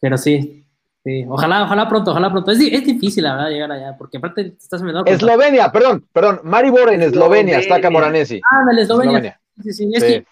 Pero 0.00 0.18
sí, 0.18 0.64
Sí, 1.04 1.24
ojalá, 1.28 1.62
ojalá 1.62 1.88
pronto, 1.88 2.10
ojalá 2.10 2.32
pronto. 2.32 2.50
Es, 2.50 2.58
es, 2.58 2.84
difícil, 2.84 3.22
la 3.22 3.36
verdad, 3.36 3.50
llegar 3.50 3.70
allá, 3.70 3.96
porque 3.96 4.18
aparte 4.18 4.56
estás 4.60 4.82
en 4.82 4.90
Eslovenia, 5.06 5.70
perdón, 5.70 6.04
perdón, 6.12 6.40
Maribor 6.42 6.92
en 6.92 7.00
Eslovenia, 7.00 7.60
está 7.60 7.80
Camoranesi. 7.80 8.40
Ah, 8.42 8.64
en 8.72 8.78
Eslovenia. 8.80 9.40
Sí, 9.62 9.72
sí, 9.72 9.88
es 9.94 10.02
que, 10.02 10.26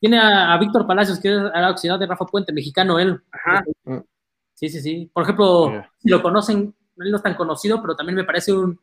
tiene 0.00 0.18
a, 0.18 0.56
Víctor 0.56 0.86
Palacios, 0.86 1.20
que 1.20 1.28
es 1.28 1.42
la 1.42 1.66
auxiliar 1.66 1.98
de 1.98 2.06
Rafa 2.06 2.24
Puente, 2.24 2.50
mexicano 2.50 2.98
él. 2.98 3.20
Ajá. 3.30 3.62
Sí, 4.58 4.68
sí, 4.68 4.80
sí. 4.80 5.08
Por 5.14 5.22
ejemplo, 5.22 5.84
si 5.98 6.08
lo 6.08 6.20
conocen, 6.20 6.74
él 6.96 7.10
no 7.12 7.16
es 7.16 7.22
tan 7.22 7.34
conocido, 7.34 7.80
pero 7.80 7.94
también 7.94 8.16
me 8.16 8.24
parece 8.24 8.52
un, 8.52 8.76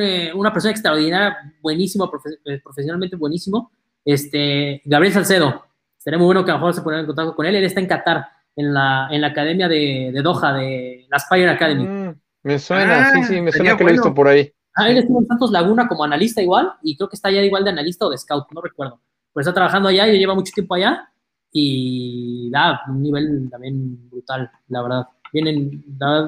eh, 0.00 0.32
una 0.34 0.50
persona 0.50 0.70
extraordinaria, 0.72 1.36
buenísimo, 1.60 2.10
eh, 2.46 2.60
profesionalmente 2.64 3.16
buenísimo. 3.16 3.72
Este, 4.02 4.80
Gabriel 4.86 5.12
Salcedo. 5.12 5.66
Sería 5.98 6.18
muy 6.18 6.24
bueno 6.24 6.46
que 6.46 6.50
a 6.50 6.54
lo 6.54 6.60
mejor 6.60 6.74
se 6.74 6.80
pongan 6.80 7.00
en 7.00 7.06
contacto 7.06 7.36
con 7.36 7.44
él. 7.44 7.56
Él 7.56 7.64
está 7.64 7.80
en 7.80 7.88
Qatar, 7.88 8.26
en 8.56 8.72
la, 8.72 9.08
en 9.10 9.20
la 9.20 9.26
academia 9.26 9.68
de, 9.68 10.12
de 10.14 10.22
Doha, 10.22 10.54
de 10.54 11.06
la 11.10 11.18
Spire 11.18 11.50
Academy. 11.50 11.84
Mm. 11.84 12.20
Me 12.44 12.58
suena, 12.58 13.12
sí, 13.12 13.24
sí, 13.24 13.40
me 13.42 13.50
ah, 13.50 13.52
suena 13.52 13.76
que 13.76 13.84
lo 13.84 13.90
he 13.90 13.92
visto 13.92 14.14
por 14.14 14.28
ahí. 14.28 14.50
Ah, 14.74 14.88
él 14.88 14.96
estuvo 14.96 15.20
en 15.20 15.26
Santos 15.26 15.50
Laguna 15.50 15.86
como 15.88 16.04
analista 16.04 16.40
igual, 16.40 16.72
y 16.82 16.96
creo 16.96 17.10
que 17.10 17.16
está 17.16 17.28
allá 17.28 17.42
igual 17.42 17.64
de 17.64 17.70
analista 17.70 18.06
o 18.06 18.10
de 18.10 18.16
scout, 18.16 18.46
no 18.50 18.62
recuerdo. 18.62 18.98
Pero 19.34 19.42
está 19.42 19.52
trabajando 19.52 19.90
allá 19.90 20.08
y 20.08 20.18
lleva 20.18 20.34
mucho 20.34 20.52
tiempo 20.54 20.74
allá, 20.74 21.11
y 21.52 22.50
da 22.50 22.80
un 22.88 23.02
nivel 23.02 23.48
también 23.50 24.08
brutal, 24.10 24.50
la 24.68 24.82
verdad. 24.82 25.06
Vienen, 25.32 25.84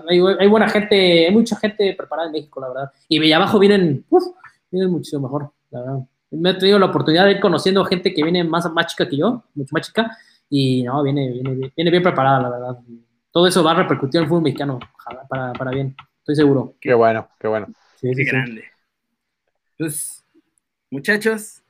hay, 0.09 0.49
buena 0.49 0.69
gente, 0.69 1.27
hay 1.27 1.33
mucha 1.33 1.57
gente 1.57 1.95
preparada 1.97 2.29
en 2.29 2.33
México, 2.33 2.61
la 2.61 2.69
verdad. 2.69 2.91
Y 3.09 3.19
de 3.19 3.35
abajo 3.35 3.59
vienen, 3.59 4.05
uf, 4.09 4.25
vienen 4.71 4.91
muchísimo 4.91 5.23
mejor, 5.23 5.51
la 5.71 5.81
verdad. 5.81 5.99
Me 6.31 6.51
he 6.51 6.55
tenido 6.55 6.79
la 6.79 6.87
oportunidad 6.87 7.25
de 7.25 7.33
ir 7.33 7.41
conociendo 7.41 7.85
gente 7.85 8.13
que 8.13 8.23
viene 8.23 8.45
más, 8.45 8.71
más 8.73 8.87
chica 8.87 9.09
que 9.09 9.17
yo, 9.17 9.45
mucho 9.55 9.73
más 9.73 9.87
chica, 9.87 10.17
y 10.49 10.83
no, 10.83 11.03
viene, 11.03 11.31
viene, 11.31 11.73
viene 11.77 11.91
bien 11.91 12.03
preparada, 12.03 12.43
la 12.43 12.51
verdad. 12.51 12.79
Todo 13.31 13.47
eso 13.47 13.63
va 13.63 13.73
a 13.73 13.77
repercutir 13.77 14.19
en 14.19 14.25
el 14.25 14.29
fútbol 14.29 14.43
mexicano, 14.43 14.79
para, 15.29 15.53
para 15.53 15.71
bien, 15.71 15.95
estoy 16.19 16.37
seguro. 16.37 16.75
Qué 16.81 16.95
bueno, 16.95 17.29
qué 17.39 17.49
bueno. 17.49 17.67
Sí, 17.97 18.11
qué 18.15 18.25
grande. 18.25 18.65
Pues, 19.79 20.25
muchachos, 20.91 21.63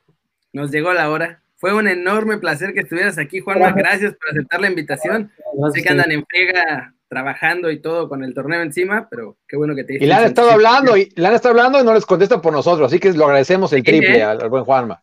nos 0.53 0.71
llegó 0.71 0.93
la 0.93 1.09
hora. 1.09 1.41
Fue 1.65 1.73
un 1.73 1.87
enorme 1.87 2.37
placer 2.37 2.75
que 2.75 2.81
estuvieras 2.81 3.17
aquí, 3.17 3.39
Juanma. 3.39 3.71
Gracias 3.71 4.13
por 4.13 4.29
aceptar 4.29 4.61
la 4.61 4.67
invitación. 4.67 5.31
sé 5.73 5.81
que 5.81 5.89
andan 5.89 6.11
en 6.11 6.23
friega 6.23 6.93
trabajando 7.07 7.71
y 7.71 7.81
todo 7.81 8.07
con 8.07 8.23
el 8.23 8.35
torneo 8.35 8.61
encima, 8.61 9.07
pero 9.09 9.37
qué 9.47 9.57
bueno 9.57 9.73
que 9.73 9.83
te 9.83 9.95
Y 9.95 10.05
le 10.05 10.13
han 10.13 10.25
estado 10.25 10.51
hablando, 10.51 10.95
y 10.95 11.11
le 11.15 11.27
han 11.27 11.33
estado 11.33 11.53
hablando 11.53 11.81
y 11.81 11.83
no 11.83 11.95
les 11.95 12.05
contesta 12.05 12.39
por 12.39 12.53
nosotros, 12.53 12.85
así 12.85 12.99
que 12.99 13.11
lo 13.13 13.25
agradecemos 13.25 13.73
el 13.73 13.81
triple 13.81 14.21
al, 14.21 14.47
buen 14.47 14.63
Juanma. 14.63 15.01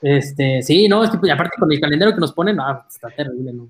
Este, 0.00 0.62
sí, 0.62 0.88
no, 0.88 1.04
es 1.04 1.10
que 1.10 1.18
pues, 1.18 1.30
aparte 1.30 1.58
con 1.58 1.70
el 1.70 1.78
calendario 1.78 2.14
que 2.14 2.22
nos 2.22 2.32
ponen, 2.32 2.58
ah, 2.58 2.86
está 2.90 3.10
terrible, 3.10 3.52
¿no? 3.52 3.68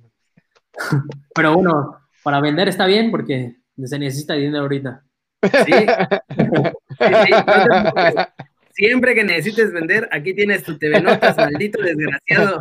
Pero 1.34 1.54
bueno, 1.54 2.02
para 2.22 2.40
vender 2.40 2.68
está 2.68 2.86
bien 2.86 3.10
porque 3.10 3.56
se 3.82 3.98
necesita 3.98 4.34
dinero 4.34 4.62
ahorita. 4.62 5.02
Sí. 5.42 5.72
Siempre 8.76 9.14
que 9.14 9.24
necesites 9.24 9.72
vender, 9.72 10.06
aquí 10.12 10.34
tienes 10.34 10.62
tu 10.62 10.76
TV 10.76 11.00
Notas, 11.00 11.34
maldito 11.34 11.80
desgraciado. 11.80 12.60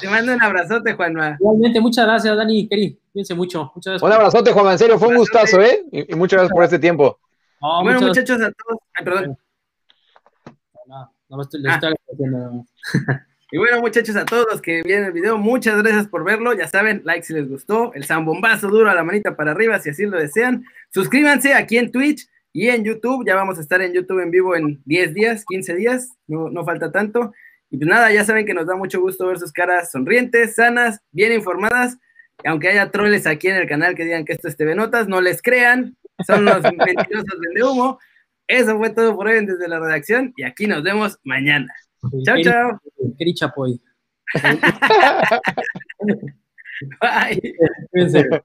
Te 0.00 0.08
mando 0.08 0.34
un 0.34 0.42
abrazote, 0.42 0.94
Juanma. 0.94 1.36
Igualmente, 1.38 1.80
muchas 1.80 2.04
gracias, 2.04 2.36
Dani 2.36 2.58
y 2.58 2.68
Keri. 2.68 2.98
Cuídense 3.12 3.36
mucho. 3.36 3.70
Muchas 3.76 3.92
gracias. 3.92 4.02
Un 4.02 4.12
abrazote, 4.12 4.50
Juanma. 4.50 4.72
En 4.72 4.78
serio, 4.80 4.98
fue 4.98 5.06
un 5.06 5.18
gustazo, 5.18 5.60
¿eh? 5.60 5.84
Y, 5.92 6.16
muchas 6.16 6.38
gracias 6.38 6.52
por 6.52 6.64
este 6.64 6.80
tiempo. 6.80 7.20
bueno, 7.60 8.00
muchachos, 8.00 8.40
a 8.42 8.50
todos. 8.50 8.80
Ay, 8.94 9.04
perdón. 9.04 9.38
No, 10.88 11.12
no, 11.28 11.42
estoy, 11.42 11.62
ah. 11.68 11.74
estoy 11.74 11.94
y 13.52 13.58
bueno, 13.58 13.80
muchachos, 13.80 14.14
a 14.16 14.24
todos 14.24 14.46
los 14.50 14.62
que 14.62 14.82
vieron 14.82 15.06
el 15.06 15.12
video, 15.12 15.36
muchas 15.36 15.82
gracias 15.82 16.06
por 16.06 16.24
verlo. 16.24 16.52
Ya 16.54 16.68
saben, 16.68 17.02
like 17.04 17.24
si 17.24 17.32
les 17.32 17.48
gustó, 17.48 17.92
el 17.94 18.04
zambombazo 18.04 18.68
duro 18.68 18.88
a 18.90 18.94
la 18.94 19.02
manita 19.02 19.36
para 19.36 19.50
arriba 19.50 19.78
si 19.80 19.90
así 19.90 20.06
lo 20.06 20.18
desean. 20.18 20.64
Suscríbanse 20.90 21.54
aquí 21.54 21.76
en 21.76 21.90
Twitch 21.90 22.28
y 22.52 22.68
en 22.68 22.84
YouTube. 22.84 23.26
Ya 23.26 23.34
vamos 23.34 23.58
a 23.58 23.60
estar 23.60 23.82
en 23.82 23.92
YouTube 23.92 24.20
en 24.20 24.30
vivo 24.30 24.54
en 24.54 24.80
10 24.84 25.14
días, 25.14 25.44
15 25.48 25.74
días, 25.74 26.10
no, 26.28 26.48
no 26.48 26.64
falta 26.64 26.92
tanto. 26.92 27.32
Y 27.70 27.76
pues 27.76 27.88
nada, 27.88 28.12
ya 28.12 28.24
saben 28.24 28.46
que 28.46 28.54
nos 28.54 28.66
da 28.66 28.76
mucho 28.76 29.00
gusto 29.00 29.26
ver 29.26 29.38
sus 29.38 29.52
caras 29.52 29.90
sonrientes, 29.90 30.54
sanas, 30.54 31.00
bien 31.10 31.32
informadas. 31.32 31.98
Aunque 32.44 32.68
haya 32.68 32.90
troles 32.90 33.26
aquí 33.26 33.48
en 33.48 33.56
el 33.56 33.68
canal 33.68 33.94
que 33.94 34.04
digan 34.04 34.24
que 34.24 34.32
esto 34.32 34.48
es 34.48 34.56
TV 34.56 34.74
Notas, 34.74 35.08
no 35.08 35.20
les 35.20 35.42
crean, 35.42 35.96
son 36.26 36.44
los 36.44 36.62
mentirosos 36.86 37.40
de 37.54 37.64
humo. 37.64 37.98
Eso 38.46 38.78
fue 38.78 38.90
todo 38.90 39.16
por 39.16 39.26
hoy 39.26 39.44
desde 39.44 39.68
la 39.68 39.78
redacción 39.78 40.32
y 40.36 40.44
aquí 40.44 40.66
nos 40.66 40.82
vemos 40.82 41.18
mañana. 41.24 41.72
Chao, 42.24 42.42
chao. 42.42 42.78
Keri 43.18 43.34
Chapoy. 43.34 43.78
Bye. 47.00 47.40